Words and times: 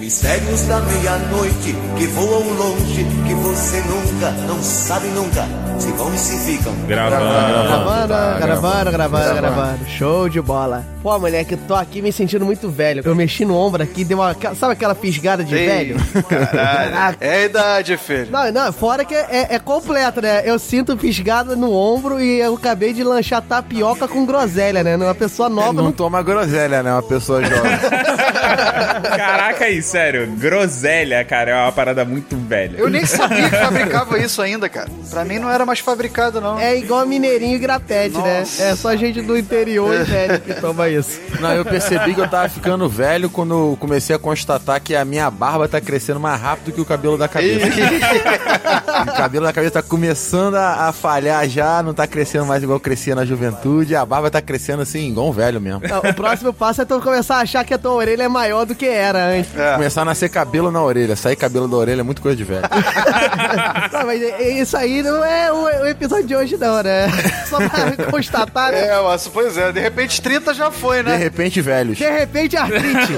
Mistérios 0.00 0.62
da 0.62 0.80
meia-noite 0.80 1.76
que 1.98 2.06
voam 2.06 2.48
longe, 2.54 3.04
que 3.28 3.34
você 3.34 3.82
nunca, 3.82 4.30
não 4.48 4.62
sabe 4.62 5.08
nunca, 5.08 5.46
se 5.78 5.92
vão 5.92 6.14
e 6.14 6.18
se 6.18 6.38
ficam. 6.38 6.72
Gravando. 6.88 7.22
Gravando, 7.22 8.08
tá, 8.08 8.38
gravando, 8.40 8.90
gravando, 8.90 8.90
gravando. 8.92 9.36
gravando. 9.36 9.86
Show 9.86 10.26
de 10.30 10.40
bola. 10.40 10.86
Pô, 11.02 11.18
moleque, 11.18 11.52
eu 11.52 11.58
tô 11.68 11.74
aqui 11.74 12.00
me 12.00 12.10
sentindo 12.12 12.46
muito 12.46 12.70
velho. 12.70 13.02
Eu 13.04 13.14
mexi 13.14 13.44
no 13.44 13.54
ombro 13.54 13.82
aqui, 13.82 14.02
deu 14.02 14.18
uma. 14.18 14.34
Sabe 14.54 14.72
aquela 14.72 14.94
fisgada 14.94 15.44
de 15.44 15.54
velho? 15.54 15.96
Caralho. 16.28 17.16
É 17.20 17.34
a 17.34 17.44
idade, 17.44 17.96
filho. 17.98 18.28
Não, 18.30 18.50
não, 18.50 18.72
fora 18.72 19.04
que 19.04 19.14
é, 19.14 19.48
é 19.50 19.58
completo, 19.58 20.22
né? 20.22 20.42
Eu 20.44 20.58
sinto 20.58 20.96
fisgada 20.96 21.54
no 21.54 21.72
ombro 21.74 22.20
e 22.20 22.40
eu 22.40 22.54
acabei 22.54 22.94
de 22.94 23.04
lanchar 23.04 23.42
tapioca 23.42 24.08
com 24.08 24.24
groselha, 24.24 24.82
né? 24.82 24.96
Uma 24.96 25.14
pessoa 25.14 25.48
nova 25.50 25.74
Não 25.74 25.84
não 25.84 25.92
toma 25.92 26.22
groselha, 26.22 26.82
né? 26.82 26.90
Uma 26.92 27.02
pessoa 27.02 27.42
jovem. 27.42 27.72
Caraca 29.16 29.64
aí, 29.64 29.82
sério. 29.90 30.26
Groselha, 30.38 31.24
cara, 31.24 31.50
é 31.50 31.54
uma 31.54 31.72
parada 31.72 32.04
muito 32.04 32.36
velha. 32.36 32.78
Eu 32.78 32.88
nem 32.88 33.04
sabia 33.04 33.50
que 33.50 33.56
fabricava 33.56 34.18
isso 34.18 34.40
ainda, 34.40 34.68
cara. 34.68 34.88
Pra 35.10 35.24
mim 35.24 35.38
não 35.38 35.50
era 35.50 35.66
mais 35.66 35.80
fabricado, 35.80 36.40
não. 36.40 36.58
É 36.58 36.76
igual 36.76 37.04
mineirinho 37.04 37.56
e 37.56 37.58
grapete, 37.58 38.16
né? 38.16 38.44
É 38.60 38.76
só 38.76 38.94
gente 38.94 39.20
do 39.20 39.36
interior 39.36 39.92
e 39.92 40.04
velho 40.04 40.40
que 40.40 40.54
toma 40.54 40.88
isso. 40.88 41.20
Não, 41.40 41.52
eu 41.52 41.64
percebi 41.64 42.14
que 42.14 42.20
eu 42.20 42.28
tava 42.28 42.48
ficando 42.48 42.88
velho 42.88 43.28
quando 43.28 43.76
comecei 43.80 44.14
a 44.14 44.18
constatar 44.18 44.80
que 44.80 44.94
a 44.94 45.04
minha 45.04 45.28
barba 45.30 45.66
tá 45.66 45.80
crescendo 45.80 46.20
mais 46.20 46.40
rápido 46.40 46.72
que 46.72 46.80
o 46.80 46.84
cabelo 46.84 47.18
da 47.18 47.26
cabeça. 47.26 47.66
o 49.02 49.16
cabelo 49.16 49.46
da 49.46 49.52
cabeça 49.52 49.72
tá 49.72 49.82
começando 49.82 50.54
a, 50.54 50.88
a 50.88 50.92
falhar 50.92 51.48
já, 51.48 51.82
não 51.82 51.92
tá 51.92 52.06
crescendo 52.06 52.46
mais 52.46 52.62
igual 52.62 52.78
crescia 52.78 53.14
na 53.16 53.24
juventude. 53.24 53.96
A 53.96 54.06
barba 54.06 54.30
tá 54.30 54.40
crescendo 54.40 54.82
assim, 54.82 55.08
igual 55.08 55.28
um 55.28 55.32
velho 55.32 55.60
mesmo. 55.60 55.80
Não, 55.88 55.98
o 55.98 56.14
próximo 56.14 56.52
passo 56.52 56.82
é 56.82 56.84
tu 56.84 57.00
começar 57.00 57.36
a 57.36 57.40
achar 57.40 57.64
que 57.64 57.74
a 57.74 57.78
tua 57.78 57.92
orelha 57.92 58.22
é 58.22 58.28
maior 58.28 58.64
do 58.64 58.74
que 58.74 58.86
era 58.86 59.26
antes. 59.26 59.56
É. 59.56 59.79
Começar 59.80 60.02
a 60.02 60.04
nascer 60.04 60.28
cabelo 60.28 60.70
na 60.70 60.82
orelha. 60.82 61.16
Sair 61.16 61.36
cabelo 61.36 61.66
da 61.66 61.74
orelha 61.74 62.00
é 62.00 62.02
muito 62.02 62.20
coisa 62.20 62.36
de 62.36 62.44
velho. 62.44 62.60
Não, 63.90 64.04
mas 64.04 64.20
é- 64.20 64.60
isso 64.60 64.76
aí 64.76 65.02
não 65.02 65.24
é 65.24 65.50
o, 65.50 65.86
episódio 65.86 66.26
de 66.26 66.36
hoje, 66.36 66.58
não, 66.58 66.82
né? 66.82 67.08
Só 67.48 67.56
pra 67.56 67.96
constatar, 68.10 68.72
né? 68.72 68.88
É, 68.88 69.02
mas 69.02 69.26
pois 69.26 69.56
é, 69.56 69.72
de 69.72 69.80
repente 69.80 70.20
30 70.20 70.52
já 70.52 70.70
foi, 70.70 70.98
De 70.98 71.04
né? 71.08 71.16
repente, 71.16 71.62
velhos. 71.62 71.96
De 71.96 72.08
repente, 72.08 72.58
artrite. 72.58 73.14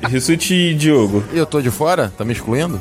Rissuti 0.08 0.54
e 0.54 0.74
Diogo, 0.74 1.22
E 1.30 1.36
eu 1.36 1.44
tô 1.44 1.60
de 1.60 1.70
fora? 1.70 2.10
Tá 2.16 2.24
me 2.24 2.32
excluindo? 2.32 2.80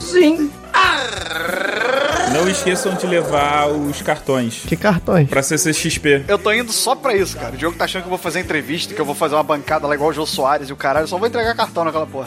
Não 2.34 2.48
esqueçam 2.48 2.94
de 2.96 3.06
levar 3.08 3.68
os 3.68 4.02
cartões 4.02 4.64
que 4.66 4.76
cartões? 4.76 5.30
pra 5.30 5.42
CCXP. 5.42 6.26
Eu 6.28 6.38
tô 6.38 6.52
indo 6.52 6.72
só 6.72 6.96
pra 6.96 7.16
isso, 7.16 7.38
cara. 7.38 7.54
O 7.54 7.58
Diogo 7.58 7.78
tá 7.78 7.86
achando 7.86 8.04
que 8.04 8.08
eu 8.08 8.12
vou 8.12 8.18
fazer 8.18 8.40
entrevista, 8.40 8.94
que 8.94 9.02
eu 9.02 9.06
vou 9.06 9.16
fazer 9.16 9.36
uma 9.36 9.44
bancada 9.44 9.88
lá 9.88 9.96
igual 9.96 10.10
o 10.10 10.14
Jô 10.14 10.26
Soares 10.26 10.70
e 10.70 10.74
o 10.74 10.76
caralho. 10.76 11.04
Eu 11.04 11.08
só 11.08 11.18
vou 11.18 11.28
entregar 11.28 11.56
cartão 11.56 11.84
naquela 11.84 12.06
porra. 12.06 12.26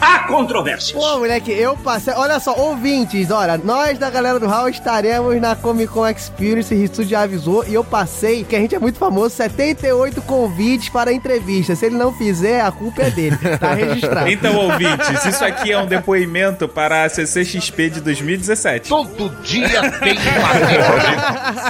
Pô, 0.93 1.19
moleque, 1.19 1.51
eu 1.51 1.75
passei. 1.77 2.13
Olha 2.13 2.39
só, 2.39 2.53
ouvintes, 2.55 3.31
olha, 3.31 3.57
nós 3.57 3.97
da 3.97 4.09
galera 4.09 4.39
do 4.39 4.47
Hall 4.47 4.69
estaremos 4.69 5.39
na 5.39 5.55
Comic 5.55 5.91
Con 5.91 6.07
Experience, 6.07 6.73
Rissu 6.73 7.03
já 7.03 7.21
avisou, 7.21 7.65
e 7.67 7.73
eu 7.73 7.83
passei, 7.83 8.43
que 8.43 8.55
a 8.55 8.59
gente 8.59 8.75
é 8.75 8.79
muito 8.79 8.97
famoso, 8.97 9.35
78 9.35 10.21
convites 10.23 10.89
para 10.89 11.11
entrevista. 11.13 11.75
Se 11.75 11.85
ele 11.85 11.95
não 11.95 12.13
fizer, 12.13 12.61
a 12.61 12.71
culpa 12.71 13.03
é 13.03 13.09
dele. 13.09 13.37
Tá 13.59 13.73
registrado. 13.75 14.29
Então, 14.29 14.55
ouvintes, 14.55 15.25
isso 15.25 15.43
aqui 15.43 15.71
é 15.71 15.79
um 15.79 15.85
depoimento 15.85 16.67
para 16.67 17.03
a 17.03 17.09
CCXP 17.09 17.89
de 17.89 18.01
2017. 18.01 18.89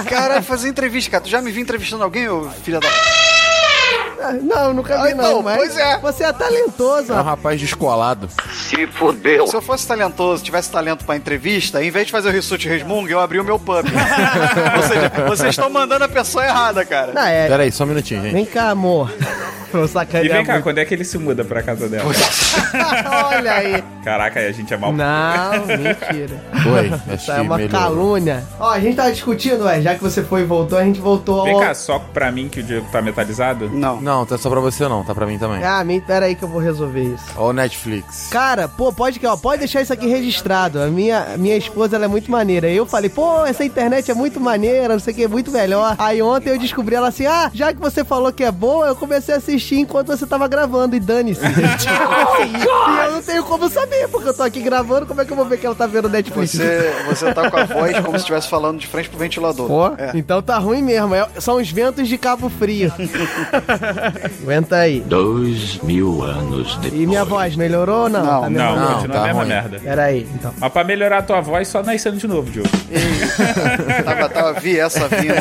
Caralho, 0.08 0.42
fazer 0.42 0.68
entrevista, 0.68 1.10
cara. 1.10 1.22
Tu 1.24 1.30
já 1.30 1.40
me 1.40 1.50
viu 1.50 1.62
entrevistando 1.62 2.04
alguém, 2.04 2.28
ô 2.28 2.48
filha 2.62 2.80
da. 2.80 2.88
Não, 4.32 4.72
nunca 4.74 4.96
vi 5.02 5.12
Ah, 5.12 5.14
não, 5.14 5.24
então, 5.30 5.42
mas 5.42 5.56
pois 5.56 5.76
é. 5.76 5.98
você 5.98 6.24
é 6.24 6.32
talentoso, 6.32 7.12
É 7.12 7.16
um 7.16 7.22
rapaz. 7.22 7.60
descolado. 7.60 8.28
Se 8.68 8.88
eu 9.56 9.62
fosse 9.62 9.86
talentoso, 9.86 10.42
tivesse 10.42 10.70
talento 10.70 11.04
pra 11.04 11.16
entrevista, 11.16 11.82
em 11.82 11.90
vez 11.90 12.06
de 12.06 12.12
fazer 12.12 12.28
o 12.28 12.32
Rissuti 12.32 12.68
Resmung, 12.68 13.06
eu 13.08 13.20
abri 13.20 13.38
o 13.38 13.44
meu 13.44 13.58
pub. 13.58 13.84
Ou 14.76 14.82
seja, 14.82 15.12
vocês 15.28 15.50
estão 15.50 15.68
mandando 15.70 16.04
a 16.04 16.08
pessoa 16.08 16.44
errada, 16.44 16.84
cara. 16.84 17.12
Não, 17.12 17.22
é. 17.22 17.48
Pera 17.48 17.62
aí, 17.62 17.72
só 17.72 17.84
um 17.84 17.88
minutinho, 17.88 18.22
gente. 18.22 18.32
Vem 18.32 18.44
cá, 18.46 18.70
amor. 18.70 19.10
Pra 19.70 19.80
eu 19.80 19.86
E 19.86 19.88
sacanear 19.88 20.36
vem 20.36 20.46
cá, 20.46 20.52
muito. 20.52 20.64
quando 20.64 20.78
é 20.78 20.84
que 20.84 20.94
ele 20.94 21.04
se 21.04 21.18
muda 21.18 21.44
pra 21.44 21.60
casa 21.62 21.88
dela? 21.88 22.04
Olha 23.36 23.52
aí. 23.54 23.84
Caraca, 24.04 24.38
aí 24.38 24.46
a 24.46 24.52
gente 24.52 24.72
é 24.72 24.76
mal. 24.76 24.92
Não, 24.92 25.52
mentira. 25.66 26.40
Oi, 26.72 27.14
Isso 27.16 27.32
é 27.32 27.40
uma 27.40 27.58
calúnia. 27.68 28.44
Ó, 28.60 28.70
a 28.70 28.78
gente 28.78 28.94
tava 28.96 29.10
discutindo, 29.10 29.64
ué, 29.64 29.80
já 29.82 29.94
que 29.94 30.02
você 30.02 30.22
foi 30.22 30.42
e 30.42 30.44
voltou, 30.44 30.78
a 30.78 30.84
gente 30.84 31.00
voltou 31.00 31.40
ao... 31.40 31.44
Vem 31.46 31.58
cá, 31.60 31.74
só 31.74 31.98
pra 31.98 32.30
mim 32.30 32.48
que 32.48 32.60
o 32.60 32.62
Diego 32.62 32.86
tá 32.92 33.02
metalizado? 33.02 33.68
Não. 33.70 34.00
Não, 34.00 34.13
tá 34.24 34.36
só 34.38 34.50
pra 34.50 34.60
você 34.60 34.86
não, 34.86 35.02
tá 35.02 35.14
pra 35.14 35.26
mim 35.26 35.38
também. 35.38 35.64
Ah, 35.64 35.82
me... 35.82 36.00
pera 36.00 36.26
aí 36.26 36.34
que 36.34 36.42
eu 36.44 36.48
vou 36.48 36.60
resolver 36.60 37.02
isso. 37.02 37.24
Ó 37.36 37.48
o 37.48 37.52
Netflix. 37.52 38.28
Cara, 38.30 38.68
pô, 38.68 38.92
pode 38.92 39.18
que, 39.18 39.26
ó, 39.26 39.36
pode 39.36 39.60
deixar 39.60 39.80
isso 39.80 39.92
aqui 39.92 40.06
registrado. 40.06 40.80
A 40.82 40.86
minha, 40.88 41.36
minha 41.38 41.56
esposa, 41.56 41.96
ela 41.96 42.04
é 42.04 42.08
muito 42.08 42.30
maneira. 42.30 42.68
Eu 42.68 42.84
falei, 42.86 43.08
pô, 43.10 43.44
essa 43.46 43.64
internet 43.64 44.10
é 44.10 44.14
muito 44.14 44.38
maneira, 44.40 44.92
não 44.94 45.00
sei 45.00 45.12
o 45.12 45.16
que, 45.16 45.26
muito 45.28 45.50
melhor. 45.50 45.96
Aí 45.98 46.20
ontem 46.22 46.50
eu 46.50 46.58
descobri 46.58 46.94
ela 46.94 47.08
assim, 47.08 47.26
ah, 47.26 47.50
já 47.54 47.72
que 47.72 47.80
você 47.80 48.04
falou 48.04 48.32
que 48.32 48.44
é 48.44 48.50
boa, 48.52 48.86
eu 48.88 48.96
comecei 48.96 49.34
a 49.34 49.38
assistir 49.38 49.76
enquanto 49.78 50.08
você 50.08 50.26
tava 50.26 50.46
gravando, 50.46 50.94
e 50.94 51.00
dane-se. 51.00 51.40
Tipo 51.40 51.50
assim, 51.64 52.52
e 52.56 53.04
eu 53.06 53.12
não 53.12 53.22
tenho 53.22 53.42
como 53.44 53.68
saber, 53.70 54.08
porque 54.08 54.28
eu 54.28 54.34
tô 54.34 54.42
aqui 54.42 54.60
gravando, 54.60 55.06
como 55.06 55.20
é 55.20 55.24
que 55.24 55.32
eu 55.32 55.36
vou 55.36 55.46
ver 55.46 55.58
que 55.58 55.64
ela 55.66 55.74
tá 55.74 55.86
vendo 55.86 56.08
Netflix? 56.08 56.52
Você, 56.52 56.92
você 57.08 57.32
tá 57.32 57.50
com 57.50 57.56
a 57.56 57.64
voz 57.64 57.96
como 58.00 58.10
se 58.12 58.16
estivesse 58.18 58.48
falando 58.48 58.78
de 58.78 58.86
frente 58.86 59.08
pro 59.08 59.18
ventilador. 59.18 59.66
Pô, 59.66 59.86
É. 59.96 60.10
então 60.14 60.42
tá 60.42 60.58
ruim 60.58 60.82
mesmo. 60.82 61.14
é- 61.14 61.28
são 61.40 61.56
os 61.56 61.70
ventos 61.70 62.06
de 62.08 62.18
Cabo 62.18 62.48
Frio. 62.50 62.92
Aguenta 64.42 64.76
aí. 64.76 65.00
Dois 65.00 65.78
mil 65.82 66.22
anos 66.22 66.76
depois. 66.78 67.02
E 67.02 67.06
minha 67.06 67.24
voz, 67.24 67.56
melhorou 67.56 68.04
ou 68.04 68.08
não? 68.08 68.24
Não, 68.24 68.40
Tá 68.42 68.50
Não, 68.50 68.50
melhorando? 68.50 68.94
continua 68.94 69.12
tá 69.14 69.20
a 69.22 69.26
mesma 69.26 69.40
ruim. 69.40 69.48
merda. 69.48 69.78
Pera 69.80 70.02
aí, 70.04 70.28
então. 70.34 70.54
Mas 70.58 70.72
pra 70.72 70.84
melhorar 70.84 71.18
a 71.18 71.22
tua 71.22 71.40
voz, 71.40 71.68
só 71.68 71.82
nascendo 71.82 72.16
de 72.16 72.26
novo, 72.26 72.50
Diogo. 72.50 72.68
Tava, 74.04 74.28
tava, 74.28 74.52
vi 74.60 74.78
essa 74.78 75.08
vindo. 75.08 75.34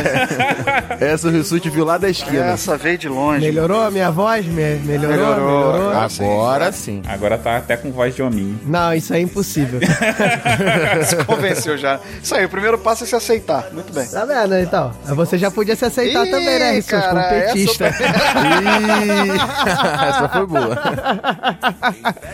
Essa 1.00 1.28
o 1.28 1.32
Rissuti 1.32 1.70
viu 1.70 1.86
lá 1.86 1.98
da 1.98 2.10
esquina. 2.10 2.46
Essa 2.46 2.78
veio 2.78 2.98
de 2.98 3.08
longe. 3.10 3.42
Melhorou 3.46 3.82
a 3.82 3.92
minha 3.92 4.10
voz? 4.12 4.46
Me- 4.46 4.76
melhorou? 4.84 5.10
Melhorou. 5.18 5.74
Melhorou? 5.74 5.90
Ah, 5.92 6.08
Agora 6.20 6.72
sim. 6.72 7.02
Agora 7.08 7.38
tá 7.38 7.58
até 7.58 7.76
com 7.78 7.92
voz 7.92 8.16
de 8.16 8.22
hominho. 8.24 8.60
Não, 8.66 8.94
isso 8.94 9.14
é 9.14 9.20
impossível. 9.20 9.80
Se 11.06 11.16
convenceu 11.26 11.78
já. 11.78 12.00
Isso 12.22 12.34
aí, 12.36 12.46
o 12.46 12.50
primeiro 12.50 12.78
passo 12.78 13.04
é 13.04 13.08
se 13.08 13.16
aceitar. 13.16 13.68
Muito 13.72 13.92
bem. 13.94 14.06
tá 14.08 14.26
vendo, 14.26 14.58
então? 14.58 14.92
Você 15.06 15.38
já 15.38 15.52
podia 15.52 15.76
se 15.76 15.86
aceitar 15.86 16.26
Ih, 16.26 16.32
também, 16.32 16.60
né, 16.60 16.72
Rissus? 16.74 16.92
Como 16.92 17.16
cara, 17.16 17.30
petista. 17.46 17.88
Ih, 17.88 17.94
essa 20.08 20.30
foi 20.30 20.46
boa. 20.46 20.78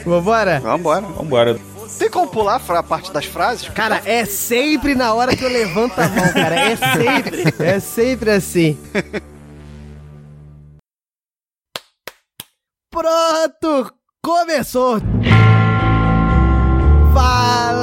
Vambora? 0.06 0.60
Vambora. 0.60 1.02
Vambora. 1.02 1.60
Tem 1.98 2.10
como 2.10 2.28
pular 2.28 2.62
a 2.68 2.84
parte 2.84 3.12
das 3.12 3.26
frases? 3.26 3.68
Cara, 3.70 4.02
é 4.06 4.24
sempre 4.24 4.96
na 4.96 5.14
hora 5.14 5.36
que 5.36 5.44
eu 5.44 5.50
levanto 5.50 6.00
a 6.00 6.08
mão, 6.08 6.34
cara. 6.34 6.56
É 6.56 6.76
sempre. 6.76 7.44
É 7.60 7.80
sempre 7.80 8.32
assim. 8.32 8.78
Pronto! 12.90 13.94
Começou! 14.22 15.00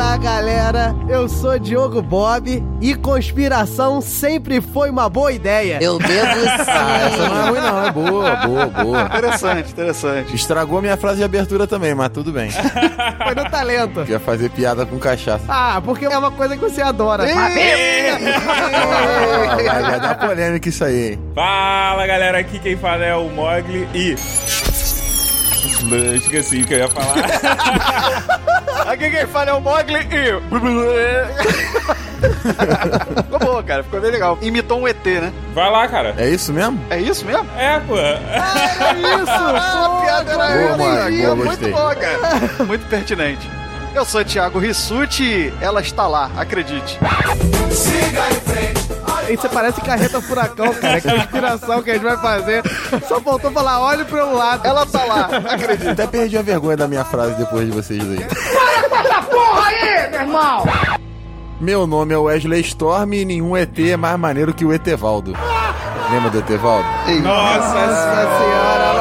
Fala 0.06 0.18
galera, 0.18 0.94
eu 1.08 1.28
sou 1.28 1.58
Diogo 1.58 2.00
Bob 2.00 2.62
e 2.80 2.94
conspiração 2.94 4.00
sempre 4.00 4.60
foi 4.60 4.88
uma 4.88 5.08
boa 5.08 5.32
ideia. 5.32 5.78
Eu 5.80 5.98
devo 5.98 6.46
Ah, 6.68 7.08
essa 7.08 7.28
não 7.28 7.36
é 7.36 7.48
ruim 7.50 7.60
não, 7.60 7.84
é 7.86 7.90
boa, 7.90 8.36
boa, 8.36 8.66
boa. 8.66 9.02
Interessante, 9.18 9.72
interessante. 9.72 10.32
Estragou 10.36 10.80
minha 10.80 10.96
frase 10.96 11.16
de 11.18 11.24
abertura 11.24 11.66
também, 11.66 11.92
mas 11.92 12.10
tudo 12.10 12.30
bem. 12.30 12.50
Foi 13.24 13.34
no 13.34 13.50
talento. 13.50 14.04
Ia 14.08 14.20
fazer 14.20 14.48
piada 14.50 14.86
com 14.86 14.96
cachaça. 14.96 15.44
Ah, 15.48 15.82
porque 15.84 16.04
é 16.04 16.16
uma 16.16 16.30
coisa 16.30 16.56
que 16.56 16.62
você 16.62 16.82
adora. 16.82 17.24
Vai, 17.24 17.54
vai 19.82 20.00
dar 20.00 20.14
polêmica 20.20 20.68
isso 20.68 20.84
aí, 20.84 21.14
hein? 21.14 21.18
Fala 21.34 22.06
galera, 22.06 22.38
aqui 22.38 22.60
quem 22.60 22.76
fala 22.76 23.04
é 23.04 23.16
o 23.16 23.28
Mogli 23.28 23.88
e. 23.92 24.14
Esqueci 26.14 26.62
o 26.62 26.66
que 26.66 26.74
eu 26.74 26.78
ia 26.78 26.88
falar. 26.88 27.16
Aqui 28.86 29.10
quem 29.10 29.26
fala 29.26 29.50
é 29.50 29.52
o 29.52 29.60
Mogli 29.60 29.98
e... 29.98 30.06
ficou 33.22 33.38
boa, 33.38 33.62
cara. 33.62 33.82
Ficou 33.82 34.00
bem 34.00 34.10
legal. 34.10 34.38
Imitou 34.40 34.80
um 34.80 34.88
ET, 34.88 35.04
né? 35.04 35.32
Vai 35.54 35.70
lá, 35.70 35.86
cara. 35.88 36.14
É 36.18 36.28
isso 36.28 36.52
mesmo? 36.52 36.78
É 36.88 36.98
isso 37.00 37.24
mesmo? 37.24 37.46
É, 37.58 37.80
pô. 37.80 37.94
Isso! 37.96 39.28
Ah, 39.28 39.86
a 39.86 40.00
piada 40.04 40.32
era 40.32 40.76
Boa, 40.76 40.98
essa. 40.98 41.10
Boa, 41.10 41.36
muito 41.36 41.48
gostei. 41.48 41.72
boa, 41.72 41.94
cara. 41.94 42.18
Muito 42.64 42.86
pertinente. 42.88 43.50
Eu 43.94 44.04
sou 44.04 44.20
o 44.20 44.24
Thiago 44.24 44.58
Rissuti 44.58 45.22
e 45.24 45.52
ela 45.60 45.80
está 45.80 46.06
lá, 46.06 46.30
acredite. 46.36 46.98
Isso 49.30 49.48
parece 49.48 49.80
carreta 49.80 50.20
furacão, 50.20 50.72
cara. 50.74 51.00
Que 51.00 51.08
inspiração 51.08 51.82
que 51.82 51.90
a 51.90 51.94
gente 51.94 52.02
vai 52.02 52.16
fazer. 52.16 52.62
Só 53.08 53.20
faltou 53.20 53.50
falar, 53.50 53.80
olhe 53.80 54.04
para 54.04 54.26
um 54.26 54.34
lado. 54.34 54.66
Ela 54.66 54.86
tá 54.86 55.04
lá, 55.04 55.20
acredite. 55.50 55.88
Até 55.88 56.06
perdi 56.06 56.38
a 56.38 56.42
vergonha 56.42 56.76
da 56.76 56.88
minha 56.88 57.04
frase 57.04 57.34
depois 57.34 57.66
de 57.66 57.72
vocês 57.72 58.02
aí. 58.02 58.26
Meu 61.60 61.86
nome 61.86 62.12
é 62.12 62.18
Wesley 62.18 62.60
Storm 62.60 63.14
e 63.14 63.24
nenhum 63.24 63.56
ET 63.56 63.78
é 63.78 63.96
mais 63.96 64.18
maneiro 64.18 64.52
que 64.52 64.64
o 64.64 64.72
Etevaldo. 64.72 65.32
Lembra 66.10 66.30
do 66.30 66.38
Etevaldo? 66.38 66.86
Nossa 67.22 67.74
Nossa 67.74 68.38
senhora, 68.38 68.95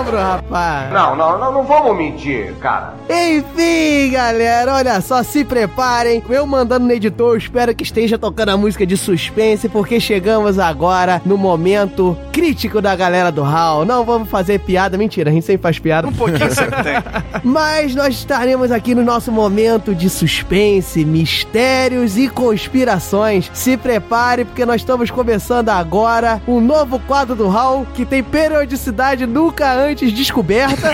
lembro, 0.00 0.16
rapaz. 0.18 0.92
Não, 0.92 1.16
não, 1.16 1.38
não, 1.38 1.52
não 1.52 1.62
vamos 1.64 1.96
mentir, 1.96 2.52
cara. 2.54 2.94
Enfim, 3.08 4.10
galera, 4.10 4.74
olha 4.74 5.00
só, 5.00 5.22
se 5.22 5.44
preparem. 5.44 6.22
Eu 6.28 6.46
mandando 6.46 6.86
no 6.86 6.92
editor, 6.92 7.36
espero 7.36 7.74
que 7.74 7.82
esteja 7.82 8.18
tocando 8.18 8.50
a 8.50 8.56
música 8.56 8.86
de 8.86 8.96
suspense, 8.96 9.68
porque 9.68 10.00
chegamos 10.00 10.58
agora 10.58 11.20
no 11.24 11.36
momento 11.36 12.16
crítico 12.32 12.80
da 12.80 12.94
galera 12.96 13.30
do 13.30 13.42
Hall. 13.42 13.84
Não 13.84 14.04
vamos 14.04 14.28
fazer 14.28 14.60
piada, 14.60 14.96
mentira, 14.96 15.30
a 15.30 15.32
gente 15.32 15.46
sempre 15.46 15.62
faz 15.62 15.78
piada. 15.78 16.08
Um 16.08 16.12
pouquinho 16.12 16.52
sempre 16.54 16.82
tem. 16.82 16.94
Mas 17.44 17.94
nós 17.94 18.14
estaremos 18.14 18.70
aqui 18.70 18.94
no 18.94 19.02
nosso 19.02 19.30
momento 19.30 19.94
de 19.94 20.08
suspense, 20.08 21.04
mistérios 21.04 22.16
e 22.16 22.28
conspirações. 22.28 23.50
Se 23.52 23.76
prepare, 23.76 24.44
porque 24.44 24.64
nós 24.64 24.80
estamos 24.80 25.10
começando 25.10 25.68
agora 25.68 26.40
um 26.46 26.60
novo 26.60 26.98
quadro 27.00 27.34
do 27.34 27.48
Hall 27.48 27.86
que 27.94 28.04
tem 28.04 28.22
periodicidade 28.22 29.26
nunca 29.26 29.72
antes 29.72 29.89
descoberta 29.94 30.92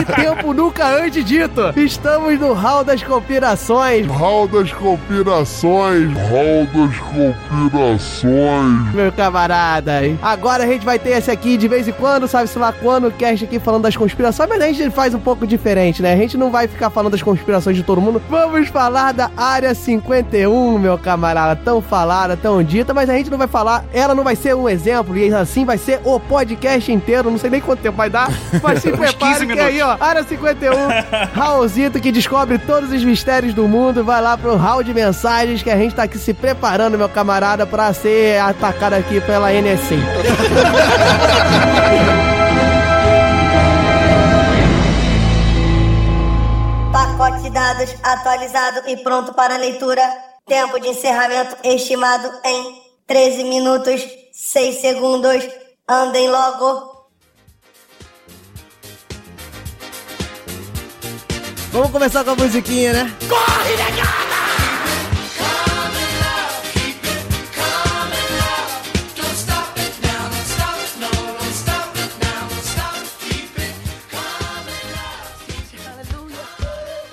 e 0.00 0.04
tempo 0.22 0.52
nunca 0.52 0.86
antes 0.86 1.24
dito. 1.24 1.72
Estamos 1.76 2.38
no 2.38 2.52
Hall 2.52 2.84
das 2.84 3.02
Conspirações. 3.02 4.06
Hall 4.06 4.48
das 4.48 4.72
conspirações. 4.72 6.12
Hall 6.30 6.66
das 6.66 6.98
conspirações. 6.98 8.94
Meu 8.94 9.12
camarada, 9.12 10.04
hein? 10.04 10.18
agora 10.22 10.64
a 10.64 10.66
gente 10.66 10.84
vai 10.84 10.98
ter 10.98 11.10
esse 11.10 11.30
aqui 11.30 11.56
de 11.56 11.68
vez 11.68 11.86
em 11.86 11.92
quando, 11.92 12.26
sabe-se 12.26 12.58
lá 12.58 12.72
quando, 12.72 13.08
o 13.08 13.12
cast 13.12 13.44
aqui 13.44 13.58
falando 13.58 13.82
das 13.82 13.96
conspirações, 13.96 14.48
mas 14.48 14.60
a 14.60 14.66
gente 14.66 14.90
faz 14.90 15.14
um 15.14 15.20
pouco 15.20 15.46
diferente, 15.46 16.02
né? 16.02 16.12
A 16.12 16.16
gente 16.16 16.36
não 16.36 16.50
vai 16.50 16.66
ficar 16.66 16.90
falando 16.90 17.12
das 17.12 17.22
conspirações 17.22 17.76
de 17.76 17.82
todo 17.82 18.00
mundo. 18.00 18.20
Vamos 18.28 18.68
falar 18.68 19.12
da 19.12 19.30
Área 19.36 19.74
51, 19.74 20.78
meu 20.78 20.98
camarada, 20.98 21.54
tão 21.54 21.80
falada, 21.80 22.36
tão 22.36 22.62
dita, 22.62 22.94
mas 22.94 23.10
a 23.10 23.14
gente 23.14 23.30
não 23.30 23.38
vai 23.38 23.46
falar, 23.46 23.84
ela 23.92 24.14
não 24.14 24.24
vai 24.24 24.34
ser 24.34 24.54
um 24.54 24.68
exemplo, 24.68 25.16
e 25.16 25.32
assim 25.34 25.64
vai 25.64 25.78
ser 25.78 26.00
o 26.04 26.18
podcast 26.18 26.90
inteiro, 26.90 27.30
não 27.30 27.38
sei 27.38 27.50
nem 27.50 27.60
quanto 27.60 27.80
tempo 27.80 27.96
vai 27.96 28.08
dar, 28.08 28.28
mas 28.62 28.82
se 28.82 28.92
prepare 28.92 29.46
que 29.46 29.60
aí, 29.60 29.82
ó, 29.82 29.96
Área 29.98 30.22
51, 30.22 30.76
Raulzito 31.34 32.00
que 32.00 32.12
descobre 32.12 32.58
todos 32.58 32.92
os 32.92 33.04
mistérios 33.04 33.54
do 33.54 33.68
mundo, 33.68 34.04
vai 34.04 34.20
lá 34.20 34.36
pro 34.36 34.56
hall 34.56 34.82
de 34.82 34.92
mensagens 34.92 35.62
que 35.62 35.70
a 35.70 35.76
gente 35.76 35.94
tá 35.94 36.04
aqui 36.04 36.18
se 36.18 36.34
preparando, 36.34 36.98
meu 36.98 37.08
camarada, 37.08 37.66
pra 37.66 37.92
ser 37.92 38.40
atacado 38.40 38.94
aqui 38.94 39.20
pela 39.20 39.52
NSC. 39.52 39.96
Pacote 46.92 47.42
de 47.42 47.50
dados 47.50 47.94
atualizado 48.02 48.88
e 48.88 48.96
pronto 48.98 49.32
para 49.32 49.56
leitura. 49.56 50.02
Tempo 50.46 50.78
de 50.78 50.88
encerramento 50.88 51.56
estimado 51.64 52.30
em 52.44 52.82
13 53.06 53.44
minutos 53.44 54.02
6 54.32 54.80
segundos. 54.80 55.48
Andem 55.88 56.28
logo. 56.28 56.91
Vamos 61.72 61.90
começar 61.90 62.22
com 62.22 62.32
a 62.32 62.36
musiquinha, 62.36 62.92
né? 62.92 63.10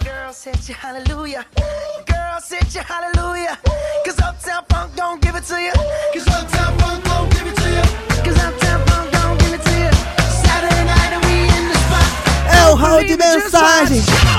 Girl, 0.04 0.34
set 0.34 0.68
you 0.68 0.76
hallelujah. 0.76 1.46
Girl, 2.06 2.40
set 2.42 2.76
you 2.76 2.82
hallelujah. 2.82 3.58
Cause 4.06 4.20
Uptown 4.20 4.66
Funk 4.70 4.94
don't 4.98 5.22
give 5.22 5.36
it 5.36 5.44
to 5.46 5.56
you. 5.62 5.72
Cause 6.14 6.28
Uptown 6.28 6.78
Funk 6.80 7.04
don't 7.06 7.30
give 7.32 7.48
it 7.48 7.56
to 7.56 7.70
you. 7.70 8.24
Cause 8.26 8.38
Uptown 8.44 8.86
Funk 8.88 9.12
don't 9.12 9.40
give 9.40 9.54
it 9.54 9.62
to 9.64 9.72
you. 9.72 9.92
Saturday 10.44 10.84
night 10.84 11.14
and 11.14 11.24
we 11.24 11.48
in 11.48 11.70
the 11.70 11.78
spot. 11.80 12.54
É 12.54 12.68
o 12.68 12.76
hall 12.76 13.04
de 13.04 13.16
mensagens. 13.16 14.39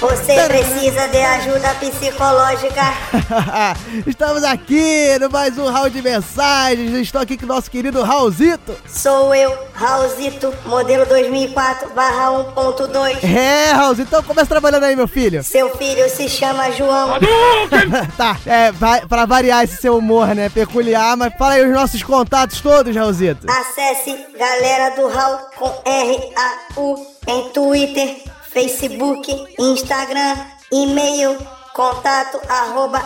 Você 0.00 0.34
precisa 0.48 1.08
de 1.08 1.18
ajuda 1.18 1.74
psicológica. 1.74 2.94
Estamos 4.06 4.42
aqui 4.42 5.18
no 5.20 5.28
mais 5.28 5.58
um 5.58 5.70
hall 5.70 5.90
de 5.90 6.00
mensagens. 6.00 6.94
Estou 6.94 7.20
aqui 7.20 7.36
com 7.36 7.44
o 7.44 7.48
nosso 7.48 7.70
querido 7.70 8.02
Raulzito. 8.02 8.74
Sou 8.88 9.34
eu, 9.34 9.54
Raulzito, 9.74 10.54
modelo 10.64 11.04
2004/1.2. 11.04 13.22
É, 13.22 13.72
Raulzito, 13.72 14.08
então 14.08 14.22
começa 14.22 14.46
trabalhando 14.46 14.84
aí, 14.84 14.96
meu 14.96 15.06
filho. 15.06 15.44
Seu 15.44 15.76
filho 15.76 16.08
se 16.08 16.30
chama 16.30 16.72
João. 16.72 17.18
tá, 18.16 18.38
é, 18.46 18.72
vai, 18.72 19.04
pra 19.04 19.26
variar 19.26 19.64
esse 19.64 19.76
seu 19.76 19.98
humor, 19.98 20.34
né? 20.34 20.48
Peculiar, 20.48 21.14
mas 21.14 21.34
fala 21.38 21.52
aí 21.54 21.66
os 21.66 21.74
nossos 21.74 22.02
contatos 22.02 22.62
todos, 22.62 22.96
Raulzito. 22.96 23.46
Acesse 23.50 24.16
Galera 24.38 24.96
do 24.96 25.08
Raul 25.08 25.40
com 25.58 25.82
R-A-U 25.84 27.06
em 27.26 27.50
Twitter, 27.50 28.22
Facebook, 28.58 29.22
Instagram, 29.56 30.34
e-mail, 30.72 31.38
contato 31.72 32.40
arroba 32.48 32.98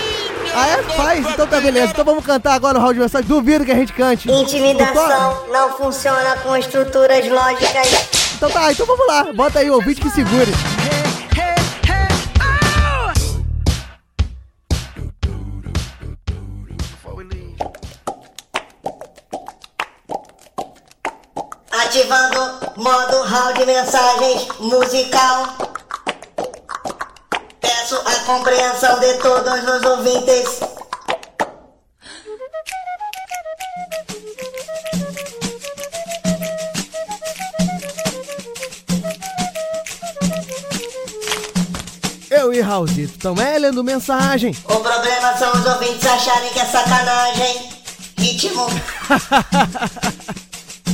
Ah, 0.55 0.69
é? 0.69 0.83
Faz? 0.83 1.27
Então 1.27 1.47
tá 1.47 1.61
beleza. 1.61 1.93
Então 1.93 2.05
vamos 2.05 2.25
cantar 2.25 2.55
agora 2.55 2.79
o 2.79 2.81
round 2.81 2.95
de 2.95 3.01
mensagem. 3.01 3.27
Duvido 3.27 3.65
que 3.65 3.73
a 3.73 3.77
gente 3.77 3.93
cante. 3.93 4.31
Intimidação 4.31 5.47
não 5.51 5.77
funciona 5.77 6.37
com 6.43 6.57
estruturas 6.57 7.27
lógicas. 7.29 8.35
Então 8.37 8.51
tá, 8.51 8.71
então 8.71 8.87
vamos 8.87 9.07
lá. 9.07 9.33
Bota 9.33 9.61
aí 9.61 9.71
o 9.71 9.75
ouvinte 9.75 10.01
que 10.01 10.11
segure. 10.11 10.53
Ativando 21.95 22.73
modo 22.77 23.23
hall 23.23 23.53
de 23.53 23.65
mensagens 23.67 24.49
musical. 24.59 25.57
Peço 27.61 27.95
a 28.05 28.15
compreensão 28.27 28.99
de 28.99 29.15
todos 29.19 29.63
os 29.63 29.83
ouvintes. 29.85 30.61
Eu 42.29 42.53
e 42.53 42.61
Raulzito 42.61 43.13
estão 43.13 43.37
é, 43.37 43.57
lendo 43.57 43.85
mensagem. 43.85 44.51
O 44.65 44.81
problema 44.81 45.37
são 45.39 45.53
os 45.53 45.65
ouvintes 45.65 46.05
acharem 46.05 46.51
que 46.51 46.59
é 46.59 46.65
sacanagem. 46.65 47.71
Ritmo. 48.19 48.67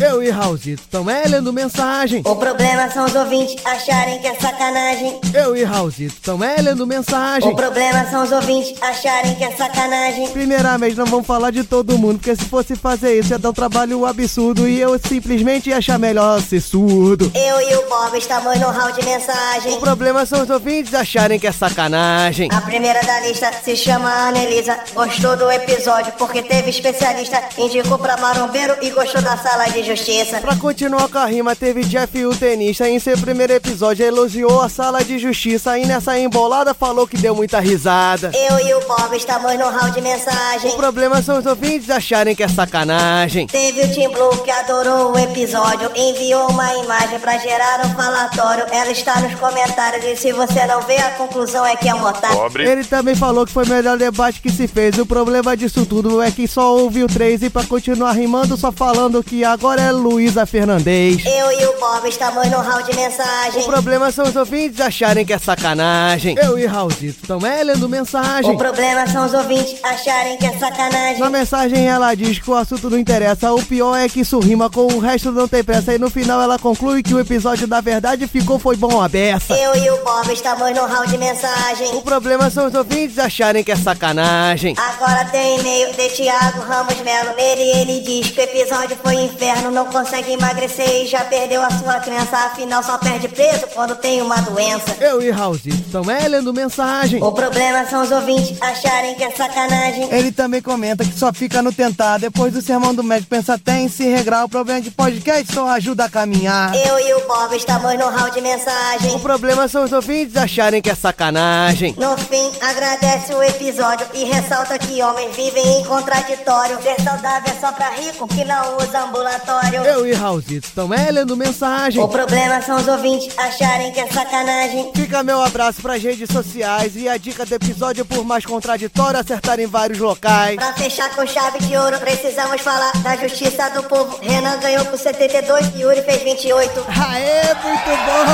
Eu 0.01 0.23
e 0.23 0.31
Raulzito 0.31 0.81
estão 0.83 1.11
é, 1.11 1.25
lendo 1.29 1.53
mensagem. 1.53 2.23
O 2.25 2.35
problema 2.35 2.91
são 2.91 3.05
os 3.05 3.15
ouvintes 3.15 3.55
acharem 3.67 4.19
que 4.19 4.27
é 4.27 4.35
sacanagem. 4.35 5.21
Eu 5.35 5.55
e 5.55 5.63
Raulzito 5.63 6.15
estão 6.15 6.43
é, 6.43 6.57
lendo 6.57 6.87
mensagem. 6.87 7.51
O 7.51 7.55
problema 7.55 8.07
são 8.07 8.25
os 8.25 8.33
ouvintes 8.33 8.83
acharem 8.83 9.35
que 9.35 9.45
é 9.45 9.55
sacanagem. 9.55 10.29
Primeiramente, 10.31 10.97
não 10.97 11.05
vamos 11.05 11.27
falar 11.27 11.51
de 11.51 11.65
todo 11.65 11.99
mundo, 11.99 12.19
porque 12.19 12.35
se 12.35 12.47
fosse 12.47 12.75
fazer 12.77 13.19
isso 13.19 13.31
ia 13.35 13.39
dar 13.39 13.51
um 13.51 13.53
trabalho 13.53 14.07
absurdo 14.07 14.67
e 14.67 14.81
eu 14.81 14.99
simplesmente 14.99 15.69
ia 15.69 15.77
achar 15.77 15.99
melhor 15.99 16.41
ser 16.41 16.63
surdo. 16.63 17.31
Eu 17.35 17.61
e 17.61 17.75
o 17.77 17.87
Bob 17.87 18.17
estamos 18.17 18.59
no 18.59 18.71
hall 18.71 18.93
de 18.93 19.05
mensagem. 19.05 19.75
O 19.75 19.81
problema 19.81 20.25
são 20.25 20.43
os 20.43 20.49
ouvintes 20.49 20.95
acharem 20.95 21.39
que 21.39 21.47
é 21.47 21.53
sacanagem. 21.53 22.49
A 22.51 22.63
primeira 22.63 23.03
da 23.03 23.21
lista 23.21 23.51
se 23.63 23.77
chama 23.77 24.09
Ana 24.09 24.39
Elisa. 24.45 24.79
Gostou 24.95 25.37
do 25.37 25.51
episódio 25.51 26.15
porque 26.17 26.43
teve 26.43 26.71
especialista. 26.71 27.39
Indicou 27.59 27.99
pra 27.99 28.17
marombeiro 28.17 28.75
e 28.81 28.89
gostou 28.89 29.21
da 29.21 29.37
sala 29.37 29.69
de 29.69 29.90
justiça. 29.91 30.41
Pra 30.41 30.57
continuar 30.57 31.09
com 31.09 31.19
a 31.19 31.27
rima, 31.27 31.57
teve 31.57 31.83
Jeff, 31.85 32.25
o 32.25 32.35
tenista, 32.35 32.89
em 32.89 32.99
seu 32.99 33.19
primeiro 33.19 33.53
episódio 33.53 34.07
elogiou 34.07 34.61
a 34.61 34.69
sala 34.69 35.03
de 35.03 35.19
justiça 35.19 35.77
e 35.79 35.87
nessa 35.87 36.19
embolada 36.19 36.73
falou 36.73 37.07
que 37.07 37.17
deu 37.17 37.35
muita 37.35 37.59
risada. 37.59 38.31
Eu 38.35 38.67
e 38.67 38.75
o 38.75 38.81
Bob 38.87 39.17
estamos 39.17 39.53
no 39.59 39.69
round 39.69 39.93
de 39.93 40.01
mensagem. 40.01 40.71
O 40.71 40.77
problema 40.77 41.21
são 41.23 41.39
os 41.39 41.47
ouvintes 41.47 41.91
acharem 41.91 42.37
que 42.37 42.43
é 42.43 42.49
sacanagem. 42.49 43.47
Teve 43.49 43.83
o 43.83 43.93
Tim 43.93 44.09
Blue 44.11 44.37
que 44.45 44.51
adorou 44.51 45.13
o 45.13 45.19
episódio, 45.19 45.91
enviou 45.97 46.51
uma 46.51 46.73
imagem 46.77 47.19
pra 47.19 47.37
gerar 47.39 47.85
um 47.85 47.95
falatório. 47.95 48.67
Ela 48.71 48.91
está 48.91 49.21
nos 49.21 49.35
comentários 49.35 50.05
e 50.05 50.17
se 50.17 50.33
você 50.33 50.67
não 50.67 50.83
vê, 50.83 50.97
a 50.99 51.11
conclusão 51.13 51.67
é 51.67 51.75
que 51.75 51.89
é 51.89 51.95
um 51.95 52.05
otário. 52.05 52.41
Ele 52.61 52.85
também 52.85 53.15
falou 53.15 53.45
que 53.45 53.53
foi 53.53 53.65
o 53.65 53.69
melhor 53.69 53.99
debate 53.99 54.41
que 54.41 54.51
se 54.51 54.69
fez. 54.69 54.99
O 54.99 55.07
problema 55.07 55.57
disso 55.57 55.85
tudo 55.85 56.23
é 56.23 56.31
que 56.31 56.47
só 56.47 56.77
ouviu 56.77 57.09
três 57.09 57.43
e 57.43 57.51
pra 57.51 57.65
continuar 57.65 58.13
rimando, 58.13 58.57
só 58.57 58.71
falando 58.71 59.23
que 59.23 59.45
agora 59.45 59.80
é 59.81 59.93
Luísa 59.93 60.45
Fernandes. 60.45 61.25
Eu 61.25 61.53
e 61.53 61.67
o 61.67 61.81
Bob 61.81 62.07
estamos 62.09 62.47
no 62.49 62.59
round 62.59 62.85
de 62.85 62.93
O 62.93 63.01
mensagem. 63.01 63.63
problema 63.65 64.11
são 64.11 64.27
os 64.27 64.37
ouvintes 64.37 64.81
acharem 64.81 65.25
que 65.25 65.33
é 65.33 65.39
sacanagem. 65.39 66.37
Eu 66.41 66.59
e 66.59 66.67
Raulzito 66.67 67.21
estão 67.23 67.39
é, 67.47 67.65
lendo 67.65 67.89
mensagem. 67.89 68.51
O 68.51 68.59
problema 68.59 69.07
são 69.07 69.25
os 69.25 69.33
ouvintes 69.33 69.83
acharem 69.83 70.37
que 70.37 70.47
é 70.47 70.53
sacanagem. 70.59 71.19
Na 71.19 71.31
mensagem 71.31 71.87
ela 71.89 72.15
diz 72.15 72.39
que 72.39 72.51
o 72.51 72.55
assunto 72.55 72.91
não 72.91 72.99
interessa, 72.99 73.53
o 73.53 73.65
pior 73.65 73.97
é 73.97 74.09
que 74.09 74.21
isso 74.21 74.39
rima 74.39 74.69
com 74.69 74.87
o 74.87 74.99
resto 74.99 75.33
não 75.33 75.49
tem 75.49 75.65
pressa. 75.65 75.95
E 75.95 75.99
no 75.99 76.11
final 76.11 76.41
ela 76.41 76.59
conclui 76.59 77.03
que 77.03 77.15
o 77.15 77.21
episódio 77.21 77.67
da 77.67 77.81
verdade 77.81 78.27
ficou 78.27 78.59
foi 78.59 78.77
bom 78.77 79.01
a 79.01 79.09
beça. 79.09 79.55
Eu 79.55 79.75
e 79.77 79.91
o 79.91 80.05
Bob 80.05 80.33
estamos 80.33 80.71
no 80.75 80.87
round 80.87 81.09
de 81.11 81.19
mensagem. 81.19 81.95
O 81.95 82.03
problema 82.03 82.51
são 82.51 82.67
os 82.67 82.75
ouvintes 82.75 83.19
acharem 83.19 83.65
que 83.65 83.73
é 83.73 83.77
sacanagem. 83.77 84.75
Agora 84.77 85.25
tem 85.27 85.59
e-mail 85.59 85.93
de 85.93 86.09
Thiago 86.11 86.61
Ramos 86.61 87.01
Melo. 87.01 87.35
Nele 87.37 87.63
ele 87.81 88.01
diz 88.01 88.31
que 88.31 88.41
o 88.41 88.43
episódio 88.43 88.97
foi 89.03 89.15
inferno, 89.15 89.70
não 89.71 89.87
consegue 89.87 90.33
emagrecer 90.33 91.03
e 91.03 91.07
já 91.07 91.21
perdeu 91.25 91.63
a 91.63 91.71
sua 91.71 92.01
crença. 92.01 92.37
Afinal, 92.37 92.83
só 92.83 92.99
perde 92.99 93.29
peso 93.29 93.67
quando 93.75 93.95
tem 93.97 94.21
uma 94.23 94.37
doença. 94.37 94.97
Eu 95.01 95.23
e 95.23 95.31
Raulzito 95.31 95.77
estão 95.77 96.11
é, 96.11 96.27
lendo 96.29 96.53
mensagem. 96.53 97.23
O 97.23 97.33
problema 97.33 97.85
são 97.87 98.03
os 98.03 98.11
ouvintes 98.11 98.61
acharem 98.61 99.15
que 99.15 99.25
é 99.25 99.31
sacanagem. 99.31 100.09
Ele 100.13 100.33
também 100.33 100.61
comenta 100.63 101.05
que 101.05 101.19
só 101.19 101.33
fica 101.33 101.63
no 101.63 101.73
tentar. 101.73 102.19
Depois 102.19 102.53
do 102.53 102.61
sermão 102.63 102.95
do 102.95 103.03
médico, 103.03 103.31
pensa 103.31 103.55
até 103.55 103.79
em 103.81 103.89
se 103.89 104.05
regrar. 104.09 104.45
O 104.45 104.49
problema 104.49 104.81
de 104.81 104.91
podcast 104.91 105.53
só 105.53 105.69
ajuda 105.69 106.05
a 106.05 106.09
caminhar. 106.11 106.75
Eu 106.75 106.99
e 106.99 107.15
o 107.15 107.27
Bob 107.27 107.55
estamos 107.57 107.93
no 107.95 108.09
round 108.09 108.33
de 108.33 108.41
O 108.41 108.43
mensagem. 108.43 109.19
problema 109.21 109.69
são 109.69 109.85
os 109.85 109.93
ouvintes 109.93 110.37
acharem 110.37 110.81
que 110.83 110.91
é 110.91 110.95
sacanagem. 110.95 111.95
No 111.99 112.17
fim, 112.17 112.51
agradece 112.61 113.35
o 113.35 113.43
episódio 113.43 114.07
e 114.15 114.25
ressalta 114.25 114.79
que 114.79 115.03
homens 115.03 115.35
vivem 115.37 115.81
em 115.81 115.85
contraditório. 115.85 116.81
Ser 116.83 117.01
saudável 117.03 117.53
é 117.55 117.61
só 117.61 117.73
pra 117.73 117.91
rico 117.91 118.27
que 118.29 118.45
não 118.45 118.77
usa 118.79 119.01
ambulatório. 119.05 119.50
Eu 119.85 120.07
e 120.07 120.13
Raulzito 120.13 120.69
estão 120.69 120.93
é, 120.93 121.11
lendo 121.11 121.37
mensagem. 121.37 122.03
O 122.03 122.09
problema 122.09 122.63
são 122.63 122.77
os 122.77 122.87
ouvintes 122.87 123.37
acharem 123.39 123.93
que 123.93 124.01
é 124.01 124.07
sacanagem. 124.07 124.93
Fica 124.95 125.23
meu 125.23 125.43
abraço 125.43 125.83
pras 125.83 126.03
redes 126.03 126.31
sociais 126.31 126.97
e 126.97 127.09
a 127.09 127.17
dica 127.17 127.45
do 127.45 127.55
episódio, 127.55 128.05
por 128.05 128.25
mais 128.25 128.45
contraditório, 128.45 129.21
acertar 129.21 129.59
em 129.59 129.67
vários 129.67 129.99
locais. 129.99 130.57
Pra 130.57 130.73
fechar 130.75 131.11
com 131.15 131.27
chave 131.27 131.59
de 131.61 131.77
ouro, 131.77 131.99
precisamos 131.99 132.61
falar 132.61 132.93
da 133.03 133.17
justiça 133.17 133.69
do 133.71 133.83
povo. 133.85 134.19
Renan 134.23 134.59
ganhou 134.59 134.85
por 134.87 134.99
72, 134.99 135.75
Yuri 135.77 136.03
fez 136.03 136.23
28. 136.23 136.87
Aê, 136.89 137.55
muito 137.63 137.87
bom, 137.87 138.25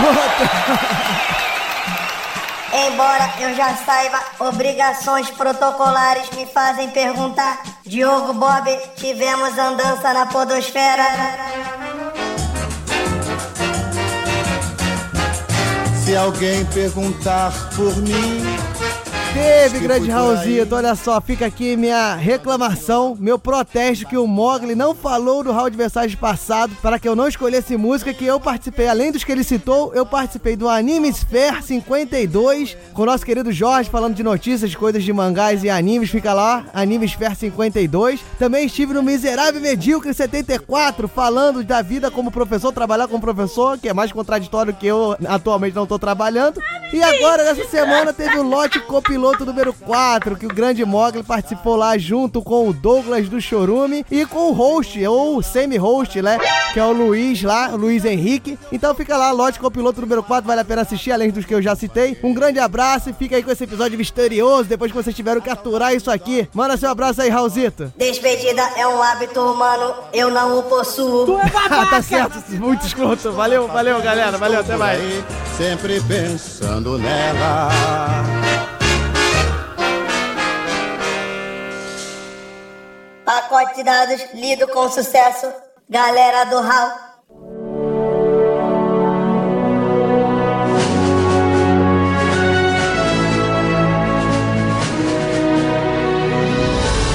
garoto! 0.00 1.04
Embora 2.76 3.32
eu 3.38 3.54
já 3.54 3.72
saiba, 3.76 4.20
obrigações 4.40 5.30
protocolares 5.30 6.28
me 6.30 6.44
fazem 6.46 6.90
perguntar. 6.90 7.62
Diogo 7.86 8.32
Bob, 8.32 8.64
tivemos 8.96 9.58
andança 9.58 10.14
na 10.14 10.24
podosfera. 10.24 11.04
Se 16.02 16.16
alguém 16.16 16.64
perguntar 16.66 17.52
por 17.76 17.94
mim, 17.96 18.42
Teve, 19.34 19.80
grande 19.80 20.08
Raulzito, 20.08 20.76
olha 20.76 20.94
só, 20.94 21.20
fica 21.20 21.44
aqui 21.44 21.76
minha 21.76 22.14
reclamação, 22.14 23.16
meu 23.18 23.36
protesto 23.36 24.06
que 24.06 24.16
o 24.16 24.28
Mogli 24.28 24.76
não 24.76 24.94
falou 24.94 25.42
do 25.42 25.50
round 25.50 25.72
de 25.72 25.76
mensagens 25.76 26.14
passado 26.14 26.72
para 26.80 27.00
que 27.00 27.08
eu 27.08 27.16
não 27.16 27.26
escolhesse 27.26 27.76
música 27.76 28.14
que 28.14 28.24
eu 28.24 28.38
participei. 28.38 28.86
Além 28.86 29.10
dos 29.10 29.24
que 29.24 29.32
ele 29.32 29.42
citou, 29.42 29.92
eu 29.92 30.06
participei 30.06 30.54
do 30.54 30.68
Anime 30.68 31.08
Sphere 31.08 31.60
52, 31.64 32.76
com 32.92 33.02
o 33.02 33.06
nosso 33.06 33.26
querido 33.26 33.50
Jorge 33.50 33.90
falando 33.90 34.14
de 34.14 34.22
notícias, 34.22 34.72
coisas 34.76 35.02
de 35.02 35.12
mangás 35.12 35.64
e 35.64 35.68
animes. 35.68 36.10
Fica 36.10 36.32
lá, 36.32 36.66
Anime 36.72 37.08
Sphere 37.08 37.34
52. 37.34 38.20
Também 38.38 38.66
estive 38.66 38.94
no 38.94 39.02
Miserável 39.02 39.60
Medíocre 39.60 40.14
74, 40.14 41.08
falando 41.08 41.64
da 41.64 41.82
vida 41.82 42.08
como 42.08 42.30
professor, 42.30 42.72
trabalhar 42.72 43.08
como 43.08 43.20
professor, 43.20 43.78
que 43.78 43.88
é 43.88 43.92
mais 43.92 44.12
contraditório 44.12 44.72
que 44.72 44.86
eu 44.86 45.16
atualmente 45.26 45.74
não 45.74 45.88
tô 45.88 45.98
trabalhando. 45.98 46.62
E 46.92 47.02
agora, 47.02 47.42
nessa 47.42 47.68
semana, 47.68 48.12
teve 48.12 48.38
o 48.38 48.44
lote 48.44 48.78
copiloto 48.78 49.23
número 49.44 49.72
4, 49.72 50.36
que 50.36 50.46
o 50.46 50.54
grande 50.54 50.84
Mogli 50.84 51.22
participou 51.22 51.76
lá 51.76 51.96
junto 51.96 52.42
com 52.42 52.68
o 52.68 52.72
Douglas 52.72 53.28
do 53.28 53.40
Chorume 53.40 54.04
e 54.10 54.26
com 54.26 54.50
o 54.50 54.52
host, 54.52 55.04
ou 55.06 55.42
semi-host, 55.42 56.20
né? 56.20 56.38
Que 56.72 56.78
é 56.80 56.84
o 56.84 56.92
Luiz 56.92 57.42
lá, 57.42 57.70
o 57.70 57.76
Luiz 57.76 58.04
Henrique. 58.04 58.58
Então 58.70 58.94
fica 58.94 59.16
lá, 59.16 59.30
lote 59.32 59.58
copiloto 59.58 60.00
número 60.00 60.22
4, 60.22 60.46
vale 60.46 60.60
a 60.60 60.64
pena 60.64 60.82
assistir, 60.82 61.10
além 61.10 61.30
dos 61.30 61.44
que 61.44 61.54
eu 61.54 61.62
já 61.62 61.74
citei. 61.74 62.18
Um 62.22 62.34
grande 62.34 62.58
abraço 62.58 63.10
e 63.10 63.12
fica 63.12 63.36
aí 63.36 63.42
com 63.42 63.50
esse 63.50 63.64
episódio 63.64 63.96
misterioso, 63.96 64.64
depois 64.68 64.92
que 64.92 64.96
vocês 64.96 65.16
tiveram 65.16 65.40
que 65.40 65.50
aturar 65.50 65.94
isso 65.94 66.10
aqui. 66.10 66.48
Manda 66.52 66.76
seu 66.76 66.90
abraço 66.90 67.22
aí, 67.22 67.30
Raulzito. 67.30 67.92
Despedida 67.96 68.62
é 68.76 68.86
um 68.86 69.02
hábito 69.02 69.40
humano, 69.40 69.94
eu 70.12 70.30
não 70.30 70.58
o 70.58 70.62
possuo. 70.64 71.38
Ah, 71.70 71.86
tá 71.90 72.02
certo, 72.02 72.42
muito 72.52 72.86
escroto. 72.86 73.32
Valeu, 73.32 73.66
valeu, 73.68 74.00
galera. 74.02 74.36
Valeu, 74.36 74.60
até 74.60 74.76
mais. 74.76 75.00
sempre 75.56 76.00
pensando 76.02 76.98
nela. 76.98 78.73
Pacote 83.24 83.76
de 83.76 83.84
dados 83.84 84.22
lido 84.34 84.68
com 84.68 84.88
sucesso. 84.90 85.50
Galera 85.88 86.44
do 86.44 86.58
HAL. 86.58 87.14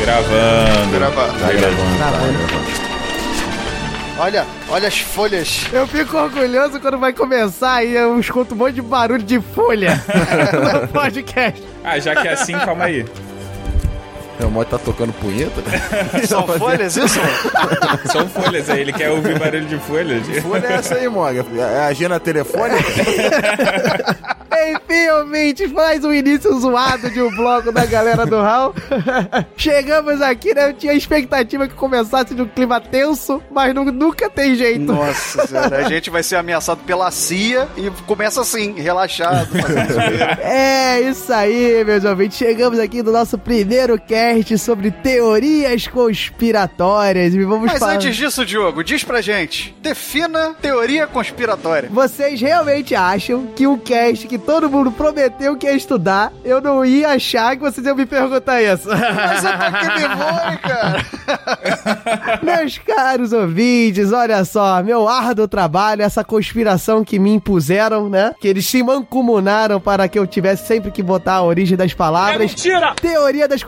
Gravando. 0.02 0.92
Gravando. 0.92 1.40
Tá 1.40 1.52
gravando. 1.54 2.90
Olha, 4.18 4.46
olha 4.70 4.88
as 4.88 5.00
folhas. 5.00 5.66
Eu 5.72 5.88
fico 5.88 6.18
orgulhoso 6.18 6.80
quando 6.80 6.98
vai 6.98 7.14
começar 7.14 7.84
e 7.84 7.96
eu 7.96 8.20
escuto 8.20 8.56
um 8.56 8.58
monte 8.58 8.74
de 8.76 8.82
barulho 8.82 9.24
de 9.24 9.40
folha 9.40 9.92
no 10.82 10.88
podcast. 10.88 11.64
Ah, 11.84 12.00
já 12.00 12.16
que 12.16 12.28
é 12.28 12.34
assim, 12.34 12.54
calma 12.54 12.86
aí. 12.86 13.06
É, 14.40 14.46
o 14.46 14.50
Mote 14.52 14.72
tá 14.72 14.78
tocando 14.78 15.12
punheta? 15.14 15.62
São 16.28 16.48
folhas 16.48 16.96
isso? 16.96 17.20
São 18.12 18.28
folhas 18.30 18.70
aí, 18.70 18.82
ele 18.82 18.94
quer 18.94 19.10
ouvir 19.12 19.38
barulho 19.38 19.66
de 19.66 19.78
folhas. 19.80 20.26
Folha 20.42 20.68
é 20.68 20.74
essa 20.74 20.96
aí, 20.96 21.08
Moga? 21.10 21.46
É 21.58 21.80
a 21.82 21.88
agenda 21.88 22.20
telefônica? 22.20 22.78
Enfim, 24.72 25.10
ouvintes, 25.22 25.72
mais 25.72 26.04
um 26.04 26.12
início 26.14 26.54
zoado 26.60 27.10
de 27.10 27.22
um 27.22 27.34
bloco 27.34 27.72
da 27.72 27.86
galera 27.86 28.26
do 28.26 28.36
Hall. 28.42 28.74
Chegamos 29.56 30.22
aqui, 30.22 30.54
né? 30.54 30.68
Eu 30.70 30.74
tinha 30.74 30.94
expectativa 30.94 31.68
que 31.68 31.74
começasse 31.76 32.34
num 32.34 32.46
clima 32.48 32.82
tenso, 32.82 33.42
mas 33.50 33.74
nu- 33.74 33.86
nunca 33.86 34.30
tem 34.30 34.56
jeito. 34.56 34.82
Nossa 34.82 35.48
senhora, 35.48 35.78
a 35.78 35.84
gente 35.84 36.10
vai 36.10 36.24
ser 36.24 36.36
ameaçado 36.36 36.82
pela 36.86 37.10
CIA 37.10 37.68
e 37.78 37.90
começa 38.06 38.42
assim, 38.42 38.74
relaxado. 38.74 39.48
É 40.42 41.02
isso 41.02 41.32
aí, 41.32 41.84
meus 41.86 42.04
ouvintes. 42.04 42.38
Chegamos 42.38 42.80
aqui 42.80 43.02
no 43.02 43.12
nosso 43.14 43.38
primeiro 43.38 43.98
cast 44.00 44.29
sobre 44.58 44.92
teorias 44.92 45.88
conspiratórias. 45.88 47.34
E 47.34 47.44
vamos 47.44 47.72
Mas 47.72 47.80
falar. 47.80 47.94
antes 47.94 48.16
disso, 48.16 48.46
Diogo, 48.46 48.84
diz 48.84 49.04
pra 49.04 49.22
gente, 49.22 49.76
defina 49.82 50.54
teoria 50.62 51.08
conspiratória. 51.08 51.90
Vocês 51.92 52.40
realmente 52.40 52.96
acham 52.96 53.48
que 53.56 53.66
o 53.68 53.78
cast 53.78 54.28
que 54.28 54.38
todo 54.38 54.70
mundo 54.70 54.92
prometeu 54.92 55.56
que 55.58 55.66
ia 55.66 55.74
estudar, 55.74 56.32
eu 56.44 56.62
não 56.62 56.86
ia 56.86 57.10
achar 57.10 57.56
que 57.56 57.62
vocês 57.62 57.86
iam 57.86 57.96
me 57.96 58.06
perguntar 58.06 58.62
isso? 58.62 58.88
Mas 58.88 59.46
é 59.46 59.58
pra 59.58 59.72
que 59.72 60.00
demônio, 60.00 60.60
cara? 60.60 61.06
Meus 62.44 62.78
caros 62.78 63.34
ouvintes, 63.34 64.12
olha 64.12 64.44
só, 64.46 64.82
meu 64.84 65.08
árduo 65.08 65.48
trabalho, 65.48 66.02
essa 66.02 66.24
conspiração 66.24 67.04
que 67.04 67.18
me 67.20 67.32
impuseram, 67.34 68.10
né? 68.10 68.34
Que 68.40 68.48
eles 68.48 68.66
se 68.66 68.82
mancomunaram 68.84 69.80
para 69.80 70.08
que 70.08 70.18
eu 70.18 70.26
tivesse 70.28 70.68
sempre 70.68 70.92
que 70.92 71.02
botar 71.04 71.34
a 71.36 71.44
origem 71.44 71.78
das 71.78 71.94
palavras. 71.94 72.40
mentira! 72.40 72.94
Teoria 73.02 73.48
das 73.48 73.64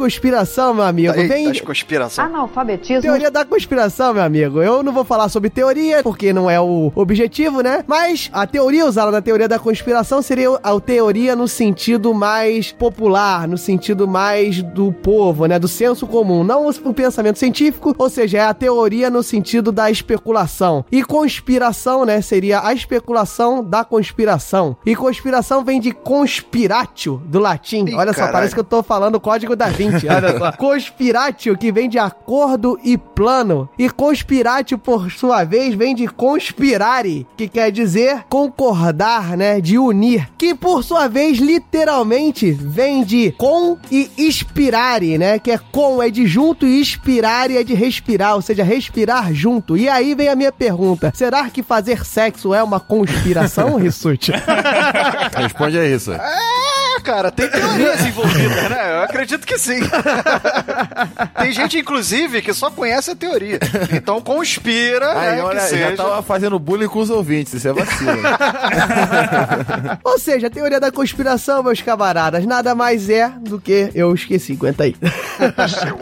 conspiração, 0.51 0.73
meu 0.73 0.83
amigo. 0.83 1.13
Eita, 1.13 1.33
Vem. 1.33 1.47
das 1.47 1.61
conspiração. 1.61 2.25
Analfabetismo. 2.25 3.01
Teoria 3.01 3.31
da 3.31 3.45
conspiração, 3.45 4.13
meu 4.13 4.23
amigo. 4.23 4.61
Eu 4.61 4.83
não 4.83 4.91
vou 4.91 5.05
falar 5.05 5.29
sobre 5.29 5.49
teoria, 5.49 6.03
porque 6.03 6.33
não 6.33 6.49
é 6.49 6.59
o 6.59 6.91
objetivo, 6.93 7.61
né? 7.61 7.83
Mas 7.87 8.29
a 8.33 8.45
teoria 8.45 8.85
usada 8.85 9.11
na 9.11 9.21
teoria 9.21 9.47
da 9.47 9.57
conspiração 9.57 10.21
seria 10.21 10.49
a 10.61 10.79
teoria 10.79 11.35
no 11.35 11.47
sentido 11.47 12.13
mais 12.13 12.71
popular, 12.71 13.47
no 13.47 13.57
sentido 13.57 14.07
mais 14.07 14.61
do 14.61 14.91
povo, 14.91 15.45
né? 15.45 15.57
Do 15.57 15.67
senso 15.67 16.05
comum, 16.05 16.43
não 16.43 16.67
o 16.69 16.93
pensamento 16.93 17.39
científico, 17.39 17.95
ou 17.97 18.09
seja, 18.09 18.39
é 18.39 18.41
a 18.41 18.53
teoria 18.53 19.09
no 19.09 19.23
sentido 19.23 19.71
da 19.71 19.89
especulação. 19.89 20.83
E 20.91 21.03
conspiração, 21.03 22.05
né? 22.05 22.21
Seria 22.21 22.65
a 22.65 22.73
especulação 22.73 23.63
da 23.63 23.85
conspiração. 23.85 24.75
E 24.85 24.95
conspiração 24.95 25.63
vem 25.63 25.79
de 25.79 25.91
conspiratio, 25.91 27.21
do 27.25 27.39
latim. 27.39 27.85
Ih, 27.87 27.95
olha 27.95 28.11
só, 28.11 28.19
caralho. 28.19 28.33
parece 28.33 28.53
que 28.53 28.59
eu 28.59 28.65
tô 28.65 28.83
falando 28.83 29.15
o 29.15 29.19
código 29.19 29.55
da 29.55 29.67
Vinci. 29.67 30.07
Olha 30.11 30.30
só. 30.37 30.51
Conspiratio, 30.57 31.57
que 31.57 31.71
vem 31.71 31.89
de 31.89 31.99
acordo 31.99 32.79
e 32.83 32.97
plano. 32.97 33.69
E 33.77 33.89
conspiratio, 33.89 34.77
por 34.77 35.11
sua 35.11 35.43
vez, 35.43 35.75
vem 35.75 35.95
de 35.95 36.07
conspirare, 36.07 37.27
que 37.35 37.47
quer 37.47 37.71
dizer 37.71 38.25
concordar, 38.29 39.37
né? 39.37 39.59
De 39.59 39.77
unir. 39.77 40.29
Que 40.37 40.53
por 40.53 40.83
sua 40.83 41.07
vez, 41.07 41.39
literalmente, 41.39 42.51
vem 42.51 43.03
de 43.03 43.31
com 43.37 43.77
e 43.91 44.09
inspirare, 44.17 45.17
né? 45.17 45.39
Que 45.39 45.51
é 45.51 45.57
com, 45.71 46.01
é 46.01 46.09
de 46.09 46.25
junto 46.27 46.65
e 46.65 46.79
inspirare 46.79 47.57
é 47.57 47.63
de 47.63 47.73
respirar, 47.73 48.35
ou 48.35 48.41
seja, 48.41 48.63
respirar 48.63 49.33
junto. 49.33 49.77
E 49.77 49.89
aí 49.89 50.15
vem 50.15 50.29
a 50.29 50.35
minha 50.35 50.51
pergunta: 50.51 51.11
será 51.15 51.49
que 51.49 51.63
fazer 51.63 52.05
sexo 52.05 52.53
é 52.53 52.63
uma 52.63 52.79
conspiração, 52.79 53.75
Rissuti? 53.81 54.31
Responde 55.35 55.79
aí 55.79 55.93
isso. 55.93 56.11
Cara, 57.03 57.31
tem 57.31 57.47
teorias 57.51 58.05
envolvidas, 58.05 58.69
né? 58.69 58.97
Eu 58.97 59.03
acredito 59.03 59.45
que 59.45 59.57
sim. 59.57 59.79
tem 61.39 61.51
gente, 61.51 61.77
inclusive, 61.79 62.41
que 62.41 62.53
só 62.53 62.69
conhece 62.69 63.11
a 63.11 63.15
teoria. 63.15 63.59
Então 63.91 64.21
conspira, 64.21 65.11
Aí, 65.19 65.35
né, 65.37 65.43
olha, 65.43 65.59
que 65.59 65.77
já 65.77 65.87
seja. 65.87 65.97
tava 65.97 66.21
fazendo 66.21 66.59
bullying 66.59 66.87
com 66.87 66.99
os 66.99 67.09
ouvintes, 67.09 67.53
isso 67.53 67.67
é 67.67 67.73
vacilo. 67.73 68.11
Ou 70.03 70.19
seja, 70.19 70.47
a 70.47 70.49
teoria 70.49 70.79
da 70.79 70.91
conspiração, 70.91 71.63
meus 71.63 71.81
camaradas, 71.81 72.45
nada 72.45 72.75
mais 72.75 73.09
é 73.09 73.29
do 73.29 73.59
que. 73.59 73.89
Eu 73.93 74.13
esqueci, 74.13 74.53
aguenta 74.53 74.83
aí. 74.83 74.95
Seu. 75.67 75.97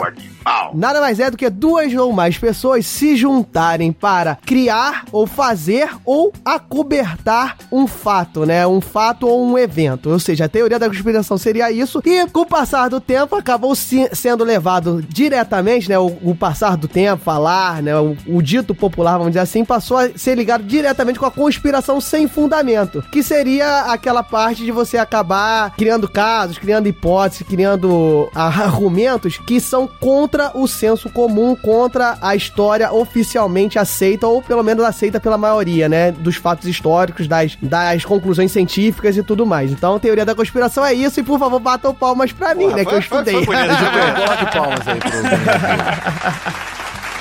Nada 0.74 1.00
mais 1.01 1.19
é 1.19 1.29
do 1.29 1.38
que 1.38 1.50
duas 1.50 1.93
ou 1.93 2.12
mais 2.12 2.38
pessoas 2.38 2.86
se 2.86 3.15
juntarem 3.15 3.91
para 3.91 4.38
criar 4.46 5.03
ou 5.12 5.27
fazer 5.27 5.89
ou 6.05 6.31
acobertar 6.43 7.58
um 7.72 7.88
fato, 7.88 8.46
né? 8.46 8.65
Um 8.65 8.81
fato 8.81 9.27
ou 9.27 9.43
um 9.46 9.58
evento. 9.58 10.10
Ou 10.10 10.19
seja, 10.19 10.46
a 10.46 10.50
teoria 10.50 10.79
da 10.79 10.88
conspiração 10.88 11.38
seria 11.38 11.72
isso. 11.72 12.01
E 12.05 12.25
com 12.27 12.41
o 12.41 12.46
passar 12.46 12.89
do 12.89 13.00
tempo, 13.01 13.36
acabou 13.36 13.75
se- 13.75 14.10
sendo 14.13 14.43
levado 14.43 15.01
diretamente, 15.08 15.89
né? 15.89 15.98
O, 16.00 16.08
o 16.24 16.36
passar 16.36 16.77
do 16.77 16.88
tempo, 16.88 17.24
falar, 17.24 17.81
né? 17.81 17.98
O, 18.00 18.15
o 18.27 18.41
dito 18.41 18.74
popular, 18.74 19.13
vamos 19.17 19.27
dizer 19.31 19.39
assim, 19.41 19.65
passou 19.65 19.98
a 19.98 20.10
ser 20.15 20.36
ligado 20.36 20.63
diretamente 20.63 21.19
com 21.19 21.25
a 21.25 21.31
conspiração 21.31 22.00
sem 22.00 22.27
fundamento. 22.27 23.03
Que 23.12 23.22
seria 23.24 23.81
aquela 23.91 24.24
parte 24.24 24.63
de 24.63 24.72
você 24.72 24.98
acabar 24.98 25.75
criando 25.75 26.08
casos, 26.10 26.58
criando 26.58 26.88
hipóteses, 26.88 27.46
criando 27.48 28.29
ah, 28.34 28.48
argumentos 28.63 29.38
que 29.38 29.60
são 29.60 29.88
contra 29.88 30.28
o 30.53 30.67
senso 30.67 31.09
comum, 31.09 31.55
contra 31.55 32.17
a 32.21 32.36
história 32.36 32.91
oficialmente 32.91 33.77
aceita, 33.79 34.27
ou 34.27 34.41
pelo 34.41 34.63
menos 34.63 34.83
aceita 34.86 35.19
pela 35.19 35.38
maioria, 35.38 35.88
né? 35.89 36.12
Dos 36.12 36.36
fatos 36.36 36.67
históricos, 36.67 37.27
das, 37.27 37.57
das 37.62 38.03
conclusões 38.05 38.51
científicas 38.51 39.17
e 39.17 39.24
tudo 39.24 39.45
mais. 39.45 39.71
Então, 39.71 39.95
a 39.95 40.00
teoria 40.00 40.25
da 40.25 40.36
conspiração 40.36 40.86
é 40.86 40.93
isso, 40.93 41.19
e 41.19 41.24
por 41.24 41.38
favor, 41.39 41.59
batam 41.59 41.93
palmas 41.93 42.31
pra 42.31 42.53
mim, 42.55 42.65
Porra, 42.65 42.75
né? 42.77 42.86
Que 42.86 42.89
foi- 42.91 42.98
eu 43.00 43.03
foi- 43.03 43.19
estudei. 43.19 43.45
foi 43.45 43.55
bonito. 43.55 43.75
Coloque 44.15 44.57
palmas 44.57 44.88
aí 44.88 45.00
pro. 45.00 45.09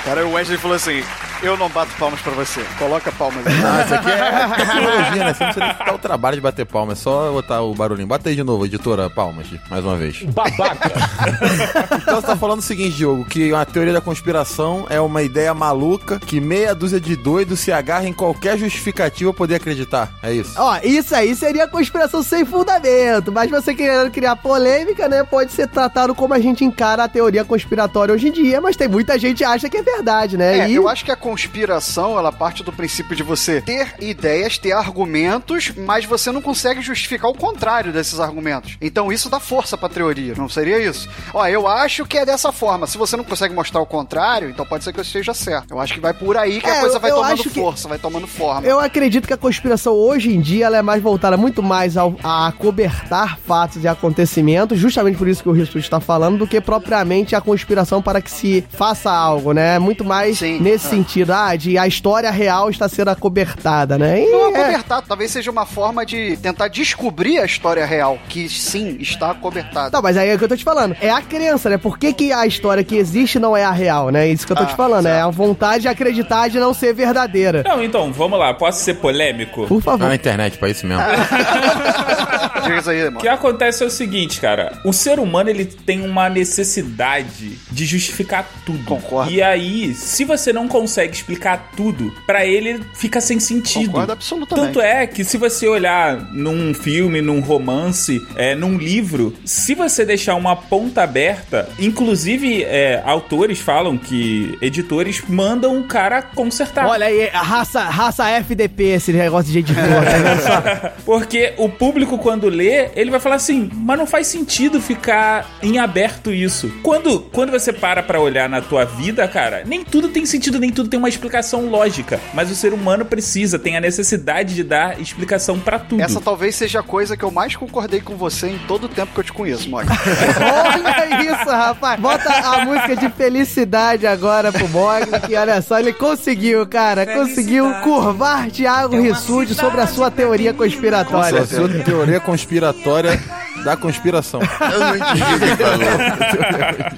Cara, 0.05 0.25
o 0.25 0.31
Wesley 0.33 0.57
falou 0.57 0.75
assim: 0.75 1.03
eu 1.41 1.57
não 1.57 1.69
bato 1.69 1.91
palmas 1.97 2.19
pra 2.21 2.31
você. 2.33 2.61
Coloca 2.77 3.11
palmas 3.11 3.45
aí. 3.45 3.53
Ah, 3.53 3.83
isso 3.83 3.93
aqui 3.95 4.09
é 4.09 4.65
tecnologia, 4.65 5.23
né? 5.23 5.33
Você 5.33 5.43
não 5.43 5.53
precisa 5.53 5.65
nem 5.65 5.85
dar 5.85 5.95
o 5.95 5.97
trabalho 5.97 6.35
de 6.35 6.41
bater 6.41 6.65
palma, 6.65 6.93
é 6.93 6.95
só 6.95 7.31
botar 7.31 7.61
o 7.61 7.73
barulhinho. 7.73 8.07
Bota 8.07 8.29
aí 8.29 8.35
de 8.35 8.43
novo, 8.43 8.65
editora, 8.65 9.09
palmas, 9.09 9.47
mais 9.69 9.83
uma 9.83 9.95
vez. 9.95 10.21
Babaca. 10.23 10.89
Então 12.01 12.21
você 12.21 12.27
tá 12.27 12.35
falando 12.35 12.59
o 12.59 12.63
seguinte, 12.63 12.95
Diogo, 12.95 13.25
que 13.25 13.53
a 13.53 13.65
teoria 13.65 13.93
da 13.93 14.01
conspiração 14.01 14.85
é 14.89 14.99
uma 14.99 15.21
ideia 15.21 15.53
maluca 15.53 16.19
que 16.19 16.39
meia 16.39 16.73
dúzia 16.73 16.99
de 16.99 17.15
doidos 17.15 17.59
se 17.59 17.71
agarra 17.71 18.07
em 18.07 18.13
qualquer 18.13 18.57
justificativa 18.57 19.31
pra 19.31 19.37
poder 19.37 19.55
acreditar. 19.55 20.11
É 20.23 20.31
isso. 20.31 20.53
Ó, 20.57 20.77
isso 20.83 21.13
aí 21.13 21.35
seria 21.35 21.67
conspiração 21.67 22.23
sem 22.23 22.45
fundamento, 22.45 23.31
mas 23.31 23.49
você 23.49 23.75
querendo 23.75 24.09
criar 24.09 24.35
polêmica, 24.37 25.07
né, 25.07 25.23
pode 25.23 25.51
ser 25.51 25.67
tratado 25.67 26.15
como 26.15 26.33
a 26.33 26.39
gente 26.39 26.65
encara 26.65 27.03
a 27.03 27.07
teoria 27.07 27.45
conspiratória 27.45 28.13
hoje 28.13 28.29
em 28.29 28.31
dia, 28.31 28.59
mas 28.59 28.75
tem 28.75 28.87
muita 28.87 29.17
gente 29.19 29.39
que 29.39 29.43
acha 29.43 29.69
que 29.69 29.77
é 29.77 29.81
verdade, 29.81 30.37
né? 30.37 30.59
É, 30.59 30.69
e 30.69 30.75
eu 30.75 30.87
acho 30.87 31.05
que 31.05 31.11
a 31.11 31.15
conspiração, 31.29 32.17
ela 32.17 32.31
parte 32.31 32.63
do 32.63 32.71
princípio 32.71 33.15
de 33.15 33.21
você 33.23 33.61
ter 33.61 33.93
ideias, 33.99 34.57
ter 34.57 34.71
argumentos, 34.71 35.71
mas 35.77 36.05
você 36.05 36.31
não 36.31 36.41
consegue 36.41 36.81
justificar 36.81 37.29
o 37.29 37.33
contrário 37.37 37.91
desses 37.93 38.19
argumentos. 38.19 38.77
Então 38.81 39.11
isso 39.11 39.29
dá 39.29 39.39
força 39.39 39.77
pra 39.77 39.87
teoria, 39.89 40.33
não 40.35 40.49
seria 40.49 40.79
isso? 40.79 41.07
Ó, 41.33 41.45
eu 41.47 41.67
acho 41.67 42.05
que 42.05 42.17
é 42.17 42.25
dessa 42.25 42.51
forma. 42.51 42.87
Se 42.87 42.97
você 42.97 43.15
não 43.15 43.23
consegue 43.23 43.53
mostrar 43.53 43.79
o 43.81 43.85
contrário, 43.85 44.49
então 44.49 44.65
pode 44.65 44.83
ser 44.83 44.91
que 44.91 44.99
eu 44.99 45.03
esteja 45.03 45.33
certo. 45.33 45.71
Eu 45.71 45.79
acho 45.79 45.93
que 45.93 45.99
vai 45.99 46.13
por 46.13 46.35
aí 46.35 46.59
que 46.59 46.67
É, 46.67 46.77
a 46.77 46.81
coisa 46.81 46.95
eu- 46.97 46.99
vai 47.01 47.11
eu 47.11 47.15
tomando 47.17 47.33
acho 47.33 47.43
que- 47.49 47.59
força, 47.59 47.87
vai 47.87 47.97
tomando 47.99 48.27
forma. 48.27 48.65
Eu 48.67 48.79
acredito 48.79 49.27
que 49.27 49.33
a 49.33 49.37
conspiração 49.37 49.93
hoje 49.93 50.33
em 50.35 50.41
dia 50.41 50.65
ela 50.65 50.77
é 50.77 50.81
mais 50.81 51.01
voltada 51.01 51.37
muito 51.37 51.61
mais 51.61 51.95
ao, 51.95 52.15
a 52.23 52.51
cobertar 52.57 53.37
fatos 53.45 53.83
e 53.83 53.87
acontecimentos, 53.87 54.79
justamente 54.79 55.17
por 55.17 55.27
isso 55.27 55.43
que 55.43 55.49
o 55.49 55.51
Rissuti 55.51 55.79
está 55.79 55.99
falando, 55.99 56.37
do 56.39 56.47
que 56.47 56.59
propriamente 56.59 57.35
a 57.35 57.41
conspiração 57.41 58.01
para 58.01 58.21
que 58.21 58.31
se 58.31 58.63
faça 58.71 59.11
algo, 59.11 59.51
né? 59.53 59.77
Muito 59.77 60.03
mais 60.03 60.39
Sim, 60.39 60.59
nesse 60.59 60.87
é. 60.87 60.89
sentido, 60.89 61.18
ah, 61.29 61.55
de 61.55 61.77
a 61.77 61.87
história 61.87 62.29
real 62.31 62.69
está 62.69 62.87
sendo 62.89 63.09
acobertada, 63.09 63.97
né? 63.97 64.21
E 64.23 64.29
Não 64.31 64.55
é- 64.55 64.61
acobertado, 64.63 65.05
talvez 65.07 65.31
seja 65.31 65.49
uma 65.51 65.65
forma 65.65 66.05
de 66.05 66.37
tentar 66.37 66.67
descobrir 66.67 67.39
a 67.39 67.45
história 67.45 67.85
real, 67.85 68.17
que 68.29 68.47
sim, 68.49 68.97
está 68.99 69.31
acobertada. 69.31 69.89
Não, 69.93 70.01
mas 70.01 70.17
aí 70.17 70.29
é 70.29 70.35
o 70.35 70.37
que 70.37 70.43
eu 70.43 70.49
tô 70.49 70.55
te 70.57 70.63
falando. 70.63 70.95
É 71.01 71.09
a 71.09 71.21
crença, 71.21 71.69
né? 71.69 71.77
Por 71.77 71.97
que, 71.97 72.13
que 72.13 72.31
a 72.31 72.45
história 72.45 72.83
que 72.83 72.95
existe 72.95 73.39
não 73.39 73.55
é 73.55 73.63
a 73.63 73.71
real, 73.71 74.09
né? 74.09 74.27
Isso 74.27 74.45
que 74.45 74.51
eu 74.51 74.57
tô 74.57 74.63
Ah, 74.63 74.67
te 74.67 74.75
falando. 74.75 75.07
É 75.07 75.21
a 75.21 75.29
vontade 75.29 75.83
de 75.83 75.87
acreditar 75.87 76.49
de 76.49 76.59
não 76.59 76.73
ser 76.73 76.93
verdadeira. 76.93 77.63
Não, 77.65 77.83
então, 77.83 78.11
vamos 78.11 78.37
lá. 78.39 78.53
Posso 78.53 78.83
ser 78.83 78.95
polêmico? 78.95 79.65
Por 79.67 79.77
Tá 79.81 79.91
favor. 79.91 80.07
na 80.07 80.15
internet 80.15 80.57
pra 80.57 80.69
isso 80.69 80.85
mesmo. 80.85 81.01
Diga 82.63 82.77
isso 82.79 82.89
aí, 82.89 83.07
O 83.07 83.17
que 83.17 83.27
acontece 83.27 83.83
é 83.83 83.85
o 83.85 83.89
seguinte, 83.89 84.39
cara. 84.41 84.73
O 84.83 84.91
ser 84.93 85.19
humano, 85.19 85.49
ele 85.49 85.65
tem 85.65 86.01
uma 86.01 86.29
necessidade 86.29 87.57
de 87.71 87.85
justificar 87.85 88.45
tudo. 88.65 88.83
Concordo. 88.85 89.31
E 89.31 89.41
aí, 89.41 89.93
se 89.93 90.23
você 90.25 90.51
não 90.53 90.67
consegue 90.67 91.08
explicar 91.13 91.71
tudo, 91.75 92.13
pra 92.25 92.45
ele 92.45 92.81
fica 92.93 93.21
sem 93.21 93.39
sentido. 93.39 93.87
Concordo 93.87 94.11
absolutamente. 94.11 94.67
Tanto 94.67 94.81
é 94.81 95.07
que 95.07 95.23
se 95.23 95.37
você 95.37 95.67
olhar 95.67 96.17
num 96.33 96.73
filme, 96.73 97.21
num 97.21 97.39
romance, 97.39 98.19
é, 98.35 98.55
num 98.55 98.77
livro, 98.77 99.33
se 99.45 99.75
você 99.75 100.05
deixar 100.05 100.35
uma 100.35 100.55
ponta 100.55 101.03
aberta, 101.03 101.69
inclusive 101.79 102.63
é, 102.63 103.01
autores 103.05 103.59
falam 103.59 103.97
que 103.97 104.57
editores 104.61 105.21
mandam 105.27 105.79
o 105.79 105.83
cara 105.83 106.21
consertar. 106.21 106.87
Olha 106.87 107.07
aí, 107.07 107.29
a 107.29 107.41
raça, 107.41 107.81
raça 107.83 108.29
FDP, 108.29 108.83
esse 108.83 109.11
negócio 109.11 109.51
de 109.51 109.59
editor, 109.59 109.83
só? 110.45 110.91
Porque 111.05 111.53
o 111.57 111.69
público, 111.69 112.17
quando 112.17 112.47
lê, 112.49 112.89
ele 112.95 113.11
vai 113.11 113.19
falar 113.19 113.35
assim, 113.35 113.69
mas 113.73 113.97
não 113.97 114.05
faz 114.05 114.27
sentido 114.27 114.81
ficar 114.81 115.49
em 115.61 115.79
aberto 115.79 116.31
isso. 116.31 116.71
Quando, 116.83 117.21
quando 117.31 117.51
você 117.51 117.71
para 117.71 118.03
pra 118.03 118.19
olhar 118.19 118.49
na 118.49 118.61
tua 118.61 118.85
vida, 118.85 119.27
cara, 119.27 119.63
nem 119.65 119.83
tudo 119.83 120.09
tem 120.09 120.25
sentido, 120.25 120.59
nem 120.59 120.71
tudo 120.71 120.89
tem 120.89 120.98
uma 120.99 121.09
explicação 121.09 121.67
lógica. 121.67 122.19
Mas 122.33 122.51
o 122.51 122.55
ser 122.55 122.73
humano 122.73 123.03
precisa, 123.03 123.57
tem 123.57 123.75
a 123.75 123.81
necessidade 123.81 124.53
de 124.53 124.63
dar 124.63 124.99
explicação 124.99 125.59
pra 125.59 125.79
tudo. 125.79 126.01
Essa 126.01 126.21
talvez 126.21 126.55
seja 126.55 126.81
a 126.81 126.83
coisa 126.83 127.17
que 127.17 127.23
eu 127.23 127.31
mais 127.31 127.55
concordei 127.55 128.01
com 128.01 128.15
você 128.15 128.49
em 128.49 128.59
todo 128.59 128.83
o 128.85 128.89
tempo 128.89 129.13
que 129.13 129.19
eu 129.19 129.23
te 129.23 129.33
conheço, 129.33 129.69
Mog. 129.69 129.87
Olha 129.89 131.23
isso, 131.23 131.49
rapaz. 131.49 131.99
Bota 131.99 132.31
a 132.31 132.65
música 132.65 132.95
de 132.95 133.09
felicidade 133.09 134.05
agora 134.05 134.51
pro 134.51 134.67
Bog, 134.67 135.05
que 135.25 135.35
olha 135.35 135.61
só, 135.61 135.79
ele 135.79 135.93
conseguiu, 135.93 136.65
cara. 136.67 137.05
Conseguiu 137.05 137.73
curvar 137.83 138.49
Thiago 138.51 138.99
Rissuti 139.01 139.53
sobre 139.53 139.81
a 139.81 139.87
sua 139.87 140.11
teoria 140.11 140.53
conspiratória. 140.53 141.41
A 141.41 141.47
sua 141.47 141.69
teoria 141.83 142.19
conspiratória 142.19 143.19
da 143.63 143.75
conspiração. 143.77 144.41
Eu 144.41 144.79
não 144.79 144.95
entendi 144.95 145.23
o 145.23 145.39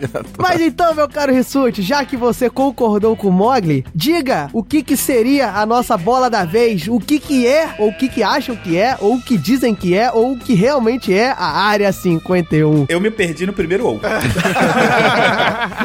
que. 0.10 0.32
Mas 0.42 0.62
então, 0.62 0.94
meu 0.94 1.08
caro 1.08 1.34
Rissuti, 1.34 1.82
já 1.82 2.04
que 2.06 2.18
você 2.18 2.50
concordou 2.50 3.16
com 3.16 3.28
o 3.28 3.32
Mogli, 3.32 3.86
diga 3.94 4.50
o 4.54 4.64
que 4.64 4.84
que 4.84 4.98
seria 4.98 5.52
a 5.52 5.66
nossa 5.66 5.98
bola 5.98 6.30
da 6.30 6.46
vez, 6.46 6.88
o 6.88 7.00
que 7.00 7.20
que 7.20 7.48
é, 7.48 7.76
ou 7.78 7.90
o 7.90 7.98
que 7.98 8.08
que 8.08 8.24
acham 8.24 8.56
que 8.56 8.78
é, 8.78 8.98
ou 9.00 9.16
o 9.16 9.22
que 9.22 9.38
dizem 9.38 9.74
que 9.76 9.98
é, 9.98 10.12
ou 10.12 10.34
o 10.34 10.40
que 10.40 10.54
realmente 10.54 11.14
é 11.14 11.32
a 11.32 11.64
Área 11.64 11.92
51. 11.92 12.86
Eu 12.90 13.00
me 13.00 13.12
perdi 13.12 13.46
no 13.46 13.54
primeiro 13.54 13.86
ovo. 13.86 14.02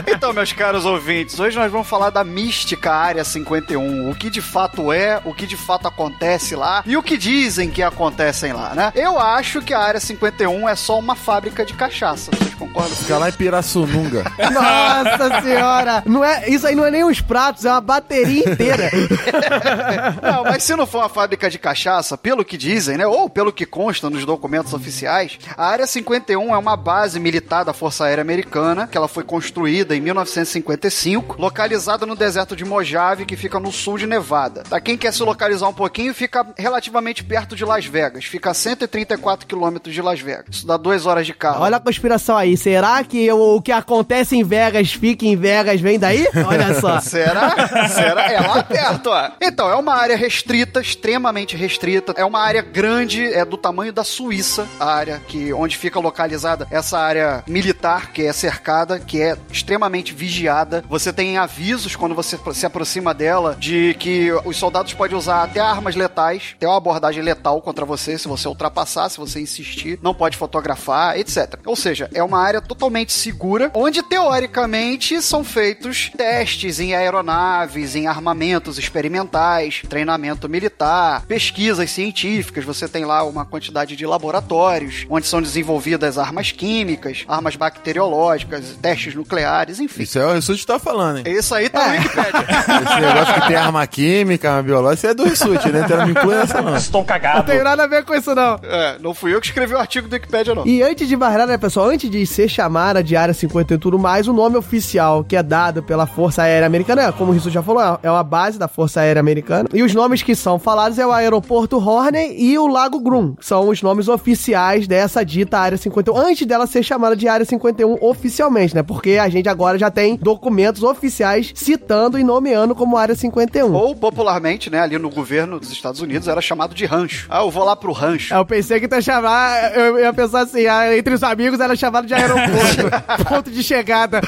Então, 0.06 0.32
meus 0.32 0.52
caros 0.52 0.84
ouvintes, 0.84 1.38
hoje 1.38 1.56
nós 1.58 1.70
vamos 1.70 1.86
falar 1.86 2.10
da 2.10 2.24
mística 2.24 2.92
Área 2.92 3.24
51. 3.24 4.10
O 4.10 4.14
que 4.14 4.30
de 4.30 4.40
fato 4.40 4.92
é, 4.92 5.20
o 5.24 5.34
que 5.34 5.46
de 5.46 5.56
fato 5.56 5.86
acontece 5.88 6.54
lá 6.54 6.82
e 6.86 6.96
o 6.96 7.02
que 7.02 7.16
dizem 7.16 7.70
que 7.70 7.82
acontecem 7.82 8.52
lá, 8.52 8.74
né? 8.74 8.92
Eu 8.94 9.18
acho 9.18 9.60
que 9.60 9.74
a 9.74 9.80
Área 9.80 10.00
51 10.00 10.65
é 10.68 10.74
só 10.74 10.98
uma 10.98 11.14
fábrica 11.14 11.64
de 11.64 11.74
cachaça. 11.74 12.30
Vocês 12.32 12.54
concorda? 12.54 12.94
Fica 12.94 13.18
lá 13.18 13.28
em 13.28 13.32
Pirassununga. 13.32 14.24
Nossa 14.52 15.42
senhora! 15.42 16.02
Não 16.06 16.24
é, 16.24 16.48
isso 16.48 16.66
aí 16.66 16.74
não 16.74 16.84
é 16.84 16.90
nem 16.90 17.04
os 17.04 17.20
pratos, 17.20 17.64
é 17.64 17.70
uma 17.70 17.80
bateria 17.80 18.48
inteira. 18.48 18.90
Não, 20.22 20.44
mas 20.44 20.62
se 20.62 20.74
não 20.74 20.86
for 20.86 20.98
uma 20.98 21.08
fábrica 21.08 21.48
de 21.48 21.58
cachaça, 21.58 22.16
pelo 22.16 22.44
que 22.44 22.56
dizem, 22.56 22.96
né? 22.96 23.06
Ou 23.06 23.28
pelo 23.28 23.52
que 23.52 23.66
consta 23.66 24.08
nos 24.10 24.24
documentos 24.24 24.72
oficiais, 24.72 25.38
a 25.56 25.66
Área 25.66 25.86
51 25.86 26.54
é 26.54 26.58
uma 26.58 26.76
base 26.76 27.18
militar 27.18 27.64
da 27.64 27.72
Força 27.72 28.04
Aérea 28.04 28.22
Americana, 28.22 28.86
que 28.86 28.96
ela 28.96 29.08
foi 29.08 29.24
construída 29.24 29.94
em 29.94 30.00
1955, 30.00 31.36
localizada 31.38 32.06
no 32.06 32.16
deserto 32.16 32.56
de 32.56 32.64
Mojave, 32.64 33.26
que 33.26 33.36
fica 33.36 33.60
no 33.60 33.72
sul 33.72 33.98
de 33.98 34.06
Nevada. 34.06 34.62
Pra 34.68 34.80
quem 34.80 34.96
quer 34.96 35.12
se 35.12 35.22
localizar 35.22 35.68
um 35.68 35.74
pouquinho, 35.74 36.14
fica 36.14 36.46
relativamente 36.56 37.22
perto 37.24 37.54
de 37.54 37.64
Las 37.64 37.86
Vegas. 37.86 38.24
Fica 38.24 38.50
a 38.50 38.54
134 38.54 39.46
quilômetros 39.46 39.94
de 39.94 40.02
Las 40.02 40.20
Vegas. 40.20 40.55
Isso 40.56 40.66
dá 40.66 40.76
duas 40.76 41.04
horas 41.04 41.26
de 41.26 41.34
carro. 41.34 41.62
Olha 41.62 41.76
a 41.76 41.80
conspiração 41.80 42.36
aí. 42.36 42.56
Será 42.56 43.04
que 43.04 43.30
o, 43.30 43.56
o 43.56 43.62
que 43.62 43.72
acontece 43.72 44.36
em 44.36 44.42
Vegas 44.42 44.92
fica 44.92 45.26
em 45.26 45.36
Vegas 45.36 45.80
vem 45.80 45.98
daí? 45.98 46.26
Olha 46.46 46.80
só. 46.80 46.98
Será? 47.00 47.88
Será? 47.88 48.32
É 48.32 48.40
lá 48.40 48.62
perto, 48.62 49.10
ó. 49.10 49.30
Então, 49.40 49.68
é 49.68 49.74
uma 49.74 49.94
área 49.94 50.16
restrita, 50.16 50.80
extremamente 50.80 51.56
restrita. 51.56 52.14
É 52.16 52.24
uma 52.24 52.40
área 52.40 52.62
grande, 52.62 53.24
é 53.24 53.44
do 53.44 53.56
tamanho 53.56 53.92
da 53.92 54.02
Suíça, 54.02 54.66
a 54.80 54.86
área 54.86 55.20
que, 55.26 55.52
onde 55.52 55.76
fica 55.76 56.00
localizada 56.00 56.66
essa 56.70 56.98
área 56.98 57.44
militar, 57.46 58.12
que 58.12 58.22
é 58.22 58.32
cercada, 58.32 58.98
que 58.98 59.20
é 59.20 59.36
extremamente 59.50 60.14
vigiada. 60.14 60.84
Você 60.88 61.12
tem 61.12 61.36
avisos 61.36 61.94
quando 61.96 62.14
você 62.14 62.38
se 62.54 62.66
aproxima 62.66 63.12
dela 63.12 63.56
de 63.58 63.94
que 63.98 64.30
os 64.44 64.56
soldados 64.56 64.94
podem 64.94 65.16
usar 65.16 65.42
até 65.42 65.60
armas 65.60 65.94
letais, 65.94 66.56
ter 66.58 66.66
uma 66.66 66.76
abordagem 66.76 67.22
letal 67.22 67.60
contra 67.60 67.84
você 67.84 68.16
se 68.16 68.28
você 68.28 68.48
ultrapassar, 68.48 69.08
se 69.08 69.18
você 69.18 69.40
insistir, 69.40 69.98
não 70.02 70.14
pode 70.14 70.36
fotografar, 70.46 71.18
etc. 71.18 71.58
Ou 71.66 71.74
seja, 71.74 72.08
é 72.14 72.22
uma 72.22 72.38
área 72.40 72.60
totalmente 72.60 73.12
segura, 73.12 73.68
onde 73.74 74.00
teoricamente 74.02 75.20
são 75.20 75.42
feitos 75.42 76.10
testes 76.16 76.78
em 76.78 76.94
aeronaves, 76.94 77.96
em 77.96 78.06
armamentos 78.06 78.78
experimentais, 78.78 79.82
treinamento 79.88 80.48
militar, 80.48 81.22
pesquisas 81.26 81.90
científicas. 81.90 82.64
Você 82.64 82.86
tem 82.86 83.04
lá 83.04 83.24
uma 83.24 83.44
quantidade 83.44 83.96
de 83.96 84.06
laboratórios 84.06 85.04
onde 85.10 85.26
são 85.26 85.42
desenvolvidas 85.42 86.16
armas 86.16 86.52
químicas, 86.52 87.24
armas 87.26 87.56
bacteriológicas, 87.56 88.76
testes 88.80 89.14
nucleares, 89.16 89.80
enfim. 89.80 90.04
Isso 90.04 90.18
é 90.18 90.26
o 90.26 90.34
Rissuti 90.34 90.60
que 90.60 90.66
tá 90.66 90.78
falando, 90.78 91.18
hein? 91.18 91.24
Isso 91.26 91.54
aí 91.54 91.68
tá 91.68 91.88
no 91.88 91.92
Wikipedia. 91.94 92.46
Esse 92.86 93.00
negócio 93.00 93.34
que 93.34 93.46
tem 93.48 93.56
arma 93.56 93.86
química, 93.86 94.50
arma 94.50 94.62
biológica, 94.62 94.94
isso 94.96 95.06
é 95.08 95.14
do 95.14 95.24
Rissuti, 95.24 95.68
né? 95.72 95.82
Então 95.84 95.96
não 95.96 96.06
me 96.06 96.12
inclui 96.12 96.36
nessa, 96.36 96.62
não. 96.62 96.76
Estou 96.76 97.00
Não 97.00 97.06
cagado. 97.06 97.44
tem 97.46 97.62
nada 97.62 97.82
a 97.84 97.86
ver 97.86 98.04
com 98.04 98.14
isso, 98.14 98.32
não. 98.34 98.60
É, 98.62 98.96
não 99.00 99.12
fui 99.12 99.34
eu 99.34 99.40
que 99.40 99.46
escrevi 99.48 99.74
o 99.74 99.78
artigo 99.78 100.06
do 100.08 100.12
Wikipedia, 100.12 100.35
não. 100.54 100.66
E 100.66 100.82
antes 100.82 101.08
de 101.08 101.16
mais 101.16 101.32
nada, 101.34 101.52
né, 101.52 101.58
pessoal? 101.58 101.88
Antes 101.88 102.10
de 102.10 102.26
ser 102.26 102.48
chamada 102.48 103.02
de 103.02 103.16
Área 103.16 103.34
51 103.34 103.76
e 103.76 103.78
tudo 103.78 103.98
mais, 103.98 104.28
o 104.28 104.32
nome 104.32 104.56
oficial 104.56 105.24
que 105.24 105.36
é 105.36 105.42
dado 105.42 105.82
pela 105.82 106.06
Força 106.06 106.42
Aérea 106.42 106.66
Americana, 106.66 107.02
é, 107.02 107.12
como 107.12 107.30
o 107.30 107.34
Risso 107.34 107.50
já 107.50 107.62
falou, 107.62 107.98
é 108.02 108.10
uma 108.10 108.22
base 108.22 108.58
da 108.58 108.68
Força 108.68 109.00
Aérea 109.00 109.20
Americana. 109.20 109.68
E 109.72 109.82
os 109.82 109.94
nomes 109.94 110.22
que 110.22 110.34
são 110.34 110.58
falados 110.58 110.98
é 110.98 111.06
o 111.06 111.12
Aeroporto 111.12 111.78
Horney 111.78 112.36
e 112.38 112.58
o 112.58 112.66
Lago 112.66 113.00
Groom. 113.00 113.34
São 113.40 113.68
os 113.68 113.82
nomes 113.82 114.08
oficiais 114.08 114.86
dessa 114.86 115.24
dita 115.24 115.58
Área 115.58 115.78
51, 115.78 116.16
antes 116.16 116.46
dela 116.46 116.66
ser 116.66 116.82
chamada 116.82 117.16
de 117.16 117.28
Área 117.28 117.44
51 117.44 117.98
oficialmente, 118.00 118.74
né? 118.74 118.82
Porque 118.82 119.12
a 119.12 119.28
gente 119.28 119.48
agora 119.48 119.78
já 119.78 119.90
tem 119.90 120.16
documentos 120.16 120.82
oficiais 120.82 121.52
citando 121.54 122.18
e 122.18 122.24
nomeando 122.24 122.74
como 122.74 122.96
Área 122.96 123.14
51. 123.14 123.72
Ou, 123.72 123.94
popularmente, 123.94 124.70
né, 124.70 124.80
ali 124.80 124.98
no 124.98 125.10
governo 125.10 125.58
dos 125.58 125.70
Estados 125.70 126.00
Unidos, 126.00 126.28
era 126.28 126.40
chamado 126.40 126.74
de 126.74 126.84
rancho. 126.84 127.26
Ah, 127.28 127.42
eu 127.42 127.50
vou 127.50 127.64
lá 127.64 127.76
pro 127.76 127.92
rancho. 127.92 128.34
Eu 128.34 128.44
pensei 128.44 128.80
que 128.80 128.92
ia 128.92 129.02
chamar, 129.02 129.76
eu 129.76 129.98
ia 129.98 130.12
pensar 130.26 130.40
assim, 130.40 130.66
ah, 130.66 130.96
entre 130.96 131.14
os 131.14 131.22
amigos 131.22 131.60
era 131.60 131.74
chamado 131.76 132.06
de 132.06 132.14
aeroporto, 132.14 133.24
ponto 133.28 133.50
de 133.50 133.62
chegada. 133.62 134.20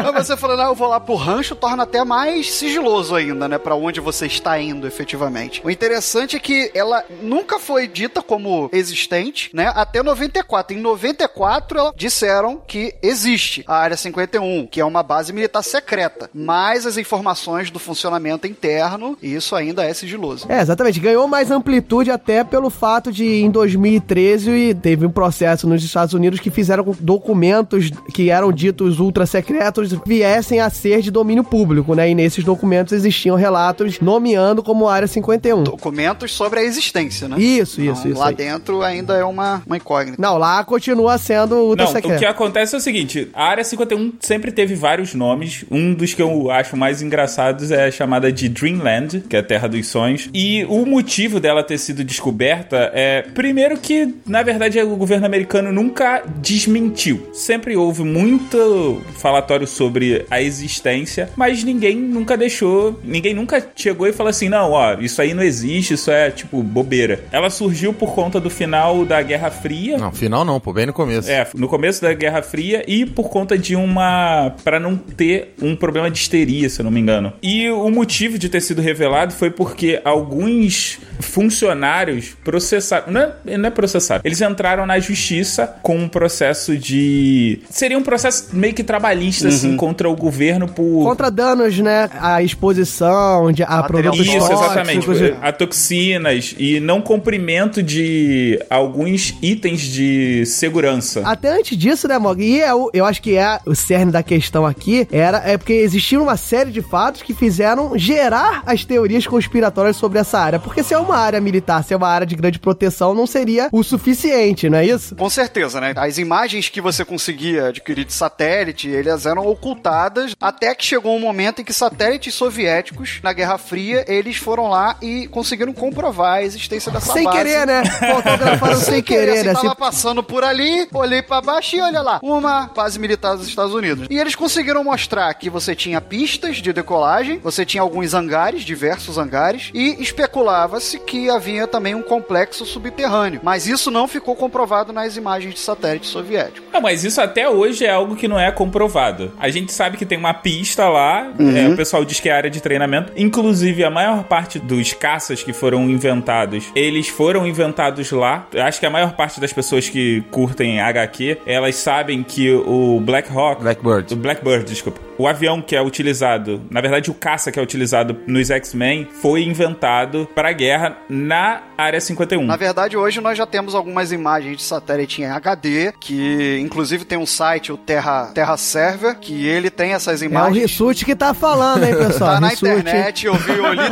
Então 0.00 0.12
você 0.12 0.36
falando, 0.36 0.62
ah, 0.62 0.66
eu 0.66 0.74
vou 0.74 0.88
lá 0.88 0.98
pro 0.98 1.14
rancho, 1.14 1.54
torna 1.54 1.82
até 1.82 2.04
mais 2.04 2.50
sigiloso 2.50 3.14
ainda, 3.14 3.48
né? 3.48 3.58
Pra 3.58 3.74
onde 3.74 4.00
você 4.00 4.26
está 4.26 4.58
indo, 4.58 4.86
efetivamente. 4.86 5.60
O 5.64 5.70
interessante 5.70 6.36
é 6.36 6.38
que 6.38 6.70
ela 6.74 7.04
nunca 7.22 7.58
foi 7.58 7.86
dita 7.86 8.22
como 8.22 8.68
existente, 8.72 9.50
né? 9.52 9.70
Até 9.74 10.02
94. 10.02 10.76
Em 10.76 10.80
94, 10.80 11.78
ela 11.78 11.94
disseram 11.96 12.60
que 12.66 12.94
existe 13.02 13.64
a 13.66 13.76
Área 13.76 13.96
51, 13.96 14.66
que 14.66 14.80
é 14.80 14.84
uma 14.84 15.02
base 15.02 15.32
militar 15.32 15.62
secreta. 15.62 16.30
Mas 16.32 16.86
as 16.86 16.96
informações 16.96 17.70
do 17.70 17.78
funcionamento 17.78 18.46
interno, 18.46 19.16
isso 19.22 19.54
ainda 19.54 19.84
é 19.84 19.92
sigiloso. 19.92 20.46
É, 20.48 20.60
exatamente. 20.60 21.00
Ganhou 21.00 21.28
mais 21.28 21.50
amplitude 21.50 22.10
até 22.10 22.42
pelo 22.42 22.70
fato 22.70 23.12
de, 23.12 23.42
em 23.42 23.50
2013, 23.50 24.74
teve 24.74 25.06
um 25.06 25.10
processo 25.10 25.25
nos 25.66 25.82
Estados 25.84 26.14
Unidos 26.14 26.40
que 26.40 26.50
fizeram 26.50 26.84
com 26.84 26.94
documentos 27.00 27.90
que 28.12 28.30
eram 28.30 28.52
ditos 28.52 29.00
ultra 29.00 29.26
secretos 29.26 29.92
viessem 30.06 30.60
a 30.60 30.70
ser 30.70 31.00
de 31.00 31.10
domínio 31.10 31.44
público, 31.44 31.94
né? 31.94 32.08
E 32.10 32.14
nesses 32.14 32.44
documentos 32.44 32.92
existiam 32.92 33.36
relatos 33.36 34.00
nomeando 34.00 34.62
como 34.62 34.88
Área 34.88 35.08
51. 35.08 35.64
Documentos 35.64 36.32
sobre 36.32 36.60
a 36.60 36.62
existência, 36.62 37.28
né? 37.28 37.36
Isso, 37.38 37.80
isso, 37.80 38.00
Então, 38.00 38.10
isso. 38.10 38.20
Lá 38.20 38.28
aí. 38.28 38.34
dentro 38.34 38.82
ainda 38.82 39.14
é 39.14 39.24
uma, 39.24 39.62
uma 39.66 39.76
incógnita. 39.76 40.20
Não, 40.20 40.36
lá 40.38 40.62
continua 40.64 41.16
sendo 41.18 41.56
ultra 41.56 41.84
Não, 41.86 41.92
secreto. 41.92 42.16
o 42.16 42.18
que 42.18 42.26
acontece 42.26 42.74
é 42.74 42.78
o 42.78 42.80
seguinte: 42.80 43.28
a 43.32 43.44
área 43.44 43.64
51 43.64 44.12
sempre 44.20 44.52
teve 44.52 44.74
vários 44.74 45.14
nomes. 45.14 45.64
Um 45.70 45.94
dos 45.94 46.14
que 46.14 46.22
eu 46.22 46.50
acho 46.50 46.76
mais 46.76 47.02
engraçados 47.02 47.70
é 47.70 47.86
a 47.86 47.90
chamada 47.90 48.30
de 48.32 48.48
Dreamland, 48.48 49.20
que 49.28 49.36
é 49.36 49.40
a 49.40 49.42
Terra 49.42 49.68
dos 49.68 49.86
Sonhos. 49.88 50.28
E 50.34 50.64
o 50.68 50.84
motivo 50.86 51.40
dela 51.40 51.62
ter 51.62 51.78
sido 51.78 52.04
descoberta 52.04 52.90
é, 52.94 53.22
primeiro, 53.22 53.78
que 53.78 54.14
na 54.26 54.42
verdade 54.42 54.78
o 54.80 54.96
governo 54.96 55.15
americano 55.24 55.72
nunca 55.72 56.22
desmentiu. 56.38 57.30
Sempre 57.32 57.76
houve 57.76 58.02
muito 58.02 59.02
falatório 59.18 59.66
sobre 59.66 60.24
a 60.30 60.40
existência, 60.42 61.30
mas 61.36 61.62
ninguém 61.64 61.96
nunca 61.96 62.36
deixou, 62.36 62.98
ninguém 63.02 63.34
nunca 63.34 63.66
chegou 63.74 64.06
e 64.06 64.12
falou 64.12 64.30
assim: 64.30 64.48
não, 64.48 64.72
ó, 64.72 64.94
isso 65.00 65.20
aí 65.20 65.34
não 65.34 65.42
existe, 65.42 65.94
isso 65.94 66.10
é 66.10 66.30
tipo 66.30 66.62
bobeira. 66.62 67.24
Ela 67.32 67.50
surgiu 67.50 67.92
por 67.92 68.14
conta 68.14 68.40
do 68.40 68.50
final 68.50 69.04
da 69.04 69.22
Guerra 69.22 69.50
Fria. 69.50 69.98
Não, 69.98 70.12
final 70.12 70.44
não, 70.44 70.60
pô, 70.60 70.72
bem 70.72 70.86
no 70.86 70.92
começo. 70.92 71.30
É, 71.30 71.46
no 71.54 71.68
começo 71.68 72.02
da 72.02 72.12
Guerra 72.12 72.42
Fria 72.42 72.84
e 72.86 73.06
por 73.06 73.28
conta 73.28 73.56
de 73.56 73.76
uma. 73.76 74.54
para 74.64 74.78
não 74.78 74.96
ter 74.96 75.54
um 75.60 75.74
problema 75.76 76.10
de 76.10 76.18
histeria, 76.18 76.68
se 76.68 76.80
eu 76.80 76.84
não 76.84 76.90
me 76.90 77.00
engano. 77.00 77.32
E 77.42 77.68
o 77.70 77.90
motivo 77.90 78.38
de 78.38 78.48
ter 78.48 78.60
sido 78.60 78.80
revelado 78.80 79.32
foi 79.32 79.50
porque 79.50 80.00
alguns 80.04 80.98
funcionários 81.20 82.36
processaram. 82.44 83.12
Não 83.12 83.20
é, 83.20 83.56
não 83.56 83.66
é 83.66 83.70
processaram. 83.70 84.22
Eles 84.24 84.40
entraram 84.40 84.86
na 84.86 84.98
justiça 85.06 85.76
com 85.82 85.96
um 85.98 86.08
processo 86.08 86.76
de. 86.76 87.60
Seria 87.70 87.98
um 87.98 88.02
processo 88.02 88.48
meio 88.52 88.74
que 88.74 88.82
trabalhista, 88.82 89.48
assim, 89.48 89.76
contra 89.76 90.08
o 90.08 90.16
governo 90.16 90.66
por. 90.68 91.02
Contra 91.04 91.30
danos, 91.30 91.78
né? 91.78 92.08
A 92.20 92.42
exposição 92.42 93.50
de, 93.52 93.62
a 93.62 93.82
produtos 93.82 94.20
Isso, 94.26 94.36
exatamente. 94.52 95.06
tóxicos. 95.06 95.38
A 95.42 95.52
toxinas 95.52 96.54
e 96.58 96.80
não 96.80 97.00
cumprimento 97.00 97.82
de 97.82 98.58
alguns 98.68 99.34
itens 99.42 99.80
de 99.82 100.44
segurança. 100.46 101.22
Até 101.24 101.50
antes 101.58 101.76
disso, 101.76 102.08
né, 102.08 102.18
Mog? 102.18 102.42
E 102.42 102.60
é 102.60 102.74
o- 102.74 102.90
eu 102.92 103.04
acho 103.04 103.20
que 103.22 103.36
é 103.36 103.58
o 103.66 103.74
cerne 103.74 104.12
da 104.12 104.22
questão 104.22 104.66
aqui, 104.66 105.06
era 105.10 105.42
é 105.44 105.56
porque 105.56 105.72
existia 105.72 106.20
uma 106.20 106.36
série 106.36 106.70
de 106.70 106.82
fatos 106.82 107.22
que 107.22 107.34
fizeram 107.34 107.96
gerar 107.98 108.62
as 108.66 108.84
teorias 108.84 109.26
conspiratórias 109.26 109.96
sobre 109.96 110.18
essa 110.18 110.38
área. 110.38 110.58
Porque 110.58 110.82
se 110.82 110.94
é 110.94 110.98
uma 110.98 111.16
área 111.16 111.40
militar, 111.40 111.82
se 111.84 111.92
é 111.94 111.96
uma 111.96 112.08
área 112.08 112.26
de 112.26 112.34
grande 112.36 112.58
proteção, 112.58 113.14
não 113.14 113.26
seria 113.26 113.68
o 113.72 113.82
suficiente, 113.82 114.68
não 114.68 114.78
é 114.78 114.86
isso? 114.86 114.95
Com 115.16 115.28
certeza, 115.30 115.80
né? 115.80 115.92
As 115.96 116.18
imagens 116.18 116.68
que 116.68 116.80
você 116.80 117.04
conseguia 117.04 117.68
adquirir 117.68 118.04
de 118.04 118.12
satélite, 118.12 118.94
elas 118.94 119.26
eram 119.26 119.46
ocultadas 119.46 120.34
até 120.40 120.74
que 120.74 120.84
chegou 120.84 121.16
um 121.16 121.20
momento 121.20 121.60
em 121.60 121.64
que 121.64 121.72
satélites 121.72 122.34
soviéticos, 122.34 123.20
na 123.22 123.32
Guerra 123.32 123.58
Fria, 123.58 124.04
eles 124.08 124.36
foram 124.36 124.68
lá 124.68 124.96
e 125.02 125.26
conseguiram 125.28 125.72
comprovar 125.72 126.34
a 126.38 126.42
existência 126.42 126.90
dessa 126.92 127.12
Sem 127.12 127.24
base. 127.24 127.36
querer, 127.38 127.66
né? 127.66 127.84
Fotografaram 128.14 128.76
sem 128.80 129.02
querer, 129.02 129.30
assim, 129.38 129.46
né? 129.48 129.54
tava 129.54 129.70
Se- 129.70 129.76
passando 129.76 130.22
por 130.22 130.44
ali, 130.44 130.88
olhei 130.92 131.22
pra 131.22 131.40
baixo 131.40 131.76
e 131.76 131.80
olha 131.80 132.00
lá, 132.02 132.20
uma 132.22 132.66
base 132.74 132.98
militar 132.98 133.36
dos 133.36 133.46
Estados 133.48 133.74
Unidos. 133.74 134.06
E 134.10 134.18
eles 134.18 134.34
conseguiram 134.34 134.82
mostrar 134.84 135.32
que 135.34 135.48
você 135.50 135.74
tinha 135.74 136.00
pistas 136.00 136.56
de 136.56 136.72
decolagem, 136.72 137.38
você 137.38 137.64
tinha 137.64 137.82
alguns 137.82 138.14
hangares, 138.14 138.62
diversos 138.62 139.18
hangares, 139.18 139.70
e 139.74 139.96
especulava-se 140.02 140.98
que 141.00 141.28
havia 141.30 141.66
também 141.66 141.94
um 141.94 142.02
complexo 142.02 142.64
subterrâneo. 142.66 143.40
Mas 143.42 143.66
isso 143.66 143.90
não 143.90 144.06
ficou 144.08 144.34
comprovado 144.36 144.75
nas 144.92 145.16
imagens 145.16 145.54
de 145.54 145.60
satélite 145.60 146.06
soviético. 146.06 146.66
Não, 146.72 146.80
mas 146.80 147.04
isso 147.04 147.20
até 147.20 147.48
hoje 147.48 147.84
é 147.84 147.90
algo 147.90 148.16
que 148.16 148.28
não 148.28 148.38
é 148.38 148.50
comprovado. 148.50 149.32
A 149.38 149.48
gente 149.48 149.72
sabe 149.72 149.96
que 149.96 150.04
tem 150.06 150.18
uma 150.18 150.34
pista 150.34 150.88
lá, 150.88 151.32
Uhum. 151.38 151.56
é, 151.56 151.68
o 151.68 151.76
pessoal 151.76 152.04
diz 152.04 152.20
que 152.20 152.28
é 152.28 152.32
área 152.32 152.50
de 152.50 152.60
treinamento. 152.60 153.12
Inclusive, 153.16 153.84
a 153.84 153.90
maior 153.90 154.24
parte 154.24 154.58
dos 154.58 154.92
caças 154.92 155.42
que 155.42 155.52
foram 155.52 155.88
inventados, 155.88 156.70
eles 156.74 157.08
foram 157.08 157.46
inventados 157.46 158.10
lá. 158.12 158.46
Eu 158.52 158.62
acho 158.62 158.78
que 158.80 158.86
a 158.86 158.90
maior 158.90 159.12
parte 159.12 159.40
das 159.40 159.52
pessoas 159.52 159.88
que 159.88 160.22
curtem 160.30 160.80
HQ, 160.80 161.38
elas 161.46 161.76
sabem 161.76 162.22
que 162.22 162.52
o 162.52 163.00
Black 163.00 163.30
Hawk... 163.32 163.62
Blackbird. 163.62 164.12
O 164.12 164.16
Blackbird, 164.16 164.64
desculpa. 164.64 165.00
O 165.18 165.26
avião 165.26 165.62
que 165.62 165.74
é 165.74 165.80
utilizado, 165.80 166.60
na 166.70 166.80
verdade 166.82 167.10
o 167.10 167.14
caça 167.14 167.50
que 167.50 167.58
é 167.58 167.62
utilizado 167.62 168.18
nos 168.26 168.50
X-Men, 168.50 169.08
foi 169.22 169.42
inventado 169.44 170.28
para 170.34 170.50
a 170.50 170.52
guerra 170.52 170.98
na 171.08 171.62
Área 171.78 172.00
51. 172.00 172.44
Na 172.44 172.56
verdade, 172.56 172.96
hoje 172.98 173.20
nós 173.20 173.36
já 173.38 173.46
temos 173.46 173.74
algumas 173.74 174.12
imagens 174.12 174.58
de 174.58 174.62
satélite 174.66 175.22
em 175.22 175.26
HD 175.26 175.92
que 175.98 176.58
inclusive 176.60 177.04
tem 177.04 177.18
um 177.18 177.26
site, 177.26 177.72
o 177.72 177.76
Terra, 177.76 178.30
Terra 178.34 178.56
Server, 178.56 179.16
que 179.18 179.46
ele 179.46 179.70
tem 179.70 179.92
essas 179.92 180.22
É 180.22 180.26
o 180.26 180.28
imagens. 180.28 180.62
Rissuti 180.62 181.04
que 181.04 181.14
tá 181.14 181.32
falando, 181.32 181.84
hein, 181.84 181.94
pessoal? 181.96 182.34
Tá 182.34 182.40
na 182.40 182.48
Rissuti. 182.48 182.72
internet, 182.72 183.26
eu 183.26 183.34
vi, 183.34 183.52
eu 183.52 183.72
li 183.72 183.82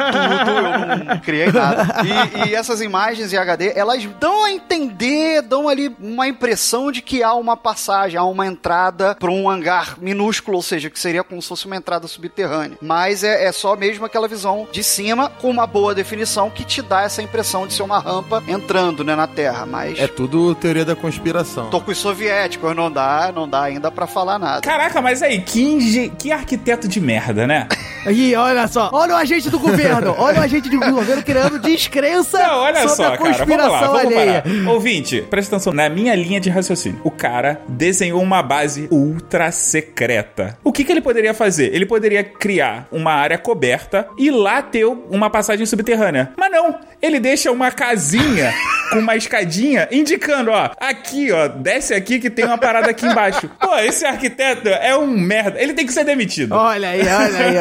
tudo, 0.45 0.51
eu 0.51 1.05
não 1.05 1.19
criei 1.21 1.53
nada. 1.53 2.03
E, 2.05 2.49
e 2.51 2.55
essas 2.55 2.81
imagens 2.81 3.33
em 3.33 3.37
HD, 3.37 3.73
elas 3.75 4.05
dão 4.21 4.45
a 4.45 4.51
entender, 4.53 5.43
dão 5.43 5.69
ali 5.69 5.95
uma 6.01 6.27
impressão 6.29 6.91
de 6.91 7.01
que 7.03 7.23
há 7.23 7.35
uma 7.35 7.57
passagem, 7.57 8.19
há 8.19 8.25
uma 8.25 8.47
entrada 8.47 9.15
para 9.15 9.31
um 9.31 9.49
hangar 9.49 9.97
minúsculo, 10.01 10.57
ou 10.57 10.63
seja, 10.63 10.91
que 10.91 10.99
seria 10.99 11.23
como 11.25 11.41
se 11.41 11.49
fosse 11.49 11.67
uma 11.67 11.77
entrada 11.77 12.07
subterrânea. 12.07 12.79
Mas 12.81 13.23
é, 13.25 13.45
é 13.45 13.53
só 13.53 13.77
mesmo 13.77 14.05
aquela 14.05 14.29
visão 14.29 14.67
de 14.73 14.83
cima, 14.83 15.31
com 15.41 15.51
uma 15.51 15.67
boa 15.67 15.95
definição, 15.95 16.51
que 16.51 16.65
te 16.65 16.83
dá 16.83 17.03
essa 17.03 17.23
impressão 17.23 17.67
de 17.67 17.73
ser 17.75 17.83
uma 17.83 17.99
rampa 17.99 18.43
entrando 18.49 19.05
né, 19.05 19.15
na 19.15 19.27
Terra. 19.27 19.67
Mas 19.67 19.99
É 19.99 20.07
tudo 20.07 20.55
teoria 20.65 20.83
da 20.83 20.97
conspiração. 20.97 21.69
tô 21.69 21.79
com 21.79 21.91
os 21.91 21.99
soviéticos, 21.99 22.75
não 22.75 22.91
dá, 22.91 23.31
não 23.35 23.47
dá 23.47 23.65
ainda 23.65 23.91
pra 23.91 24.07
falar 24.07 24.39
nada. 24.39 24.63
Caraca, 24.63 25.03
mas 25.03 25.23
aí, 25.23 25.43
que, 25.43 26.09
que 26.19 26.33
arquiteto 26.33 26.89
de 26.89 27.03
merda, 27.03 27.47
né? 27.47 27.69
Aí, 28.07 28.35
olha 28.37 28.69
só. 28.69 28.91
Olha 28.93 29.15
o 29.15 29.17
agente 29.17 29.49
do 29.49 29.59
governo. 29.59 30.15
Olha 30.19 30.41
o 30.41 30.43
agente 30.43 30.69
do 30.69 30.79
governo 30.79 31.23
criando 31.23 31.59
descrença 31.59 32.37
Não, 32.37 32.59
olha 32.59 32.87
sobre 32.87 32.97
só, 32.97 33.15
a 33.15 33.17
cara, 33.17 33.17
vamos 33.17 33.39
lá, 33.39 33.45
conspiração 33.47 33.93
vamos 33.93 34.13
alheia. 34.13 34.43
parar. 34.43 34.71
Ouvinte, 34.73 35.23
presta 35.23 35.57
atenção 35.57 35.73
na 35.73 35.89
minha 35.89 36.15
linha 36.15 36.39
de 36.39 36.51
raciocínio. 36.51 37.01
O 37.03 37.11
cara 37.11 37.63
desenhou 37.67 38.21
uma 38.23 38.43
base 38.43 38.89
ultra 38.91 39.51
secreta. 39.51 40.59
O 40.63 40.71
que, 40.71 40.85
que 40.85 40.93
ele 40.93 41.01
poderia 41.01 41.33
fazer? 41.33 41.75
Ele 41.75 41.87
poderia 41.87 42.23
criar 42.23 42.87
uma 42.93 43.11
área 43.15 43.39
coberta 43.39 44.07
e 44.19 44.31
lá 44.31 44.61
ter 44.61 44.85
uma 44.85 45.31
passagem 45.31 45.65
subterrânea. 45.65 46.31
Mas 46.37 46.53
não, 46.53 46.79
ele 47.01 47.19
deixa 47.19 47.51
uma 47.51 47.71
casinha 47.71 48.53
com 48.95 49.01
uma 49.01 49.17
escadinha 49.17 49.89
indicando, 49.91 50.51
ó, 50.51 50.71
aqui, 50.79 51.33
ó, 51.33 51.49
desce 51.49 51.95
aqui 51.95 52.19
que 52.19 52.31
tem 52.31 52.45
uma 52.45 52.59
parada 52.59 52.91
aqui 52.91 53.07
embaixo. 53.07 53.51
Pô, 53.61 53.77
esse 53.79 54.05
arquiteto 54.05 54.69
é 54.69 54.97
um 54.97 55.07
merda. 55.07 55.61
Ele 55.61 55.75
tem 55.75 55.87
que 55.87 55.93
ser 55.93 56.05
demitido. 56.05 56.55
Olha 56.55 56.91
aí, 56.91 57.01
olha 57.01 57.39
aí, 57.39 57.57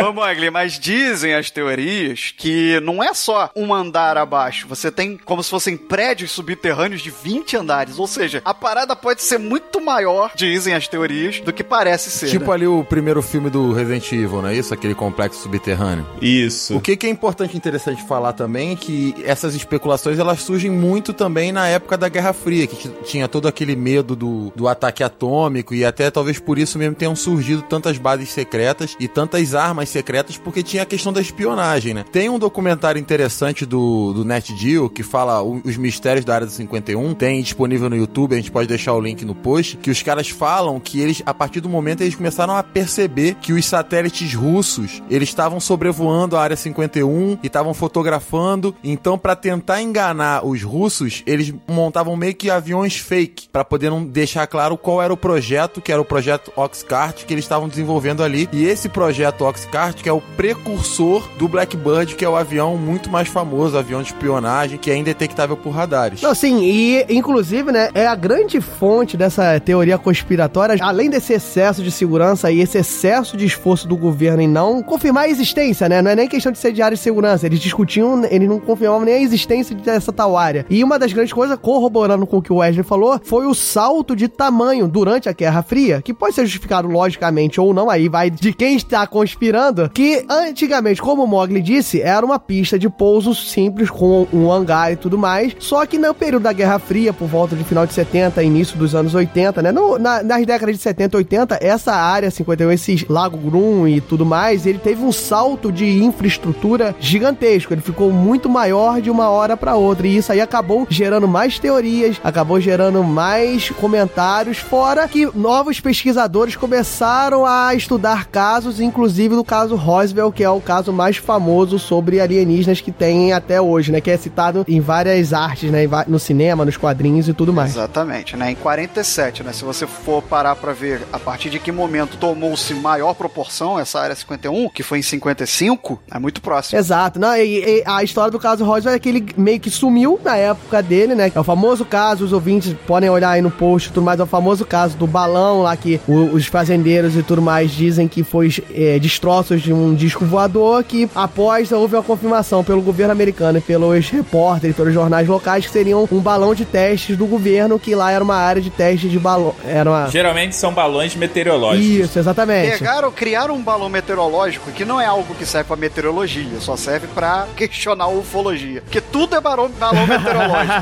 ó. 0.00 0.08
Ô, 0.08 0.12
Mogli, 0.12 0.50
mas 0.50 0.78
dizem 0.78 1.34
as 1.34 1.50
teorias 1.50 2.32
que 2.36 2.80
não 2.80 3.02
é 3.02 3.12
só 3.14 3.50
um 3.54 3.74
andar 3.74 4.16
abaixo. 4.16 4.66
Você 4.68 4.90
tem 4.90 5.18
como 5.24 5.42
se 5.42 5.50
fossem 5.50 5.76
prédios 5.76 6.30
subterrâneos 6.30 7.02
de 7.02 7.10
20 7.10 7.56
andares. 7.56 7.98
Ou 7.98 8.06
seja, 8.06 8.40
a 8.44 8.54
parada 8.54 8.96
pode 8.96 9.22
ser 9.22 9.38
muito 9.38 9.80
maior, 9.80 10.32
dizem 10.34 10.74
as 10.74 10.88
teorias, 10.88 11.40
do 11.40 11.52
que 11.52 11.62
parece 11.62 12.10
ser. 12.10 12.28
Tipo 12.28 12.46
né? 12.46 12.54
ali 12.54 12.66
o 12.66 12.84
primeiro 12.84 13.22
filme 13.22 13.50
do 13.50 13.72
Resident 13.72 14.10
Evil, 14.12 14.42
não 14.42 14.48
é 14.48 14.56
isso? 14.56 14.72
Aquele 14.72 14.94
complexo 14.94 15.42
subterrâneo. 15.42 16.06
Isso. 16.20 16.76
O 16.76 16.80
que, 16.80 16.96
que 16.96 17.06
é 17.06 17.10
importante 17.10 17.54
e 17.54 17.56
interessante 17.56 18.02
falar 18.06 18.32
também 18.32 18.72
é 18.72 18.76
que 18.76 19.14
essas 19.24 19.54
especulações 19.54 20.18
elas 20.18 20.40
surgem 20.40 20.69
muito 20.70 21.12
também 21.12 21.52
na 21.52 21.68
época 21.68 21.96
da 21.96 22.08
Guerra 22.08 22.32
Fria, 22.32 22.66
que 22.66 22.88
tinha 23.04 23.28
todo 23.28 23.48
aquele 23.48 23.76
medo 23.76 24.16
do, 24.16 24.52
do 24.54 24.68
ataque 24.68 25.02
atômico 25.02 25.74
e 25.74 25.84
até 25.84 26.10
talvez 26.10 26.38
por 26.38 26.58
isso 26.58 26.78
mesmo 26.78 26.94
tenham 26.94 27.14
surgido 27.16 27.62
tantas 27.62 27.98
bases 27.98 28.30
secretas 28.30 28.96
e 28.98 29.08
tantas 29.08 29.54
armas 29.54 29.88
secretas, 29.88 30.36
porque 30.36 30.62
tinha 30.62 30.82
a 30.82 30.86
questão 30.86 31.12
da 31.12 31.20
espionagem, 31.20 31.94
né? 31.94 32.04
Tem 32.10 32.28
um 32.28 32.38
documentário 32.38 33.00
interessante 33.00 33.66
do, 33.66 34.12
do 34.12 34.24
NetGeo 34.24 34.88
que 34.88 35.02
fala 35.02 35.42
os 35.42 35.76
mistérios 35.76 36.24
da 36.24 36.34
Área 36.34 36.46
do 36.46 36.52
51, 36.52 37.14
tem 37.14 37.42
disponível 37.42 37.90
no 37.90 37.96
YouTube, 37.96 38.34
a 38.34 38.36
gente 38.36 38.50
pode 38.50 38.68
deixar 38.68 38.94
o 38.94 39.00
link 39.00 39.24
no 39.24 39.34
post, 39.34 39.76
que 39.76 39.90
os 39.90 40.02
caras 40.02 40.28
falam 40.28 40.78
que 40.80 41.00
eles, 41.00 41.22
a 41.26 41.34
partir 41.34 41.60
do 41.60 41.68
momento, 41.68 42.02
eles 42.02 42.14
começaram 42.14 42.56
a 42.56 42.62
perceber 42.62 43.34
que 43.34 43.52
os 43.52 43.64
satélites 43.64 44.34
russos, 44.34 45.02
eles 45.10 45.28
estavam 45.28 45.60
sobrevoando 45.60 46.36
a 46.36 46.42
Área 46.42 46.56
51 46.56 47.38
e 47.42 47.46
estavam 47.46 47.74
fotografando, 47.74 48.74
então 48.82 49.18
para 49.18 49.36
tentar 49.36 49.82
enganar 49.82 50.44
os 50.50 50.62
russos, 50.62 51.22
eles 51.26 51.52
montavam 51.68 52.16
meio 52.16 52.34
que 52.34 52.50
aviões 52.50 52.96
fake, 52.96 53.48
para 53.52 53.64
poder 53.64 53.90
não 53.90 54.04
deixar 54.04 54.46
claro 54.46 54.76
qual 54.76 55.02
era 55.02 55.12
o 55.12 55.16
projeto, 55.16 55.80
que 55.80 55.92
era 55.92 56.00
o 56.00 56.04
projeto 56.04 56.52
Oxcart, 56.56 57.24
que 57.24 57.32
eles 57.32 57.44
estavam 57.44 57.68
desenvolvendo 57.68 58.22
ali, 58.22 58.48
e 58.52 58.64
esse 58.64 58.88
projeto 58.88 59.44
Oxcart, 59.44 60.02
que 60.02 60.08
é 60.08 60.12
o 60.12 60.20
precursor 60.36 61.26
do 61.38 61.48
Blackbird, 61.48 62.14
que 62.14 62.24
é 62.24 62.28
o 62.28 62.36
avião 62.36 62.76
muito 62.76 63.10
mais 63.10 63.28
famoso, 63.28 63.78
avião 63.78 64.02
de 64.02 64.08
espionagem, 64.08 64.78
que 64.78 64.90
é 64.90 64.96
indetectável 64.96 65.56
por 65.56 65.70
radares. 65.70 66.20
Não, 66.22 66.34
sim, 66.34 66.62
e 66.62 67.06
inclusive, 67.08 67.72
né, 67.72 67.90
é 67.94 68.06
a 68.06 68.14
grande 68.14 68.60
fonte 68.60 69.16
dessa 69.16 69.58
teoria 69.60 69.98
conspiratória, 69.98 70.76
além 70.80 71.08
desse 71.08 71.32
excesso 71.32 71.82
de 71.82 71.90
segurança 71.90 72.50
e 72.50 72.60
esse 72.60 72.78
excesso 72.78 73.36
de 73.36 73.46
esforço 73.46 73.86
do 73.86 73.96
governo 73.96 74.42
em 74.42 74.48
não 74.48 74.82
confirmar 74.82 75.24
a 75.24 75.28
existência, 75.28 75.88
né? 75.88 76.02
Não 76.02 76.10
é 76.10 76.16
nem 76.16 76.28
questão 76.28 76.52
de 76.52 76.58
ser 76.58 76.72
de 76.72 76.80
de 76.80 76.96
segurança, 76.96 77.46
eles 77.46 77.60
discutiam, 77.60 78.24
eles 78.24 78.48
não 78.48 78.58
confirmavam 78.58 79.04
nem 79.04 79.14
a 79.14 79.20
existência 79.20 79.76
dessa 79.76 80.10
tal 80.10 80.36
área. 80.40 80.66
E 80.70 80.82
uma 80.82 80.98
das 80.98 81.12
grandes 81.12 81.32
coisas, 81.32 81.58
corroborando 81.60 82.26
com 82.26 82.38
o 82.38 82.42
que 82.42 82.52
o 82.52 82.56
Wesley 82.56 82.84
falou, 82.84 83.20
foi 83.22 83.46
o 83.46 83.54
salto 83.54 84.14
de 84.16 84.28
tamanho 84.28 84.88
durante 84.88 85.28
a 85.28 85.32
Guerra 85.32 85.62
Fria, 85.62 86.00
que 86.02 86.14
pode 86.14 86.34
ser 86.34 86.42
justificado 86.44 86.88
logicamente 86.88 87.60
ou 87.60 87.72
não, 87.74 87.90
aí 87.90 88.08
vai 88.08 88.30
de 88.30 88.52
quem 88.52 88.76
está 88.76 89.06
conspirando, 89.06 89.88
que 89.90 90.24
antigamente, 90.28 91.00
como 91.02 91.24
o 91.24 91.26
Mogli 91.26 91.60
disse, 91.60 92.00
era 92.00 92.24
uma 92.24 92.38
pista 92.38 92.78
de 92.78 92.88
pouso 92.88 93.34
simples 93.34 93.90
com 93.90 94.26
um 94.32 94.50
hangar 94.50 94.92
e 94.92 94.96
tudo 94.96 95.18
mais, 95.18 95.54
só 95.58 95.84
que 95.86 95.98
no 95.98 96.12
período 96.14 96.42
da 96.44 96.52
Guerra 96.52 96.78
Fria, 96.78 97.12
por 97.12 97.28
volta 97.28 97.54
de 97.54 97.64
final 97.64 97.86
de 97.86 97.92
70, 97.92 98.42
início 98.42 98.76
dos 98.78 98.94
anos 98.94 99.14
80, 99.14 99.62
né, 99.62 99.72
no- 99.72 99.98
na- 99.98 100.22
nas 100.22 100.44
décadas 100.46 100.76
de 100.76 100.82
70 100.82 101.16
e 101.16 101.18
80, 101.18 101.58
essa 101.60 101.92
área 101.92 102.30
51, 102.30 102.70
esse 102.72 103.06
Lago 103.08 103.36
Grum 103.36 103.86
e 103.86 104.00
tudo 104.00 104.24
mais, 104.24 104.66
ele 104.66 104.78
teve 104.78 105.02
um 105.04 105.12
salto 105.12 105.70
de 105.72 106.02
infraestrutura 106.02 106.94
gigantesco, 107.00 107.72
ele 107.74 107.80
ficou 107.80 108.10
muito 108.12 108.48
maior 108.48 109.00
de 109.00 109.10
uma 109.10 109.28
hora 109.28 109.56
para 109.56 109.74
outra, 109.76 110.06
e 110.06 110.16
isso 110.16 110.29
aí 110.32 110.40
acabou 110.40 110.86
gerando 110.88 111.26
mais 111.26 111.58
teorias, 111.58 112.20
acabou 112.22 112.60
gerando 112.60 113.02
mais 113.02 113.70
comentários, 113.70 114.58
fora 114.58 115.08
que 115.08 115.26
novos 115.34 115.80
pesquisadores 115.80 116.56
começaram 116.56 117.44
a 117.46 117.74
estudar 117.74 118.26
casos, 118.26 118.80
inclusive 118.80 119.34
do 119.34 119.44
caso 119.44 119.76
Roswell, 119.76 120.32
que 120.32 120.44
é 120.44 120.50
o 120.50 120.60
caso 120.60 120.92
mais 120.92 121.16
famoso 121.16 121.78
sobre 121.78 122.20
alienígenas 122.20 122.80
que 122.80 122.92
tem 122.92 123.32
até 123.32 123.60
hoje, 123.60 123.92
né? 123.92 124.00
Que 124.00 124.10
é 124.10 124.16
citado 124.16 124.64
em 124.68 124.80
várias 124.80 125.32
artes, 125.32 125.70
né? 125.70 125.82
No 126.06 126.18
cinema, 126.18 126.64
nos 126.64 126.76
quadrinhos 126.76 127.28
e 127.28 127.34
tudo 127.34 127.52
mais. 127.52 127.70
Exatamente, 127.70 128.36
né? 128.36 128.50
Em 128.50 128.54
47, 128.54 129.42
né? 129.42 129.52
Se 129.52 129.64
você 129.64 129.86
for 129.86 130.22
parar 130.22 130.56
pra 130.56 130.72
ver 130.72 131.02
a 131.12 131.18
partir 131.18 131.50
de 131.50 131.58
que 131.58 131.72
momento 131.72 132.16
tomou-se 132.16 132.74
maior 132.74 133.14
proporção 133.14 133.78
essa 133.78 134.00
área 134.00 134.14
51, 134.14 134.68
que 134.68 134.82
foi 134.82 134.98
em 134.98 135.02
55, 135.02 136.00
é 136.10 136.18
muito 136.18 136.40
próximo. 136.40 136.78
Exato, 136.78 137.18
não, 137.18 137.34
e, 137.36 137.80
e 137.80 137.82
a 137.86 138.02
história 138.02 138.30
do 138.30 138.38
caso 138.38 138.64
Roswell 138.64 138.94
é 138.94 138.98
que 138.98 139.08
ele 139.08 139.26
meio 139.36 139.58
que 139.58 139.70
sumiu 139.70 140.19
na 140.24 140.36
época 140.36 140.82
dele, 140.82 141.14
né? 141.14 141.30
É 141.34 141.40
o 141.40 141.44
famoso 141.44 141.84
caso, 141.84 142.24
os 142.24 142.32
ouvintes 142.32 142.74
podem 142.86 143.08
olhar 143.10 143.30
aí 143.30 143.42
no 143.42 143.50
post 143.50 143.88
e 143.88 143.92
tudo 143.92 144.04
mais, 144.04 144.18
é 144.20 144.22
o 144.22 144.26
famoso 144.26 144.64
caso 144.64 144.96
do 144.96 145.06
balão 145.06 145.62
lá 145.62 145.76
que 145.76 146.00
o- 146.06 146.30
os 146.34 146.46
fazendeiros 146.46 147.16
e 147.16 147.22
tudo 147.22 147.40
mais 147.42 147.70
dizem 147.70 148.06
que 148.08 148.22
foi 148.22 148.50
é, 148.74 148.98
destroços 148.98 149.62
de 149.62 149.72
um 149.72 149.94
disco 149.94 150.24
voador, 150.24 150.82
que 150.84 151.08
após 151.14 151.70
houve 151.72 151.94
uma 151.96 152.02
confirmação 152.02 152.62
pelo 152.64 152.80
governo 152.82 153.12
americano 153.12 153.58
e 153.58 153.60
pelos 153.60 154.08
repórteres, 154.08 154.74
pelos 154.76 154.92
jornais 154.94 155.28
locais, 155.28 155.66
que 155.66 155.72
seriam 155.72 156.08
um 156.10 156.20
balão 156.20 156.54
de 156.54 156.64
testes 156.64 157.16
do 157.16 157.26
governo, 157.26 157.78
que 157.78 157.94
lá 157.94 158.10
era 158.10 158.22
uma 158.22 158.36
área 158.36 158.60
de 158.62 158.70
teste 158.70 159.08
de 159.08 159.18
balão. 159.18 159.54
Era 159.64 159.90
uma. 159.90 160.08
Geralmente 160.10 160.54
são 160.56 160.72
balões 160.72 161.14
meteorológicos. 161.14 161.86
Isso, 161.86 162.18
exatamente. 162.18 162.78
Pegaram, 162.78 163.10
criaram 163.10 163.54
um 163.54 163.62
balão 163.62 163.88
meteorológico 163.88 164.70
que 164.72 164.84
não 164.84 165.00
é 165.00 165.06
algo 165.06 165.34
que 165.34 165.46
serve 165.46 165.66
pra 165.68 165.76
meteorologia, 165.76 166.60
só 166.60 166.76
serve 166.76 167.06
pra 167.08 167.46
questionar 167.56 168.04
a 168.04 168.08
ufologia. 168.08 168.80
Porque 168.82 169.00
tudo 169.00 169.36
é 169.36 169.40
balão, 169.40 169.68
balão 169.78 170.06
meteorológico. 170.10 170.80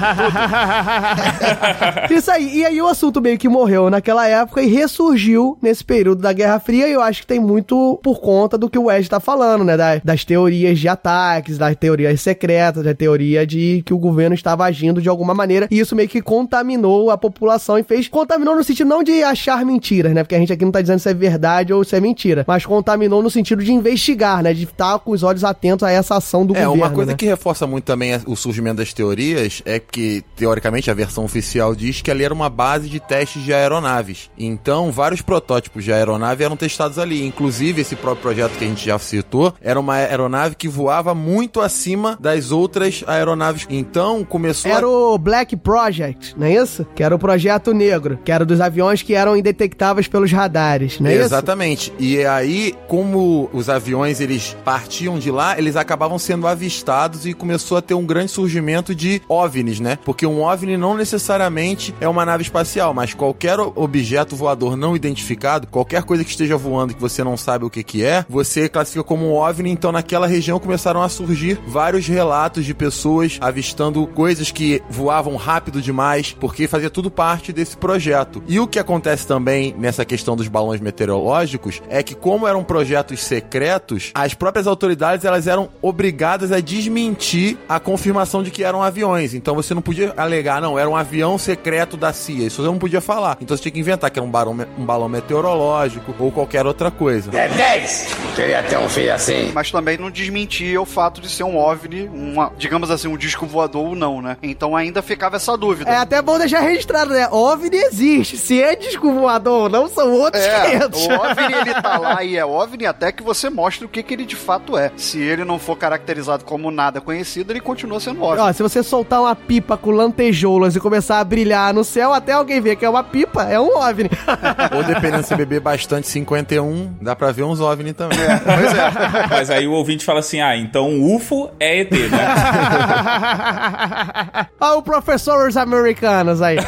Isso 2.14 2.30
aí. 2.30 2.58
E 2.58 2.64
aí 2.64 2.80
o 2.80 2.86
assunto 2.86 3.20
meio 3.20 3.38
que 3.38 3.48
morreu 3.48 3.90
naquela 3.90 4.26
época 4.26 4.62
e 4.62 4.66
ressurgiu 4.66 5.56
nesse 5.62 5.84
período 5.84 6.20
da 6.22 6.32
Guerra 6.32 6.58
Fria. 6.60 6.88
E 6.88 6.92
eu 6.92 7.00
acho 7.02 7.20
que 7.22 7.26
tem 7.26 7.40
muito 7.40 7.98
por 8.02 8.20
conta 8.20 8.56
do 8.58 8.68
que 8.68 8.78
o 8.78 8.84
Wes 8.84 9.08
tá 9.08 9.20
falando, 9.20 9.64
né? 9.64 9.76
Da- 9.76 10.00
das 10.04 10.24
teorias 10.24 10.78
de 10.78 10.88
ataques, 10.88 11.58
das 11.58 11.76
teorias 11.76 12.20
secretas, 12.20 12.82
da 12.84 12.94
teoria 12.94 13.46
de 13.46 13.82
que 13.84 13.92
o 13.94 13.98
governo 13.98 14.34
estava 14.34 14.64
agindo 14.64 15.00
de 15.02 15.08
alguma 15.08 15.34
maneira. 15.34 15.68
E 15.70 15.78
isso 15.78 15.94
meio 15.94 16.08
que 16.08 16.20
contaminou 16.22 17.10
a 17.10 17.18
população 17.18 17.78
e 17.78 17.82
fez. 17.82 18.08
Contaminou 18.08 18.56
no 18.56 18.64
sentido 18.64 18.88
não 18.88 19.02
de 19.02 19.22
achar 19.22 19.64
mentiras, 19.64 20.12
né? 20.12 20.22
Porque 20.22 20.34
a 20.34 20.38
gente 20.38 20.52
aqui 20.52 20.64
não 20.64 20.72
tá 20.72 20.80
dizendo 20.80 20.98
se 20.98 21.08
é 21.08 21.14
verdade 21.14 21.72
ou 21.72 21.84
se 21.84 21.94
é 21.96 22.00
mentira. 22.00 22.44
Mas 22.46 22.64
contaminou 22.64 23.22
no 23.22 23.30
sentido 23.30 23.62
de 23.62 23.72
investigar, 23.72 24.42
né? 24.42 24.52
De 24.54 24.64
estar 24.64 24.98
com 25.00 25.10
os 25.12 25.22
olhos 25.22 25.44
atentos 25.44 25.82
a 25.82 25.90
essa 25.90 26.16
ação 26.16 26.44
do 26.46 26.54
É, 26.56 26.64
governo. 26.64 26.74
uma 26.84 26.90
coisa 26.90 27.12
né? 27.12 27.16
que 27.16 27.26
reforça 27.26 27.66
muito 27.66 27.84
também 27.84 28.18
o 28.26 28.36
surgimento 28.36 28.76
das 28.76 28.92
teorias 28.92 29.17
é 29.64 29.78
que, 29.78 30.22
teoricamente, 30.36 30.90
a 30.90 30.94
versão 30.94 31.24
oficial 31.24 31.74
diz 31.74 32.00
que 32.00 32.10
ali 32.10 32.24
era 32.24 32.34
uma 32.34 32.48
base 32.48 32.88
de 32.88 33.00
testes 33.00 33.42
de 33.42 33.52
aeronaves. 33.52 34.30
Então, 34.38 34.92
vários 34.92 35.20
protótipos 35.20 35.84
de 35.84 35.92
aeronave 35.92 36.44
eram 36.44 36.56
testados 36.56 36.98
ali. 36.98 37.26
Inclusive, 37.26 37.80
esse 37.80 37.96
próprio 37.96 38.22
projeto 38.22 38.52
que 38.58 38.64
a 38.64 38.68
gente 38.68 38.86
já 38.86 38.98
citou 38.98 39.54
era 39.60 39.78
uma 39.78 39.94
aeronave 39.94 40.54
que 40.56 40.68
voava 40.68 41.14
muito 41.14 41.60
acima 41.60 42.16
das 42.20 42.52
outras 42.52 43.02
aeronaves. 43.06 43.66
Então, 43.68 44.24
começou 44.24 44.70
Era 44.70 44.86
a... 44.86 44.88
o 44.88 45.18
Black 45.18 45.56
Project, 45.56 46.34
não 46.36 46.46
é 46.46 46.54
isso? 46.54 46.86
Que 46.94 47.02
era 47.02 47.14
o 47.14 47.18
projeto 47.18 47.72
negro, 47.72 48.18
que 48.24 48.32
era 48.32 48.44
dos 48.44 48.60
aviões 48.60 49.02
que 49.02 49.14
eram 49.14 49.36
indetectáveis 49.36 50.06
pelos 50.06 50.32
radares, 50.32 51.00
não 51.00 51.10
é 51.10 51.14
isso? 51.14 51.24
Exatamente. 51.24 51.92
E 51.98 52.24
aí, 52.24 52.74
como 52.86 53.48
os 53.52 53.68
aviões 53.68 54.20
eles 54.20 54.56
partiam 54.64 55.18
de 55.18 55.30
lá, 55.30 55.58
eles 55.58 55.76
acabavam 55.76 56.18
sendo 56.18 56.46
avistados 56.46 57.26
e 57.26 57.32
começou 57.32 57.78
a 57.78 57.82
ter 57.82 57.94
um 57.94 58.06
grande 58.06 58.30
surgimento 58.30 58.94
de 58.94 59.07
de 59.08 59.22
OVNIs, 59.28 59.80
né? 59.80 59.98
Porque 60.04 60.26
um 60.26 60.42
OVNI 60.42 60.76
não 60.76 60.94
necessariamente 60.94 61.94
é 62.00 62.08
uma 62.08 62.26
nave 62.26 62.42
espacial, 62.42 62.92
mas 62.92 63.14
qualquer 63.14 63.58
objeto 63.58 64.36
voador 64.36 64.76
não 64.76 64.94
identificado, 64.94 65.66
qualquer 65.66 66.02
coisa 66.02 66.24
que 66.24 66.30
esteja 66.30 66.56
voando 66.56 66.94
que 66.94 67.00
você 67.00 67.24
não 67.24 67.36
sabe 67.36 67.64
o 67.64 67.70
que 67.70 67.82
que 67.82 68.04
é, 68.04 68.24
você 68.28 68.68
classifica 68.68 69.02
como 69.02 69.26
um 69.26 69.34
OVNI. 69.34 69.70
Então 69.70 69.90
naquela 69.90 70.26
região 70.26 70.60
começaram 70.60 71.02
a 71.02 71.08
surgir 71.08 71.58
vários 71.66 72.06
relatos 72.06 72.64
de 72.64 72.74
pessoas 72.74 73.38
avistando 73.40 74.06
coisas 74.06 74.50
que 74.50 74.82
voavam 74.90 75.36
rápido 75.36 75.80
demais, 75.80 76.36
porque 76.38 76.68
fazia 76.68 76.90
tudo 76.90 77.10
parte 77.10 77.52
desse 77.52 77.76
projeto. 77.76 78.42
E 78.46 78.60
o 78.60 78.66
que 78.66 78.78
acontece 78.78 79.26
também 79.26 79.74
nessa 79.78 80.04
questão 80.04 80.36
dos 80.36 80.48
balões 80.48 80.80
meteorológicos 80.80 81.80
é 81.88 82.02
que 82.02 82.14
como 82.14 82.46
eram 82.46 82.62
projetos 82.62 83.22
secretos, 83.22 84.10
as 84.14 84.34
próprias 84.34 84.66
autoridades 84.66 85.24
elas 85.24 85.46
eram 85.46 85.68
obrigadas 85.80 86.52
a 86.52 86.60
desmentir 86.60 87.56
a 87.68 87.80
confirmação 87.80 88.42
de 88.42 88.50
que 88.50 88.64
eram 88.64 88.82
aviões. 88.82 88.97
Então 89.34 89.54
você 89.54 89.74
não 89.74 89.82
podia 89.82 90.12
alegar, 90.16 90.60
não, 90.60 90.78
era 90.78 90.88
um 90.88 90.96
avião 90.96 91.38
secreto 91.38 91.96
da 91.96 92.12
CIA. 92.12 92.46
Isso 92.46 92.62
você 92.62 92.68
não 92.68 92.78
podia 92.78 93.00
falar. 93.00 93.36
Então 93.40 93.56
você 93.56 93.62
tinha 93.62 93.72
que 93.72 93.80
inventar 93.80 94.10
que 94.10 94.18
era 94.18 94.26
um 94.26 94.30
balão, 94.30 94.56
um 94.78 94.84
balão 94.84 95.08
meteorológico 95.08 96.14
ou 96.18 96.30
qualquer 96.30 96.66
outra 96.66 96.90
coisa. 96.90 97.30
É 97.36 97.48
10! 97.48 98.08
Queria 98.34 98.62
ter 98.62 98.78
um 98.78 98.88
filho 98.88 99.12
assim. 99.14 99.50
Mas 99.54 99.70
também 99.70 99.96
não 99.98 100.10
desmentia 100.10 100.80
o 100.80 100.84
fato 100.86 101.20
de 101.20 101.28
ser 101.28 101.44
um 101.44 101.56
OVNI, 101.56 102.08
uma, 102.12 102.52
digamos 102.58 102.90
assim, 102.90 103.08
um 103.08 103.16
disco 103.16 103.46
voador 103.46 103.86
ou 103.88 103.94
não, 103.94 104.20
né? 104.22 104.36
Então 104.42 104.76
ainda 104.76 105.02
ficava 105.02 105.36
essa 105.36 105.56
dúvida. 105.56 105.90
É 105.90 105.96
até 105.96 106.20
bom 106.22 106.38
deixar 106.38 106.60
registrado, 106.60 107.12
né? 107.12 107.28
OVNI 107.30 107.76
existe. 107.76 108.36
Se 108.36 108.62
é 108.62 108.74
disco 108.76 109.12
voador 109.12 109.64
ou 109.64 109.68
não, 109.68 109.88
são 109.88 110.12
outros 110.12 110.42
É, 110.42 110.70
500. 110.78 111.06
o 111.06 111.12
OVNI 111.12 111.54
ele 111.60 111.74
tá 111.82 111.98
lá 111.98 112.22
e 112.24 112.36
é 112.36 112.44
OVNI 112.44 112.86
até 112.86 113.10
que 113.12 113.22
você 113.22 113.50
mostre 113.50 113.84
o 113.84 113.88
que, 113.88 114.02
que 114.02 114.14
ele 114.14 114.24
de 114.26 114.36
fato 114.36 114.76
é. 114.76 114.90
Se 114.96 115.20
ele 115.20 115.44
não 115.44 115.58
for 115.58 115.76
caracterizado 115.76 116.44
como 116.44 116.70
nada 116.70 117.00
conhecido, 117.00 117.52
ele 117.52 117.60
continua 117.60 118.00
sendo 118.00 118.22
OVNI. 118.22 118.40
Ó, 118.40 118.52
se 118.52 118.62
você 118.62 118.82
soltar 118.88 119.20
uma 119.20 119.36
pipa 119.36 119.76
com 119.76 119.90
lantejoulas 119.90 120.74
e 120.74 120.80
começar 120.80 121.20
a 121.20 121.24
brilhar 121.24 121.72
no 121.72 121.84
céu, 121.84 122.12
até 122.12 122.32
alguém 122.32 122.60
ver 122.60 122.76
que 122.76 122.84
é 122.84 122.88
uma 122.88 123.04
pipa, 123.04 123.44
é 123.44 123.60
um 123.60 123.76
OVNI. 123.76 124.10
Ou 124.74 124.82
dependendo 124.82 125.22
se 125.22 125.36
beber 125.36 125.60
bastante 125.60 126.08
51, 126.08 126.94
dá 127.00 127.14
pra 127.14 127.30
ver 127.30 127.44
uns 127.44 127.60
OVNI 127.60 127.92
também. 127.92 128.18
Pois 128.18 128.74
é. 128.74 129.26
Mas 129.30 129.50
aí 129.50 129.66
o 129.66 129.72
ouvinte 129.72 130.04
fala 130.04 130.20
assim: 130.20 130.40
ah, 130.40 130.56
então 130.56 131.00
UFO 131.14 131.50
é 131.60 131.80
ET, 131.80 131.92
né? 131.92 132.18
Ó, 134.60 134.78
o 134.78 134.82
professores 134.82 135.56
americanos 135.56 136.42
aí. 136.42 136.56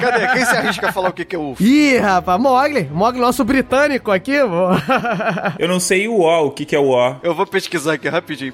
Cadê? 0.00 0.26
Quem 0.32 0.44
se 0.44 0.56
arrisca 0.56 0.88
a 0.88 0.92
falar 0.92 1.10
o 1.10 1.12
que, 1.12 1.24
que 1.24 1.36
é 1.36 1.38
UFO? 1.38 1.62
Ih, 1.62 1.98
rapaz, 1.98 2.40
Mogli. 2.40 2.88
Mogli, 2.92 3.20
nosso 3.20 3.44
britânico 3.44 4.10
aqui, 4.10 4.38
pô. 4.40 4.70
Eu 5.58 5.68
não 5.68 5.78
sei 5.78 6.08
o 6.08 6.20
O, 6.20 6.46
o 6.46 6.50
que, 6.50 6.64
que 6.64 6.74
é 6.74 6.78
o 6.78 6.90
O. 6.90 7.16
Eu 7.22 7.34
vou 7.34 7.46
pesquisar 7.46 7.94
aqui 7.94 8.08
rapidinho. 8.08 8.52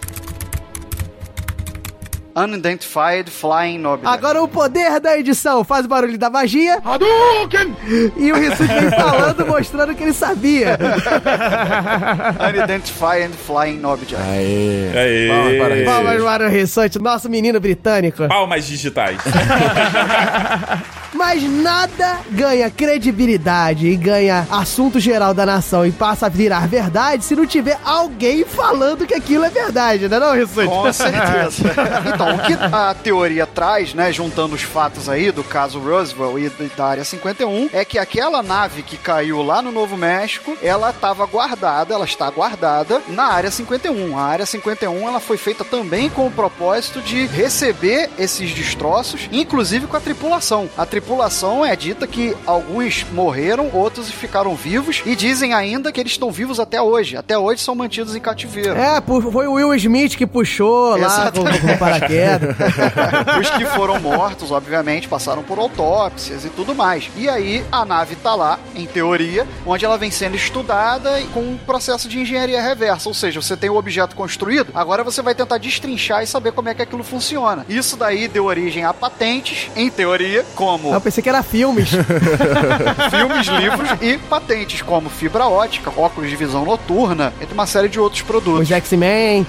Unidentified 2.34 3.30
Flying 3.30 3.84
Object. 3.84 4.06
Agora 4.06 4.42
o 4.42 4.48
poder 4.48 4.98
da 5.00 5.18
edição 5.18 5.62
faz 5.64 5.84
o 5.84 5.88
barulho 5.88 6.16
da 6.16 6.30
magia. 6.30 6.80
Hadouken! 6.84 7.76
E 8.16 8.32
o 8.32 8.36
Rissuti 8.36 8.72
vem 8.72 8.90
falando, 8.90 9.46
mostrando 9.46 9.94
que 9.94 10.02
ele 10.02 10.12
sabia. 10.12 10.78
Unidentified 12.48 13.32
Flying 13.46 13.84
Object. 13.84 14.16
Aê. 14.16 14.90
Aê. 14.94 15.28
Palmas 15.28 15.58
para 15.58 15.76
isso. 15.76 15.84
Palmas 15.84 16.22
para 16.22 16.46
o 16.46 16.50
Rissuti, 16.50 16.98
nosso 16.98 17.28
menino 17.28 17.60
britânico. 17.60 18.26
Palmas 18.28 18.66
digitais. 18.66 19.18
Mas 21.14 21.42
nada 21.42 22.18
ganha 22.30 22.70
credibilidade 22.70 23.86
e 23.86 23.96
ganha 23.96 24.46
assunto 24.50 24.98
geral 24.98 25.34
da 25.34 25.44
nação 25.44 25.86
e 25.86 25.92
passa 25.92 26.26
a 26.26 26.28
virar 26.28 26.66
verdade 26.66 27.24
se 27.24 27.36
não 27.36 27.46
tiver 27.46 27.78
alguém 27.84 28.44
falando 28.44 29.06
que 29.06 29.14
aquilo 29.14 29.44
é 29.44 29.50
verdade, 29.50 30.08
né 30.08 30.18
não, 30.18 30.34
Rissuti? 30.34 30.66
Com 30.66 30.92
certeza. 30.92 31.62
então, 32.12 32.21
o 32.24 32.38
que 32.38 32.52
a 32.54 32.94
teoria 32.94 33.46
traz, 33.46 33.94
né, 33.94 34.12
juntando 34.12 34.54
os 34.54 34.62
fatos 34.62 35.08
aí 35.08 35.30
do 35.30 35.44
caso 35.44 35.78
Roosevelt 35.78 36.52
e 36.60 36.64
da 36.76 36.86
Área 36.86 37.04
51, 37.04 37.70
é 37.72 37.84
que 37.84 37.98
aquela 37.98 38.42
nave 38.42 38.82
que 38.82 38.96
caiu 38.96 39.42
lá 39.42 39.60
no 39.62 39.72
Novo 39.72 39.96
México, 39.96 40.56
ela 40.62 40.90
estava 40.90 41.26
guardada, 41.26 41.94
ela 41.94 42.04
está 42.04 42.30
guardada 42.30 43.00
na 43.08 43.24
Área 43.24 43.50
51. 43.50 44.18
A 44.18 44.22
Área 44.22 44.46
51, 44.46 45.08
ela 45.08 45.20
foi 45.20 45.36
feita 45.36 45.64
também 45.64 46.08
com 46.08 46.26
o 46.26 46.30
propósito 46.30 47.00
de 47.00 47.26
receber 47.26 48.10
esses 48.18 48.52
destroços, 48.52 49.28
inclusive 49.32 49.86
com 49.86 49.96
a 49.96 50.00
tripulação. 50.00 50.68
A 50.76 50.86
tripulação 50.86 51.64
é 51.64 51.74
dita 51.76 52.06
que 52.06 52.36
alguns 52.46 53.04
morreram, 53.12 53.70
outros 53.72 54.10
ficaram 54.10 54.54
vivos 54.54 55.02
e 55.04 55.14
dizem 55.16 55.54
ainda 55.54 55.92
que 55.92 56.00
eles 56.00 56.12
estão 56.12 56.30
vivos 56.30 56.60
até 56.60 56.80
hoje. 56.80 57.16
Até 57.16 57.36
hoje 57.36 57.62
são 57.62 57.74
mantidos 57.74 58.14
em 58.14 58.20
cativeiro. 58.20 58.76
É, 58.78 59.00
foi 59.30 59.46
o 59.46 59.52
Will 59.54 59.74
Smith 59.74 60.16
que 60.16 60.26
puxou 60.26 60.96
lá 60.96 61.30
com, 61.30 61.40
Exatamente. 61.40 61.60
com 61.60 61.72
o 61.72 61.78
paraquedas. 61.78 62.11
Os 63.40 63.50
que 63.50 63.64
foram 63.66 63.98
mortos, 64.00 64.50
obviamente, 64.50 65.08
passaram 65.08 65.42
por 65.42 65.58
autópsias 65.58 66.44
e 66.44 66.48
tudo 66.50 66.74
mais. 66.74 67.10
E 67.16 67.28
aí 67.28 67.64
a 67.70 67.84
nave 67.84 68.16
tá 68.16 68.34
lá, 68.34 68.58
em 68.74 68.86
teoria, 68.86 69.46
onde 69.66 69.84
ela 69.84 69.98
vem 69.98 70.10
sendo 70.10 70.36
estudada 70.36 71.20
com 71.32 71.40
um 71.40 71.58
processo 71.58 72.08
de 72.08 72.18
engenharia 72.18 72.60
reversa. 72.60 73.08
Ou 73.08 73.14
seja, 73.14 73.40
você 73.40 73.56
tem 73.56 73.70
o 73.70 73.76
objeto 73.76 74.14
construído, 74.14 74.70
agora 74.74 75.04
você 75.04 75.22
vai 75.22 75.34
tentar 75.34 75.58
destrinchar 75.58 76.22
e 76.22 76.26
saber 76.26 76.52
como 76.52 76.68
é 76.68 76.74
que 76.74 76.82
aquilo 76.82 77.02
funciona. 77.02 77.64
Isso 77.68 77.96
daí 77.96 78.28
deu 78.28 78.44
origem 78.44 78.84
a 78.84 78.92
patentes, 78.92 79.70
em 79.76 79.90
teoria, 79.90 80.44
como 80.54 80.92
Eu 80.92 81.00
pensei 81.00 81.22
que 81.22 81.28
era 81.28 81.42
filmes. 81.42 81.90
filmes, 83.10 83.46
livros 83.46 83.90
e 84.00 84.18
patentes, 84.18 84.82
como 84.82 85.08
fibra 85.08 85.46
ótica, 85.46 85.92
óculos 85.96 86.30
de 86.30 86.36
visão 86.36 86.64
noturna, 86.64 87.32
entre 87.40 87.54
uma 87.54 87.66
série 87.66 87.88
de 87.88 87.98
outros 87.98 88.22
produtos. 88.22 88.62
Os 88.62 88.70
X-Men. 88.70 89.46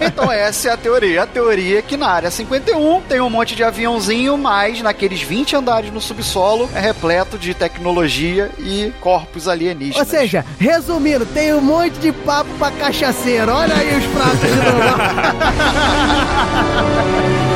Então 0.00 0.30
essa 0.30 0.68
é 0.68 0.72
a 0.72 0.76
teoria. 0.76 1.22
A 1.22 1.26
teoria 1.26 1.47
é 1.50 1.82
que 1.82 1.96
na 1.96 2.08
área 2.08 2.30
51 2.30 3.00
tem 3.02 3.20
um 3.20 3.30
monte 3.30 3.56
de 3.56 3.64
aviãozinho, 3.64 4.36
mas 4.36 4.82
naqueles 4.82 5.22
20 5.22 5.56
andares 5.56 5.90
no 5.90 6.00
subsolo 6.00 6.68
é 6.74 6.80
repleto 6.80 7.38
de 7.38 7.54
tecnologia 7.54 8.50
e 8.58 8.92
corpos 9.00 9.48
alienígenas. 9.48 9.98
Ou 9.98 10.04
seja, 10.04 10.44
resumindo, 10.58 11.24
tem 11.24 11.54
um 11.54 11.60
monte 11.60 11.98
de 11.98 12.12
papo 12.12 12.50
pra 12.58 12.70
cachaceiro. 12.70 13.50
Olha 13.52 13.74
aí 13.74 13.96
os 13.96 14.04
pratos 14.06 14.40
de 14.40 14.56
novo. 14.56 14.68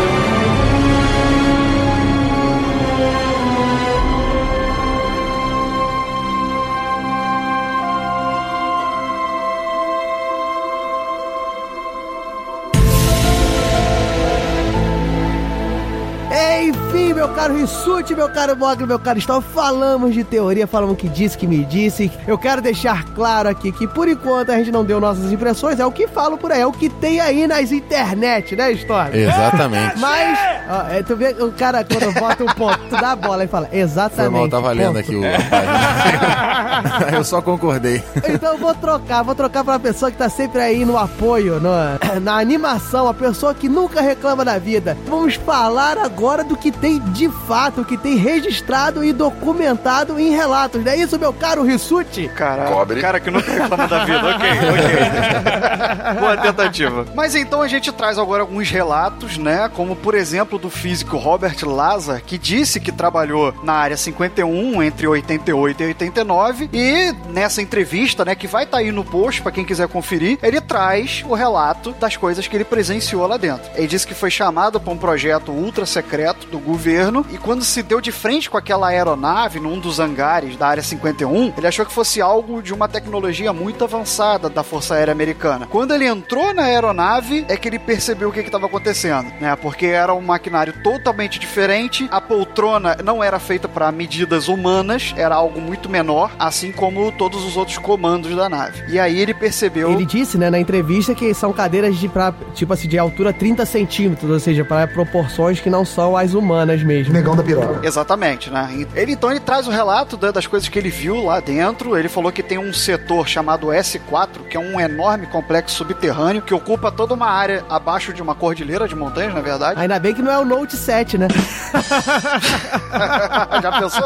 meu 17.23 17.29
caro 17.35 17.55
Rissuti, 17.55 18.17
meu 18.17 18.29
caro 18.31 18.57
Mogli, 18.57 18.85
meu 18.85 18.99
caro 18.99 19.17
Stal, 19.21 19.41
falamos 19.41 20.13
de 20.13 20.25
teoria, 20.25 20.67
falamos 20.67 20.95
o 20.95 20.97
que 20.97 21.09
disse, 21.09 21.39
que 21.39 21.47
me 21.47 21.65
disse. 21.65 22.11
Eu 22.27 22.37
quero 22.37 22.61
deixar 22.61 23.05
claro 23.15 23.49
aqui 23.49 23.71
que, 23.71 23.87
por 23.87 24.09
enquanto, 24.09 24.51
a 24.51 24.57
gente 24.57 24.73
não 24.73 24.85
deu 24.85 25.01
nossas 25.01 25.31
impressões, 25.33 25.79
é 25.79 25.87
o 25.87 25.93
que 25.93 26.09
falo 26.09 26.37
por 26.37 26.51
aí, 26.51 26.61
é 26.63 26.67
o 26.67 26.73
que 26.73 26.89
tem 26.89 27.21
aí 27.21 27.47
nas 27.47 27.71
internet, 27.71 28.57
né, 28.57 28.73
Storm? 28.73 29.15
Exatamente. 29.15 30.01
Mas, 30.01 30.37
ó, 30.69 30.89
é, 30.93 31.03
tu 31.05 31.15
vê 31.15 31.29
o 31.39 31.53
cara, 31.53 31.85
quando 31.85 32.13
bota 32.13 32.43
um 32.43 32.47
ponto, 32.49 32.79
tu 32.91 32.97
dá 33.01 33.13
a 33.13 33.17
bola 33.17 33.45
e 33.45 33.47
fala, 33.47 33.67
Foi 33.69 33.79
exatamente. 33.79 34.33
mal, 34.33 34.49
tava 34.49 34.73
lendo 34.73 34.87
ponto. 34.95 34.99
aqui 34.99 35.15
o. 35.15 35.23
Eu 37.15 37.23
só 37.23 37.41
concordei. 37.41 38.03
Então 38.29 38.53
eu 38.55 38.59
vou 38.59 38.75
trocar, 38.75 39.23
vou 39.23 39.35
trocar 39.35 39.63
pra 39.63 39.79
pessoa 39.79 40.11
que 40.11 40.17
tá 40.17 40.29
sempre 40.29 40.61
aí 40.61 40.85
no 40.85 40.99
apoio, 40.99 41.61
no- 41.61 42.21
na 42.21 42.37
animação, 42.39 43.07
a 43.09 43.15
pessoa 43.15 43.55
que 43.55 43.69
nunca 43.69 44.01
reclama 44.01 44.45
da 44.45 44.59
vida. 44.59 44.97
Vamos 45.07 45.35
falar 45.37 45.99
agora 45.99 46.43
do 46.43 46.57
que 46.57 46.73
tem 46.73 46.99
de 47.12 47.29
fato, 47.46 47.85
que 47.85 47.96
tem 47.96 48.16
registrado 48.16 49.05
e 49.05 49.12
documentado 49.12 50.18
em 50.18 50.31
relatos. 50.31 50.83
Não 50.83 50.90
é 50.90 50.96
isso, 50.96 51.18
meu 51.18 51.33
caro 51.33 51.62
Rissuti? 51.62 52.29
Cara, 52.35 52.64
Cobre. 52.64 53.01
cara 53.01 53.20
que 53.20 53.31
nunca 53.31 53.51
reclama 53.53 53.87
da 53.87 54.05
vida. 54.05 54.18
Ok, 54.18 54.48
ok. 54.51 56.18
Boa 56.20 56.37
tentativa. 56.37 57.07
Mas 57.14 57.35
então 57.35 57.62
a 57.62 57.68
gente 57.68 57.92
traz 57.92 58.18
agora 58.18 58.42
alguns 58.42 58.70
relatos, 58.70 59.37
né? 59.38 59.70
Como, 59.75 59.94
por 59.94 60.14
exemplo, 60.14 60.59
do 60.59 60.70
físico 60.70 61.16
Robert 61.16 61.57
Lazar, 61.64 62.22
que 62.25 62.38
disse 62.38 62.81
que 62.81 62.90
trabalhou 62.90 63.55
na 63.62 63.75
área 63.75 63.96
51 63.96 64.83
entre 64.83 65.07
88 65.07 65.83
e 65.83 65.87
89. 65.87 66.70
E 66.72 67.12
nessa 67.29 67.61
entrevista, 67.61 68.25
né, 68.25 68.35
que 68.35 68.46
vai 68.46 68.64
estar 68.64 68.79
aí 68.79 68.90
no 68.90 69.05
post 69.05 69.42
pra 69.42 69.53
quem 69.53 69.64
quiser 69.64 69.88
conferir, 69.88 70.38
ele 70.42 70.61
traz 70.61 71.25
o 71.29 71.35
relato 71.35 71.92
das 72.01 72.16
coisas 72.16 72.46
que 72.46 72.57
ele 72.57 72.64
presenciou 72.64 73.27
lá 73.27 73.37
dentro. 73.37 73.70
Ele 73.75 73.87
disse 73.87 74.07
que 74.07 74.14
foi 74.14 74.31
chamado 74.31 74.81
para 74.81 74.92
um 74.92 74.96
projeto 74.98 75.53
ultra 75.53 75.85
secreto 75.85 76.46
do 76.46 76.59
governo 76.59 77.02
e 77.31 77.38
quando 77.38 77.65
se 77.65 77.83
deu 77.83 78.01
de 78.01 78.12
frente 78.12 78.49
com 78.49 78.57
aquela 78.57 78.88
aeronave 78.88 79.59
num 79.59 79.79
dos 79.79 79.99
hangares 79.99 80.57
da 80.57 80.69
área 80.69 80.83
51, 80.83 81.55
ele 81.57 81.67
achou 81.67 81.85
que 81.85 81.93
fosse 81.93 82.21
algo 82.21 82.62
de 82.62 82.73
uma 82.73 82.88
tecnologia 82.88 83.53
muito 83.53 83.83
avançada 83.83 84.49
da 84.49 84.62
Força 84.62 84.95
Aérea 84.95 85.12
Americana. 85.12 85.67
Quando 85.67 85.95
ele 85.95 86.07
entrou 86.07 86.55
na 86.55 86.65
aeronave, 86.65 87.45
é 87.49 87.57
que 87.57 87.69
ele 87.69 87.79
percebeu 87.79 88.29
o 88.29 88.33
que 88.33 88.41
estava 88.41 88.67
acontecendo, 88.67 89.33
né? 89.41 89.57
Porque 89.57 89.87
era 89.87 90.15
um 90.15 90.21
maquinário 90.21 90.74
totalmente 90.83 91.39
diferente, 91.39 92.09
a 92.11 92.20
poltrona 92.20 92.97
não 93.03 93.22
era 93.22 93.39
feita 93.39 93.68
para 93.68 93.91
medidas 93.91 94.49
humanas, 94.49 95.12
era 95.16 95.35
algo 95.35 95.61
muito 95.61 95.89
menor, 95.89 96.31
assim 96.39 96.70
como 96.70 97.11
todos 97.12 97.45
os 97.45 97.57
outros 97.57 97.79
comandos 97.79 98.35
da 98.37 98.49
nave. 98.49 98.85
E 98.89 98.99
aí 98.99 99.18
ele 99.18 99.35
percebeu. 99.35 99.91
Ele 99.91 100.07
disse, 100.07 100.39
né, 100.39 100.51
na 100.51 100.59
entrevista 100.59 101.14
que 101.14 101.33
são 101.35 101.53
cadeiras 101.53 101.97
de, 101.97 102.09
pra, 102.09 102.33
tipo 102.55 102.72
assim, 102.72 102.89
de 102.89 102.99
altura 102.99 103.33
30 103.33 103.64
centímetros, 103.66 104.31
ou 104.31 104.39
seja, 104.39 104.64
para 104.64 104.87
proporções 104.87 105.61
que 105.61 105.70
não 105.70 105.85
são 105.85 106.16
as 106.16 106.35
humanas 106.35 106.83
mesmo. 106.83 106.91
Negão 107.11 107.36
da 107.36 107.43
piroca. 107.43 107.86
Exatamente, 107.86 108.51
né? 108.51 108.86
Ele 108.95 109.12
então 109.12 109.30
ele 109.30 109.40
traz 109.40 109.66
o 109.66 109.70
relato 109.70 110.16
da- 110.16 110.30
das 110.30 110.47
coisas 110.47 110.68
que 110.68 110.78
ele 110.78 110.90
viu 110.90 111.24
lá 111.24 111.40
dentro. 111.40 111.97
Ele 111.97 112.09
falou 112.09 112.32
que 112.32 112.43
tem 112.43 112.59
um 112.59 112.72
setor 112.72 113.28
chamado 113.28 113.68
S4, 113.68 114.47
que 114.49 114.57
é 114.57 114.61
um 114.61 114.80
enorme 114.80 115.26
complexo 115.26 115.76
subterrâneo 115.76 116.43
que 116.43 116.55
ocupa 116.55 116.90
toda 116.90 117.14
uma 117.14 117.28
área 117.28 117.64
abaixo 117.68 118.12
de 118.12 118.22
uma 118.22 118.34
cordilheira 118.34 118.88
de 118.88 118.95
montanhas, 118.95 119.34
na 119.34 119.40
verdade. 119.40 119.80
Ainda 119.80 119.99
bem 119.99 120.14
que 120.14 120.22
não 120.22 120.32
é 120.32 120.38
o 120.38 120.45
Note 120.45 120.76
7, 120.76 121.18
né? 121.18 121.28
Já 123.62 123.80
pensou? 123.80 124.05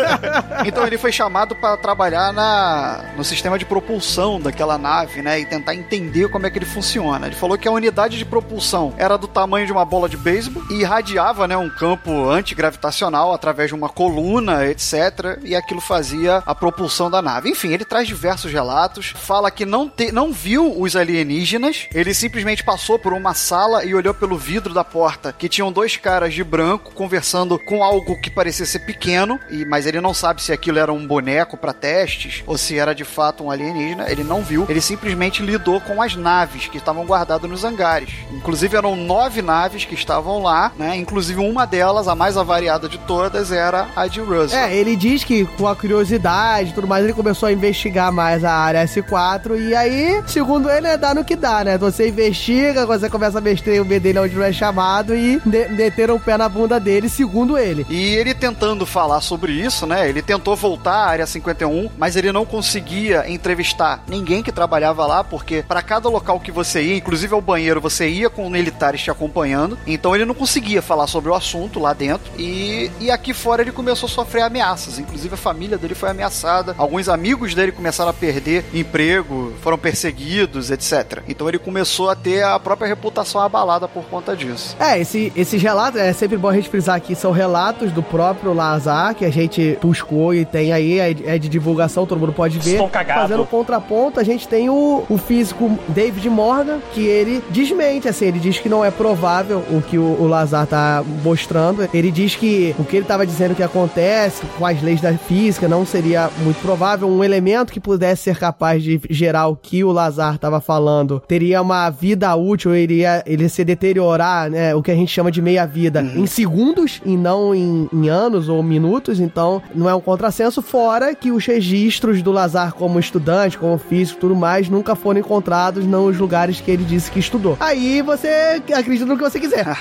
então 0.66 0.86
ele 0.86 0.98
foi 0.98 1.12
chamado 1.12 1.54
para 1.54 1.76
trabalhar 1.76 2.32
na, 2.32 3.00
no 3.16 3.24
sistema 3.24 3.58
de 3.58 3.64
propulsão 3.64 4.40
daquela 4.40 4.78
nave, 4.78 5.22
né? 5.22 5.40
E 5.40 5.46
tentar 5.46 5.74
entender 5.74 6.28
como 6.28 6.46
é 6.46 6.50
que 6.50 6.58
ele 6.58 6.64
funciona. 6.66 7.26
Ele 7.26 7.36
falou 7.36 7.56
que 7.58 7.68
a 7.68 7.70
unidade 7.70 8.18
de 8.18 8.24
propulsão 8.24 8.92
era 8.96 9.16
do 9.16 9.26
tamanho 9.26 9.66
de 9.66 9.72
uma 9.72 9.84
bola 9.84 10.08
de 10.08 10.16
beisebol 10.16 10.62
e 10.70 10.80
irradiava, 10.80 11.46
né, 11.48 11.56
um 11.56 11.68
campo 11.68 12.15
antigravitacional 12.28 13.32
através 13.32 13.68
de 13.68 13.74
uma 13.74 13.88
coluna, 13.88 14.66
etc. 14.66 15.38
E 15.42 15.54
aquilo 15.54 15.80
fazia 15.80 16.42
a 16.46 16.54
propulsão 16.54 17.10
da 17.10 17.22
nave. 17.22 17.50
Enfim, 17.50 17.72
ele 17.72 17.84
traz 17.84 18.08
diversos 18.08 18.52
relatos, 18.52 19.14
fala 19.16 19.50
que 19.50 19.64
não, 19.64 19.88
te, 19.88 20.10
não 20.10 20.32
viu 20.32 20.80
os 20.80 20.96
alienígenas, 20.96 21.88
ele 21.92 22.14
simplesmente 22.14 22.64
passou 22.64 22.98
por 22.98 23.12
uma 23.12 23.34
sala 23.34 23.84
e 23.84 23.94
olhou 23.94 24.14
pelo 24.14 24.36
vidro 24.36 24.72
da 24.72 24.84
porta 24.84 25.32
que 25.32 25.48
tinham 25.48 25.72
dois 25.72 25.96
caras 25.96 26.34
de 26.34 26.42
branco 26.42 26.92
conversando 26.92 27.58
com 27.58 27.82
algo 27.82 28.20
que 28.20 28.30
parecia 28.30 28.66
ser 28.66 28.80
pequeno, 28.80 29.38
e 29.50 29.64
mas 29.64 29.86
ele 29.86 30.00
não 30.00 30.14
sabe 30.14 30.42
se 30.42 30.52
aquilo 30.52 30.78
era 30.78 30.92
um 30.92 31.06
boneco 31.06 31.56
para 31.56 31.72
testes 31.72 32.42
ou 32.46 32.56
se 32.56 32.78
era 32.78 32.94
de 32.94 33.04
fato 33.04 33.44
um 33.44 33.50
alienígena. 33.50 34.10
Ele 34.10 34.24
não 34.24 34.42
viu, 34.42 34.66
ele 34.68 34.80
simplesmente 34.80 35.42
lidou 35.42 35.80
com 35.80 36.00
as 36.02 36.14
naves 36.16 36.68
que 36.68 36.78
estavam 36.78 37.04
guardadas 37.04 37.48
nos 37.50 37.64
hangares. 37.64 38.10
Inclusive 38.30 38.76
eram 38.76 38.96
nove 38.96 39.42
naves 39.42 39.84
que 39.84 39.94
estavam 39.94 40.42
lá, 40.42 40.72
né? 40.76 40.96
Inclusive 40.96 41.40
uma 41.40 41.66
delas, 41.66 42.05
a 42.08 42.14
mais 42.14 42.36
avariada 42.36 42.88
de 42.88 42.98
todas, 42.98 43.50
era 43.52 43.88
a 43.96 44.06
de 44.06 44.20
Russell. 44.20 44.58
É, 44.58 44.74
ele 44.74 44.96
diz 44.96 45.24
que 45.24 45.44
com 45.44 45.66
a 45.66 45.76
curiosidade 45.76 46.70
e 46.70 46.72
tudo 46.72 46.86
mais, 46.86 47.04
ele 47.04 47.12
começou 47.12 47.48
a 47.48 47.52
investigar 47.52 48.12
mais 48.12 48.44
a 48.44 48.52
área 48.52 48.84
S4 48.84 49.58
e 49.58 49.74
aí, 49.74 50.22
segundo 50.26 50.70
ele, 50.70 50.86
é 50.86 50.96
dar 50.96 51.14
no 51.14 51.24
que 51.24 51.36
dá, 51.36 51.64
né? 51.64 51.78
Você 51.78 52.08
investiga, 52.08 52.86
você 52.86 53.08
começa 53.08 53.38
a 53.38 53.40
mexer 53.40 53.80
o 53.80 53.84
B 53.84 53.98
dele 53.98 54.18
onde 54.18 54.34
não 54.34 54.44
é 54.44 54.52
chamado 54.52 55.14
e 55.14 55.40
de 55.40 55.96
o 56.12 56.20
pé 56.20 56.36
na 56.36 56.48
bunda 56.48 56.78
dele, 56.78 57.08
segundo 57.08 57.58
ele. 57.58 57.86
E 57.88 58.14
ele 58.14 58.34
tentando 58.34 58.84
falar 58.86 59.20
sobre 59.20 59.52
isso, 59.52 59.86
né? 59.86 60.08
Ele 60.08 60.22
tentou 60.22 60.54
voltar 60.54 60.92
à 60.92 61.06
área 61.06 61.26
51, 61.26 61.90
mas 61.96 62.16
ele 62.16 62.30
não 62.32 62.44
conseguia 62.44 63.28
entrevistar 63.30 64.02
ninguém 64.06 64.42
que 64.42 64.52
trabalhava 64.52 65.06
lá, 65.06 65.24
porque 65.24 65.64
para 65.66 65.82
cada 65.82 66.08
local 66.08 66.38
que 66.38 66.52
você 66.52 66.82
ia, 66.82 66.96
inclusive 66.96 67.34
ao 67.34 67.40
banheiro, 67.40 67.80
você 67.80 68.08
ia 68.08 68.30
com 68.30 68.48
militares 68.48 69.02
te 69.02 69.10
acompanhando. 69.10 69.78
Então 69.86 70.14
ele 70.14 70.24
não 70.24 70.34
conseguia 70.34 70.82
falar 70.82 71.06
sobre 71.06 71.30
o 71.30 71.34
assunto 71.34 71.80
lá 71.80 71.92
dentro. 71.96 72.30
E, 72.38 72.90
e 73.00 73.10
aqui 73.10 73.32
fora 73.32 73.62
ele 73.62 73.72
começou 73.72 74.06
a 74.06 74.10
sofrer 74.10 74.42
ameaças. 74.42 74.98
Inclusive 74.98 75.34
a 75.34 75.36
família 75.36 75.78
dele 75.78 75.94
foi 75.94 76.10
ameaçada. 76.10 76.74
Alguns 76.78 77.08
amigos 77.08 77.54
dele 77.54 77.72
começaram 77.72 78.10
a 78.10 78.14
perder 78.14 78.64
emprego, 78.72 79.52
foram 79.62 79.78
perseguidos, 79.78 80.70
etc. 80.70 81.22
Então 81.28 81.48
ele 81.48 81.58
começou 81.58 82.10
a 82.10 82.16
ter 82.16 82.42
a 82.42 82.58
própria 82.58 82.88
reputação 82.88 83.40
abalada 83.40 83.88
por 83.88 84.04
conta 84.04 84.36
disso. 84.36 84.76
É, 84.78 84.98
esse, 84.98 85.32
esses 85.36 85.60
relatos, 85.60 86.00
é 86.00 86.12
sempre 86.12 86.36
bom 86.36 86.48
a 86.48 86.54
gente 86.54 86.68
frisar 86.68 86.96
aqui, 86.96 87.14
são 87.14 87.32
relatos 87.32 87.92
do 87.92 88.02
próprio 88.02 88.52
Lazar, 88.52 89.14
que 89.14 89.24
a 89.24 89.30
gente 89.30 89.78
buscou 89.80 90.34
e 90.34 90.44
tem 90.44 90.72
aí, 90.72 90.98
é 90.98 91.14
de, 91.14 91.28
é 91.28 91.38
de 91.38 91.48
divulgação, 91.48 92.06
todo 92.06 92.18
mundo 92.18 92.32
pode 92.32 92.58
ver. 92.58 92.72
Estou 92.72 92.88
cagado. 92.88 93.20
Fazendo 93.22 93.46
contraponto, 93.46 94.20
a 94.20 94.24
gente 94.24 94.46
tem 94.46 94.68
o, 94.68 95.04
o 95.08 95.18
físico 95.18 95.78
David 95.88 96.28
Morgan, 96.28 96.80
que 96.92 97.06
ele 97.06 97.42
desmente, 97.50 98.08
assim, 98.08 98.26
ele 98.26 98.38
diz 98.38 98.58
que 98.58 98.68
não 98.68 98.84
é 98.84 98.90
provável 98.90 99.64
o 99.70 99.80
que 99.82 99.98
o, 99.98 100.02
o 100.20 100.26
Lazar 100.26 100.66
tá 100.66 101.02
mostrando. 101.22 101.75
Ele 101.92 102.10
diz 102.10 102.34
que 102.34 102.74
o 102.78 102.84
que 102.84 102.96
ele 102.96 103.06
tava 103.06 103.26
dizendo 103.26 103.54
que 103.54 103.62
acontece 103.62 104.42
com 104.58 104.66
as 104.66 104.80
leis 104.82 105.00
da 105.00 105.12
física 105.14 105.68
não 105.68 105.84
seria 105.84 106.30
muito 106.42 106.60
provável. 106.60 107.08
Um 107.08 107.22
elemento 107.22 107.72
que 107.72 107.80
pudesse 107.80 108.24
ser 108.24 108.38
capaz 108.38 108.82
de 108.82 109.00
gerar 109.10 109.48
o 109.48 109.56
que 109.56 109.84
o 109.84 109.92
Lazar 109.92 110.38
tava 110.38 110.60
falando 110.60 111.22
teria 111.26 111.60
uma 111.62 111.90
vida 111.90 112.34
útil, 112.34 112.74
iria 112.74 113.22
ele 113.26 113.48
se 113.48 113.64
deteriorar, 113.64 114.50
né? 114.50 114.74
O 114.74 114.82
que 114.82 114.90
a 114.90 114.94
gente 114.94 115.12
chama 115.12 115.30
de 115.30 115.40
meia-vida 115.42 116.02
em 116.02 116.26
segundos 116.26 117.00
e 117.04 117.16
não 117.16 117.54
em, 117.54 117.88
em 117.92 118.08
anos 118.08 118.48
ou 118.48 118.62
minutos. 118.62 119.20
Então, 119.20 119.62
não 119.74 119.88
é 119.88 119.94
um 119.94 120.00
contrassenso. 120.00 120.62
Fora 120.62 121.14
que 121.14 121.30
os 121.30 121.44
registros 121.46 122.22
do 122.22 122.32
Lazar 122.32 122.74
como 122.74 122.98
estudante, 122.98 123.58
como 123.58 123.78
físico 123.78 124.20
tudo 124.20 124.36
mais, 124.36 124.68
nunca 124.68 124.94
foram 124.94 125.20
encontrados 125.20 125.84
nos 125.84 126.18
lugares 126.18 126.60
que 126.60 126.70
ele 126.70 126.84
disse 126.84 127.10
que 127.10 127.18
estudou. 127.18 127.56
Aí 127.60 128.02
você 128.02 128.62
acredita 128.72 129.06
no 129.06 129.16
que 129.16 129.22
você 129.22 129.40
quiser. 129.40 129.66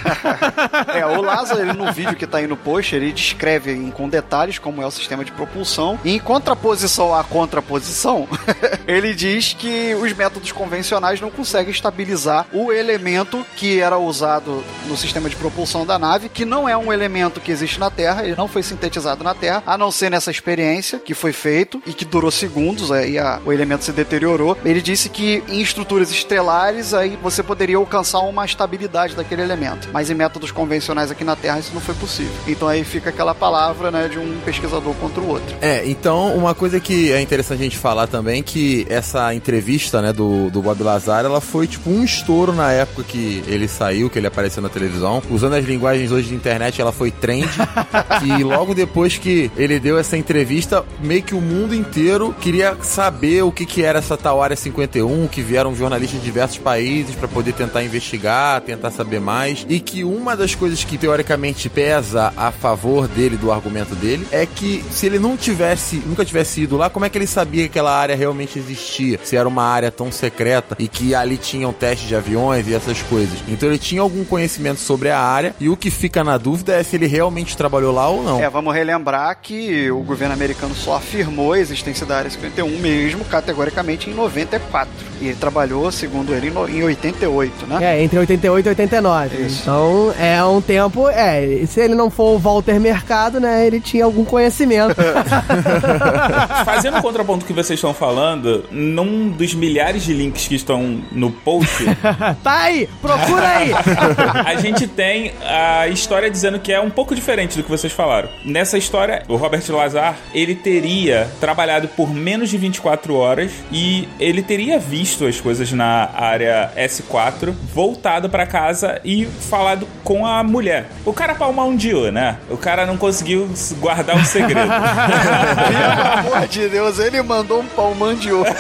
É, 0.94 1.06
o 1.06 1.22
Lázaro, 1.22 1.62
ele 1.62 1.74
no 1.86 1.94
vídeo 1.94 2.16
que 2.16 2.26
tá 2.28 2.40
aí 2.40 2.48
no 2.48 2.58
post, 2.58 2.96
ele 2.96 3.12
descreve 3.12 3.92
com 3.92 4.10
detalhes 4.10 4.58
como 4.60 4.82
é 4.82 4.86
o 4.86 4.92
sistema 4.92 5.24
de 5.24 5.32
propulsão. 5.32 6.00
E 6.04 6.12
em 6.16 6.20
contraposição 6.20 7.14
à 7.14 7.24
contraposição, 7.24 8.28
ele 8.88 9.14
diz 9.14 9.54
que 9.54 9.94
os 9.96 10.14
métodos 10.14 10.52
convencionais 10.52 11.20
não 11.22 11.30
conseguem 11.30 11.72
estabilizar 11.72 12.46
o 12.54 12.72
elemento 12.72 13.46
que 13.56 13.80
era 13.80 13.98
usado 13.98 14.64
no 14.88 14.98
sistema 14.98 15.30
de 15.30 15.36
propulsão 15.36 15.86
da 15.86 15.98
nave, 16.00 16.30
que 16.30 16.46
não 16.46 16.68
é 16.68 16.76
um 16.78 16.92
elemento 16.92 17.40
que 17.40 17.52
existe 17.52 17.80
na 17.80 17.90
Terra, 17.90 18.24
ele 18.26 18.36
não 18.36 18.48
foi 18.48 18.64
sintetizado 18.64 19.24
na 19.24 19.34
Terra, 19.34 19.64
a 19.66 19.78
não 19.78 19.92
ser 19.92 20.10
nessa 20.10 20.32
experiência 20.32 21.00
que 21.00 21.14
foi 21.14 21.32
feito 21.34 21.82
e 21.86 21.94
que 21.94 22.06
durou 22.06 22.32
segundos, 22.32 22.92
aí 22.92 23.18
a- 23.20 23.40
o 23.46 23.52
elemento 23.52 23.84
se 23.84 23.92
deteriorou. 23.92 24.58
Ele 24.66 24.82
disse 24.82 25.10
que 25.10 25.44
em 25.48 25.62
estruturas 25.62 26.12
estelares 26.12 26.94
aí 26.94 27.18
você 27.22 27.44
poderia 27.44 27.78
alcançar 27.78 28.20
uma 28.20 28.46
estabilidade 28.46 29.16
daquele 29.16 29.42
elemento, 29.42 29.90
mas 29.92 30.10
em 30.10 30.14
métodos 30.14 30.52
convencionais 30.52 31.12
aqui 31.12 31.24
na 31.24 31.36
Terra 31.36 31.60
isso 31.60 31.74
não 31.76 31.82
foi 31.82 31.94
possível. 31.96 32.32
Então 32.48 32.68
aí 32.68 32.84
fica 32.84 33.10
aquela 33.10 33.36
palavra, 33.36 33.92
né, 33.92 34.08
de 34.08 34.18
um 34.18 34.40
pesquisador 34.44 34.94
contra 34.96 35.22
o 35.22 35.28
outro. 35.28 35.56
É, 35.62 35.86
então 35.86 36.36
uma 36.36 36.56
coisa 36.56 36.80
que 36.80 37.12
é 37.12 37.22
interessante 37.22 37.60
a 37.60 37.64
gente 37.64 37.78
falar 37.78 38.08
também 38.08 38.42
que 38.42 38.88
essa 38.90 39.34
entrevista, 39.34 40.02
né, 40.02 40.12
do, 40.12 40.50
do 40.50 40.62
Bob 40.62 40.82
Lazar, 40.82 41.26
ela 41.26 41.42
foi 41.42 41.68
tipo 41.68 41.90
um 41.90 42.04
estouro 42.04 42.54
na 42.54 42.72
época 42.72 43.04
que 43.04 43.44
ele 43.48 43.68
saiu, 43.68 44.10
que 44.10 44.18
ele 44.18 44.28
apareceu 44.28 44.64
na 44.64 44.70
televisão. 44.70 45.22
Usando 45.30 45.54
as 45.54 45.66
linguagens 45.66 46.12
hoje 46.12 46.30
de 46.30 46.36
internet, 46.36 46.82
ela 46.82 46.92
foi 46.92 47.12
trend. 47.12 47.48
e 48.24 48.44
logo 48.44 48.74
depois 48.74 49.18
que 49.18 49.52
ele 49.58 49.80
deu 49.80 50.00
essa 50.00 50.18
entrevista, 50.18 50.86
meio 51.02 51.22
que 51.22 51.36
o 51.36 51.42
mundo 51.42 51.76
inteiro 51.76 52.34
queria 52.40 52.78
saber 52.82 53.44
o 53.44 53.52
que 53.52 53.66
que 53.66 53.84
era 53.84 54.00
essa 54.00 54.18
tal 54.18 54.42
área 54.42 54.56
51, 54.56 55.28
que 55.28 55.42
vieram 55.42 55.76
jornalistas 55.76 56.20
de 56.20 56.26
diversos 56.26 56.58
países 56.58 57.16
para 57.16 57.28
poder 57.28 57.54
tentar 57.54 57.84
investigar, 57.84 58.62
tentar 58.62 58.92
saber 58.92 59.20
mais. 59.20 59.66
E 59.68 59.80
que 59.80 60.04
uma 60.04 60.36
das 60.36 60.56
coisas 60.56 60.84
que 60.84 60.98
teoricamente 60.98 61.65
pesa 61.70 62.34
a 62.36 62.52
favor 62.52 63.08
dele, 63.08 63.38
do 63.38 63.52
argumento 63.52 63.96
dele, 63.96 64.28
é 64.32 64.46
que 64.46 64.84
se 64.90 65.06
ele 65.06 65.20
não 65.20 65.38
tivesse, 65.38 65.98
nunca 66.06 66.26
tivesse 66.26 66.62
ido 66.62 66.78
lá, 66.78 66.90
como 66.90 67.06
é 67.06 67.10
que 67.10 67.18
ele 67.18 67.28
sabia 67.28 67.64
que 67.64 67.70
aquela 67.70 67.96
área 67.96 68.16
realmente 68.16 68.58
existia? 68.58 69.20
Se 69.24 69.36
era 69.36 69.48
uma 69.48 69.64
área 69.64 69.92
tão 69.92 70.12
secreta 70.12 70.76
e 70.80 70.88
que 70.88 71.14
ali 71.14 71.38
tinham 71.38 71.74
testes 71.74 72.08
de 72.08 72.16
aviões 72.16 72.68
e 72.68 72.74
essas 72.74 73.02
coisas. 73.04 73.40
Então 73.48 73.70
ele 73.70 73.78
tinha 73.78 74.02
algum 74.02 74.24
conhecimento 74.24 74.80
sobre 74.80 75.10
a 75.10 75.20
área 75.20 75.56
e 75.60 75.70
o 75.70 75.78
que 75.78 75.90
fica 75.90 76.24
na 76.24 76.38
dúvida 76.38 76.74
é 76.74 76.84
se 76.84 76.96
ele 76.96 77.08
realmente 77.08 77.58
trabalhou 77.58 77.94
lá 77.94 78.08
ou 78.10 78.24
não. 78.24 78.42
É, 78.42 78.50
vamos 78.50 78.74
relembrar 78.74 79.38
que 79.42 79.90
o 79.92 80.02
governo 80.02 80.34
americano 80.34 80.76
só 80.76 80.96
afirmou 80.96 81.54
a 81.54 81.60
existência 81.60 82.06
da 82.06 82.18
Área 82.18 82.30
51 82.30 82.80
mesmo, 82.80 83.26
categoricamente, 83.26 84.10
em 84.10 84.14
94. 84.14 84.90
E 85.22 85.28
ele 85.28 85.36
trabalhou, 85.36 85.92
segundo 85.92 86.34
ele, 86.34 86.48
em 86.48 86.52
no- 86.52 86.68
em 86.70 86.84
88, 86.84 87.66
né? 87.68 87.78
É, 87.82 88.04
entre 88.04 88.18
88 88.20 88.66
e 88.66 88.70
89. 88.70 89.38
Isso. 89.44 89.62
Então, 89.62 90.14
é 90.20 90.44
um 90.44 90.62
tempo. 90.62 91.10
É, 91.10 91.66
se 91.68 91.80
ele 91.80 91.96
não 91.96 92.10
for 92.10 92.36
o 92.36 92.40
Walter 92.40 92.80
Mercado, 92.80 93.40
né? 93.40 93.66
Ele 93.66 93.80
tinha 93.80 94.06
algum 94.06 94.26
conhecimento. 94.26 94.96
Fazendo 96.66 96.98
o 96.98 97.02
contraponto 97.02 97.46
que 97.46 97.54
vocês 97.54 97.78
estão 97.78 97.94
falando, 97.94 98.66
num 98.72 99.30
dos 99.30 99.54
milhares 99.54 100.04
de 100.04 100.14
links 100.14 100.48
que 100.48 100.56
estão 100.56 101.02
no 101.12 101.32
post, 101.32 101.84
tá 102.44 102.62
aí! 102.64 102.90
Procura 103.02 103.48
aí! 103.48 103.72
a 104.46 104.56
gente 104.56 104.88
tem 104.88 105.32
a 105.42 105.88
história 105.88 106.30
dizendo 106.30 106.60
que 106.60 106.72
é 106.72 106.80
um 106.80 106.90
pouco 106.90 107.16
diferente 107.16 107.58
do 107.58 107.64
que 107.64 107.70
vocês 107.70 107.94
falaram. 107.94 108.30
Nessa 108.44 108.78
história, 108.78 109.24
o 109.28 109.36
Robert 109.36 109.64
Lazar, 109.70 110.16
ele 110.34 110.56
teria 110.56 111.30
trabalhado 111.40 111.88
por 111.90 112.14
menos 112.14 112.50
de 112.50 112.58
24 112.58 113.16
horas 113.16 113.52
e 113.72 114.08
ele 114.20 114.42
teria 114.42 114.80
visto 115.06 115.26
as 115.26 115.40
coisas 115.40 115.72
na 115.72 116.10
área 116.14 116.72
S4, 116.76 117.54
voltado 117.74 118.30
pra 118.30 118.46
casa 118.46 119.00
e 119.04 119.26
falado 119.26 119.88
com 120.04 120.26
a 120.26 120.44
mulher. 120.44 120.88
O 121.06 121.14
cara 121.14 121.36
palmaundiou, 121.36 122.12
né? 122.12 122.38
O 122.50 122.58
cara 122.58 122.86
não 122.86 122.98
conseguiu 122.98 123.50
guardar 123.80 124.18
o 124.18 124.26
segredo. 124.26 124.70
Pelo 124.70 126.36
amor 126.36 126.48
de 126.48 126.70
Deus, 126.70 127.00
ele 127.00 127.22
mandou 127.22 127.62
um 127.62 127.68
pau 127.68 127.94
mandioco. 127.96 128.46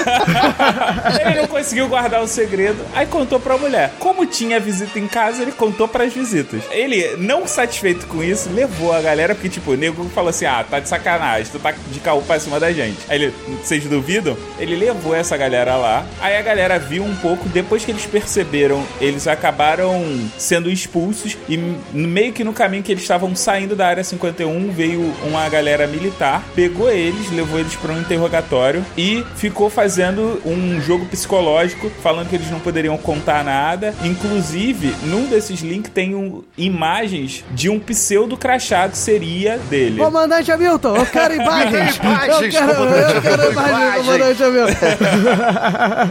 Ele 1.25 1.41
não 1.41 1.47
conseguiu 1.47 1.87
guardar 1.87 2.21
o 2.21 2.27
segredo, 2.27 2.77
aí 2.93 3.05
contou 3.05 3.39
pra 3.39 3.57
mulher. 3.57 3.91
Como 3.99 4.25
tinha 4.25 4.59
visita 4.59 4.99
em 4.99 5.07
casa, 5.07 5.41
ele 5.41 5.51
contou 5.51 5.87
pras 5.87 6.13
visitas. 6.13 6.61
Ele, 6.71 7.15
não 7.17 7.47
satisfeito 7.47 8.05
com 8.07 8.23
isso, 8.23 8.49
levou 8.49 8.93
a 8.93 9.01
galera, 9.01 9.33
porque, 9.33 9.49
tipo, 9.49 9.71
o 9.71 9.75
nego 9.75 10.03
falou 10.09 10.29
assim: 10.29 10.45
ah, 10.45 10.65
tá 10.67 10.79
de 10.79 10.89
sacanagem, 10.89 11.51
tu 11.51 11.59
tá 11.59 11.71
de 11.71 11.99
caô 11.99 12.21
pra 12.21 12.39
cima 12.39 12.55
cima 12.55 12.59
da 12.59 12.71
gente. 12.71 12.97
Aí 13.09 13.21
ele, 13.21 13.33
vocês 13.61 13.83
duvidam? 13.85 14.37
Ele 14.59 14.75
levou 14.75 15.15
essa 15.15 15.35
galera 15.37 15.75
lá, 15.75 16.05
aí 16.19 16.34
a 16.35 16.41
galera 16.41 16.79
viu 16.79 17.03
um 17.03 17.15
pouco, 17.15 17.47
depois 17.49 17.83
que 17.85 17.91
eles 17.91 18.05
perceberam, 18.05 18.83
eles 18.99 19.27
acabaram 19.27 20.03
sendo 20.37 20.69
expulsos 20.69 21.37
e 21.47 21.57
no 21.57 22.07
meio 22.07 22.33
que 22.33 22.43
no 22.43 22.53
caminho 22.53 22.83
que 22.83 22.91
eles 22.91 23.03
estavam 23.03 23.35
saindo 23.35 23.75
da 23.75 23.87
área 23.87 24.03
51, 24.03 24.71
veio 24.71 25.01
uma 25.23 25.47
galera 25.49 25.87
militar, 25.87 26.43
pegou 26.55 26.89
eles, 26.89 27.31
levou 27.31 27.59
eles 27.59 27.75
para 27.75 27.93
um 27.93 27.99
interrogatório 27.99 28.85
e 28.97 29.25
ficou 29.35 29.69
fazendo 29.69 30.41
um 30.45 30.81
jogo 30.81 31.05
psicológico, 31.05 31.89
falando 32.01 32.29
que 32.29 32.35
eles 32.35 32.49
não 32.49 32.59
poderiam 32.59 32.97
contar 32.97 33.43
nada. 33.43 33.93
Inclusive, 34.03 34.95
num 35.03 35.25
desses 35.25 35.61
links 35.61 35.91
tem 35.93 36.15
um, 36.15 36.43
imagens 36.57 37.43
de 37.51 37.69
um 37.69 37.79
pseudo 37.79 38.37
crachá 38.37 38.87
que 38.89 38.97
seria 38.97 39.57
dele. 39.69 39.99
Comandante 39.99 40.51
Hamilton, 40.51 40.95
eu 40.95 41.05
quero 41.05 41.35
imagens. 41.41 41.97
Imagens, 41.97 42.41
eu 42.41 42.49
quero, 42.49 42.71
eu 42.71 43.51
imagens. 43.51 44.05
comandante 44.05 44.43
Hamilton. 44.43 44.85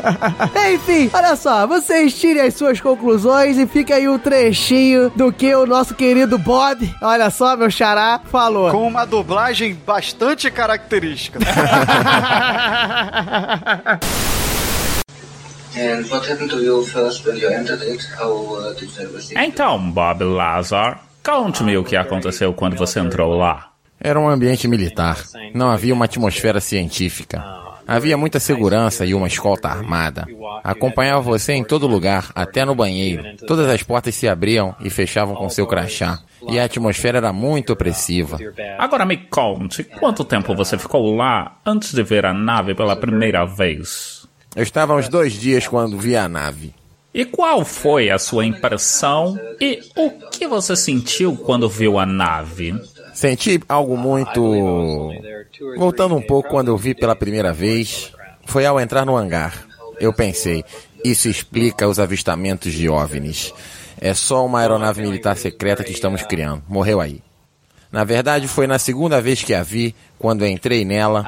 Enfim, 0.74 1.10
olha 1.12 1.36
só, 1.36 1.66
vocês 1.66 2.14
tirem 2.18 2.42
as 2.42 2.54
suas 2.54 2.80
conclusões 2.80 3.58
e 3.58 3.66
fica 3.66 3.94
aí 3.96 4.08
um 4.08 4.18
trechinho 4.18 5.10
do 5.14 5.32
que 5.32 5.54
o 5.54 5.66
nosso 5.66 5.94
querido 5.94 6.38
Bob, 6.38 6.92
olha 7.00 7.30
só, 7.30 7.56
meu 7.56 7.70
xará, 7.70 8.20
falou. 8.30 8.70
Com 8.70 8.86
uma 8.86 9.04
dublagem 9.04 9.74
bastante 9.74 10.50
característica. 10.50 11.38
Uh, 15.74 16.04
Então, 19.44 19.90
Bob 19.90 20.22
Lazar, 20.22 21.00
conte-me 21.20 21.76
o 21.76 21.82
que 21.82 21.96
aconteceu 21.96 22.52
quando 22.52 22.76
você 22.76 23.00
entrou 23.00 23.36
lá. 23.36 23.70
Era 24.00 24.20
um 24.20 24.28
ambiente 24.28 24.68
militar. 24.68 25.18
Não 25.52 25.70
havia 25.70 25.92
uma 25.92 26.04
atmosfera 26.04 26.60
científica. 26.60 27.63
Havia 27.86 28.16
muita 28.16 28.40
segurança 28.40 29.04
e 29.04 29.14
uma 29.14 29.26
escolta 29.26 29.68
armada. 29.68 30.26
Acompanhava 30.62 31.20
você 31.20 31.52
em 31.52 31.64
todo 31.64 31.86
lugar, 31.86 32.30
até 32.34 32.64
no 32.64 32.74
banheiro. 32.74 33.22
Todas 33.46 33.68
as 33.68 33.82
portas 33.82 34.14
se 34.14 34.28
abriam 34.28 34.74
e 34.80 34.88
fechavam 34.90 35.34
com 35.34 35.48
seu 35.48 35.66
crachá. 35.66 36.20
E 36.48 36.58
a 36.58 36.64
atmosfera 36.64 37.18
era 37.18 37.32
muito 37.32 37.72
opressiva. 37.72 38.38
Agora 38.78 39.04
me 39.04 39.16
conte, 39.16 39.84
quanto 39.84 40.24
tempo 40.24 40.54
você 40.54 40.78
ficou 40.78 41.14
lá 41.14 41.58
antes 41.64 41.92
de 41.92 42.02
ver 42.02 42.26
a 42.26 42.32
nave 42.32 42.74
pela 42.74 42.96
primeira 42.96 43.44
vez? 43.44 44.26
Eu 44.54 44.62
estava 44.62 44.94
uns 44.94 45.08
dois 45.08 45.32
dias 45.32 45.66
quando 45.66 45.98
vi 45.98 46.16
a 46.16 46.28
nave. 46.28 46.72
E 47.12 47.24
qual 47.24 47.64
foi 47.64 48.10
a 48.10 48.18
sua 48.18 48.44
impressão 48.44 49.38
e 49.60 49.80
o 49.96 50.10
que 50.30 50.48
você 50.48 50.74
sentiu 50.74 51.36
quando 51.36 51.68
viu 51.68 51.98
a 51.98 52.04
nave? 52.04 52.74
Senti 53.14 53.60
algo 53.68 53.96
muito. 53.96 55.12
Voltando 55.76 56.16
um 56.16 56.20
pouco 56.20 56.50
quando 56.50 56.68
eu 56.68 56.76
vi 56.76 56.94
pela 56.94 57.14
primeira 57.14 57.52
vez, 57.52 58.12
foi 58.44 58.66
ao 58.66 58.80
entrar 58.80 59.06
no 59.06 59.16
hangar. 59.16 59.66
Eu 60.00 60.12
pensei, 60.12 60.64
isso 61.04 61.28
explica 61.28 61.88
os 61.88 62.00
avistamentos 62.00 62.72
de 62.72 62.88
OVNIs. 62.88 63.54
É 64.00 64.12
só 64.12 64.44
uma 64.44 64.60
aeronave 64.60 65.02
militar 65.02 65.36
secreta 65.36 65.84
que 65.84 65.92
estamos 65.92 66.22
criando. 66.22 66.62
Morreu 66.68 67.00
aí. 67.00 67.22
Na 67.92 68.02
verdade, 68.02 68.48
foi 68.48 68.66
na 68.66 68.76
segunda 68.78 69.20
vez 69.20 69.44
que 69.44 69.54
a 69.54 69.62
vi, 69.62 69.94
quando 70.18 70.44
entrei 70.44 70.84
nela, 70.84 71.24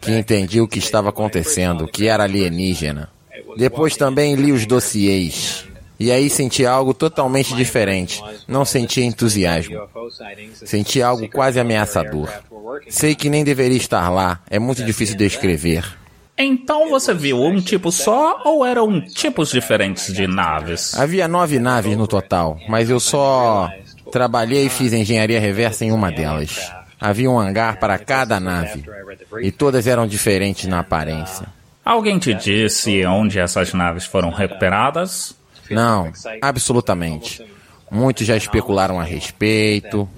que 0.00 0.12
entendi 0.12 0.62
o 0.62 0.66
que 0.66 0.78
estava 0.78 1.10
acontecendo, 1.10 1.86
que 1.86 2.08
era 2.08 2.24
alienígena. 2.24 3.10
Depois 3.58 3.98
também 3.98 4.34
li 4.34 4.50
os 4.50 4.64
dossiês. 4.64 5.65
E 5.98 6.12
aí 6.12 6.28
senti 6.28 6.66
algo 6.66 6.92
totalmente 6.92 7.54
diferente. 7.54 8.22
Não 8.46 8.64
senti 8.64 9.00
entusiasmo. 9.00 9.80
Senti 10.64 11.00
algo 11.00 11.28
quase 11.28 11.58
ameaçador. 11.58 12.28
Sei 12.88 13.14
que 13.14 13.30
nem 13.30 13.42
deveria 13.44 13.76
estar 13.76 14.08
lá. 14.10 14.40
É 14.50 14.58
muito 14.58 14.84
difícil 14.84 15.16
descrever. 15.16 15.84
Então 16.38 16.90
você 16.90 17.14
viu 17.14 17.42
um 17.42 17.60
tipo 17.62 17.90
só 17.90 18.42
ou 18.44 18.64
eram 18.64 19.00
tipos 19.00 19.50
diferentes 19.50 20.12
de 20.12 20.26
naves? 20.26 20.94
Havia 20.94 21.26
nove 21.26 21.58
naves 21.58 21.96
no 21.96 22.06
total, 22.06 22.58
mas 22.68 22.90
eu 22.90 23.00
só 23.00 23.70
trabalhei 24.12 24.66
e 24.66 24.68
fiz 24.68 24.92
engenharia 24.92 25.40
reversa 25.40 25.86
em 25.86 25.92
uma 25.92 26.12
delas. 26.12 26.70
Havia 27.00 27.30
um 27.30 27.38
hangar 27.38 27.78
para 27.78 27.98
cada 27.98 28.38
nave. 28.38 28.84
E 29.40 29.50
todas 29.50 29.86
eram 29.86 30.06
diferentes 30.06 30.66
na 30.66 30.80
aparência. 30.80 31.46
Alguém 31.84 32.18
te 32.18 32.34
disse 32.34 33.06
onde 33.06 33.38
essas 33.38 33.72
naves 33.72 34.04
foram 34.04 34.30
recuperadas? 34.30 35.35
Não, 35.70 36.12
absolutamente. 36.40 37.44
Muitos 37.90 38.26
já 38.26 38.36
especularam 38.36 38.98
a 38.98 39.04
respeito, 39.04 40.08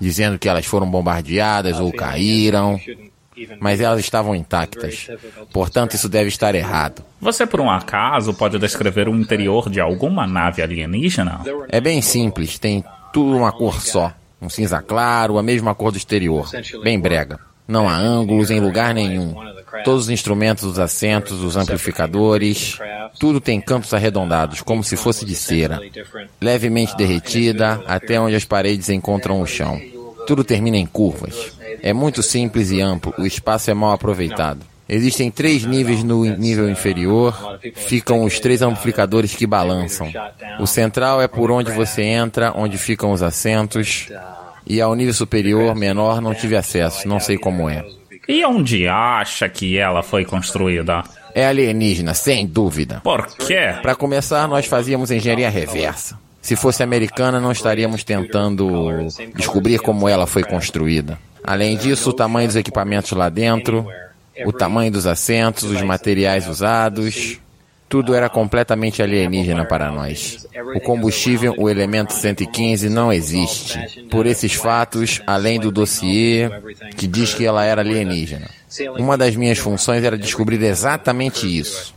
dizendo 0.00 0.38
que 0.38 0.48
elas 0.48 0.66
foram 0.66 0.90
bombardeadas 0.90 1.80
ou 1.80 1.90
caíram, 1.92 2.78
mas 3.60 3.80
elas 3.80 4.00
estavam 4.00 4.34
intactas. 4.34 5.08
Portanto, 5.52 5.94
isso 5.94 6.08
deve 6.08 6.28
estar 6.28 6.54
errado. 6.54 7.02
Você, 7.20 7.46
por 7.46 7.60
um 7.60 7.70
acaso, 7.70 8.34
pode 8.34 8.58
descrever 8.58 9.08
o 9.08 9.14
interior 9.16 9.70
de 9.70 9.80
alguma 9.80 10.26
nave 10.26 10.62
alienígena? 10.62 11.40
É 11.68 11.80
bem 11.80 12.02
simples, 12.02 12.58
tem 12.58 12.84
tudo 13.12 13.36
uma 13.36 13.52
cor 13.52 13.80
só. 13.80 14.12
Um 14.40 14.50
cinza 14.50 14.82
claro, 14.82 15.38
a 15.38 15.42
mesma 15.42 15.74
cor 15.74 15.90
do 15.90 15.96
exterior. 15.96 16.46
Bem 16.82 17.00
brega. 17.00 17.40
Não 17.66 17.88
há 17.88 17.96
ângulos 17.96 18.50
em 18.50 18.60
lugar 18.60 18.94
nenhum. 18.94 19.34
Todos 19.84 20.04
os 20.04 20.10
instrumentos, 20.10 20.64
os 20.64 20.78
assentos, 20.78 21.42
os 21.42 21.56
amplificadores, 21.56 22.78
tudo 23.18 23.40
tem 23.40 23.60
cantos 23.60 23.92
arredondados, 23.92 24.60
como 24.60 24.84
se 24.84 24.96
fosse 24.96 25.24
de 25.24 25.34
cera. 25.34 25.80
Levemente 26.40 26.96
derretida, 26.96 27.82
até 27.86 28.20
onde 28.20 28.36
as 28.36 28.44
paredes 28.44 28.88
encontram 28.88 29.40
o 29.40 29.46
chão. 29.46 29.80
Tudo 30.26 30.44
termina 30.44 30.76
em 30.76 30.86
curvas. 30.86 31.52
É 31.82 31.92
muito 31.92 32.22
simples 32.22 32.70
e 32.70 32.80
amplo, 32.80 33.12
o 33.18 33.26
espaço 33.26 33.70
é 33.70 33.74
mal 33.74 33.92
aproveitado. 33.92 34.60
Existem 34.86 35.30
três 35.30 35.64
níveis 35.64 36.04
no 36.04 36.24
nível 36.24 36.68
inferior, 36.68 37.58
ficam 37.74 38.22
os 38.22 38.38
três 38.38 38.60
amplificadores 38.60 39.34
que 39.34 39.46
balançam. 39.46 40.12
O 40.60 40.66
central 40.66 41.22
é 41.22 41.28
por 41.28 41.50
onde 41.50 41.72
você 41.72 42.02
entra, 42.02 42.52
onde 42.54 42.76
ficam 42.76 43.10
os 43.10 43.22
assentos. 43.22 44.08
E 44.66 44.80
ao 44.80 44.94
nível 44.94 45.14
superior, 45.14 45.74
menor, 45.74 46.20
não 46.20 46.34
tive 46.34 46.56
acesso, 46.56 47.06
não 47.06 47.20
sei 47.20 47.36
como 47.36 47.68
é. 47.68 47.84
E 48.26 48.44
onde 48.44 48.88
acha 48.88 49.48
que 49.48 49.76
ela 49.76 50.02
foi 50.02 50.24
construída? 50.24 51.02
É 51.34 51.46
alienígena, 51.46 52.14
sem 52.14 52.46
dúvida. 52.46 53.00
Por 53.02 53.26
quê? 53.26 53.74
Para 53.82 53.94
começar, 53.94 54.48
nós 54.48 54.66
fazíamos 54.66 55.10
engenharia 55.10 55.50
reversa. 55.50 56.18
Se 56.40 56.56
fosse 56.56 56.82
americana, 56.82 57.40
não 57.40 57.52
estaríamos 57.52 58.04
tentando 58.04 59.08
descobrir 59.34 59.78
como 59.80 60.08
ela 60.08 60.26
foi 60.26 60.44
construída. 60.44 61.18
Além 61.42 61.76
disso, 61.76 62.10
o 62.10 62.12
tamanho 62.12 62.48
dos 62.48 62.56
equipamentos 62.56 63.12
lá 63.12 63.28
dentro, 63.28 63.86
o 64.44 64.52
tamanho 64.52 64.92
dos 64.92 65.06
assentos, 65.06 65.64
os 65.64 65.82
materiais 65.82 66.46
usados, 66.46 67.38
tudo 67.88 68.14
era 68.14 68.28
completamente 68.28 69.02
alienígena 69.02 69.64
para 69.64 69.90
nós. 69.90 70.46
O 70.74 70.80
combustível, 70.80 71.54
o 71.56 71.68
elemento 71.68 72.12
115, 72.12 72.88
não 72.88 73.12
existe. 73.12 73.78
Por 74.10 74.26
esses 74.26 74.54
fatos, 74.54 75.20
além 75.26 75.60
do 75.60 75.70
dossiê 75.70 76.50
que 76.96 77.06
diz 77.06 77.34
que 77.34 77.44
ela 77.44 77.64
era 77.64 77.82
alienígena. 77.82 78.48
Uma 78.98 79.16
das 79.16 79.36
minhas 79.36 79.58
funções 79.58 80.02
era 80.02 80.18
descobrir 80.18 80.62
exatamente 80.62 81.46
isso. 81.46 81.94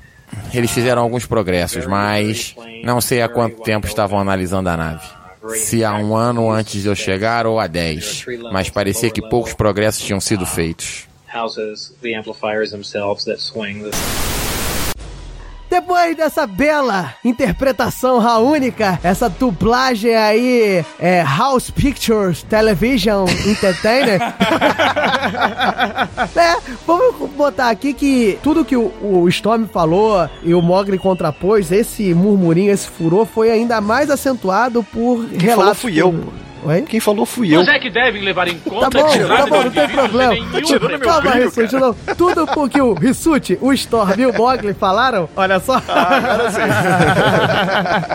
Eles 0.53 0.71
fizeram 0.71 1.01
alguns 1.01 1.25
progressos, 1.25 1.85
mas 1.85 2.55
não 2.83 2.99
sei 3.01 3.21
há 3.21 3.29
quanto 3.29 3.61
tempo 3.61 3.87
estavam 3.87 4.19
analisando 4.19 4.69
a 4.69 4.77
nave. 4.77 5.07
Se 5.55 5.83
há 5.83 5.93
um 5.95 6.15
ano 6.15 6.51
antes 6.51 6.81
de 6.81 6.87
eu 6.87 6.95
chegar 6.95 7.47
ou 7.47 7.59
há 7.59 7.67
dez, 7.67 8.25
mas 8.51 8.69
parecia 8.69 9.09
que 9.09 9.21
poucos 9.21 9.53
progressos 9.53 10.05
tinham 10.05 10.19
sido 10.19 10.45
feitos. 10.45 11.07
houses 11.27 11.93
the 12.01 12.15
amplifiers 12.15 12.71
themselves 12.71 13.25
that 13.25 13.39
swing 13.39 13.83
Depois 15.77 16.17
dessa 16.17 16.47
bela 16.47 17.13
interpretação 17.23 18.17
única, 18.49 18.99
essa 19.03 19.29
dublagem 19.29 20.15
aí, 20.15 20.83
é 20.97 21.21
House 21.21 21.69
Pictures 21.69 22.41
Television 22.41 23.27
Entertainer. 23.45 24.19
é, 26.35 26.57
vamos 26.85 27.29
botar 27.37 27.69
aqui 27.69 27.93
que 27.93 28.39
tudo 28.41 28.65
que 28.65 28.75
o, 28.75 28.91
o 29.03 29.29
Storm 29.29 29.67
falou 29.67 30.27
e 30.41 30.55
o 30.55 30.63
Mogli 30.63 30.97
contrapôs, 30.97 31.71
esse 31.71 32.11
murmurinho, 32.11 32.71
esse 32.71 32.87
furor, 32.87 33.27
foi 33.27 33.51
ainda 33.51 33.79
mais 33.79 34.09
acentuado 34.09 34.81
por 34.81 35.27
Quem 35.27 35.37
relatos. 35.37 35.57
falou 35.57 35.75
fui 35.75 36.01
eu, 36.01 36.11
por-. 36.11 36.46
Oi? 36.67 36.81
Quem 36.81 36.99
falou 36.99 37.25
fui 37.25 37.55
eu. 37.55 37.59
Mas 37.59 37.69
é 37.69 37.79
que 37.79 37.89
devem 37.89 38.21
levar 38.21 38.49
em 38.49 38.55
Tá 38.57 38.69
conta 38.69 39.01
bom, 39.01 39.09
que 39.09 39.19
tá 39.19 39.45
bom, 39.47 39.63
não 39.63 39.71
tem 39.71 39.87
problema. 39.87 40.33
nenhum 40.33 40.61
tirando 40.61 40.89
meu 40.89 40.99
Calma, 40.99 41.31
brilho, 41.31 41.45
Rissuti, 41.45 41.75
não. 41.75 41.93
Tudo 42.17 42.45
porque 42.47 42.81
o 42.81 42.93
Rissuti, 42.93 43.57
o 43.61 43.71
Storm 43.71 44.19
e 44.19 44.25
o 44.25 44.33
Mogli 44.33 44.73
falaram, 44.73 45.29
olha 45.33 45.61
só. 45.61 45.81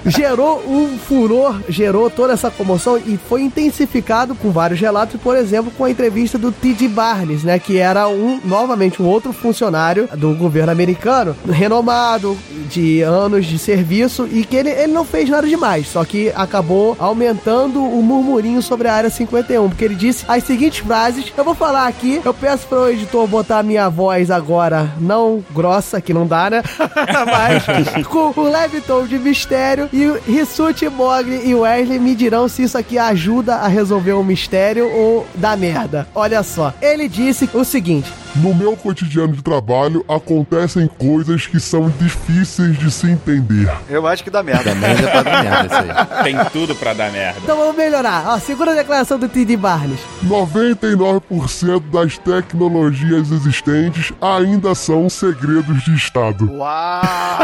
gerou 0.05 0.63
um 0.69 0.99
furor, 0.99 1.63
gerou 1.67 2.11
toda 2.11 2.35
essa 2.35 2.51
comoção 2.51 2.99
e 2.99 3.17
foi 3.17 3.41
intensificado 3.41 4.35
com 4.35 4.51
vários 4.51 4.79
relatos, 4.79 5.19
por 5.19 5.35
exemplo, 5.35 5.71
com 5.71 5.87
a 5.87 5.91
entrevista 5.91 6.37
do 6.37 6.53
T.D. 6.53 6.89
Barnes, 6.89 7.45
né, 7.45 7.59
que 7.59 7.79
era 7.79 8.07
um, 8.09 8.39
novamente, 8.45 9.01
um 9.01 9.07
outro 9.07 9.33
funcionário 9.33 10.11
do 10.15 10.35
governo 10.35 10.73
americano, 10.73 11.35
renomado, 11.49 12.37
de 12.69 13.01
anos 13.01 13.47
de 13.47 13.59
serviço 13.59 14.29
e 14.31 14.45
que 14.45 14.57
ele, 14.57 14.69
ele 14.71 14.93
não 14.93 15.07
fez 15.07 15.31
nada 15.31 15.47
demais, 15.47 15.87
só 15.89 16.05
que 16.05 16.31
acabou 16.37 16.95
aumentando 16.99 17.83
o 17.83 18.03
murmurinho 18.03 18.42
sobre 18.63 18.89
a 18.89 18.95
área 18.95 19.11
51, 19.11 19.69
porque 19.69 19.85
ele 19.85 19.95
disse 19.95 20.25
as 20.27 20.45
seguintes 20.45 20.81
frases. 20.81 21.33
Eu 21.37 21.45
vou 21.45 21.55
falar 21.55 21.87
aqui, 21.87 22.21
eu 22.25 22.35
peço 22.35 22.67
pro 22.67 22.91
editor 22.91 23.27
botar 23.27 23.61
a 23.61 23.63
minha 23.63 23.89
voz 23.89 24.31
agora, 24.31 24.91
não 24.99 25.45
grossa, 25.53 26.01
que 26.01 26.13
não 26.13 26.27
dá, 26.27 26.51
né? 26.51 26.63
Mas 27.27 28.07
com 28.07 28.33
um 28.37 28.51
leve 28.51 28.81
tom 28.81 29.05
de 29.05 29.19
mistério. 29.19 29.89
E 29.93 30.07
o 30.07 30.21
Rissuti, 30.27 30.89
Mogli 30.89 31.49
e 31.49 31.55
Wesley 31.55 31.99
me 31.99 32.15
dirão 32.15 32.49
se 32.49 32.63
isso 32.63 32.77
aqui 32.77 32.99
ajuda 32.99 33.57
a 33.57 33.69
resolver 33.69 34.13
o 34.13 34.25
mistério 34.25 34.91
ou 34.91 35.27
dá 35.35 35.57
merda. 35.57 36.07
Olha 36.15 36.43
só, 36.43 36.73
ele 36.81 37.09
disse 37.09 37.49
o 37.55 37.65
seguinte. 37.65 38.22
No 38.35 38.55
meu 38.55 38.75
cotidiano 38.75 39.35
de 39.35 39.43
trabalho 39.43 40.03
acontecem 40.09 40.87
coisas 40.87 41.47
que 41.47 41.61
são 41.61 41.91
difíceis 41.91 42.79
de 42.79 42.91
se 42.91 43.07
entender. 43.07 43.71
Eu 43.91 44.07
acho 44.07 44.25
que 44.25 44.31
dá 44.31 44.43
merda. 44.43 44.71
Também 44.71 44.91
é 44.91 45.03
pra 45.03 45.23
dar 45.23 45.43
merda 45.45 45.67
isso 45.67 45.75
aí. 45.75 45.91
Tem 46.25 46.45
tudo 46.51 46.75
pra 46.75 46.95
dar 46.95 47.13
merda. 47.13 47.39
Então 47.43 47.59
vamos 47.59 47.77
melhorar. 47.77 48.25
Ó, 48.29 48.39
segura 48.39 48.73
a 48.73 48.75
declaração 48.75 49.19
do 49.19 49.29
T.D. 49.29 49.55
Barnes. 49.59 50.01
99% 50.25 51.91
das 51.91 52.17
tecnologias 52.17 53.31
existentes 53.31 54.15
ainda 54.19 54.75
são 54.75 55.11
segredos 55.11 55.83
de 55.85 55.95
Estado. 55.95 56.51
Uau! 56.51 57.03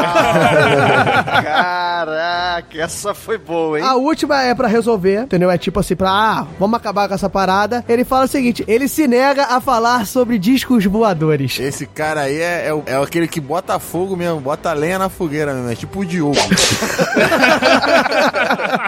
Caraca, 1.43 2.78
essa 2.80 3.12
foi 3.12 3.36
boa, 3.36 3.78
hein? 3.78 3.84
A 3.84 3.95
última 3.95 4.43
é 4.43 4.55
pra 4.55 4.68
resolver, 4.68 5.24
entendeu? 5.24 5.51
É 5.51 5.59
tipo 5.59 5.80
assim, 5.80 5.95
pra, 5.95 6.11
ah, 6.11 6.47
vamos 6.59 6.78
acabar 6.78 7.09
com 7.09 7.14
essa 7.14 7.28
parada. 7.28 7.84
Ele 7.86 8.05
fala 8.05 8.24
o 8.24 8.28
seguinte, 8.28 8.64
ele 8.66 8.89
se 8.89 9.07
nega 9.07 9.45
a 9.45 9.61
falar 9.61 10.07
sobre 10.07 10.39
discos 10.39 10.78
voadores. 10.87 11.59
Esse 11.59 11.87
cara 11.87 12.22
aí 12.22 12.41
é, 12.41 12.70
é, 12.70 12.93
é 12.93 12.97
aquele 12.97 13.29
que 13.29 13.41
bota 13.41 13.79
fogo 13.79 14.16
mesmo, 14.16 14.41
bota 14.41 14.72
lenha 14.72 14.99
na 14.99 15.09
fogueira 15.09 15.55
mesmo. 15.55 15.70
É 15.70 15.74
tipo 15.74 16.01
o 16.01 16.05
Diogo. 16.05 16.37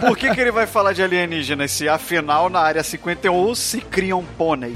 Por 0.00 0.16
que, 0.16 0.30
que 0.34 0.40
ele 0.40 0.50
vai 0.50 0.66
falar 0.66 0.92
de 0.92 1.02
alienígenas 1.02 1.70
se 1.70 1.88
afinal 1.88 2.48
na 2.48 2.60
área 2.60 2.82
51 2.82 3.54
se 3.54 3.80
criam 3.80 4.24
pôneis? 4.36 4.74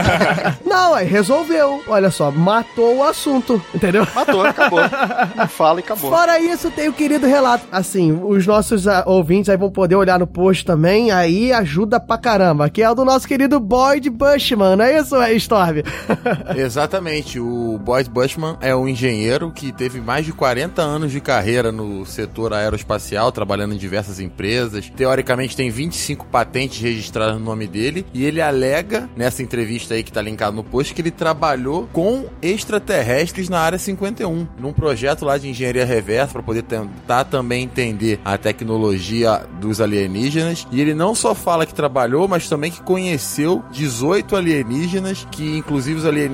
Não, 0.64 0.94
aí 0.94 1.06
resolveu. 1.06 1.82
Olha 1.86 2.10
só, 2.10 2.30
matou 2.30 2.96
o 2.98 3.04
assunto, 3.04 3.62
entendeu? 3.74 4.06
Matou, 4.14 4.44
acabou. 4.44 4.80
Não 5.36 5.48
fala 5.48 5.80
e 5.80 5.82
acabou. 5.82 6.10
Fora 6.10 6.38
isso, 6.38 6.70
tem 6.70 6.88
o 6.88 6.92
querido 6.92 7.26
relato. 7.26 7.66
Assim, 7.70 8.12
os 8.12 8.46
nossos 8.46 8.86
ah, 8.88 9.04
ouvintes 9.06 9.48
aí 9.48 9.56
vão 9.56 9.70
poder 9.70 9.96
olhar 9.96 10.18
no 10.18 10.26
post 10.26 10.64
também, 10.64 11.10
aí 11.10 11.52
ajuda 11.52 11.98
pra 12.00 12.18
caramba. 12.18 12.70
Que 12.70 12.82
é 12.82 12.90
o 12.90 12.94
do 12.94 13.04
nosso 13.04 13.26
querido 13.26 13.60
Boyd 13.60 14.08
Bushman, 14.10 14.76
não 14.76 14.84
é 14.84 14.98
isso, 14.98 15.16
Storm? 15.32 15.82
Exatamente. 16.56 17.38
O 17.38 17.78
Boyd 17.78 18.10
Bushman 18.10 18.56
é 18.60 18.74
um 18.74 18.88
engenheiro 18.88 19.50
que 19.50 19.72
teve 19.72 20.00
mais 20.00 20.26
de 20.26 20.32
40 20.32 20.82
anos 20.82 21.12
de 21.12 21.20
carreira 21.20 21.70
no 21.70 22.04
setor 22.04 22.52
aeroespacial, 22.52 23.32
trabalhando 23.32 23.74
em 23.74 23.78
diversas 23.78 24.20
empresas. 24.20 24.90
Teoricamente 24.90 25.56
tem 25.56 25.70
25 25.70 26.26
patentes 26.26 26.80
registradas 26.80 27.38
no 27.38 27.44
nome 27.44 27.66
dele. 27.66 28.04
E 28.12 28.24
ele 28.24 28.40
alega, 28.40 29.08
nessa 29.16 29.42
entrevista 29.42 29.94
aí 29.94 30.02
que 30.02 30.12
tá 30.12 30.20
linkado 30.20 30.56
no 30.56 30.64
post, 30.64 30.94
que 30.94 31.00
ele 31.00 31.10
trabalhou 31.10 31.88
com 31.92 32.26
extraterrestres 32.40 33.48
na 33.48 33.60
área 33.60 33.78
51, 33.78 34.46
num 34.58 34.72
projeto 34.72 35.24
lá 35.24 35.38
de 35.38 35.48
engenharia 35.48 35.84
reversa 35.84 36.32
para 36.32 36.42
poder 36.42 36.62
tentar 36.62 37.24
também 37.24 37.64
entender 37.64 38.20
a 38.24 38.36
tecnologia 38.36 39.46
dos 39.60 39.80
alienígenas. 39.80 40.66
E 40.70 40.80
ele 40.80 40.94
não 40.94 41.14
só 41.14 41.34
fala 41.34 41.66
que 41.66 41.74
trabalhou, 41.74 42.26
mas 42.26 42.48
também 42.48 42.70
que 42.70 42.82
conheceu 42.82 43.62
18 43.70 44.36
alienígenas, 44.36 45.26
que 45.30 45.56
inclusive 45.56 46.00
os 46.00 46.06
alienígenas 46.06 46.31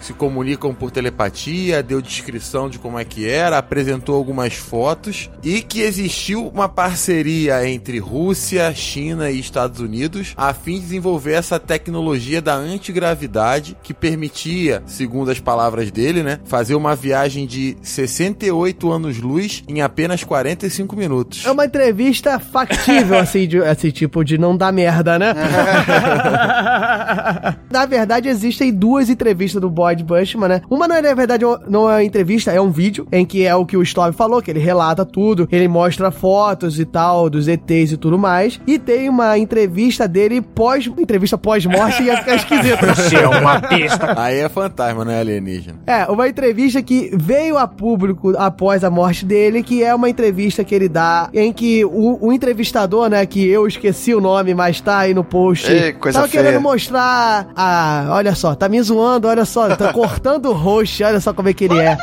se 0.00 0.12
comunicam 0.14 0.74
por 0.74 0.90
telepatia, 0.90 1.82
deu 1.82 2.00
descrição 2.00 2.70
de 2.70 2.78
como 2.78 2.98
é 2.98 3.04
que 3.04 3.28
era, 3.28 3.58
apresentou 3.58 4.16
algumas 4.16 4.54
fotos 4.54 5.30
e 5.42 5.60
que 5.60 5.82
existiu 5.82 6.48
uma 6.48 6.68
parceria 6.68 7.68
entre 7.68 7.98
Rússia, 7.98 8.72
China 8.74 9.30
e 9.30 9.38
Estados 9.38 9.80
Unidos 9.80 10.32
a 10.36 10.54
fim 10.54 10.74
de 10.74 10.80
desenvolver 10.80 11.32
essa 11.32 11.60
tecnologia 11.60 12.40
da 12.40 12.54
antigravidade 12.54 13.76
que 13.82 13.92
permitia, 13.92 14.82
segundo 14.86 15.30
as 15.30 15.40
palavras 15.40 15.90
dele, 15.90 16.22
né, 16.22 16.40
fazer 16.44 16.74
uma 16.74 16.96
viagem 16.96 17.46
de 17.46 17.76
68 17.82 18.90
anos-luz 18.90 19.62
em 19.68 19.82
apenas 19.82 20.24
45 20.24 20.96
minutos. 20.96 21.44
É 21.44 21.50
uma 21.50 21.66
entrevista 21.66 22.38
factível, 22.38 23.18
assim, 23.18 23.46
de, 23.46 23.58
assim, 23.58 23.90
tipo, 23.90 24.24
de 24.24 24.38
não 24.38 24.56
dar 24.56 24.72
merda, 24.72 25.18
né? 25.18 25.34
na 27.70 27.86
verdade, 27.86 28.28
existem 28.28 28.72
duas 28.72 29.10
entrevistas 29.10 29.33
do 29.60 29.68
Boyd 29.68 30.02
Bushman, 30.04 30.48
né? 30.48 30.62
Uma 30.70 30.88
não 30.88 30.96
é, 30.96 31.02
na 31.02 31.14
verdade, 31.14 31.44
não 31.68 31.90
é 31.90 31.94
uma 31.94 32.04
entrevista, 32.04 32.52
é 32.52 32.60
um 32.60 32.70
vídeo 32.70 33.06
em 33.12 33.24
que 33.24 33.44
é 33.44 33.54
o 33.54 33.66
que 33.66 33.76
o 33.76 33.82
Storm 33.82 34.12
falou, 34.12 34.40
que 34.40 34.50
ele 34.50 34.60
relata 34.60 35.04
tudo, 35.04 35.48
ele 35.50 35.68
mostra 35.68 36.10
fotos 36.10 36.78
e 36.78 36.84
tal, 36.84 37.28
dos 37.28 37.48
ETs 37.48 37.92
e 37.92 37.96
tudo 37.96 38.18
mais. 38.18 38.60
E 38.66 38.78
tem 38.78 39.08
uma 39.08 39.36
entrevista 39.38 40.06
dele 40.08 40.40
pós, 40.40 40.86
entrevista 40.86 41.36
pós-morte 41.36 42.02
ia 42.02 42.16
ficar 42.18 42.36
esquisito. 42.36 42.84
Você 42.94 43.16
é 43.16 43.28
uma 43.28 43.58
besta. 43.58 44.14
Aí 44.20 44.38
é 44.38 44.48
fantasma, 44.48 45.04
não 45.04 45.12
é 45.12 45.20
alienígena. 45.20 45.78
É, 45.86 46.04
uma 46.06 46.28
entrevista 46.28 46.82
que 46.82 47.10
veio 47.14 47.58
a 47.58 47.66
público 47.66 48.32
após 48.38 48.84
a 48.84 48.90
morte 48.90 49.24
dele, 49.24 49.62
que 49.62 49.82
é 49.82 49.94
uma 49.94 50.08
entrevista 50.08 50.64
que 50.64 50.74
ele 50.74 50.88
dá, 50.88 51.28
em 51.32 51.52
que 51.52 51.84
o, 51.84 52.18
o 52.28 52.32
entrevistador, 52.32 53.08
né, 53.08 53.24
que 53.26 53.46
eu 53.46 53.66
esqueci 53.66 54.14
o 54.14 54.20
nome, 54.20 54.54
mas 54.54 54.80
tá 54.80 54.98
aí 54.98 55.14
no 55.14 55.24
post, 55.24 55.70
Ei, 55.70 55.92
coisa 55.92 56.18
tava 56.18 56.28
feia. 56.30 56.44
querendo 56.44 56.62
mostrar 56.62 57.48
a... 57.56 58.06
Olha 58.10 58.34
só, 58.34 58.54
tá 58.54 58.68
me 58.68 58.80
zoando, 58.82 59.23
olha 59.26 59.44
só, 59.44 59.74
tá 59.76 59.92
cortando 59.92 60.46
o 60.46 60.52
rosto, 60.52 61.04
olha 61.04 61.20
só 61.20 61.32
como 61.32 61.48
é 61.48 61.54
que 61.54 61.64
ele 61.64 61.78
é. 61.78 61.96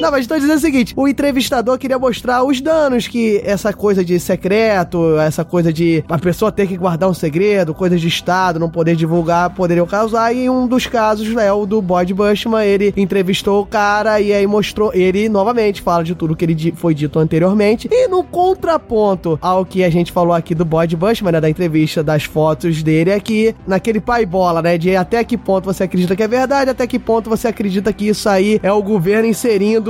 Não, 0.00 0.10
mas 0.10 0.26
tô 0.26 0.34
dizendo 0.34 0.56
o 0.56 0.60
seguinte, 0.60 0.94
o 0.96 1.06
entrevistador 1.06 1.76
queria 1.76 1.98
mostrar 1.98 2.42
os 2.42 2.58
danos 2.60 3.06
que 3.06 3.40
essa 3.44 3.70
coisa 3.72 4.02
de 4.02 4.18
secreto, 4.18 5.18
essa 5.18 5.44
coisa 5.44 5.70
de 5.70 6.02
a 6.08 6.18
pessoa 6.18 6.50
ter 6.50 6.66
que 6.66 6.76
guardar 6.76 7.10
um 7.10 7.14
segredo, 7.14 7.74
coisas 7.74 8.00
de 8.00 8.08
Estado, 8.08 8.58
não 8.58 8.70
poder 8.70 8.96
divulgar, 8.96 9.50
poderiam 9.50 9.86
causar, 9.86 10.34
e 10.34 10.48
um 10.48 10.66
dos 10.66 10.86
casos 10.86 11.36
é 11.36 11.52
o 11.52 11.66
do 11.66 11.82
Boyd 11.82 12.14
Bushman, 12.14 12.64
ele 12.64 12.94
entrevistou 12.96 13.60
o 13.60 13.66
cara 13.66 14.20
e 14.20 14.32
aí 14.32 14.46
mostrou, 14.46 14.90
ele 14.94 15.28
novamente 15.28 15.82
fala 15.82 16.02
de 16.02 16.14
tudo 16.14 16.34
que 16.34 16.46
ele 16.46 16.72
foi 16.76 16.94
dito 16.94 17.18
anteriormente, 17.18 17.86
e 17.90 18.08
no 18.08 18.24
contraponto 18.24 19.38
ao 19.42 19.66
que 19.66 19.84
a 19.84 19.90
gente 19.90 20.12
falou 20.12 20.32
aqui 20.32 20.54
do 20.54 20.64
Boyd 20.64 20.96
Bushman, 20.96 21.32
né, 21.32 21.40
da 21.42 21.50
entrevista, 21.50 22.02
das 22.02 22.24
fotos 22.24 22.82
dele, 22.82 23.10
é 23.10 23.20
que 23.20 23.54
naquele 23.66 24.00
pai 24.00 24.24
bola, 24.24 24.62
né, 24.62 24.78
de 24.78 24.96
até 24.96 25.22
que 25.24 25.36
ponto 25.36 25.66
você 25.66 25.84
acredita 25.84 26.16
que 26.16 26.22
é 26.22 26.28
verdade, 26.28 26.70
até 26.70 26.86
que 26.86 26.98
ponto 26.98 27.28
você 27.28 27.48
acredita 27.48 27.92
que 27.92 28.08
isso 28.08 28.28
aí 28.28 28.58
é 28.62 28.72
o 28.72 28.82
governo 28.82 29.28
inserindo 29.28 29.89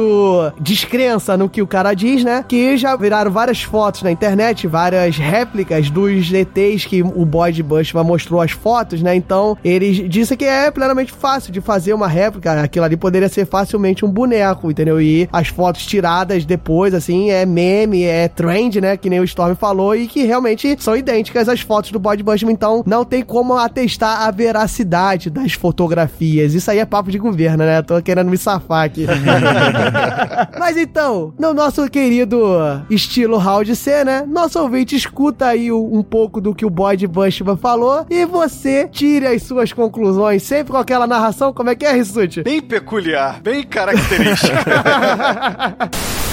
descrença 0.60 1.36
no 1.36 1.48
que 1.48 1.62
o 1.62 1.66
cara 1.66 1.94
diz, 1.94 2.24
né, 2.24 2.44
que 2.46 2.76
já 2.76 2.96
viraram 2.96 3.30
várias 3.30 3.62
fotos 3.62 4.02
na 4.02 4.10
internet, 4.10 4.66
várias 4.66 5.16
réplicas 5.16 5.90
dos 5.90 6.32
ETs 6.32 6.84
que 6.84 7.02
o 7.02 7.24
Boyd 7.24 7.62
Bushman 7.62 8.04
mostrou 8.04 8.40
as 8.40 8.52
fotos, 8.52 9.02
né, 9.02 9.14
então 9.14 9.56
ele 9.64 10.08
disse 10.08 10.36
que 10.36 10.44
é 10.44 10.70
plenamente 10.70 11.12
fácil 11.12 11.52
de 11.52 11.60
fazer 11.60 11.92
uma 11.92 12.08
réplica, 12.08 12.62
aquilo 12.62 12.84
ali 12.84 12.96
poderia 12.96 13.28
ser 13.28 13.46
facilmente 13.46 14.04
um 14.04 14.10
boneco, 14.10 14.70
entendeu, 14.70 15.00
e 15.00 15.28
as 15.32 15.48
fotos 15.48 15.86
tiradas 15.86 16.44
depois, 16.44 16.94
assim, 16.94 17.30
é 17.30 17.44
meme, 17.44 18.04
é 18.04 18.28
trend, 18.28 18.80
né, 18.80 18.96
que 18.96 19.10
nem 19.10 19.20
o 19.20 19.24
Storm 19.24 19.54
falou, 19.54 19.94
e 19.94 20.06
que 20.06 20.24
realmente 20.24 20.76
são 20.80 20.96
idênticas 20.96 21.48
às 21.48 21.60
fotos 21.60 21.90
do 21.90 21.98
Boyd 21.98 22.22
Bushman, 22.22 22.52
então 22.52 22.82
não 22.86 23.04
tem 23.04 23.22
como 23.22 23.56
atestar 23.56 24.22
a 24.22 24.30
veracidade 24.30 25.30
das 25.30 25.52
fotografias, 25.52 26.54
isso 26.54 26.70
aí 26.70 26.78
é 26.78 26.84
papo 26.84 27.10
de 27.10 27.18
governo, 27.18 27.64
né, 27.64 27.82
tô 27.82 28.00
querendo 28.02 28.30
me 28.30 28.38
safar 28.38 28.84
aqui. 28.84 29.06
Mas 30.58 30.76
então, 30.76 31.32
no 31.38 31.52
nosso 31.54 31.88
querido 31.90 32.40
estilo 32.88 33.36
round 33.38 33.74
C, 33.74 34.04
né? 34.04 34.24
Nosso 34.26 34.60
ouvinte 34.60 34.96
escuta 34.96 35.46
aí 35.46 35.70
um 35.72 36.02
pouco 36.02 36.40
do 36.40 36.54
que 36.54 36.64
o 36.64 36.70
Boyd 36.70 37.06
Bushman 37.06 37.56
falou 37.56 38.06
e 38.10 38.24
você 38.24 38.88
tire 38.88 39.26
as 39.26 39.42
suas 39.42 39.72
conclusões, 39.72 40.42
sempre 40.42 40.72
com 40.72 40.78
aquela 40.78 41.06
narração, 41.06 41.52
como 41.52 41.70
é 41.70 41.74
que 41.74 41.84
é, 41.84 41.92
Rissuti? 41.92 42.42
Bem 42.42 42.60
peculiar, 42.60 43.40
bem 43.40 43.62
característica. 43.64 44.60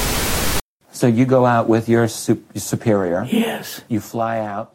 So 0.89 1.08
you 1.08 1.28
go 1.28 1.45
out 1.45 1.70
with 1.70 1.88
your 1.88 2.08
sup- 2.10 2.41
superior. 2.55 3.24
Yes. 3.32 3.84
You 3.88 4.01
fly 4.01 4.39
out. 4.39 4.70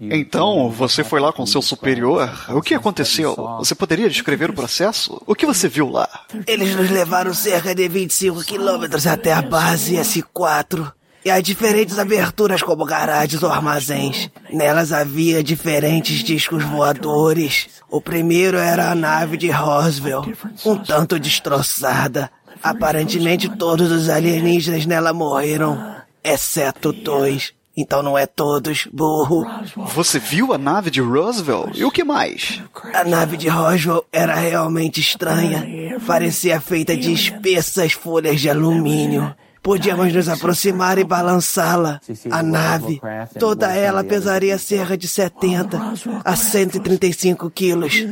Então, 0.00 0.70
você 0.70 1.02
foi 1.02 1.18
lá 1.20 1.32
com 1.32 1.44
seu 1.44 1.60
superior? 1.60 2.30
O 2.50 2.62
que 2.62 2.74
aconteceu? 2.74 3.34
Você 3.58 3.74
poderia 3.74 4.08
descrever 4.08 4.50
o 4.50 4.54
processo? 4.54 5.20
O 5.26 5.34
que 5.34 5.44
você 5.44 5.68
viu 5.68 5.90
lá? 5.90 6.08
Eles 6.46 6.76
nos 6.76 6.88
levaram 6.88 7.34
cerca 7.34 7.74
de 7.74 7.88
25 7.88 8.44
quilômetros 8.44 9.06
até 9.08 9.32
a 9.32 9.42
base 9.42 9.96
S4. 9.96 10.92
E 11.24 11.30
há 11.30 11.40
diferentes 11.40 11.98
aberturas 11.98 12.62
como 12.62 12.84
garagens 12.84 13.42
ou 13.42 13.50
armazéns. 13.50 14.30
Nelas 14.52 14.92
havia 14.92 15.42
diferentes 15.42 16.22
discos 16.22 16.62
voadores. 16.62 17.68
O 17.90 18.00
primeiro 18.00 18.56
era 18.56 18.92
a 18.92 18.94
nave 18.94 19.36
de 19.36 19.50
Roswell, 19.50 20.24
um 20.64 20.76
tanto 20.76 21.18
destroçada. 21.18 22.30
Aparentemente 22.62 23.48
todos 23.48 23.90
os 23.90 24.08
alienígenas 24.08 24.86
nela 24.86 25.12
morreram, 25.12 25.96
exceto 26.22 26.92
dois. 26.92 27.52
Então 27.80 28.02
não 28.02 28.18
é 28.18 28.26
todos, 28.26 28.88
burro. 28.92 29.46
Você 29.94 30.18
viu 30.18 30.52
a 30.52 30.58
nave 30.58 30.90
de 30.90 31.00
Roosevelt? 31.00 31.78
E 31.78 31.84
o 31.84 31.92
que 31.92 32.02
mais? 32.02 32.60
A 32.92 33.04
nave 33.04 33.36
de 33.36 33.46
Roswell 33.46 34.04
era 34.12 34.34
realmente 34.34 35.00
estranha. 35.00 35.64
Parecia 36.04 36.60
feita 36.60 36.96
de 36.96 37.12
espessas 37.12 37.92
folhas 37.92 38.40
de 38.40 38.50
alumínio. 38.50 39.32
Podíamos 39.62 40.12
nos 40.12 40.28
aproximar 40.28 40.98
e 40.98 41.04
balançá-la. 41.04 42.00
A 42.32 42.42
nave, 42.42 43.00
toda 43.38 43.72
ela 43.72 44.02
pesaria 44.02 44.58
cerca 44.58 44.96
de 44.96 45.06
70 45.06 45.80
a 46.24 46.34
135 46.34 47.48
quilos. 47.48 48.04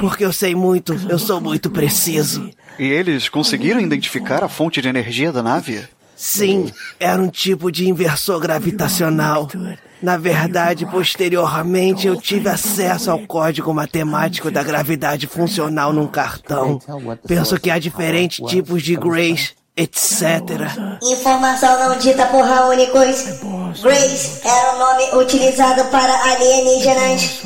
Porque 0.00 0.24
eu 0.24 0.32
sei 0.32 0.54
muito, 0.54 0.98
eu 1.06 1.18
sou 1.18 1.38
muito 1.38 1.70
preciso. 1.70 2.48
E 2.78 2.84
eles 2.84 3.28
conseguiram 3.28 3.80
identificar 3.80 4.42
a 4.42 4.48
fonte 4.48 4.80
de 4.80 4.88
energia 4.88 5.30
da 5.30 5.42
nave? 5.42 5.82
Sim, 6.22 6.70
era 7.00 7.20
um 7.20 7.28
tipo 7.28 7.72
de 7.72 7.88
inversor 7.88 8.38
gravitacional. 8.38 9.48
Na 10.00 10.16
verdade, 10.16 10.86
posteriormente 10.86 12.06
eu 12.06 12.14
tive 12.14 12.48
acesso 12.48 13.10
ao 13.10 13.18
código 13.26 13.74
matemático 13.74 14.48
da 14.48 14.62
gravidade 14.62 15.26
funcional 15.26 15.92
num 15.92 16.06
cartão. 16.06 16.78
Penso 17.26 17.58
que 17.58 17.70
há 17.70 17.78
diferentes 17.78 18.38
tipos 18.46 18.84
de 18.84 18.94
Grace, 18.94 19.54
etc. 19.76 20.22
Informação 21.02 21.88
não 21.88 21.98
dita 21.98 22.26
por 22.26 22.44
Raúnicos. 22.44 23.24
Grace 23.82 24.46
era 24.46 24.74
o 24.74 24.78
nome 24.78 25.24
utilizado 25.24 25.84
para 25.90 26.12
alienígenas. 26.32 27.42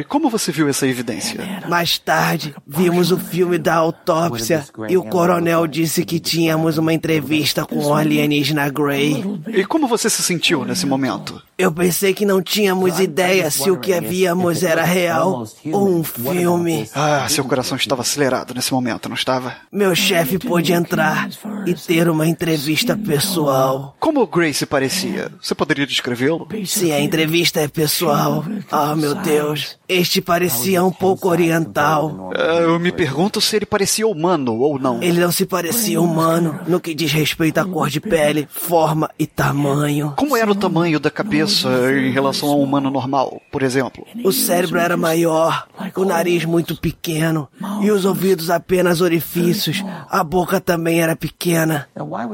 E 0.00 0.04
como 0.04 0.28
você 0.28 0.52
viu 0.52 0.68
essa 0.68 0.86
evidência? 0.86 1.40
Mais 1.68 1.98
tarde, 1.98 2.54
vimos 2.66 3.10
o 3.10 3.18
filme 3.18 3.58
da 3.58 3.74
autópsia 3.74 4.64
e 4.88 4.96
o 4.96 5.04
coronel 5.04 5.66
disse 5.66 6.04
que 6.04 6.20
tínhamos 6.20 6.78
uma 6.78 6.92
entrevista 6.92 7.64
com 7.64 7.78
o 7.78 7.94
alienígena 7.94 8.68
Grey. 8.68 9.24
E 9.48 9.64
como 9.64 9.88
você 9.88 10.10
se 10.10 10.22
sentiu 10.22 10.64
nesse 10.64 10.86
momento? 10.86 11.42
Eu 11.58 11.72
pensei 11.72 12.14
que 12.14 12.24
não 12.24 12.40
tínhamos 12.40 13.00
ideia 13.00 13.50
se 13.50 13.68
o 13.68 13.76
que 13.76 14.00
víamos 14.00 14.62
era 14.62 14.84
real 14.84 15.44
ou 15.72 15.88
um 15.88 16.04
filme. 16.04 16.88
Ah, 16.94 17.26
seu 17.28 17.44
coração 17.44 17.76
estava 17.76 18.02
acelerado 18.02 18.54
nesse 18.54 18.72
momento, 18.72 19.08
não 19.08 19.16
estava? 19.16 19.56
Meu 19.72 19.92
chefe 19.92 20.38
pôde 20.38 20.72
entrar 20.72 21.28
e 21.66 21.74
ter 21.74 22.08
uma 22.08 22.28
entrevista 22.28 22.96
pessoal. 22.96 23.96
Como 23.98 24.20
o 24.20 24.26
Grace 24.28 24.64
parecia? 24.66 25.32
Você 25.42 25.52
poderia 25.52 25.84
descrevê-lo? 25.84 26.46
Se 26.64 26.92
a 26.92 27.00
entrevista 27.00 27.58
é 27.58 27.66
pessoal, 27.66 28.44
oh 28.70 28.94
meu 28.94 29.16
Deus, 29.16 29.76
este 29.88 30.20
parecia 30.20 30.84
um 30.84 30.92
pouco 30.92 31.28
oriental. 31.28 32.30
Ah, 32.36 32.60
eu 32.60 32.78
me 32.78 32.92
pergunto 32.92 33.40
se 33.40 33.56
ele 33.56 33.66
parecia 33.66 34.06
humano 34.06 34.54
ou 34.60 34.78
não. 34.78 35.02
Ele 35.02 35.18
não 35.18 35.32
se 35.32 35.44
parecia 35.44 36.00
humano 36.00 36.60
no 36.68 36.78
que 36.78 36.94
diz 36.94 37.10
respeito 37.10 37.58
à 37.58 37.64
cor 37.64 37.90
de 37.90 38.00
pele, 38.00 38.46
forma 38.48 39.10
e 39.18 39.26
tamanho. 39.26 40.14
Como 40.16 40.36
era 40.36 40.52
o 40.52 40.54
tamanho 40.54 41.00
da 41.00 41.10
cabeça 41.10 41.47
em 41.48 42.10
relação 42.10 42.48
a 42.50 42.54
um 42.54 42.62
humano 42.62 42.90
normal, 42.90 43.40
por 43.50 43.62
exemplo? 43.62 44.06
O 44.24 44.32
cérebro 44.32 44.78
era 44.78 44.96
maior, 44.96 45.66
o 45.96 46.04
nariz 46.04 46.44
muito 46.44 46.76
pequeno 46.76 47.48
e 47.82 47.90
os 47.90 48.04
ouvidos 48.04 48.50
apenas 48.50 49.00
orifícios. 49.00 49.84
A 50.08 50.22
boca 50.22 50.60
também 50.60 51.00
era 51.00 51.16
pequena. 51.16 51.88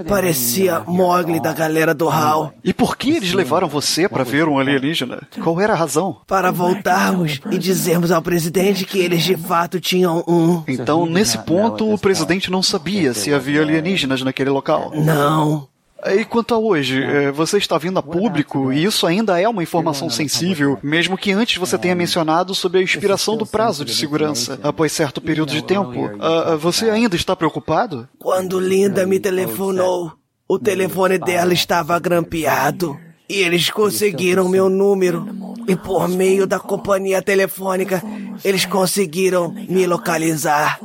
Parecia 0.09 0.81
Mogli 0.81 1.41
da 1.41 1.53
galera 1.53 1.95
do 1.95 2.09
Hal. 2.09 2.53
E 2.63 2.73
por 2.73 2.97
que 2.97 3.11
eles 3.11 3.33
levaram 3.33 3.69
você 3.69 4.09
para 4.09 4.25
ver 4.25 4.49
um 4.49 4.59
alienígena? 4.59 5.23
Qual 5.43 5.61
era 5.61 5.73
a 5.73 5.77
razão? 5.77 6.19
Para 6.27 6.51
voltarmos 6.51 7.41
e 7.51 7.59
dizermos 7.59 8.11
ao 8.11 8.23
presidente 8.23 8.85
que 8.85 8.99
eles 8.99 9.23
de 9.23 9.37
fato 9.37 9.81
tinham 9.81 10.25
um. 10.27 10.63
Então, 10.67 11.07
nesse 11.07 11.39
ponto, 11.39 11.93
o 11.93 11.99
presidente 11.99 12.51
não 12.51 12.63
sabia 12.63 13.15
se 13.15 13.33
havia 13.33 13.63
alienígenas 13.63 14.23
naquele 14.23 14.51
local. 14.51 14.93
Não. 14.95 15.69
E 16.07 16.25
quanto 16.25 16.55
a 16.55 16.59
hoje, 16.59 17.03
eh, 17.03 17.33
você 17.33 17.57
está 17.59 17.79
vindo 17.79 17.99
a 17.99 18.03
público 18.03 18.73
e 18.73 18.85
isso 18.85 19.07
ainda 19.07 19.41
é 19.41 19.49
uma 19.49 19.63
informação 19.63 20.11
sensível, 20.11 20.79
mesmo 20.83 21.17
que 21.17 21.33
antes 21.33 21.57
você 21.57 21.79
tenha 21.79 21.95
mencionado 21.95 22.55
sobre 22.55 22.81
a 22.81 22.83
expiração 22.83 23.37
do 23.37 23.47
prazo 23.47 23.85
de 23.85 23.95
segurança 23.95 24.59
após 24.63 24.93
certo 24.93 25.21
período 25.21 25.53
de 25.53 25.63
tempo. 25.63 26.11
Ah, 26.21 26.57
você 26.57 26.91
ainda 26.91 27.17
está 27.17 27.35
preocupado? 27.35 28.09
Quando 28.19 28.61
Linda 28.61 29.07
me 29.07 29.19
telefonou, 29.19 30.13
o 30.47 30.59
telefone 30.59 31.19
dela 31.19 31.55
estava 31.55 31.99
grampeado. 31.99 32.99
E 33.29 33.37
eles 33.37 33.71
conseguiram 33.71 34.49
meu 34.49 34.69
número. 34.69 35.27
E 35.67 35.75
por 35.75 36.09
meio 36.09 36.47
da 36.47 36.59
companhia 36.59 37.23
telefônica, 37.23 38.03
eles 38.45 38.67
conseguiram 38.67 39.51
me 39.51 39.87
localizar. 39.87 40.79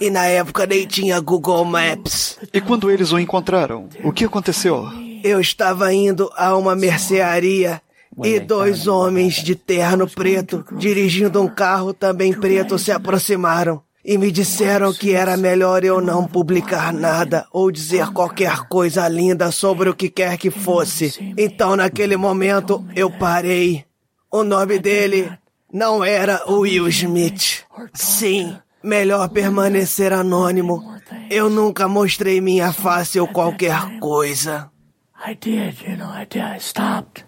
E 0.00 0.10
na 0.10 0.26
época 0.26 0.66
nem 0.66 0.86
tinha 0.86 1.20
Google 1.20 1.64
Maps. 1.64 2.38
E 2.52 2.60
quando 2.60 2.90
eles 2.90 3.12
o 3.12 3.18
encontraram, 3.18 3.88
o 4.02 4.12
que 4.12 4.24
aconteceu? 4.24 4.86
Eu 5.22 5.40
estava 5.40 5.92
indo 5.92 6.30
a 6.36 6.56
uma 6.56 6.74
mercearia 6.74 7.80
e 8.22 8.40
dois 8.40 8.86
homens 8.86 9.36
de 9.36 9.54
terno 9.54 10.08
preto, 10.08 10.64
dirigindo 10.72 11.40
um 11.40 11.48
carro 11.48 11.94
também 11.94 12.32
preto, 12.32 12.78
se 12.78 12.92
aproximaram 12.92 13.80
e 14.04 14.18
me 14.18 14.32
disseram 14.32 14.92
que 14.92 15.12
era 15.12 15.36
melhor 15.36 15.84
eu 15.84 16.00
não 16.00 16.26
publicar 16.26 16.92
nada 16.92 17.46
ou 17.52 17.70
dizer 17.70 18.08
qualquer 18.08 18.66
coisa 18.68 19.06
linda 19.08 19.52
sobre 19.52 19.88
o 19.88 19.94
que 19.94 20.10
quer 20.10 20.36
que 20.36 20.50
fosse. 20.50 21.34
Então, 21.38 21.76
naquele 21.76 22.16
momento, 22.16 22.84
eu 22.96 23.10
parei. 23.10 23.84
O 24.30 24.42
nome 24.42 24.78
dele 24.78 25.30
não 25.72 26.02
era 26.02 26.42
Will 26.50 26.88
Smith. 26.88 27.64
Sim, 27.94 28.56
melhor 28.82 29.28
permanecer 29.28 30.12
anônimo. 30.12 30.82
Eu 31.30 31.48
nunca 31.48 31.88
mostrei 31.88 32.40
minha 32.40 32.72
face 32.72 33.18
ou 33.18 33.26
qualquer 33.28 33.98
coisa. 34.00 34.70
I 35.24 35.34
did, 35.34 35.80
you 35.82 35.96
know, 35.96 36.10
I 36.10 36.26
did. 36.26 36.42
I 36.42 36.58
stopped. 36.58 37.24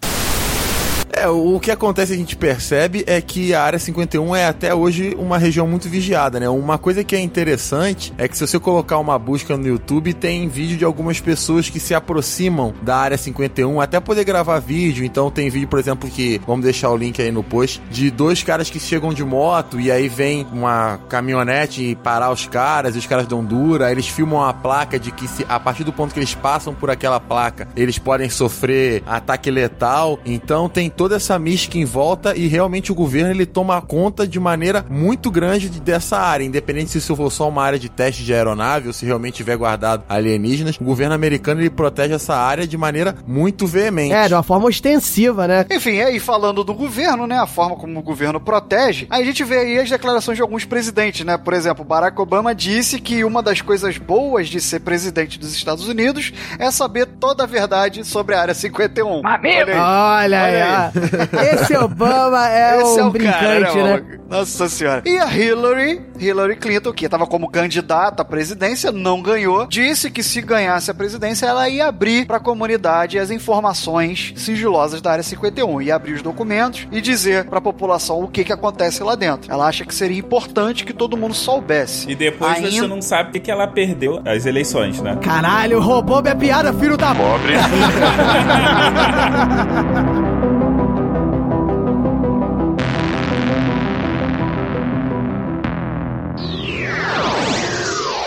É, 1.17 1.29
o 1.29 1.57
que 1.61 1.71
acontece 1.71 2.11
a 2.11 2.17
gente 2.17 2.35
percebe 2.35 3.05
é 3.07 3.21
que 3.21 3.53
a 3.53 3.63
área 3.63 3.79
51 3.79 4.35
é 4.35 4.47
até 4.47 4.75
hoje 4.75 5.15
uma 5.17 5.37
região 5.37 5.65
muito 5.65 5.87
vigiada, 5.87 6.41
né? 6.41 6.49
Uma 6.49 6.77
coisa 6.77 7.05
que 7.05 7.15
é 7.15 7.21
interessante 7.21 8.13
é 8.17 8.27
que 8.27 8.37
se 8.37 8.45
você 8.45 8.59
colocar 8.59 8.97
uma 8.97 9.17
busca 9.17 9.55
no 9.55 9.65
YouTube, 9.65 10.13
tem 10.13 10.49
vídeo 10.49 10.75
de 10.75 10.83
algumas 10.83 11.21
pessoas 11.21 11.69
que 11.69 11.79
se 11.79 11.95
aproximam 11.95 12.73
da 12.81 12.97
área 12.97 13.17
51 13.17 13.79
até 13.79 13.97
poder 14.01 14.25
gravar 14.25 14.59
vídeo. 14.59 15.05
Então 15.05 15.31
tem 15.31 15.49
vídeo, 15.49 15.69
por 15.69 15.79
exemplo, 15.79 16.09
que 16.09 16.41
vamos 16.45 16.65
deixar 16.65 16.89
o 16.89 16.97
link 16.97 17.21
aí 17.21 17.31
no 17.31 17.43
post, 17.43 17.81
de 17.89 18.11
dois 18.11 18.43
caras 18.43 18.69
que 18.69 18.77
chegam 18.79 19.13
de 19.13 19.23
moto 19.23 19.79
e 19.79 19.89
aí 19.89 20.09
vem 20.09 20.45
uma 20.51 20.99
caminhonete 21.07 21.81
e 21.81 21.95
parar 21.95 22.29
os 22.29 22.45
caras, 22.45 22.93
e 22.93 22.99
os 22.99 23.05
caras 23.05 23.25
dão 23.25 23.41
dura, 23.41 23.89
eles 23.89 24.09
filmam 24.09 24.43
a 24.43 24.51
placa 24.51 24.99
de 24.99 25.11
que 25.11 25.29
se 25.29 25.45
a 25.47 25.61
partir 25.61 25.85
do 25.85 25.93
ponto 25.93 26.13
que 26.13 26.19
eles 26.19 26.35
passam 26.35 26.73
por 26.73 26.89
aquela 26.89 27.21
placa, 27.21 27.69
eles 27.73 27.97
podem 27.97 28.29
sofrer 28.29 29.01
ataque 29.05 29.49
letal. 29.49 30.19
Então 30.25 30.67
tem 30.67 30.89
toda 31.05 31.17
essa 31.17 31.37
mística 31.37 31.77
em 31.77 31.85
volta 31.85 32.35
e 32.35 32.47
realmente 32.47 32.91
o 32.91 32.95
governo 32.95 33.29
ele 33.29 33.45
toma 33.45 33.79
conta 33.79 34.27
de 34.27 34.39
maneira 34.39 34.83
muito 34.89 35.29
grande 35.29 35.69
dessa 35.69 36.17
área, 36.17 36.43
independente 36.43 36.89
se 36.89 36.97
isso 36.97 37.15
for 37.15 37.31
só 37.31 37.47
uma 37.47 37.63
área 37.63 37.77
de 37.77 37.89
teste 37.89 38.23
de 38.23 38.33
aeronave 38.33 38.87
ou 38.87 38.93
se 38.93 39.05
realmente 39.05 39.35
tiver 39.35 39.55
guardado 39.55 40.03
alienígenas, 40.09 40.79
o 40.81 40.83
governo 40.83 41.13
americano 41.13 41.61
ele 41.61 41.69
protege 41.69 42.15
essa 42.15 42.35
área 42.35 42.65
de 42.65 42.75
maneira 42.75 43.15
muito 43.27 43.67
veemente. 43.67 44.13
É, 44.13 44.27
de 44.27 44.33
uma 44.33 44.41
forma 44.41 44.67
ostensiva, 44.67 45.47
né? 45.47 45.67
Enfim, 45.69 45.99
aí 45.99 46.19
falando 46.19 46.63
do 46.63 46.73
governo, 46.73 47.27
né, 47.27 47.37
a 47.37 47.45
forma 47.45 47.75
como 47.75 47.99
o 47.99 48.01
governo 48.01 48.39
protege, 48.39 49.05
a 49.11 49.21
gente 49.21 49.43
vê 49.43 49.59
aí 49.59 49.77
as 49.77 49.87
declarações 49.91 50.37
de 50.37 50.41
alguns 50.41 50.65
presidentes, 50.65 51.23
né? 51.23 51.37
Por 51.37 51.53
exemplo, 51.53 51.85
Barack 51.85 52.19
Obama 52.19 52.55
disse 52.55 52.99
que 52.99 53.23
uma 53.23 53.43
das 53.43 53.61
coisas 53.61 53.99
boas 53.99 54.47
de 54.47 54.59
ser 54.59 54.79
presidente 54.79 55.37
dos 55.37 55.53
Estados 55.53 55.87
Unidos 55.87 56.33
é 56.57 56.71
saber 56.71 57.05
toda 57.05 57.43
a 57.43 57.45
verdade 57.45 58.03
sobre 58.03 58.33
a 58.33 58.41
área 58.41 58.55
51. 58.55 59.21
Amigo! 59.23 59.69
Olha 59.69 60.41
aí, 60.41 60.63
ó. 60.63 60.94
Esse 61.53 61.75
Obama 61.77 62.49
é 62.49 62.81
Esse 62.81 62.99
um 62.99 62.99
é 62.99 63.03
o 63.05 63.11
brincante, 63.11 63.73
cara, 63.73 63.97
né? 63.99 64.19
Nossa 64.29 64.67
senhora. 64.67 65.03
E 65.05 65.17
a 65.17 65.35
Hillary, 65.35 66.01
Hillary 66.19 66.55
Clinton, 66.55 66.93
que 66.93 67.05
estava 67.05 67.27
como 67.27 67.49
candidata 67.49 68.21
à 68.21 68.25
presidência, 68.25 68.91
não 68.91 69.21
ganhou, 69.21 69.67
disse 69.67 70.09
que 70.09 70.23
se 70.23 70.41
ganhasse 70.41 70.89
a 70.89 70.93
presidência, 70.93 71.45
ela 71.45 71.67
ia 71.69 71.87
abrir 71.87 72.25
para 72.25 72.37
a 72.37 72.39
comunidade 72.39 73.19
as 73.19 73.29
informações 73.29 74.33
sigilosas 74.35 75.01
da 75.01 75.11
área 75.11 75.23
51, 75.23 75.81
ia 75.81 75.95
abrir 75.95 76.13
os 76.13 76.21
documentos 76.21 76.87
e 76.91 77.01
dizer 77.01 77.45
para 77.45 77.59
a 77.59 77.61
população 77.61 78.23
o 78.23 78.27
que 78.27 78.43
que 78.43 78.53
acontece 78.53 79.03
lá 79.03 79.15
dentro. 79.15 79.51
Ela 79.51 79.67
acha 79.67 79.85
que 79.85 79.93
seria 79.93 80.17
importante 80.17 80.83
que 80.83 80.93
todo 80.93 81.15
mundo 81.15 81.33
soubesse. 81.33 82.09
E 82.09 82.15
depois 82.15 82.57
você 82.57 82.65
Ainda- 82.65 82.87
não 82.87 83.01
sabe 83.01 83.25
porque 83.25 83.45
que 83.45 83.51
ela 83.51 83.67
perdeu 83.67 84.21
as 84.25 84.45
eleições, 84.45 85.01
né? 85.01 85.17
Caralho, 85.21 85.79
roubou 85.79 86.21
minha 86.21 86.35
piada, 86.35 86.73
filho 86.73 86.97
da 86.97 87.13
pobre. 87.13 87.53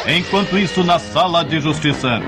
Enquanto 0.06 0.58
isso, 0.58 0.82
na 0.82 0.98
sala 0.98 1.44
de 1.44 1.60
justiça. 1.60 2.20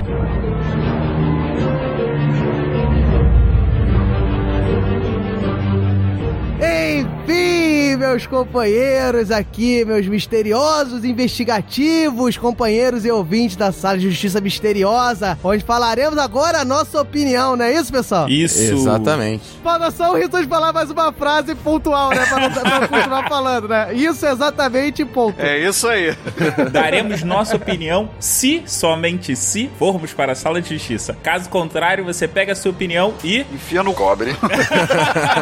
Meus 8.01 8.27
companheiros 8.27 9.31
aqui, 9.31 9.85
meus 9.85 10.07
misteriosos 10.07 11.05
investigativos, 11.05 12.39
companheiros 12.39 13.05
e 13.05 13.11
ouvintes 13.11 13.57
da 13.57 13.71
Sala 13.73 13.99
de 13.99 14.09
Justiça 14.09 14.41
Misteriosa, 14.41 15.39
onde 15.45 15.63
falaremos 15.63 16.17
agora 16.17 16.61
a 16.61 16.65
nossa 16.65 16.99
opinião, 16.99 17.57
não 17.57 17.65
é 17.67 17.75
isso, 17.75 17.93
pessoal? 17.93 18.27
Isso. 18.27 18.59
Exatamente. 18.59 19.45
Falta 19.63 19.91
só 19.91 20.13
o 20.13 20.17
Rito 20.17 20.41
de 20.41 20.49
falar 20.49 20.73
mais 20.73 20.91
uma 20.91 21.13
frase 21.13 21.55
pontual, 21.55 22.09
né? 22.09 22.25
Pra 22.25 22.41
não 22.41 22.51
pra 22.51 22.89
continuar 22.89 23.29
falando, 23.29 23.69
né? 23.69 23.93
Isso 23.93 24.25
exatamente, 24.25 25.05
ponto. 25.05 25.39
É 25.39 25.59
isso 25.59 25.87
aí. 25.87 26.17
Daremos 26.73 27.23
nossa 27.23 27.57
opinião 27.57 28.09
se, 28.19 28.63
somente 28.67 29.37
se, 29.37 29.71
formos 29.79 30.15
para 30.15 30.33
a 30.33 30.35
sala 30.35 30.63
de 30.63 30.71
justiça. 30.71 31.15
Caso 31.23 31.51
contrário, 31.51 32.03
você 32.03 32.27
pega 32.27 32.53
a 32.53 32.57
sua 32.57 32.71
opinião 32.71 33.13
e. 33.23 33.41
Enfia 33.53 33.83
no 33.83 33.93
cobre. 33.93 34.35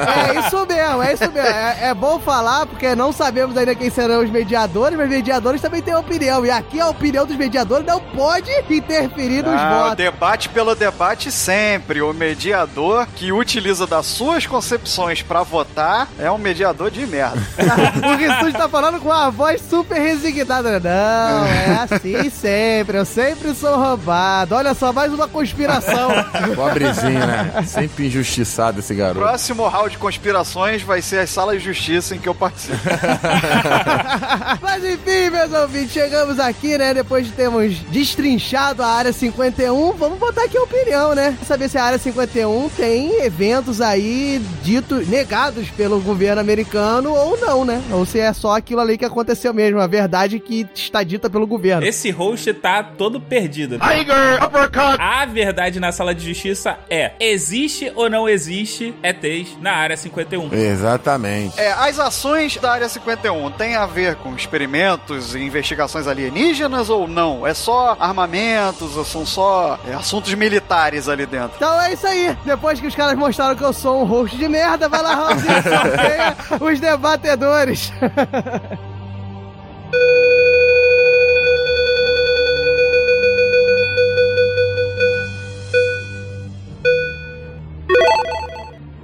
É 0.08 0.40
isso 0.40 0.66
mesmo, 0.66 1.02
é 1.02 1.12
isso 1.12 1.32
mesmo. 1.32 1.48
É, 1.48 1.88
é 1.88 1.94
bom 1.94 2.18
falar, 2.18 2.47
porque 2.68 2.94
não 2.94 3.12
sabemos 3.12 3.56
ainda 3.56 3.74
quem 3.74 3.90
serão 3.90 4.22
os 4.22 4.30
mediadores, 4.30 4.96
mas 4.96 5.08
mediadores 5.08 5.60
também 5.60 5.82
têm 5.82 5.94
opinião. 5.94 6.44
E 6.44 6.50
aqui 6.50 6.80
a 6.80 6.88
opinião 6.88 7.26
dos 7.26 7.36
mediadores 7.36 7.86
não 7.86 8.00
pode 8.00 8.50
interferir 8.70 9.42
nos 9.42 9.54
Ah, 9.54 9.80
votos. 9.82 9.96
debate 9.96 10.48
pelo 10.48 10.74
debate 10.74 11.30
sempre. 11.30 12.00
O 12.02 12.12
mediador 12.12 13.06
que 13.14 13.32
utiliza 13.32 13.86
das 13.86 14.06
suas 14.06 14.46
concepções 14.46 15.22
pra 15.22 15.42
votar 15.42 16.08
é 16.18 16.30
um 16.30 16.38
mediador 16.38 16.90
de 16.90 17.06
merda. 17.06 17.38
o 18.06 18.16
Rissuti 18.16 18.52
tá 18.56 18.68
falando 18.68 19.00
com 19.00 19.08
uma 19.08 19.30
voz 19.30 19.60
super 19.68 19.98
resignada. 20.00 20.78
Não, 20.80 21.44
é 21.46 21.78
assim 21.90 22.30
sempre. 22.30 22.98
Eu 22.98 23.04
sempre 23.04 23.54
sou 23.54 23.76
roubado. 23.76 24.54
Olha 24.54 24.74
só, 24.74 24.92
mais 24.92 25.12
uma 25.12 25.28
conspiração. 25.28 26.10
Pobrezinho, 26.54 27.26
né? 27.26 27.64
Sempre 27.66 28.06
injustiçado 28.06 28.80
esse 28.80 28.94
garoto. 28.94 29.18
Próximo 29.20 29.66
round 29.68 29.90
de 29.90 29.98
conspirações 29.98 30.82
vai 30.82 31.02
ser 31.02 31.20
as 31.20 31.30
salas 31.30 31.58
de 31.60 31.64
justiça 31.72 32.14
em 32.14 32.18
que 32.18 32.28
eu 32.28 32.34
participo. 32.38 32.78
Mas 34.60 34.84
enfim, 34.84 35.30
meus 35.30 35.52
ouvintes, 35.52 35.92
chegamos 35.92 36.38
aqui, 36.38 36.78
né? 36.78 36.94
Depois 36.94 37.26
de 37.26 37.32
termos 37.32 37.78
destrinchado 37.90 38.82
a 38.82 38.86
área 38.86 39.12
51, 39.12 39.92
vamos 39.92 40.18
botar 40.18 40.44
aqui 40.44 40.56
a 40.56 40.62
opinião, 40.62 41.14
né? 41.14 41.36
Saber 41.46 41.68
se 41.68 41.76
a 41.78 41.84
área 41.84 41.98
51 41.98 42.68
tem 42.70 43.24
eventos 43.24 43.80
aí 43.80 44.40
ditos, 44.62 45.08
negados 45.08 45.68
pelo 45.70 46.00
governo 46.00 46.40
americano 46.40 47.12
ou 47.12 47.38
não, 47.38 47.64
né? 47.64 47.82
Ou 47.90 48.06
se 48.06 48.20
é 48.20 48.32
só 48.32 48.56
aquilo 48.56 48.80
ali 48.80 48.96
que 48.96 49.04
aconteceu 49.04 49.52
mesmo, 49.52 49.80
a 49.80 49.86
verdade 49.86 50.38
que 50.38 50.66
está 50.74 51.02
dita 51.02 51.28
pelo 51.28 51.46
governo. 51.46 51.86
Esse 51.86 52.10
host 52.10 52.52
tá 52.54 52.82
todo 52.82 53.20
perdido. 53.20 53.78
Tiger 53.78 54.44
Uppercut! 54.44 55.00
A 55.00 55.24
verdade 55.26 55.80
na 55.80 55.92
sala 55.92 56.14
de 56.14 56.26
justiça 56.26 56.78
é: 56.88 57.12
existe 57.18 57.90
ou 57.94 58.08
não 58.08 58.28
existe 58.28 58.94
ETs 59.02 59.56
na 59.60 59.72
área 59.72 59.96
51? 59.96 60.52
Exatamente. 60.52 61.58
É, 61.58 61.72
as 61.72 61.98
ações 61.98 62.27
da 62.60 62.72
Área 62.72 62.88
51 62.88 63.50
têm 63.52 63.74
a 63.74 63.86
ver 63.86 64.14
com 64.16 64.34
experimentos 64.34 65.34
e 65.34 65.40
investigações 65.40 66.06
alienígenas 66.06 66.90
ou 66.90 67.08
não? 67.08 67.46
É 67.46 67.54
só 67.54 67.96
armamentos 67.98 68.96
ou 68.96 69.04
são 69.04 69.24
só 69.24 69.78
é, 69.88 69.94
assuntos 69.94 70.32
militares 70.34 71.08
ali 71.08 71.24
dentro? 71.24 71.52
Então 71.56 71.80
é 71.80 71.94
isso 71.94 72.06
aí. 72.06 72.36
Depois 72.44 72.80
que 72.80 72.86
os 72.86 72.94
caras 72.94 73.16
mostraram 73.18 73.56
que 73.56 73.64
eu 73.64 73.72
sou 73.72 74.02
um 74.02 74.04
host 74.04 74.36
de 74.36 74.46
merda, 74.48 74.88
vai 74.88 75.02
lá, 75.02 75.14
Raulzinho, 75.14 75.62
sorteia 75.62 76.36
os 76.60 76.80
debatedores. 76.80 77.92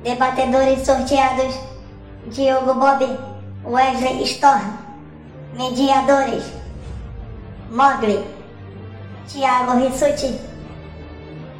Debatedores 0.02 0.84
sorteados: 0.84 1.73
Diogo 2.34 2.74
Bob, 2.74 3.00
Wesley 3.64 4.26
Storm. 4.26 4.76
Mediadores: 5.56 6.50
Mogli, 7.70 8.24
Thiago 9.28 9.78
Rissuti. 9.78 10.53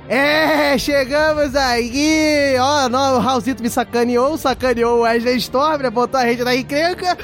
É, 0.09 0.76
chegamos 0.76 1.57
aí. 1.57 2.57
Ó, 2.61 2.88
o 3.16 3.18
Raulzito 3.18 3.62
me 3.62 3.70
sacaneou, 3.70 4.36
sacaneou 4.36 4.98
o 4.98 5.00
Wesley 5.02 5.36
Storm, 5.38 5.82
né? 5.82 5.90
Botou 5.90 6.20
a 6.20 6.26
gente 6.26 6.44
na 6.44 6.55
encrenca. 6.55 7.16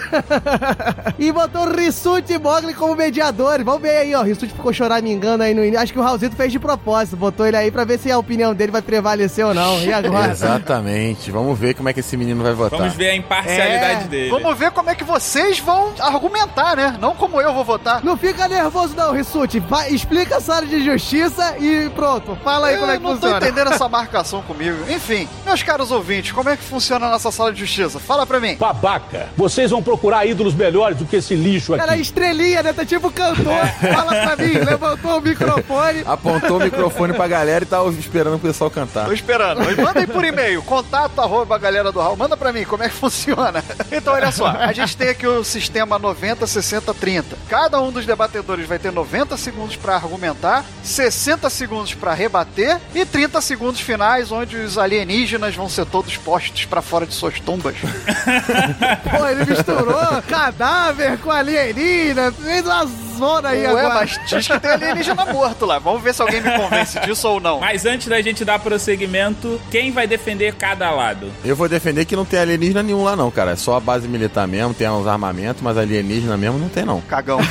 e 1.19 1.31
botou 1.31 1.67
o 1.67 1.77
Rissuti 1.77 2.33
e 2.33 2.39
Mogli 2.39 2.73
como 2.73 2.97
mediadores. 2.97 3.65
Vamos 3.65 3.83
ver 3.83 3.97
aí, 3.99 4.15
ó. 4.15 4.21
O 4.21 4.25
Rissuti 4.25 4.55
ficou 4.55 4.73
choramingando 4.73 5.43
aí 5.43 5.53
no 5.53 5.63
início. 5.63 5.81
Acho 5.83 5.93
que 5.93 5.99
o 5.99 6.03
Raulzito 6.03 6.35
fez 6.37 6.51
de 6.53 6.59
propósito. 6.59 7.17
Botou 7.17 7.47
ele 7.47 7.57
aí 7.57 7.71
pra 7.71 7.85
ver 7.85 7.99
se 7.99 8.11
a 8.11 8.19
opinião 8.19 8.55
dele 8.55 8.73
vai 8.73 8.83
prevalecer 8.83 9.45
ou 9.45 9.53
não. 9.53 9.79
E 9.83 9.93
agora? 9.93 10.33
Exatamente. 10.33 11.31
Vamos 11.31 11.59
ver 11.59 11.75
como 11.75 11.89
é 11.91 11.93
que 11.93 12.01
esse 12.01 12.17
menino 12.17 12.43
vai 12.43 12.55
votar. 12.55 12.79
Vamos 12.79 12.95
ver 12.95 13.11
a 13.11 13.15
imparcialidade 13.17 14.05
É, 14.05 14.09
dele. 14.09 14.31
Vamos 14.31 14.59
ver 14.59 14.71
como 14.71 14.89
é 14.89 14.95
que 14.95 15.05
vocês 15.05 15.59
vão 15.59 15.93
argumentar, 15.99 16.77
né? 16.77 16.97
Não 16.99 17.15
como 17.15 17.41
eu 17.41 17.53
vou 17.53 17.65
votar. 17.65 18.03
Não 18.03 18.17
fica 18.17 18.49
nervoso 18.49 18.95
não, 18.97 19.13
Rissuti. 19.13 19.63
Explica 19.91 20.39
a 20.39 20.41
sala 20.41 20.65
de 20.65 20.83
justiça 20.83 21.57
e 21.59 21.91
pronto. 21.91 22.39
Fala 22.43 22.70
aí 22.71 22.79
como 22.79 22.91
é 22.93 22.97
que 22.97 23.03
não 23.03 23.11
funciona. 23.13 23.41
tô 23.41 23.47
entendendo 23.47 23.73
essa 23.73 23.89
marcação 23.89 24.43
comigo. 24.43 24.91
Enfim, 24.91 25.29
meus 25.45 25.63
caros 25.63 25.91
ouvintes, 25.91 26.33
como 26.33 26.49
é 26.49 26.57
que 26.57 26.63
funciona 26.63 27.07
a 27.07 27.11
nossa 27.11 27.31
sala 27.31 27.53
de 27.53 27.61
justiça? 27.61 27.99
Fala 28.01 28.27
pra 28.27 28.41
mim. 28.41 28.57
Babaca, 28.57 29.29
vocês 29.37 29.71
vão 29.71 29.83
procurar 29.83 30.27
ídolos 30.27 30.55
melhores 30.55 30.97
do 30.99 31.05
que 31.05 31.17
esse 31.17 31.35
lixo 31.35 31.77
Cara, 31.77 31.93
aqui. 31.93 32.03
estrelinha, 32.03 32.63
né? 32.63 32.73
Tá 32.73 32.85
tipo 32.85 33.11
cantor. 33.11 33.67
Fala 33.95 34.35
pra 34.35 34.37
mim. 34.37 34.53
Levantou 34.55 35.19
o 35.19 35.21
microfone. 35.21 36.03
Apontou 36.07 36.59
o 36.59 36.61
microfone 36.61 37.13
pra 37.13 37.27
galera 37.29 37.65
e 37.65 37.67
tá 37.67 37.83
esperando 37.99 38.37
o 38.37 38.41
pessoal 38.41 38.71
cantar. 38.71 39.07
Tô 39.07 39.13
esperando. 39.13 39.61
Manda 39.81 40.01
aí 40.01 40.07
por 40.07 40.25
e-mail, 40.25 40.63
contato 40.63 41.21
arroba 41.21 41.59
galera 41.59 41.91
do 41.93 42.01
Raul. 42.01 42.17
Manda 42.17 42.37
pra 42.37 42.53
mim 42.53 42.65
como 42.65 42.83
é 42.83 42.89
que 42.89 42.95
funciona. 42.95 43.63
Então, 43.91 44.15
olha 44.15 44.31
só, 44.31 44.47
a 44.49 44.73
gente 44.73 44.97
tem 44.97 45.09
aqui 45.09 45.27
o 45.27 45.43
sistema 45.45 45.99
90, 45.99 46.47
60, 46.47 46.95
30. 46.95 47.37
Cada 47.49 47.81
um 47.81 47.91
dos 47.91 48.07
debatedores 48.07 48.67
vai 48.67 48.79
ter 48.79 48.93
90 48.93 49.37
segundos 49.37 49.77
pra 49.77 49.95
argumentar, 49.97 50.65
60 50.83 51.49
segundos 51.51 51.95
pra 51.95 52.15
rebater 52.15 52.60
e 52.95 53.05
30 53.05 53.41
segundos 53.41 53.81
finais 53.81 54.31
onde 54.33 54.57
os 54.57 54.77
alienígenas 54.79 55.55
vão 55.55 55.69
ser 55.69 55.87
todos 55.87 56.17
postos 56.17 56.65
pra 56.65 56.83
fora 56.83 57.07
de 57.07 57.15
suas 57.15 57.39
tumbas. 57.41 57.77
Pô, 59.11 59.27
ele 59.27 59.45
misturou 59.45 60.23
cadáver 60.29 61.19
com 61.19 61.31
alienígena. 61.31 62.33
Fez 62.33 62.65
uma 62.65 62.87
zona 63.19 63.51
aí 63.51 63.67
Ué, 63.67 63.69
agora. 63.69 63.95
mas 63.95 64.19
diz 64.27 64.49
que 64.49 64.61
tem 64.61 64.71
alienígena 64.71 65.25
morto 65.27 65.67
lá. 65.67 65.79
Vamos 65.79 66.03
ver 66.03 66.15
se 66.15 66.23
alguém 66.23 66.41
me 66.41 66.51
convence 66.53 66.99
disso 67.01 67.29
ou 67.29 67.41
não. 67.41 67.61
Mas 67.61 67.85
antes 67.85 68.09
da 68.09 68.21
gente 68.21 68.45
dar 68.45 68.59
prosseguimento, 68.59 69.61
quem 69.71 69.93
vai 69.93 70.07
defender 70.07 70.55
cada 70.55 70.91
lado? 70.91 71.31
Eu 71.45 71.55
vou 71.55 71.69
defender 71.69 72.05
que 72.05 72.17
não 72.17 72.25
tem 72.25 72.41
alienígena 72.41 72.83
nenhum 72.83 73.05
lá 73.05 73.15
não, 73.15 73.31
cara. 73.31 73.53
É 73.53 73.57
só 73.57 73.77
a 73.77 73.81
base 73.81 74.09
militar 74.09 74.47
mesmo, 74.49 74.75
tem 74.75 74.89
uns 74.89 75.07
armamentos, 75.07 75.63
mas 75.63 75.77
alienígena 75.77 76.37
mesmo 76.37 76.59
não 76.59 76.69
tem 76.69 76.85
não. 76.85 77.01
Cagão. 77.03 77.41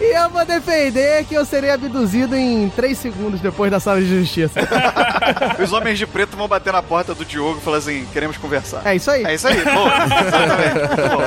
E 0.00 0.16
eu 0.16 0.30
vou 0.30 0.44
defender 0.44 1.24
que 1.24 1.34
eu 1.34 1.44
serei 1.44 1.70
abduzido 1.70 2.34
em 2.34 2.49
3 2.74 2.96
segundos 2.96 3.40
depois 3.40 3.70
da 3.70 3.78
sala 3.78 4.00
de 4.00 4.08
justiça. 4.08 4.60
Os 5.62 5.72
homens 5.72 5.98
de 5.98 6.06
preto 6.06 6.36
vão 6.36 6.48
bater 6.48 6.72
na 6.72 6.82
porta 6.82 7.14
do 7.14 7.24
Diogo 7.24 7.58
e 7.58 7.62
falar 7.62 7.78
assim: 7.78 8.06
queremos 8.12 8.36
conversar. 8.36 8.82
É 8.84 8.96
isso 8.96 9.10
aí. 9.10 9.24
É 9.24 9.34
isso 9.34 9.46
aí, 9.46 9.62
boa. 9.62 9.92
Exatamente. 10.26 10.78
Bom. 11.10 11.22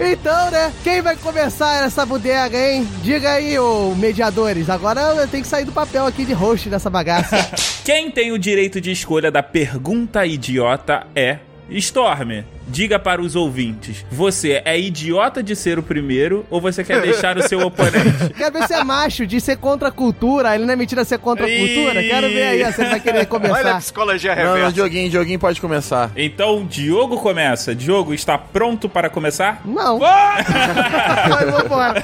Então, 0.00 0.50
né? 0.50 0.72
Quem 0.82 1.02
vai 1.02 1.16
começar 1.16 1.84
essa 1.84 2.04
bodega, 2.04 2.58
hein? 2.58 2.88
Diga 3.02 3.32
aí, 3.32 3.58
ô 3.58 3.94
mediadores. 3.96 4.68
Agora 4.68 5.00
eu 5.00 5.28
tenho 5.28 5.42
que 5.42 5.48
sair 5.48 5.64
do 5.64 5.72
papel 5.72 6.06
aqui 6.06 6.24
de 6.24 6.32
host 6.32 6.68
dessa 6.68 6.90
bagaça. 6.90 7.36
Quem 7.84 8.10
tem 8.10 8.32
o 8.32 8.38
direito 8.38 8.80
de 8.80 8.90
escolha 8.90 9.30
da 9.30 9.42
pergunta 9.42 10.24
idiota 10.26 11.06
é 11.14 11.38
Storm. 11.70 12.44
Diga 12.66 12.98
para 12.98 13.20
os 13.20 13.36
ouvintes: 13.36 14.04
você 14.10 14.62
é 14.64 14.78
idiota 14.78 15.42
de 15.42 15.54
ser 15.54 15.78
o 15.78 15.82
primeiro 15.82 16.44
ou 16.50 16.60
você 16.60 16.82
quer 16.82 17.00
deixar 17.00 17.36
o 17.36 17.42
seu 17.48 17.60
oponente? 17.60 18.32
Quero 18.36 18.52
ver 18.52 18.66
se 18.66 18.74
é 18.74 18.84
macho 18.84 19.26
de 19.26 19.40
ser 19.40 19.56
contra 19.56 19.88
a 19.88 19.92
cultura. 19.92 20.54
Ele 20.54 20.64
não 20.64 20.72
é 20.72 20.76
mentira 20.76 21.04
ser 21.04 21.18
contra 21.18 21.46
a 21.46 21.48
cultura. 21.48 22.02
Quero 22.02 22.28
ver 22.28 22.42
aí 22.42 22.72
se 22.72 22.80
ele 22.80 22.90
vai 22.90 23.00
querer 23.00 23.16
Olha 23.18 23.22
a 23.22 23.26
começar. 23.26 23.78
psicologia 23.78 24.34
Não, 24.34 24.44
não, 24.44 24.54
reversa. 24.54 24.72
Dioguinho, 24.72 25.10
Dioguinho 25.10 25.38
pode 25.38 25.60
começar. 25.60 26.10
Então, 26.16 26.64
Diogo 26.66 27.18
começa. 27.18 27.74
Diogo, 27.74 28.14
está 28.14 28.36
pronto 28.38 28.88
para 28.88 29.08
começar? 29.08 29.60
Não. 29.64 29.98
Vai, 30.00 31.44
vambora. 31.46 32.02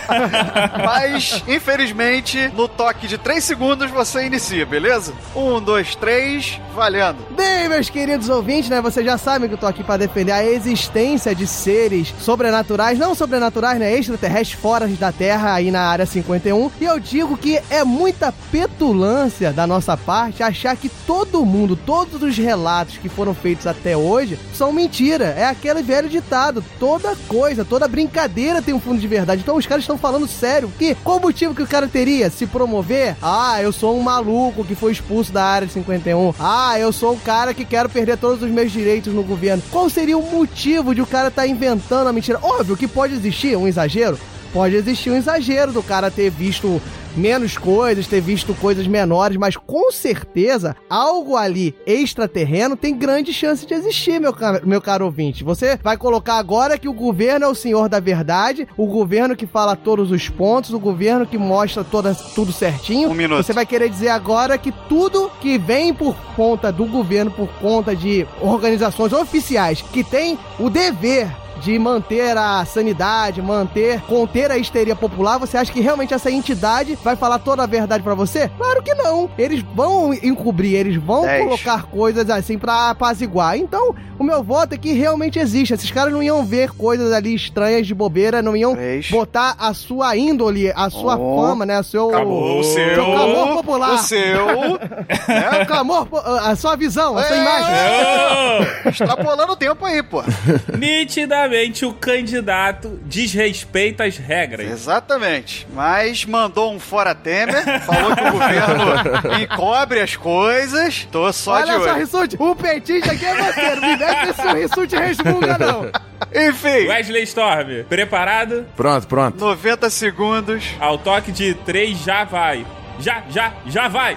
Mas, 0.85 1.43
infelizmente, 1.49 2.51
no 2.55 2.69
toque 2.69 3.07
de 3.07 3.19
3 3.19 3.43
segundos 3.43 3.91
você 3.91 4.27
inicia, 4.27 4.65
beleza? 4.67 5.13
1, 5.35 5.61
2, 5.61 5.95
3, 5.97 6.61
valendo. 6.75 7.19
Bem, 7.37 7.69
meus 7.69 7.89
queridos 7.91 8.29
ouvintes, 8.29 8.71
né? 8.71 8.81
Vocês 8.81 9.05
já 9.05 9.19
sabem 9.19 9.49
que 9.49 9.55
eu 9.55 9.59
tô 9.59 9.67
aqui 9.67 9.83
pra 9.83 9.97
defender 9.97 10.33
a 10.33 10.45
existência 10.53 11.35
de 11.35 11.47
seres 11.47 12.15
sobrenaturais, 12.19 12.99
não 12.99 13.15
sobrenaturais, 13.15 13.79
né? 13.79 13.97
Extraterrestres 13.97 14.61
fora 14.61 14.87
da 14.87 15.13
Terra, 15.13 15.55
aí 15.55 15.71
na 15.71 15.83
área 15.83 16.07
51. 16.07 16.71
E 16.81 16.85
eu 16.85 16.99
digo 16.99 17.37
que 17.37 17.61
é 17.71 17.85
muita 17.85 18.33
petulância 18.51 19.53
da 19.53 19.67
nossa 19.67 19.97
parte 19.97 20.43
achar 20.43 20.77
que 20.77 20.89
todo 20.89 21.45
mundo, 21.45 21.77
todos 21.77 22.23
os 22.23 22.37
relatos 22.37 22.99
que 22.99 23.09
foram 23.09 23.35
feitos 23.35 23.67
até 23.67 23.97
hoje 23.97 24.39
são 24.55 24.73
mentira. 24.73 25.27
É 25.37 25.45
aquele 25.45 25.83
velho 25.83 26.09
ditado: 26.09 26.65
toda 26.79 27.17
coisa, 27.29 27.65
toda 27.65 27.89
brincadeira 27.89 28.63
tem 28.63 28.75
um 28.75 28.81
fundo 28.81 29.01
de 29.01 29.09
verdade. 29.09 29.43
Então 29.43 29.57
os 29.57 29.67
caras 29.67 29.85
estão 29.85 29.99
falando 29.99 30.27
sério. 30.27 30.73
Que 30.79 30.95
qual 30.95 31.21
motivo 31.21 31.55
que 31.55 31.63
o 31.63 31.67
cara 31.67 31.89
teria? 31.89 32.31
Se 32.31 32.47
promover? 32.47 33.17
Ah, 33.23 33.61
eu 33.63 33.73
sou 33.73 33.99
um 33.99 34.03
maluco 34.03 34.65
que 34.65 34.75
foi 34.75 34.93
expulso 34.93 35.33
da 35.33 35.45
área 35.45 35.69
51. 35.69 36.35
Ah, 36.39 36.79
eu 36.79 36.93
sou 36.93 37.13
um 37.13 37.19
cara 37.19 37.55
que 37.55 37.65
quero 37.65 37.89
perder 37.89 38.17
todos 38.17 38.43
os 38.43 38.51
meus 38.51 38.71
direitos 38.71 39.13
no 39.13 39.23
governo. 39.23 39.63
Qual 39.71 39.89
seria 39.89 40.17
o 40.17 40.23
motivo 40.41 40.95
de 40.95 41.03
o 41.03 41.07
cara 41.07 41.29
estar 41.29 41.47
inventando 41.47 42.09
a 42.09 42.13
mentira? 42.13 42.39
Óbvio 42.43 42.77
que 42.77 42.89
pode 42.89 43.15
existir 43.15 43.57
um 43.57 43.69
exagero. 43.69 44.19
Pode 44.53 44.75
existir 44.75 45.11
um 45.11 45.17
exagero 45.17 45.71
do 45.71 45.83
cara 45.83 46.11
ter 46.11 46.31
visto 46.31 46.81
menos 47.17 47.57
coisas, 47.57 48.07
ter 48.07 48.21
visto 48.21 48.55
coisas 48.55 48.87
menores, 48.87 49.37
mas 49.37 49.57
com 49.57 49.91
certeza 49.91 50.77
algo 50.89 51.37
ali 51.37 51.75
extraterreno 51.87 52.77
tem 52.77 52.97
grande 52.97 53.33
chance 53.33 53.67
de 53.67 53.75
existir, 53.75 54.21
meu, 54.21 54.35
meu 54.65 54.81
caro 54.81 55.05
ouvinte. 55.05 55.45
Você 55.45 55.79
vai 55.83 55.97
colocar 55.97 56.37
agora 56.37 56.79
que 56.79 56.89
o 56.89 56.93
governo 56.93 57.47
é 57.47 57.49
o 57.49 57.55
senhor 57.55 57.89
da 57.89 58.01
verdade, 58.01 58.67
o 58.77 58.87
governo 58.87 59.37
que 59.37 59.47
fala 59.47 59.77
todos 59.77 60.11
os 60.11 60.29
pontos, 60.29 60.73
o 60.73 60.79
governo 60.79 61.27
que 61.27 61.39
mostra 61.39 61.85
toda, 61.85 62.15
tudo 62.15 62.53
certinho. 62.53 63.11
Um 63.11 63.15
minuto. 63.15 63.43
Você 63.43 63.53
vai 63.53 63.67
querer 63.67 63.89
dizer 63.89 64.09
agora 64.09 64.57
que 64.59 64.73
tudo 64.89 65.31
que 65.41 65.59
vem 65.59 65.93
por 65.93 66.17
conta 66.37 66.73
do 66.73 66.85
governo, 66.85 67.31
por 67.31 67.49
conta 67.61 67.95
de 67.95 68.27
organizações 68.41 69.13
oficiais 69.13 69.83
que 69.83 70.03
têm 70.03 70.39
o 70.59 70.71
dever 70.71 71.29
de 71.61 71.79
manter 71.79 72.37
a 72.37 72.65
sanidade, 72.65 73.41
manter, 73.43 74.01
conter 74.03 74.51
a 74.51 74.57
histeria 74.59 74.97
popular, 74.97 75.39
você 75.39 75.57
acha 75.57 75.73
que 75.73 75.81
realmente 75.81 76.15
essa 76.15 76.31
entidade 76.31 76.97
vai 77.05 77.17
falar 77.17 77.39
toda 77.39 77.63
a 77.63 77.67
verdade 77.67 78.03
pra 78.03 78.15
você? 78.15 78.51
Claro 78.57 78.83
que 78.83 78.95
não. 78.95 79.31
Eles 79.39 79.63
vão 79.75 80.13
encobrir, 80.15 80.75
eles 80.75 80.97
vão 80.97 81.23
Dez. 81.23 81.45
colocar 81.45 81.85
coisas 81.85 82.29
assim 82.31 82.59
pra 82.59 82.91
apaziguar. 82.91 83.57
Então, 83.59 83.95
o 84.19 84.25
meu 84.25 84.43
voto 84.43 84.75
é 84.75 84.79
que 84.79 84.93
realmente 84.93 85.39
existe. 85.39 85.75
Esses 85.75 85.91
caras 85.91 86.13
não 86.13 86.23
iam 86.23 86.45
ver 86.45 86.71
coisas 86.73 87.13
ali 87.13 87.35
estranhas 87.35 87.87
de 87.87 87.95
bobeira, 87.95 88.41
não 88.43 88.57
iam 88.57 88.77
botar 89.11 89.55
a 89.59 89.75
sua 89.75 90.17
índole, 90.17 90.73
a 90.75 90.89
sua 90.91 91.17
Oh. 91.19 91.41
fama, 91.43 91.67
né? 91.67 91.79
O 91.81 91.85
seu, 91.85 92.09
Acabou 92.11 92.61
o 92.61 92.65
seu- 92.65 92.95
clamor 93.05 93.49
popular. 93.57 93.95
o 93.95 93.99
seu- 93.99 94.47
É, 95.29 95.63
o 95.63 95.67
clamor, 95.67 96.09
a 96.47 96.57
sua 96.57 96.77
visão, 96.77 97.17
a 97.19 97.23
sua 97.25 97.37
É. 97.37 97.41
imagem. 97.41 98.69
Extrapolando 98.87 99.53
o 99.53 99.57
tempo 99.57 99.85
aí, 99.85 100.03
pô. 100.03 100.23
Nitidamente 100.79 101.50
o 101.87 101.93
candidato 101.93 103.01
desrespeita 103.05 104.05
as 104.05 104.17
regras. 104.17 104.71
Exatamente. 104.71 105.67
Mas 105.73 106.25
mandou 106.25 106.73
um 106.73 106.79
fora 106.81 107.15
Temer, 107.15 107.65
falou 107.83 108.15
que 108.15 108.23
o 108.23 108.33
governo 108.33 109.43
encobre 109.43 110.01
as 110.01 110.17
coisas. 110.17 111.09
Tô 111.11 111.33
só 111.33 111.53
Olha 111.53 111.67
de 111.67 111.73
só, 111.73 111.91
olho. 111.91 111.95
Rissuti, 111.95 112.37
o 112.39 112.55
petista 112.55 113.13
aqui 113.13 113.25
é 113.25 113.35
você. 113.35 113.75
Não 113.75 113.89
me 113.89 113.97
mete 113.97 114.31
esse 114.31 114.53
Rissuti 114.53 114.97
resmunga, 114.97 115.59
não. 115.59 115.91
Enfim. 116.49 116.89
Wesley 116.89 117.23
Storm, 117.25 117.85
preparado? 117.89 118.67
Pronto, 118.77 119.07
pronto. 119.07 119.39
90 119.39 119.91
segundos. 119.91 120.65
Ao 120.79 120.99
toque 120.99 121.33
de 121.33 121.55
3 121.55 121.99
já 121.99 122.25
vai. 122.25 122.67
Já, 122.99 123.23
já, 123.31 123.53
já 123.67 123.89
vai. 123.89 124.17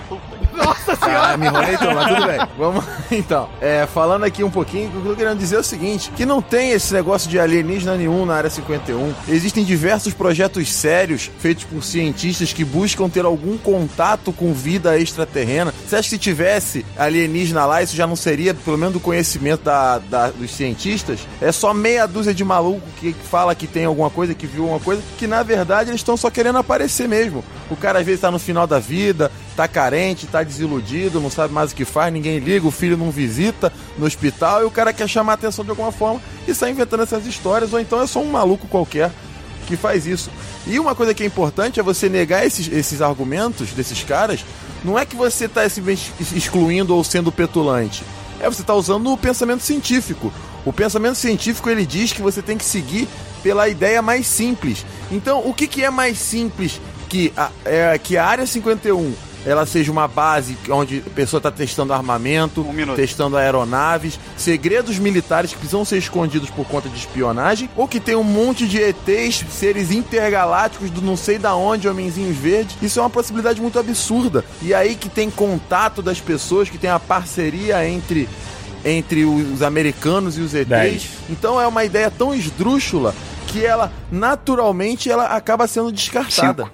Nossa 0.56 0.98
Ah, 1.02 1.38
me 1.38 1.48
enrolei 1.48 1.74
então, 1.76 1.94
mas 1.94 2.08
tudo 2.08 2.28
bem. 2.28 2.48
Vamos 2.58 2.86
então. 3.12 3.50
É, 3.62 3.86
falando 3.88 4.24
aqui 4.24 4.44
um 4.44 4.50
pouquinho, 4.50 4.88
o 4.90 4.92
que 4.92 4.98
eu 4.98 5.12
tô 5.12 5.16
querendo 5.16 5.38
dizer 5.38 5.56
é 5.56 5.60
o 5.60 5.64
seguinte: 5.64 6.12
que 6.16 6.26
não 6.26 6.42
tem 6.42 6.72
esse 6.72 6.94
negócio 6.94 7.30
de 7.30 7.40
alienígena 7.40 7.96
nenhum 7.96 8.26
na 8.26 8.36
área 8.36 8.50
51. 8.50 9.14
Existem 9.28 9.64
diversos 9.64 10.14
projetos 10.14 10.72
sérios 10.72 11.30
feitos 11.40 11.64
por 11.66 11.84
cientistas 11.84 12.54
que 12.54 12.64
buscam 12.64 13.10
ter 13.10 13.26
algum 13.26 13.58
contato 13.58 14.32
com 14.32 14.54
vida 14.54 14.98
extraterrena. 14.98 15.74
Você 15.88 15.96
acha 15.96 16.04
que 16.04 16.10
se 16.12 16.18
tivesse 16.20 16.86
alienígena 16.98 17.66
lá, 17.66 17.82
isso 17.82 17.96
já 17.96 18.06
não 18.08 18.16
seria, 18.16 18.54
pelo 18.54 18.78
menos 18.78 18.94
do 18.94 19.00
conhecimento 19.00 19.64
da, 19.64 20.00
da- 20.00 20.30
dos 20.30 20.52
cientistas? 20.52 21.20
É 21.42 21.52
só 21.52 21.74
meia 21.74 22.06
dúzia 22.06 22.34
de 22.34 22.44
maluco 22.44 22.82
que 23.00 23.14
fala 23.14 23.56
que 23.56 23.68
tem 23.68 23.86
alguma 23.86 24.10
coisa, 24.10 24.34
que 24.34 24.46
viu 24.48 24.64
alguma 24.64 24.80
coisa, 24.80 25.02
que 25.18 25.28
na 25.28 25.44
verdade 25.44 25.90
eles 25.90 26.02
estão 26.02 26.16
só 26.18 26.30
querendo 26.30 26.58
aparecer 26.58 27.08
mesmo. 27.08 27.44
O 27.70 27.76
cara 27.76 28.00
às 28.00 28.06
vezes 28.06 28.22
tá 28.22 28.30
no 28.30 28.40
final 28.40 28.68
da 28.68 28.80
vida, 28.80 29.32
tá 29.56 29.68
carente, 29.68 30.28
tá 30.28 30.44
desiludido, 30.44 31.20
não 31.20 31.30
sabe 31.30 31.54
mais 31.54 31.72
o 31.72 31.76
que 31.76 31.86
faz, 31.86 32.12
ninguém 32.12 32.40
liga, 32.40 32.68
o 32.68 32.72
filho 32.72 32.98
não 32.98 33.10
visita 33.10 33.72
no 33.98 34.06
hospital 34.06 34.62
e 34.62 34.66
o 34.66 34.72
cara 34.72 34.94
quer 34.94 35.08
chamar 35.08 35.34
a 35.34 35.36
atenção 35.36 35.64
de 35.64 35.72
alguma 35.72 35.92
forma 35.92 36.22
e 36.48 36.54
sai 36.54 36.72
inventando 36.72 37.04
essas 37.04 37.26
histórias, 37.26 37.74
ou 37.74 37.80
então 37.80 38.02
é 38.02 38.08
só 38.08 38.20
um 38.20 38.32
maluco 38.32 38.68
qualquer 38.68 39.12
que 39.66 39.78
faz 39.78 40.06
isso. 40.06 40.30
E 40.68 40.80
uma 40.80 40.96
coisa 40.96 41.14
que 41.14 41.24
é 41.24 41.26
importante 41.26 41.80
é 41.80 41.84
você 41.84 42.10
negar 42.10 42.46
esses, 42.46 42.72
esses 42.72 43.02
argumentos 43.02 43.72
desses 43.72 44.04
caras. 44.04 44.46
Não 44.84 45.00
é 45.00 45.06
que 45.06 45.16
você 45.16 45.46
está 45.46 45.62
excluindo 45.66 46.96
ou 46.96 47.04
sendo 47.04 47.32
petulante. 47.32 48.04
É 48.40 48.50
você 48.50 48.62
está 48.62 48.74
usando 48.74 49.12
o 49.12 49.18
pensamento 49.18 49.64
científico. 49.64 50.32
O 50.66 50.74
pensamento 50.74 51.16
científico 51.16 51.70
ele 51.70 51.86
diz 51.86 52.12
que 52.12 52.22
você 52.22 52.42
tem 52.42 52.58
que 52.58 52.66
seguir 52.66 53.08
pela 53.42 53.68
ideia 53.68 54.02
mais 54.02 54.28
simples. 54.28 54.86
Então, 55.12 55.42
o 55.46 55.54
que, 55.54 55.68
que 55.68 55.84
é 55.84 55.90
mais 55.90 56.18
simples 56.18 56.80
que 57.14 57.32
a, 57.38 57.52
é, 57.64 57.98
que 58.00 58.18
a 58.18 58.26
área 58.26 58.44
51 58.44 59.14
ela 59.46 59.68
seja 59.68 59.92
uma 59.92 60.08
base 60.08 60.58
onde 60.68 61.04
a 61.06 61.10
pessoa 61.12 61.38
está 61.38 61.52
testando 61.52 61.94
armamento, 61.94 62.66
testando 62.96 63.38
aeronaves, 63.38 64.18
segredos 64.36 64.98
militares 64.98 65.52
que 65.52 65.58
precisam 65.58 65.86
ser 65.86 65.98
escondidos 65.98 66.50
por 66.50 66.66
conta 66.66 66.90
de 66.90 66.98
espionagem, 66.98 67.70
ou 67.76 67.88
que 67.88 68.00
tem 68.00 68.16
um 68.16 68.24
monte 68.24 68.66
de 68.66 68.80
ETs, 68.82 69.46
seres 69.52 69.92
intergalácticos 69.92 70.90
do 70.90 71.02
não 71.02 71.16
sei 71.16 71.38
da 71.38 71.54
onde, 71.56 71.88
homenzinhos 71.88 72.36
verdes. 72.36 72.78
Isso 72.82 73.00
é 73.00 73.04
uma 73.04 73.10
possibilidade 73.10 73.62
muito 73.62 73.78
absurda. 73.78 74.44
E 74.62 74.74
aí 74.74 74.96
que 74.96 75.10
tem 75.10 75.30
contato 75.30 76.02
das 76.02 76.20
pessoas, 76.20 76.68
que 76.68 76.80
tem 76.80 76.90
a 76.90 77.00
parceria 77.00 77.88
entre 77.88 78.28
entre 78.86 79.24
os 79.24 79.62
americanos 79.62 80.38
e 80.38 80.42
os 80.42 80.56
ETs. 80.56 80.68
Dez. 80.68 81.10
Então 81.30 81.62
é 81.62 81.68
uma 81.68 81.86
ideia 81.86 82.10
tão 82.10 82.34
esdrúxula 82.34 83.14
que 83.48 83.64
ela 83.64 83.92
naturalmente 84.12 85.12
ela 85.12 85.26
acaba 85.28 85.68
sendo 85.68 85.92
descartada. 85.92 86.72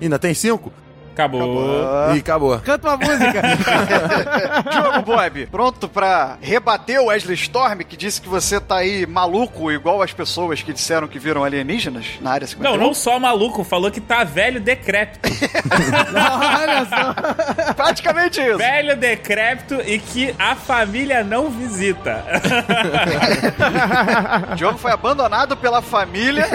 Ainda 0.00 0.18
tem 0.18 0.34
cinco? 0.34 0.72
Acabou. 1.20 2.14
E 2.14 2.18
acabou. 2.18 2.58
Canta 2.60 2.88
uma 2.88 2.96
música. 2.96 3.42
Diogo 4.70 5.02
Bob, 5.02 5.46
pronto 5.46 5.86
pra 5.88 6.38
rebater 6.40 6.98
o 7.00 7.06
Wesley 7.06 7.34
Storm, 7.34 7.80
que 7.80 7.96
disse 7.96 8.22
que 8.22 8.28
você 8.28 8.58
tá 8.58 8.76
aí 8.76 9.06
maluco, 9.06 9.70
igual 9.70 10.00
as 10.00 10.12
pessoas 10.12 10.62
que 10.62 10.72
disseram 10.72 11.06
que 11.06 11.18
viram 11.18 11.44
alienígenas 11.44 12.06
na 12.22 12.30
área 12.32 12.46
51? 12.46 12.70
Não, 12.70 12.86
não 12.86 12.94
só 12.94 13.18
maluco, 13.18 13.62
falou 13.64 13.90
que 13.90 14.00
tá 14.00 14.24
velho 14.24 14.60
decrépito. 14.60 15.28
Olha 16.58 16.86
só. 16.86 17.74
Praticamente 17.74 18.40
isso. 18.40 18.56
Velho 18.56 18.96
decrépito 18.96 19.74
e 19.82 19.98
que 19.98 20.34
a 20.38 20.56
família 20.56 21.22
não 21.22 21.50
visita. 21.50 22.24
Diogo 24.56 24.78
foi 24.78 24.92
abandonado 24.92 25.56
pela 25.56 25.82
família, 25.82 26.46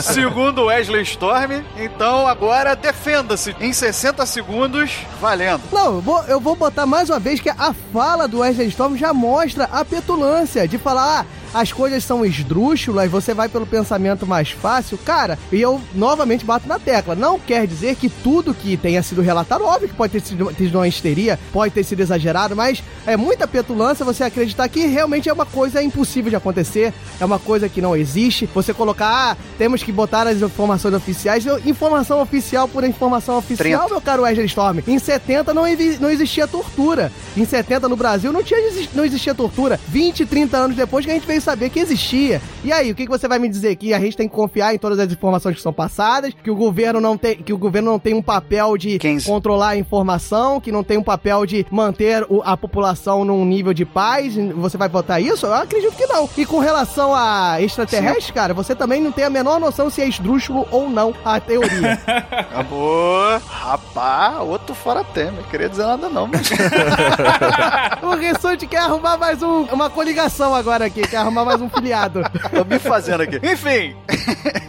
segundo 0.00 0.64
Wesley 0.64 1.02
Storm. 1.02 1.62
Então 1.76 2.26
agora 2.26 2.74
defenda-se 2.74 3.41
em 3.60 3.72
60 3.72 4.24
segundos, 4.26 4.98
valendo. 5.20 5.62
Não, 5.72 5.94
eu 5.96 6.00
vou, 6.00 6.22
eu 6.24 6.40
vou 6.40 6.56
botar 6.56 6.86
mais 6.86 7.10
uma 7.10 7.18
vez 7.18 7.40
que 7.40 7.50
a 7.50 7.74
fala 7.92 8.28
do 8.28 8.38
Wesley 8.40 8.68
Storm 8.68 8.96
já 8.96 9.12
mostra 9.12 9.64
a 9.64 9.84
petulância 9.84 10.66
de 10.66 10.78
falar, 10.78 11.20
ah, 11.20 11.26
as 11.54 11.72
coisas 11.72 12.04
são 12.04 12.24
esdrúxulas, 12.24 13.10
você 13.10 13.34
vai 13.34 13.48
pelo 13.48 13.66
pensamento 13.66 14.26
mais 14.26 14.50
fácil. 14.50 14.98
Cara, 14.98 15.38
e 15.50 15.60
eu 15.60 15.80
novamente 15.94 16.44
bato 16.44 16.66
na 16.66 16.78
tecla. 16.78 17.14
Não 17.14 17.38
quer 17.38 17.66
dizer 17.66 17.96
que 17.96 18.08
tudo 18.08 18.54
que 18.54 18.76
tenha 18.76 19.02
sido 19.02 19.20
relatado, 19.20 19.64
óbvio 19.64 19.88
que 19.88 19.94
pode 19.94 20.12
ter 20.12 20.20
sido, 20.20 20.46
ter 20.46 20.64
sido 20.64 20.78
uma 20.78 20.88
histeria, 20.88 21.38
pode 21.52 21.74
ter 21.74 21.84
sido 21.84 22.00
exagerado, 22.00 22.56
mas 22.56 22.82
é 23.06 23.16
muita 23.16 23.46
petulância 23.46 24.04
você 24.04 24.24
acreditar 24.24 24.68
que 24.68 24.86
realmente 24.86 25.28
é 25.28 25.32
uma 25.32 25.46
coisa 25.46 25.82
impossível 25.82 26.30
de 26.30 26.36
acontecer, 26.36 26.92
é 27.20 27.24
uma 27.24 27.38
coisa 27.38 27.68
que 27.68 27.80
não 27.80 27.94
existe. 27.96 28.48
Você 28.54 28.72
colocar, 28.72 29.32
ah, 29.32 29.36
temos 29.58 29.82
que 29.82 29.92
botar 29.92 30.26
as 30.26 30.40
informações 30.40 30.94
oficiais, 30.94 31.44
informação 31.66 32.20
oficial 32.20 32.66
por 32.66 32.84
informação 32.84 33.36
oficial, 33.36 33.80
30. 33.80 33.88
meu 33.88 34.00
caro 34.00 34.22
Wesley 34.22 34.46
Storm. 34.46 34.80
Em 34.86 34.98
70 34.98 35.52
não, 35.52 35.64
não 36.00 36.10
existia 36.10 36.46
tortura. 36.46 37.12
Em 37.36 37.44
70 37.44 37.88
no 37.88 37.96
Brasil 37.96 38.32
não, 38.32 38.42
tinha, 38.42 38.58
não 38.94 39.04
existia 39.04 39.34
tortura. 39.34 39.78
20, 39.88 40.24
30 40.24 40.56
anos 40.56 40.76
depois 40.76 41.04
que 41.04 41.10
a 41.10 41.14
gente 41.14 41.26
veio 41.26 41.41
saber 41.42 41.70
que 41.70 41.78
existia. 41.80 42.40
E 42.64 42.72
aí, 42.72 42.90
o 42.90 42.94
que, 42.94 43.04
que 43.04 43.10
você 43.10 43.26
vai 43.28 43.38
me 43.38 43.48
dizer? 43.48 43.76
Que 43.76 43.92
a 43.92 43.98
gente 44.00 44.16
tem 44.16 44.28
que 44.28 44.34
confiar 44.34 44.74
em 44.74 44.78
todas 44.78 44.98
as 44.98 45.10
informações 45.12 45.56
que 45.56 45.62
são 45.62 45.72
passadas, 45.72 46.32
que 46.42 46.50
o 46.50 46.54
governo 46.56 47.00
não 47.00 47.16
tem, 47.18 47.36
que 47.36 47.52
o 47.52 47.58
governo 47.58 47.90
não 47.92 47.98
tem 47.98 48.14
um 48.14 48.22
papel 48.22 48.76
de 48.76 48.98
controlar 49.26 49.68
a 49.70 49.76
informação, 49.76 50.60
que 50.60 50.70
não 50.72 50.82
tem 50.84 50.96
um 50.98 51.02
papel 51.02 51.44
de 51.46 51.66
manter 51.70 52.24
o- 52.28 52.42
a 52.44 52.56
população 52.56 53.24
num 53.24 53.44
nível 53.44 53.72
de 53.74 53.84
paz. 53.84 54.34
Você 54.56 54.76
vai 54.76 54.88
votar 54.88 55.20
isso? 55.20 55.46
Eu 55.46 55.54
acredito 55.54 55.94
que 55.96 56.06
não. 56.06 56.28
E 56.36 56.46
com 56.46 56.58
relação 56.58 57.14
a 57.14 57.60
extraterrestres, 57.60 58.30
cara, 58.30 58.54
você 58.54 58.74
também 58.74 59.00
não 59.00 59.10
tem 59.12 59.24
a 59.24 59.30
menor 59.30 59.58
noção 59.58 59.90
se 59.90 60.00
é 60.00 60.08
esdrúxulo 60.08 60.66
ou 60.70 60.88
não 60.88 61.14
a 61.24 61.40
teoria. 61.40 61.98
Acabou. 62.30 63.40
Rapaz, 63.48 64.36
outro 64.40 64.74
fora 64.74 65.02
Temer. 65.04 65.42
Queria 65.50 65.68
dizer 65.68 65.84
nada 65.84 66.08
não, 66.08 66.26
mas... 66.26 66.50
o 68.02 68.10
Ressante 68.14 68.66
quer 68.66 68.78
arrumar 68.78 69.16
mais 69.16 69.42
um, 69.42 69.62
uma 69.64 69.88
coligação 69.90 70.54
agora 70.54 70.86
aqui, 70.86 71.02
quer 71.02 71.16
arrumar 71.18 71.31
mais 71.32 71.60
um 71.60 71.68
filiado. 71.68 72.22
Tô 72.54 72.64
me 72.64 72.78
fazendo 72.78 73.22
aqui. 73.22 73.36
Enfim, 73.36 73.94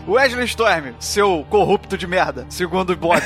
Wesley 0.08 0.46
Storm, 0.46 0.94
seu 1.00 1.46
corrupto 1.50 1.98
de 1.98 2.08
merda, 2.08 2.46
segundo 2.50 2.92
o 2.94 2.96
Bob. 2.96 3.22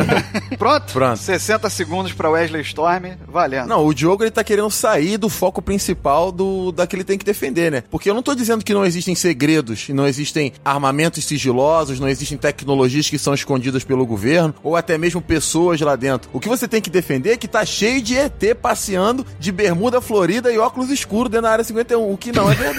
Pronto? 0.58 0.92
Pronto. 0.92 1.18
60 1.18 1.68
segundos 1.70 2.12
pra 2.12 2.30
Wesley 2.30 2.62
Storm, 2.62 3.16
valendo. 3.26 3.68
Não, 3.68 3.84
o 3.84 3.94
Diogo 3.94 4.24
ele 4.24 4.30
tá 4.30 4.42
querendo 4.42 4.70
sair 4.70 5.16
do 5.16 5.28
foco 5.28 5.60
principal 5.60 6.32
do 6.32 6.72
da 6.72 6.86
que 6.86 6.96
ele 6.96 7.04
tem 7.04 7.18
que 7.18 7.24
defender, 7.24 7.70
né? 7.70 7.82
Porque 7.90 8.08
eu 8.08 8.14
não 8.14 8.22
tô 8.22 8.34
dizendo 8.34 8.64
que 8.64 8.74
não 8.74 8.84
existem 8.84 9.14
segredos, 9.14 9.88
e 9.88 9.92
não 9.92 10.06
existem 10.06 10.52
armamentos 10.64 11.24
sigilosos, 11.24 12.00
não 12.00 12.08
existem 12.08 12.38
tecnologias 12.38 13.08
que 13.08 13.18
são 13.18 13.34
escondidas 13.34 13.84
pelo 13.84 14.06
governo, 14.06 14.54
ou 14.62 14.76
até 14.76 14.96
mesmo 14.96 15.20
pessoas 15.20 15.80
lá 15.80 15.96
dentro. 15.96 16.30
O 16.32 16.40
que 16.40 16.48
você 16.48 16.66
tem 16.68 16.80
que 16.80 16.90
defender 16.90 17.32
é 17.32 17.36
que 17.36 17.48
tá 17.48 17.64
cheio 17.64 18.00
de 18.00 18.16
ET 18.16 18.54
passeando 18.60 19.26
de 19.38 19.52
bermuda 19.52 20.00
florida 20.00 20.52
e 20.52 20.58
óculos 20.58 20.90
escuros 20.90 21.30
dentro 21.30 21.44
da 21.44 21.52
área 21.52 21.64
51, 21.64 22.12
o 22.12 22.16
que 22.16 22.32
não 22.32 22.50
é 22.50 22.54
verdade. 22.54 22.77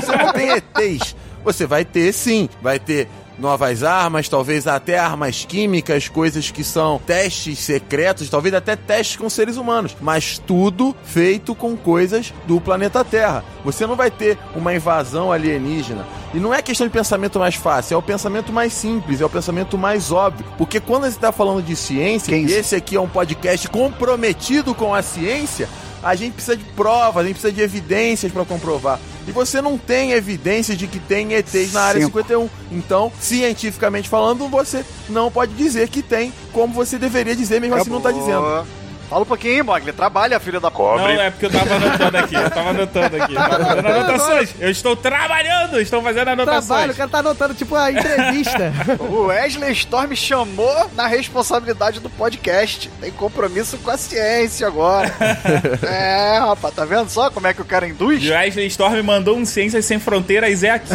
Você 0.00 0.16
não 0.16 0.32
tem 0.32 0.50
ETs. 0.50 1.16
Você 1.44 1.66
vai 1.66 1.84
ter 1.84 2.12
sim, 2.12 2.48
vai 2.60 2.78
ter 2.78 3.08
novas 3.38 3.82
armas, 3.82 4.28
talvez 4.28 4.66
até 4.66 4.98
armas 4.98 5.44
químicas, 5.44 6.08
coisas 6.08 6.50
que 6.50 6.64
são 6.64 6.98
testes 6.98 7.58
secretos, 7.58 8.28
talvez 8.28 8.54
até 8.54 8.76
testes 8.76 9.16
com 9.16 9.28
seres 9.28 9.56
humanos, 9.56 9.96
mas 10.00 10.38
tudo 10.38 10.96
feito 11.04 11.54
com 11.54 11.76
coisas 11.76 12.32
do 12.46 12.60
planeta 12.60 13.04
Terra. 13.04 13.44
Você 13.64 13.86
não 13.86 13.96
vai 13.96 14.10
ter 14.10 14.38
uma 14.54 14.74
invasão 14.74 15.30
alienígena. 15.30 16.06
E 16.34 16.38
não 16.38 16.52
é 16.52 16.60
questão 16.60 16.86
de 16.86 16.92
pensamento 16.92 17.38
mais 17.38 17.54
fácil, 17.54 17.94
é 17.94 17.96
o 17.96 18.02
pensamento 18.02 18.52
mais 18.52 18.72
simples, 18.72 19.20
é 19.20 19.24
o 19.24 19.30
pensamento 19.30 19.78
mais 19.78 20.10
óbvio. 20.10 20.46
Porque 20.58 20.80
quando 20.80 21.02
você 21.02 21.08
está 21.10 21.32
falando 21.32 21.62
de 21.62 21.76
ciência, 21.76 22.36
e 22.36 22.52
esse 22.52 22.74
aqui 22.74 22.96
é 22.96 23.00
um 23.00 23.08
podcast 23.08 23.68
comprometido 23.68 24.74
com 24.74 24.94
a 24.94 25.02
ciência, 25.02 25.68
a 26.06 26.14
gente 26.14 26.34
precisa 26.34 26.56
de 26.56 26.64
provas, 26.64 27.24
a 27.24 27.26
gente 27.26 27.34
precisa 27.34 27.52
de 27.52 27.60
evidências 27.60 28.30
para 28.30 28.44
comprovar. 28.44 29.00
E 29.26 29.32
você 29.32 29.60
não 29.60 29.76
tem 29.76 30.12
evidências 30.12 30.78
de 30.78 30.86
que 30.86 31.00
tem 31.00 31.34
ETs 31.34 31.72
na 31.72 31.82
área 31.82 32.00
Cinco. 32.00 32.18
51. 32.18 32.48
Então, 32.70 33.12
cientificamente 33.18 34.08
falando, 34.08 34.48
você 34.48 34.84
não 35.08 35.32
pode 35.32 35.52
dizer 35.54 35.88
que 35.88 36.02
tem, 36.02 36.32
como 36.52 36.72
você 36.72 36.96
deveria 36.96 37.34
dizer, 37.34 37.60
mesmo 37.60 37.74
assim 37.74 37.90
não 37.90 38.00
tá 38.00 38.12
dizendo. 38.12 38.64
Fala 39.08 39.22
um 39.22 39.26
pouquinho, 39.26 39.64
Mogli. 39.64 39.92
Trabalha, 39.92 40.40
filho 40.40 40.60
da 40.60 40.70
Não, 40.70 41.08
é 41.08 41.30
porque 41.30 41.46
eu 41.46 41.50
tava 41.50 41.74
anotando 41.74 42.18
aqui, 42.18 42.34
eu 42.34 42.50
tava 42.50 42.70
anotando 42.70 43.16
aqui. 43.16 43.34
Tava 43.34 43.64
fazendo 43.64 43.86
anotações. 43.86 44.54
Eu 44.58 44.70
estou 44.70 44.96
trabalhando, 44.96 45.80
estou 45.80 46.02
fazendo 46.02 46.28
anotações. 46.28 46.66
Trabalho, 46.66 46.92
o 46.92 46.96
cara 46.96 47.08
tá 47.08 47.18
anotando 47.18 47.54
tipo 47.54 47.74
a 47.74 47.92
entrevista. 47.92 48.72
O 49.06 49.26
Wesley 49.26 49.72
Storm 49.72 50.14
chamou 50.14 50.90
na 50.94 51.06
responsabilidade 51.06 52.00
do 52.00 52.10
podcast. 52.10 52.90
Tem 53.00 53.10
compromisso 53.12 53.78
com 53.78 53.90
a 53.90 53.96
ciência 53.96 54.66
agora. 54.66 55.12
é, 55.86 56.38
rapaz, 56.38 56.74
tá 56.74 56.84
vendo 56.84 57.08
só 57.08 57.30
como 57.30 57.46
é 57.46 57.54
que 57.54 57.62
o 57.62 57.64
cara 57.64 57.86
induz? 57.86 58.22
E 58.22 58.30
o 58.30 58.32
Wesley 58.32 58.66
Storm 58.66 59.02
mandou 59.02 59.36
um 59.36 59.44
Ciências 59.44 59.84
Sem 59.84 59.98
Fronteiras 59.98 60.62
é 60.62 60.70
aqui. 60.70 60.94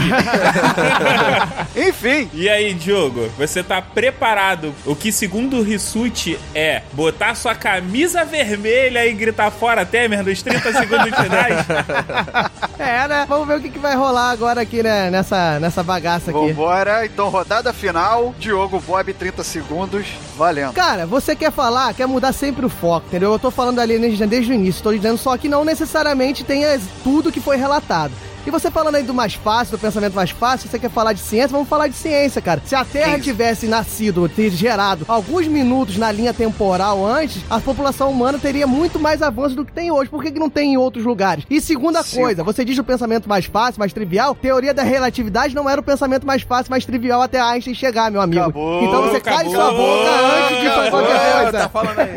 Enfim. 1.76 2.30
E 2.34 2.50
aí, 2.50 2.74
Diogo, 2.74 3.30
você 3.38 3.64
tá 3.64 3.82
preparado? 3.82 4.74
O 4.86 4.96
que, 4.96 5.12
segundo 5.12 5.58
o 5.58 5.64
Rissuti, 5.64 6.38
é 6.54 6.82
botar 6.94 7.36
sua 7.36 7.56
camisa 7.56 8.01
vermelha 8.08 9.06
e 9.06 9.14
gritar 9.14 9.52
fora 9.52 9.86
Temer 9.86 10.24
nos 10.24 10.42
30 10.42 10.74
segundos 10.74 11.20
finais? 11.20 11.66
É, 12.82 13.08
né? 13.08 13.26
Vamos 13.30 13.48
ver 13.48 13.58
o 13.58 13.62
que, 13.62 13.70
que 13.70 13.78
vai 13.78 13.96
rolar 13.96 14.32
agora 14.32 14.62
aqui, 14.62 14.82
né? 14.82 15.12
Nessa, 15.12 15.60
nessa 15.60 15.84
bagaça 15.84 16.32
aqui. 16.32 16.48
Vambora, 16.48 17.06
então 17.06 17.30
rodada 17.30 17.72
final, 17.72 18.34
Diogo 18.40 18.80
Bob, 18.80 19.14
30 19.14 19.44
segundos, 19.44 20.08
valendo. 20.36 20.74
Cara, 20.74 21.06
você 21.06 21.36
quer 21.36 21.52
falar, 21.52 21.94
quer 21.94 22.08
mudar 22.08 22.34
sempre 22.34 22.66
o 22.66 22.70
foco, 22.70 23.06
entendeu? 23.08 23.32
Eu 23.34 23.40
tô 23.40 23.52
falando 23.52 23.78
alienígena 23.80 24.26
desde 24.26 24.52
o 24.52 24.56
início, 24.56 24.82
tô 24.82 24.92
dizendo 24.92 25.18
só 25.20 25.38
que 25.38 25.48
não 25.48 25.64
necessariamente 25.64 26.44
tenha 26.44 26.80
tudo 27.04 27.32
que 27.32 27.40
foi 27.40 27.56
relatado. 27.56 28.14
E 28.46 28.50
você 28.50 28.72
falando 28.72 28.96
aí 28.96 29.04
do 29.04 29.14
mais 29.14 29.34
fácil, 29.36 29.78
do 29.78 29.80
pensamento 29.80 30.14
mais 30.14 30.32
fácil, 30.32 30.70
você 30.70 30.80
quer 30.80 30.90
falar 30.90 31.14
de 31.14 31.20
ciência, 31.20 31.50
vamos 31.50 31.70
falar 31.70 31.88
de 31.88 31.96
ciência, 31.96 32.42
cara. 32.42 32.62
Se 32.66 32.76
a 32.76 32.84
Terra 32.84 33.20
tivesse 33.20 33.68
nascido, 33.68 34.28
ter 34.28 34.50
gerado 34.50 35.06
alguns 35.08 35.48
minutos 35.48 35.98
na 35.98 36.12
linha 36.12 36.34
temporal 36.34 37.06
antes, 37.06 37.44
a 37.50 37.60
população 37.60 38.10
humana 38.10 38.40
teria 38.40 38.66
muito 38.66 39.00
mais 39.00 39.22
avanço 39.22 39.56
do 39.56 39.64
que 39.64 39.72
tem 39.72 39.92
hoje. 39.92 40.10
Por 40.10 40.24
que, 40.24 40.32
que 40.32 40.40
não 40.40 40.50
tem 40.50 40.74
em 40.74 40.78
outros 40.78 41.06
lugares? 41.06 41.46
E 41.50 41.62
segunda 41.62 42.04
coisa, 42.04 42.44
você 42.44 42.66
diz 42.66 42.78
o 42.78 42.84
pensamento 42.84 43.30
mais 43.30 43.46
fácil, 43.46 43.80
mais 43.80 43.94
trivial, 43.94 44.34
teoria 44.34 44.74
da 44.74 44.84
relatividade 44.84 45.54
não 45.54 45.70
era 45.70 45.80
o 45.80 45.84
pensamento 45.84 46.26
mais 46.26 46.42
fácil, 46.42 46.72
mais 46.72 46.86
trivial 46.86 47.22
até 47.22 47.40
Einstein 47.40 47.74
chegar, 47.76 48.10
meu 48.12 48.22
amigo. 48.22 48.42
Acabou, 48.42 48.84
então 48.84 49.04
você 49.04 49.20
cale 49.20 49.50
acabou, 49.50 49.56
sua 49.56 49.72
boca 49.72 50.10
antes 50.12 50.62
de 50.62 50.70
fazer 50.70 50.90
qualquer 50.90 51.42
coisa. 51.44 51.72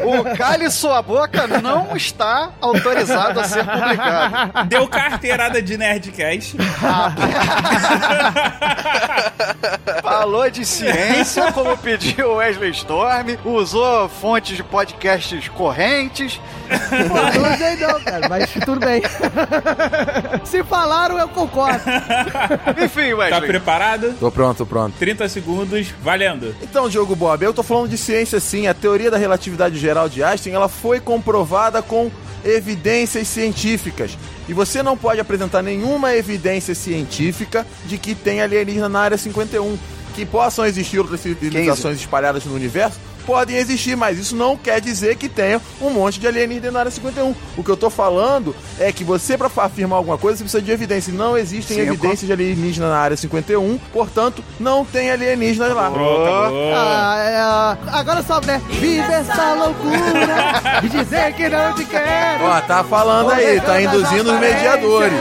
O 0.05 0.37
Cale 0.37 0.70
Sua 0.70 1.03
Boca 1.03 1.47
não 1.47 1.97
está 1.97 2.51
autorizado 2.61 3.41
a 3.41 3.45
ser 3.45 3.64
publicado. 3.64 4.68
Deu 4.68 4.87
carteirada 4.89 5.61
de 5.62 5.77
Nerdcast. 6.15 6.57
Falou 10.03 10.49
de 10.51 10.65
ciência, 10.65 11.53
como 11.53 11.77
pediu 11.77 12.33
o 12.33 12.37
Wesley 12.37 12.71
Storm, 12.71 13.37
usou 13.45 14.09
fontes 14.09 14.57
de 14.57 14.62
podcasts 14.62 15.49
correntes. 15.49 16.41
Pô, 16.69 17.41
não 17.41 17.53
usei 17.55 17.77
não, 17.77 18.01
cara, 18.01 18.29
mas 18.29 18.51
tudo 18.53 18.81
bem. 18.81 19.03
Se 20.45 20.62
falaram, 20.62 21.19
eu 21.19 21.29
concordo. 21.29 21.83
Enfim, 22.83 23.15
Wesley. 23.15 23.41
Tá 23.41 23.47
preparado? 23.47 24.15
Tô 24.19 24.31
pronto, 24.31 24.59
tô 24.59 24.67
pronto. 24.67 24.95
30 24.99 25.29
segundos, 25.29 25.89
valendo. 26.03 26.55
Então, 26.62 26.89
Diogo 26.89 27.17
Bob, 27.17 27.43
eu 27.43 27.53
tô 27.53 27.62
falando 27.62 27.89
de 27.89 27.99
ciência 27.99 28.39
sim. 28.41 28.67
A 28.67 28.75
teoria 28.75 29.11
da 29.11 29.19
relatividade 29.19 29.79
geral 29.79 30.09
de 30.09 30.23
Einstein, 30.23 30.53
ela 30.55 30.69
foi 30.69 31.01
comprovada 31.01 31.83
com 31.83 32.11
evidências 32.45 33.27
científicas. 33.27 34.17
E 34.49 34.53
você 34.53 34.83
não 34.83 34.97
pode 34.97 35.21
apresentar 35.21 35.63
nenhuma 35.63 36.15
evidência 36.15 36.75
científica 36.75 37.67
de 37.87 37.97
que 37.97 38.15
tem 38.15 38.43
alienígena 38.43 38.89
na 38.89 39.01
área 39.01 39.19
51. 39.19 39.79
Que 40.15 40.25
possam 40.25 40.65
existir 40.65 40.99
outras 41.01 41.21
civilizações 41.21 41.99
espalhadas 41.99 42.45
no 42.45 42.55
universo, 42.55 43.01
podem 43.25 43.57
existir, 43.57 43.97
mas 43.97 44.18
isso 44.18 44.37
não 44.37 44.57
quer 44.57 44.81
dizer 44.81 45.16
que 45.16 45.29
tenha 45.29 45.61
um 45.81 45.91
monte 45.91 46.20
de 46.20 46.27
alienígena 46.27 46.70
na 46.70 46.79
área 46.81 46.91
51. 46.91 47.35
O 47.57 47.64
que 47.64 47.70
eu 47.70 47.77
tô 47.77 47.91
falando 47.91 48.55
é 48.79 48.93
que 48.93 49.05
você, 49.05 49.37
pra 49.39 49.51
afirmar 49.57 49.97
alguma 49.97 50.18
coisa, 50.18 50.39
você 50.39 50.45
precisa 50.45 50.62
de 50.62 50.70
evidência. 50.70 51.12
Não 51.12 51.37
existem 51.37 51.77
Cinco. 51.79 51.93
evidências 51.95 52.27
de 52.27 52.33
alienígena 52.33 52.89
na 52.89 52.97
área 52.99 53.16
51, 53.16 53.79
portanto, 53.93 54.43
não 54.61 54.85
tem 54.85 55.11
alienígenas 55.11 55.75
lá. 55.75 55.91
Ah, 56.75 57.77
é, 57.87 57.97
agora 57.99 58.22
sobe, 58.22 58.47
né? 58.47 58.61
Vive 58.70 59.01
essa 59.12 59.55
loucura 59.55 60.81
de 60.83 60.89
dizer 60.89 61.33
que 61.35 61.49
não 61.49 61.75
te 61.75 61.85
quero. 61.85 62.45
Ó, 62.45 62.61
tá 62.62 62.85
falando 62.85 63.31
aí, 63.33 63.61
tá 63.61 63.81
induzindo 63.81 64.33
os 64.33 64.41
mediadores. 64.41 65.20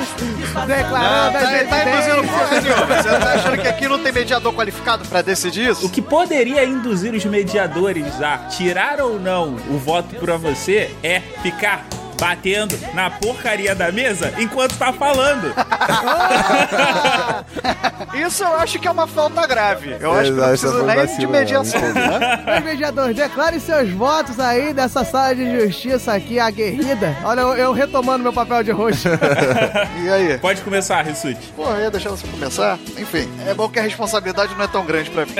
Declarando 0.68 1.34
Não, 1.34 1.34
tá, 1.34 1.40
tá 1.40 1.84
induzindo 1.84 2.20
evidências. 2.20 2.26
porra 2.26 2.62
nenhuma. 2.62 2.86
Você 3.04 3.10
tá 3.20 3.34
achando 3.34 3.58
que 3.62 3.68
aqui 3.68 3.88
não 3.88 4.00
tem 4.00 4.12
mediador 4.12 4.54
qualificado 4.54 5.06
pra 5.08 5.22
decidir 5.22 5.70
isso? 5.72 5.86
O 5.86 5.90
que 5.90 6.02
poderia 6.02 6.64
induzir 6.66 7.14
os 7.14 7.26
mediadores 7.26 7.93
a 8.02 8.38
tirar 8.48 9.00
ou 9.00 9.20
não 9.20 9.56
o 9.56 9.78
voto 9.78 10.16
pra 10.16 10.36
você 10.36 10.96
é 11.04 11.20
ficar 11.20 11.86
batendo 12.24 12.80
na 12.94 13.10
porcaria 13.10 13.76
da 13.76 13.92
mesa 13.92 14.34
enquanto 14.40 14.78
tá 14.78 14.94
falando. 14.94 15.54
Isso 18.14 18.44
eu 18.44 18.56
acho 18.56 18.80
que 18.80 18.88
é 18.88 18.92
uma 18.92 19.06
falta 19.08 19.46
grave. 19.46 19.98
Eu 20.00 20.14
acho 20.14 20.32
que 20.32 20.66
não 20.66 20.72
foi 20.72 20.86
nem 20.86 20.96
vacilo 20.96 21.20
de 21.20 21.28
mediação. 21.28 21.82
né? 21.82 22.44
Os 22.60 22.64
mediadores, 22.64 23.16
declare 23.16 23.60
seus 23.60 23.90
votos 23.90 24.40
aí 24.40 24.74
dessa 24.74 25.04
sala 25.04 25.36
de 25.36 25.66
justiça 25.66 26.14
aqui, 26.14 26.40
aguerrida. 26.40 27.14
Olha, 27.26 27.42
eu, 27.42 27.56
eu 27.56 27.74
retomando 27.74 28.24
meu 28.24 28.32
papel 28.32 28.64
de 28.64 28.72
roxo. 28.72 29.10
E 30.04 30.10
aí? 30.10 30.38
Pode 30.38 30.62
começar, 30.62 31.02
Rissuti. 31.02 31.54
Porra, 31.56 31.80
ia 31.80 31.92
deixar 31.92 32.10
você 32.10 32.28
começar? 32.28 32.78
Enfim, 32.98 33.30
é 33.48 33.54
bom 33.54 33.70
que 33.70 33.80
a 33.80 33.84
responsabilidade 33.84 34.54
não 34.56 34.64
é 34.66 34.68
tão 34.68 34.86
grande 34.86 35.10
pra 35.10 35.26
mim. 35.26 35.34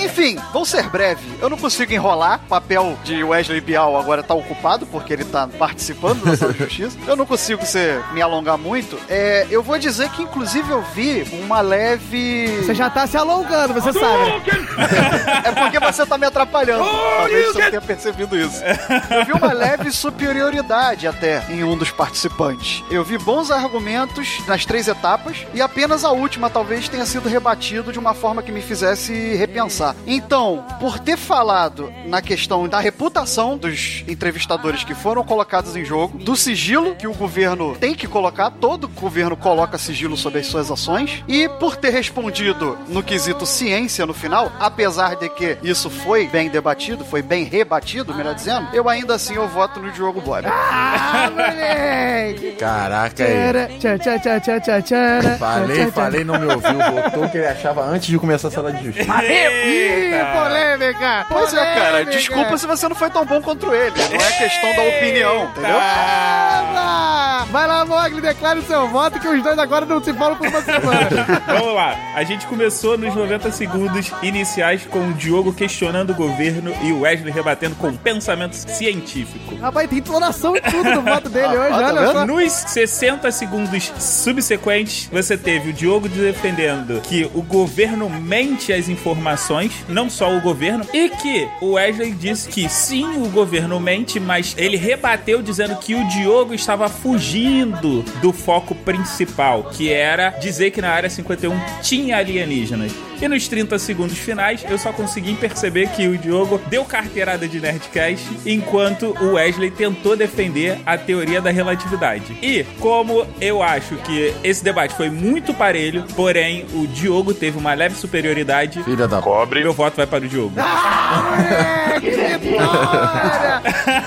Enfim, 0.02 0.38
vou 0.52 0.64
ser 0.64 0.88
breve. 0.88 1.20
Eu 1.40 1.48
não 1.50 1.56
consigo 1.56 1.92
enrolar. 1.92 2.40
O 2.44 2.48
papel 2.48 2.98
de 3.04 3.22
Wesley 3.22 3.60
Bial 3.60 3.96
agora 3.96 4.22
tá 4.22 4.34
ocupado, 4.34 4.86
porque 4.86 5.12
ele 5.12 5.24
tá 5.24 5.46
participando 5.58 6.01
da 6.02 6.36
sala 6.36 6.52
de 6.52 6.58
justiça. 6.58 6.98
Eu 7.06 7.16
não 7.16 7.26
consigo 7.26 7.64
ser, 7.64 8.02
me 8.12 8.20
alongar 8.20 8.58
muito. 8.58 8.98
É, 9.08 9.46
eu 9.50 9.62
vou 9.62 9.78
dizer 9.78 10.10
que, 10.10 10.22
inclusive, 10.22 10.70
eu 10.70 10.82
vi 10.94 11.24
uma 11.44 11.60
leve... 11.60 12.46
Você 12.58 12.74
já 12.74 12.90
tá 12.90 13.06
se 13.06 13.16
alongando, 13.16 13.74
você 13.74 13.92
sabe. 13.92 14.42
É 15.44 15.52
porque 15.52 15.78
você 15.78 16.06
tá 16.06 16.16
me 16.16 16.26
atrapalhando. 16.26 16.84
Talvez 16.84 17.46
você 17.46 17.70
tenha 17.70 17.80
percebido 17.80 18.38
isso. 18.38 18.62
Eu 19.10 19.24
vi 19.24 19.32
uma 19.32 19.52
leve 19.52 19.90
superioridade 19.90 21.06
até 21.06 21.44
em 21.48 21.64
um 21.64 21.76
dos 21.76 21.90
participantes. 21.90 22.82
Eu 22.90 23.04
vi 23.04 23.18
bons 23.18 23.50
argumentos 23.50 24.40
nas 24.46 24.64
três 24.64 24.88
etapas 24.88 25.46
e 25.54 25.60
apenas 25.60 26.04
a 26.04 26.10
última 26.10 26.48
talvez 26.50 26.88
tenha 26.88 27.06
sido 27.06 27.28
rebatido 27.28 27.92
de 27.92 27.98
uma 27.98 28.14
forma 28.14 28.42
que 28.42 28.52
me 28.52 28.62
fizesse 28.62 29.34
repensar. 29.34 29.94
Então, 30.06 30.64
por 30.80 30.98
ter 30.98 31.16
falado 31.16 31.92
na 32.06 32.22
questão 32.22 32.68
da 32.68 32.78
reputação 32.80 33.56
dos 33.56 34.04
entrevistadores 34.08 34.84
que 34.84 34.94
foram 34.94 35.24
colocados 35.24 35.76
em 35.76 35.84
jogo, 35.84 35.91
do 36.14 36.36
sigilo 36.36 36.94
que 36.94 37.06
o 37.06 37.14
governo 37.14 37.76
tem 37.76 37.94
que 37.94 38.06
colocar, 38.06 38.50
todo 38.50 38.88
governo 38.88 39.36
coloca 39.36 39.78
sigilo 39.78 40.16
sobre 40.16 40.40
as 40.40 40.46
suas 40.46 40.70
ações, 40.70 41.22
e 41.28 41.48
por 41.48 41.76
ter 41.76 41.90
respondido 41.90 42.78
no 42.88 43.02
quesito 43.02 43.44
ciência 43.46 44.06
no 44.06 44.14
final, 44.14 44.50
apesar 44.58 45.16
de 45.16 45.28
que 45.28 45.58
isso 45.62 45.90
foi 45.90 46.26
bem 46.26 46.48
debatido, 46.48 47.04
foi 47.04 47.22
bem 47.22 47.44
rebatido, 47.44 48.14
melhor 48.14 48.34
dizendo, 48.34 48.68
eu 48.72 48.88
ainda 48.88 49.14
assim 49.14 49.34
eu 49.34 49.48
voto 49.48 49.80
no 49.80 49.90
Diogo 49.92 50.20
Bob. 50.20 50.46
Ah, 50.46 51.30
moleque! 51.30 52.52
Caraca 52.52 53.24
aí. 53.24 53.78
Tchá, 53.78 53.98
tchá, 53.98 54.18
tchá, 54.18 54.40
tchá, 54.40 54.60
tchá, 54.60 54.82
tchá. 54.82 55.36
Falei, 55.38 55.90
falei, 55.90 56.24
não 56.24 56.38
me 56.38 56.46
ouviu. 56.46 56.72
Botou 56.72 57.24
o 57.24 57.30
que 57.30 57.38
ele 57.38 57.46
achava 57.46 57.82
antes 57.84 58.08
de 58.08 58.18
começar 58.18 58.48
a 58.48 58.50
sala 58.50 58.72
de 58.72 58.84
justiça. 58.84 59.24
Ih, 59.24 60.12
polêmica! 60.32 61.26
Pois 61.28 61.52
é, 61.54 61.74
cara, 61.74 62.04
desculpa 62.04 62.56
se 62.56 62.66
você 62.66 62.88
não 62.88 62.96
foi 62.96 63.10
tão 63.10 63.24
bom 63.24 63.40
contra 63.40 63.74
ele. 63.76 63.94
Não 63.96 64.20
é 64.20 64.32
questão 64.32 64.74
da 64.74 64.82
opinião, 64.82 65.44
entendeu? 65.44 65.71
Ah, 65.80 67.46
Vai 67.52 67.66
lá, 67.66 67.84
Mogli, 67.84 68.22
declare 68.22 68.60
o 68.60 68.62
seu 68.62 68.88
voto 68.88 69.20
que 69.20 69.28
os 69.28 69.42
dois 69.42 69.58
agora 69.58 69.84
não 69.84 70.02
se 70.02 70.10
falam 70.14 70.36
por 70.36 70.48
uma 70.48 70.62
semana. 70.62 71.08
Vamos 71.46 71.74
lá. 71.74 71.94
A 72.14 72.24
gente 72.24 72.46
começou 72.46 72.96
nos 72.96 73.14
90 73.14 73.52
segundos 73.52 74.10
iniciais 74.22 74.86
com 74.86 75.10
o 75.10 75.12
Diogo 75.12 75.52
questionando 75.52 76.10
o 76.10 76.14
governo 76.14 76.74
e 76.82 76.92
o 76.92 77.02
Wesley 77.02 77.30
rebatendo 77.30 77.74
com 77.76 77.94
pensamento 77.94 78.54
científico. 78.54 79.54
Rapaz, 79.56 79.86
tem 79.86 79.98
entonação 79.98 80.56
e 80.56 80.62
tudo 80.62 80.94
no 80.94 81.02
voto 81.02 81.28
dele 81.28 81.58
hoje, 81.58 81.78
tá 81.78 81.86
olha 81.88 82.12
só. 82.12 82.26
Nos 82.26 82.52
60 82.52 83.30
segundos 83.30 83.92
subsequentes, 83.98 85.10
você 85.12 85.36
teve 85.36 85.70
o 85.70 85.72
Diogo 85.74 86.08
defendendo 86.08 87.02
que 87.02 87.30
o 87.34 87.42
governo 87.42 88.08
mente 88.08 88.72
as 88.72 88.88
informações, 88.88 89.72
não 89.90 90.08
só 90.08 90.34
o 90.34 90.40
governo, 90.40 90.86
e 90.94 91.10
que 91.10 91.46
o 91.60 91.72
Wesley 91.72 92.12
disse 92.12 92.48
que 92.48 92.66
sim, 92.66 93.22
o 93.22 93.28
governo 93.28 93.78
mente, 93.78 94.18
mas 94.18 94.54
ele 94.56 94.78
rebateu 94.78 95.42
dizendo 95.42 95.61
que 95.70 95.94
o 95.94 96.06
Diogo 96.08 96.54
estava 96.54 96.88
fugindo 96.88 98.02
do 98.20 98.32
foco 98.32 98.74
principal, 98.74 99.64
que 99.64 99.90
era 99.90 100.30
dizer 100.30 100.70
que 100.70 100.80
na 100.80 100.90
área 100.90 101.08
51 101.08 101.54
tinha 101.82 102.18
alienígenas. 102.18 102.92
E 103.22 103.28
nos 103.28 103.46
30 103.46 103.78
segundos 103.78 104.18
finais, 104.18 104.64
eu 104.68 104.76
só 104.76 104.92
consegui 104.92 105.34
perceber 105.34 105.88
que 105.90 106.08
o 106.08 106.18
Diogo 106.18 106.60
deu 106.66 106.84
carteirada 106.84 107.46
de 107.46 107.60
Nerdcast, 107.60 108.28
enquanto 108.44 109.16
o 109.20 109.34
Wesley 109.34 109.70
tentou 109.70 110.16
defender 110.16 110.80
a 110.84 110.98
teoria 110.98 111.40
da 111.40 111.52
relatividade. 111.52 112.36
E 112.42 112.64
como 112.80 113.24
eu 113.40 113.62
acho 113.62 113.94
que 113.98 114.34
esse 114.42 114.64
debate 114.64 114.96
foi 114.96 115.08
muito 115.08 115.54
parelho, 115.54 116.04
porém 116.16 116.66
o 116.74 116.84
Diogo 116.88 117.32
teve 117.32 117.56
uma 117.56 117.72
leve 117.74 117.94
superioridade, 117.94 118.82
Filha 118.82 119.06
da 119.06 119.22
cobre. 119.22 119.60
Meu 119.62 119.72
voto 119.72 119.98
vai 119.98 120.06
para 120.06 120.24
o 120.24 120.28
Diogo. 120.28 120.56
Moleque, 120.56 122.10
vitória! 122.10 123.62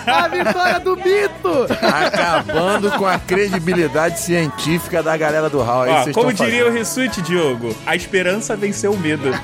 A 0.06 0.28
vitória 0.28 0.80
do 0.82 0.98
mito! 0.98 1.68
Acabando 1.82 2.92
com 2.92 3.06
a 3.06 3.18
credibilidade 3.18 4.20
científica 4.20 5.02
da 5.02 5.16
galera 5.16 5.50
do 5.50 5.62
Hall. 5.62 5.86
É 5.86 6.02
isso 6.02 6.10
Ó, 6.10 6.14
como 6.14 6.34
diria 6.34 6.64
o 6.64 6.66
fazendo. 6.66 6.80
Rissuti, 6.80 7.22
Diogo, 7.22 7.74
a 7.86 7.96
esperança 7.96 8.58
venceu 8.58 8.92
o 8.92 8.98
medo. 9.06 9.30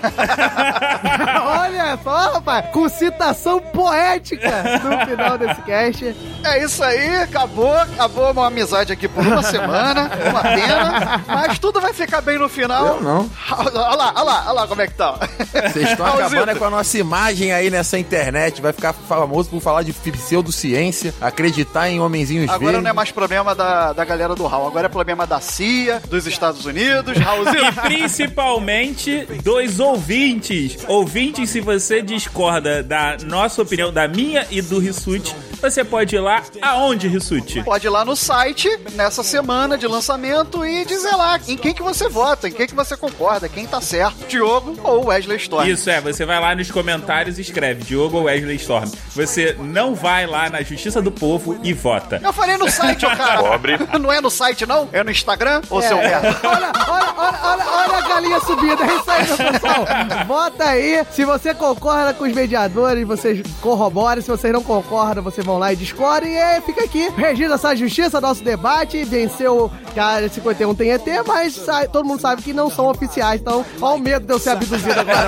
Olha 1.45 1.97
só, 2.03 2.33
rapaz, 2.33 2.65
com 2.71 2.89
citação 2.89 3.59
poética 3.59 4.49
no 4.83 5.05
final 5.05 5.37
desse 5.37 5.61
cast. 5.61 6.15
É 6.43 6.63
isso 6.63 6.83
aí, 6.83 7.17
acabou, 7.17 7.73
acabou 7.75 8.31
uma 8.31 8.47
amizade 8.47 8.91
aqui 8.91 9.07
por 9.07 9.25
uma 9.25 9.43
semana, 9.43 10.09
uma 10.29 10.41
pena, 10.41 11.21
mas 11.27 11.59
tudo 11.59 11.79
vai 11.79 11.93
ficar 11.93 12.21
bem 12.21 12.37
no 12.39 12.49
final. 12.49 12.85
Eu 12.87 13.01
não. 13.01 13.29
Olha 13.51 13.71
lá, 13.71 14.13
olha 14.15 14.23
lá, 14.23 14.43
olha 14.45 14.51
lá 14.53 14.67
como 14.67 14.81
é 14.81 14.87
que 14.87 14.93
tá. 14.93 15.15
Vocês 15.51 15.91
estão 15.91 16.05
acabando 16.07 16.51
é 16.51 16.55
com 16.55 16.65
a 16.65 16.69
nossa 16.69 16.97
imagem 16.97 17.51
aí 17.53 17.69
nessa 17.69 17.97
internet. 17.99 18.61
Vai 18.61 18.73
ficar 18.73 18.93
famoso 18.93 19.49
por 19.49 19.61
falar 19.61 19.83
de 19.83 19.93
pseudociência, 19.93 21.13
acreditar 21.21 21.89
em 21.89 21.99
homenzinhos 21.99 22.45
Agora 22.49 22.59
verdes. 22.63 22.83
não 22.83 22.89
é 22.89 22.93
mais 22.93 23.11
problema 23.11 23.53
da, 23.53 23.93
da 23.93 24.03
galera 24.05 24.33
do 24.35 24.45
Raul, 24.47 24.67
agora 24.67 24.87
é 24.87 24.89
problema 24.89 25.27
da 25.27 25.39
CIA, 25.39 26.01
dos 26.09 26.25
Estados 26.25 26.65
Unidos, 26.65 27.15
E 27.17 27.19
Raulzinho. 27.19 27.73
principalmente 27.83 29.27
dos 29.51 29.79
ouvintes. 29.81 30.77
Ouvintes, 30.87 31.49
se 31.49 31.59
você 31.59 32.01
discorda 32.01 32.81
da 32.81 33.17
nossa 33.25 33.61
opinião, 33.61 33.91
da 33.91 34.07
minha 34.07 34.47
e 34.49 34.61
do 34.61 34.79
Rissuti, 34.79 35.35
você 35.61 35.83
pode 35.83 36.15
ir 36.15 36.19
lá 36.19 36.41
aonde, 36.61 37.07
Rissuti? 37.07 37.63
Pode 37.63 37.85
ir 37.87 37.89
lá 37.89 38.03
no 38.03 38.15
site, 38.15 38.69
nessa 38.93 39.23
semana 39.23 39.77
de 39.77 39.87
lançamento, 39.87 40.65
e 40.65 40.83
dizer 40.85 41.15
lá 41.15 41.39
em 41.47 41.57
quem 41.57 41.73
que 41.73 41.81
você 41.83 42.09
vota, 42.09 42.47
em 42.47 42.51
quem 42.51 42.67
que 42.67 42.75
você 42.75 42.97
concorda, 42.97 43.47
quem 43.47 43.65
tá 43.67 43.79
certo, 43.81 44.25
Diogo 44.27 44.75
ou 44.83 45.07
Wesley 45.07 45.37
Storm. 45.37 45.67
Isso 45.67 45.89
é, 45.89 46.01
você 46.01 46.25
vai 46.25 46.39
lá 46.39 46.55
nos 46.55 46.71
comentários 46.71 47.37
e 47.37 47.41
escreve 47.41 47.83
Diogo 47.83 48.17
ou 48.17 48.23
Wesley 48.23 48.55
Storm. 48.57 48.89
Você 49.15 49.55
não 49.59 49.93
vai 49.93 50.25
lá 50.25 50.49
na 50.49 50.61
Justiça 50.61 51.01
do 51.01 51.11
Povo 51.11 51.57
e 51.63 51.73
vota. 51.73 52.19
Eu 52.23 52.33
falei 52.33 52.57
no 52.57 52.69
site, 52.69 53.05
ô 53.05 53.09
cara. 53.15 53.41
Pobre. 53.43 53.77
Não 53.99 54.11
é 54.11 54.19
no 54.21 54.29
site, 54.29 54.65
não? 54.65 54.89
É 54.91 55.03
no 55.03 55.11
Instagram? 55.11 55.61
Ô, 55.69 55.79
É. 55.79 55.87
seu 55.87 55.97
merda. 55.97 56.39
Olha, 56.43 56.71
olha, 56.87 57.13
olha, 57.17 57.39
olha, 57.43 57.65
olha 57.65 57.97
a 57.97 58.01
galinha 58.07 58.39
subida. 58.41 58.83
É 58.83 58.95
isso 58.95 59.11
aí, 59.11 59.27
meu 59.27 59.37
pessoal. 59.51 59.85
Vota 60.27 60.63
aí. 60.65 61.05
Se 61.11 61.23
você 61.25 61.53
concorda 61.53 62.13
com 62.13 62.23
os 62.25 62.33
mediadores, 62.33 63.05
vocês 63.07 63.41
corroborem. 63.61 64.21
Se 64.23 64.29
vocês 64.29 64.53
não 64.53 64.63
concordam, 64.63 65.23
vocês 65.23 65.45
vão 65.51 65.59
lá 65.59 65.73
e 65.73 65.75
discordem. 65.75 66.31
E 66.33 66.37
aí, 66.37 66.61
fica 66.61 66.83
aqui. 66.83 67.09
Regindo 67.15 67.53
essa 67.53 67.75
justiça, 67.75 68.21
nosso 68.21 68.43
debate. 68.43 69.03
Venceu 69.03 69.69
que 69.93 69.99
a 69.99 70.05
área 70.05 70.29
51 70.29 70.73
tem 70.75 70.91
ET, 70.91 71.03
mas 71.27 71.53
sa- 71.55 71.85
todo 71.87 72.05
mundo 72.05 72.21
sabe 72.21 72.41
que 72.41 72.53
não 72.53 72.69
são 72.69 72.87
oficiais. 72.89 73.41
Então, 73.41 73.65
olha 73.81 73.95
o 73.95 73.99
medo 73.99 74.25
de 74.25 74.33
eu 74.33 74.39
ser 74.39 74.51
abduzido 74.51 74.99
agora. 74.99 75.27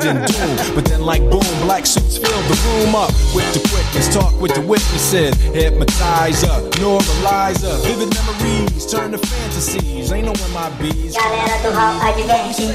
Didn't 0.00 0.26
do. 0.26 0.74
But 0.74 0.84
then, 0.88 1.00
like 1.04 1.24
boom, 1.28 1.40
black 1.66 1.86
suits 1.86 2.16
fill 2.16 2.30
the 2.30 2.56
room 2.68 2.94
up 2.96 3.12
with 3.34 3.44
the 3.52 3.60
quickness. 3.68 4.08
Talk 4.14 4.32
with 4.40 4.52
the 4.54 4.60
witnesses, 4.60 5.34
hypnotize 5.52 6.44
up, 6.44 6.62
normalize 6.80 7.64
up. 7.66 7.82
Vivid 7.86 8.08
memories 8.14 8.86
turn 8.86 9.12
to 9.12 9.18
fantasies. 9.18 10.10
Ain't 10.12 10.26
no 10.26 10.32
MIBs. 10.32 11.14
Galera 11.14 11.58
do 11.62 11.70
Hall 11.76 12.00
adverte. 12.08 12.66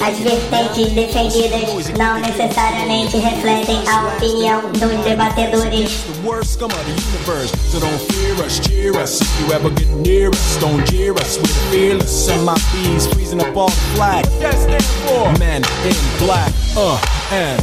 As 0.00 0.18
vertentes 0.18 0.92
defendidas 0.92 1.88
não 1.98 2.18
necessariamente 2.20 3.16
refletem 3.16 3.82
a 3.88 4.08
opinião 4.08 4.60
dos 4.72 5.04
debatedores. 5.04 5.43
The 5.50 6.22
worst 6.26 6.54
scum 6.54 6.70
of 6.70 6.86
the 6.86 6.92
universe. 6.92 7.50
So 7.70 7.78
don't 7.78 8.00
fear 8.12 8.34
us, 8.44 8.66
cheer 8.66 8.94
us. 8.94 9.20
If 9.20 9.40
you 9.40 9.52
ever 9.52 9.68
get 9.70 9.88
near 9.90 10.30
us, 10.30 10.60
don't 10.60 10.86
jeer 10.86 11.12
us. 11.14 11.36
We're 11.36 11.70
fearless. 11.70 12.30
MIBs 12.30 13.12
freezing 13.12 13.42
up 13.42 13.54
all 13.56 13.68
the 13.68 13.74
flag. 13.94 14.24
What 14.26 14.40
that 14.40 14.82
for? 15.06 15.38
Men 15.38 15.62
in 15.84 15.94
black. 16.18 16.52
Uh, 16.76 16.98
and. 17.30 17.60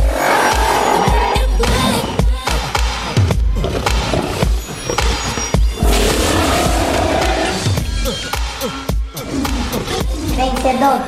Vencedor, 10.38 11.02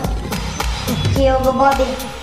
Diogo 1.15 1.51
Bob. 1.53 2.22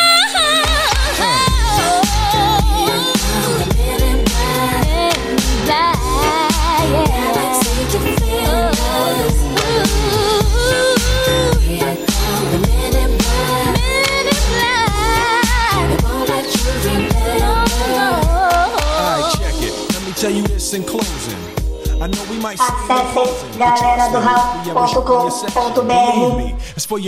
It. 20.21 20.27
Let 20.27 20.33
me 20.33 20.41
tell 20.41 20.41
you 20.41 20.43
this 20.47 20.73
in 20.73 20.83
closing. 20.83 21.61
I 22.01 22.07
know 22.07 22.23
we 22.31 22.37
might 22.39 22.59
Acesse 22.59 23.57
galera 23.57 24.09
do 24.09 24.17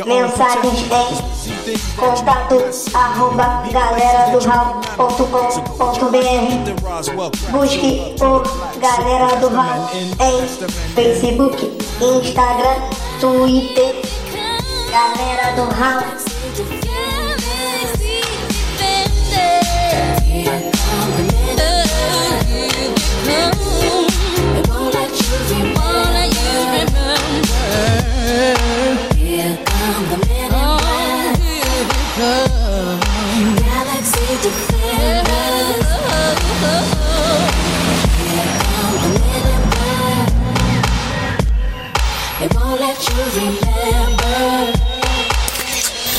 Mensagens 0.05 0.91
em 1.67 1.77
contato 1.95 2.57
arroba 2.93 3.63
galera 3.71 4.29
do 4.31 4.39
Hall.com.br 4.47 5.53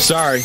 Sorry. 0.01 0.45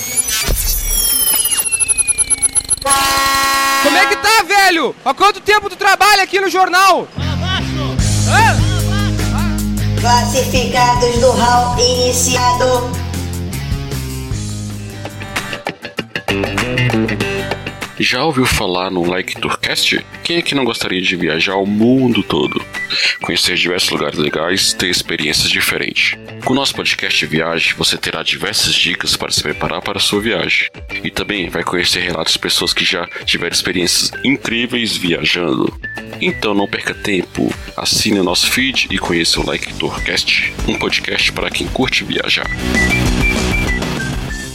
Como 3.84 3.98
é 3.98 4.06
que 4.06 4.16
tá, 4.18 4.44
velho? 4.44 4.96
Há 5.04 5.14
quanto 5.16 5.42
tempo 5.42 5.68
tu 5.68 5.76
trabalha 5.76 6.22
aqui 6.22 6.40
no 6.40 6.50
jornal? 6.50 7.08
Classificados 10.00 11.18
do 11.18 11.32
hall 11.32 11.80
iniciado. 11.80 12.99
Já 18.00 18.24
ouviu 18.24 18.46
falar 18.46 18.90
no 18.90 19.04
Like 19.04 19.40
Tourcast? 19.42 20.04
Quem 20.24 20.38
é 20.38 20.42
que 20.42 20.56
não 20.56 20.64
gostaria 20.64 21.02
de 21.02 21.16
viajar 21.18 21.54
ao 21.54 21.66
mundo 21.66 22.24
todo? 22.24 22.64
Conhecer 23.22 23.56
diversos 23.56 23.90
lugares 23.90 24.18
legais, 24.18 24.74
ter 24.74 24.90
experiências 24.90 25.50
diferentes. 25.50 26.18
Com 26.46 26.54
o 26.54 26.56
nosso 26.56 26.74
podcast 26.74 27.26
viagem, 27.26 27.74
você 27.76 27.98
terá 27.98 28.24
diversas 28.24 28.74
dicas 28.74 29.18
para 29.18 29.32
se 29.32 29.44
preparar 29.44 29.82
para 29.82 29.98
a 29.98 30.02
sua 30.02 30.22
viagem. 30.22 30.70
E 31.04 31.12
também 31.12 31.50
vai 31.50 31.62
conhecer 31.64 32.00
relatos 32.00 32.34
de 32.34 32.40
pessoas 32.40 32.74
que 32.74 32.86
já 32.86 33.06
tiveram 33.26 33.54
experiências 33.54 34.12
incríveis 34.24 34.96
viajando. 34.96 35.78
Então 36.22 36.54
não 36.54 36.68
perca 36.68 36.94
tempo, 36.94 37.54
assine 37.76 38.22
o 38.22 38.24
nosso 38.24 38.50
feed 38.50 38.88
e 38.90 38.98
conheça 38.98 39.42
o 39.42 39.46
Like 39.46 39.74
Tourcast, 39.74 40.54
um 40.68 40.80
podcast 40.80 41.34
para 41.34 41.50
quem 41.50 41.68
curte 41.68 42.06
viajar. 42.06 42.48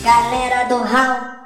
Galera 0.03 0.65
do 0.65 0.83
hall. 0.83 1.44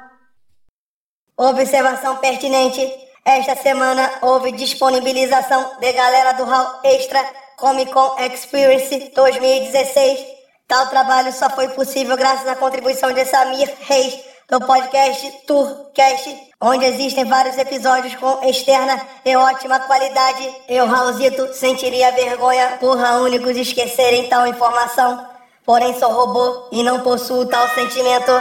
Observação 1.39 2.17
pertinente. 2.17 2.85
Esta 3.23 3.55
semana 3.55 4.11
houve 4.21 4.51
disponibilização 4.51 5.71
de 5.79 5.93
Galera 5.93 6.33
do 6.33 6.43
Hall 6.43 6.81
Extra 6.83 7.25
Comic 7.55 7.93
Con 7.93 8.13
Experience 8.19 9.13
2016. 9.15 10.19
Tal 10.67 10.87
trabalho 10.89 11.31
só 11.31 11.49
foi 11.49 11.69
possível 11.69 12.17
graças 12.17 12.45
à 12.45 12.57
contribuição 12.57 13.13
de 13.13 13.23
Samir 13.23 13.73
Reis 13.79 14.19
do 14.49 14.59
podcast 14.59 15.31
Tourcast, 15.47 16.37
onde 16.59 16.83
existem 16.83 17.23
vários 17.23 17.57
episódios 17.57 18.15
com 18.15 18.43
externa 18.43 19.01
e 19.23 19.33
ótima 19.37 19.79
qualidade. 19.79 20.45
Eu, 20.67 20.87
Raulzito, 20.87 21.53
sentiria 21.53 22.11
vergonha 22.11 22.75
por 22.81 22.97
únicos 22.97 23.55
esquecerem 23.55 24.27
tal 24.27 24.45
informação. 24.45 25.25
Porém, 25.65 25.97
sou 25.97 26.11
robô 26.11 26.67
e 26.73 26.83
não 26.83 26.99
possuo 26.99 27.45
tal 27.45 27.65
sentimento. 27.69 28.33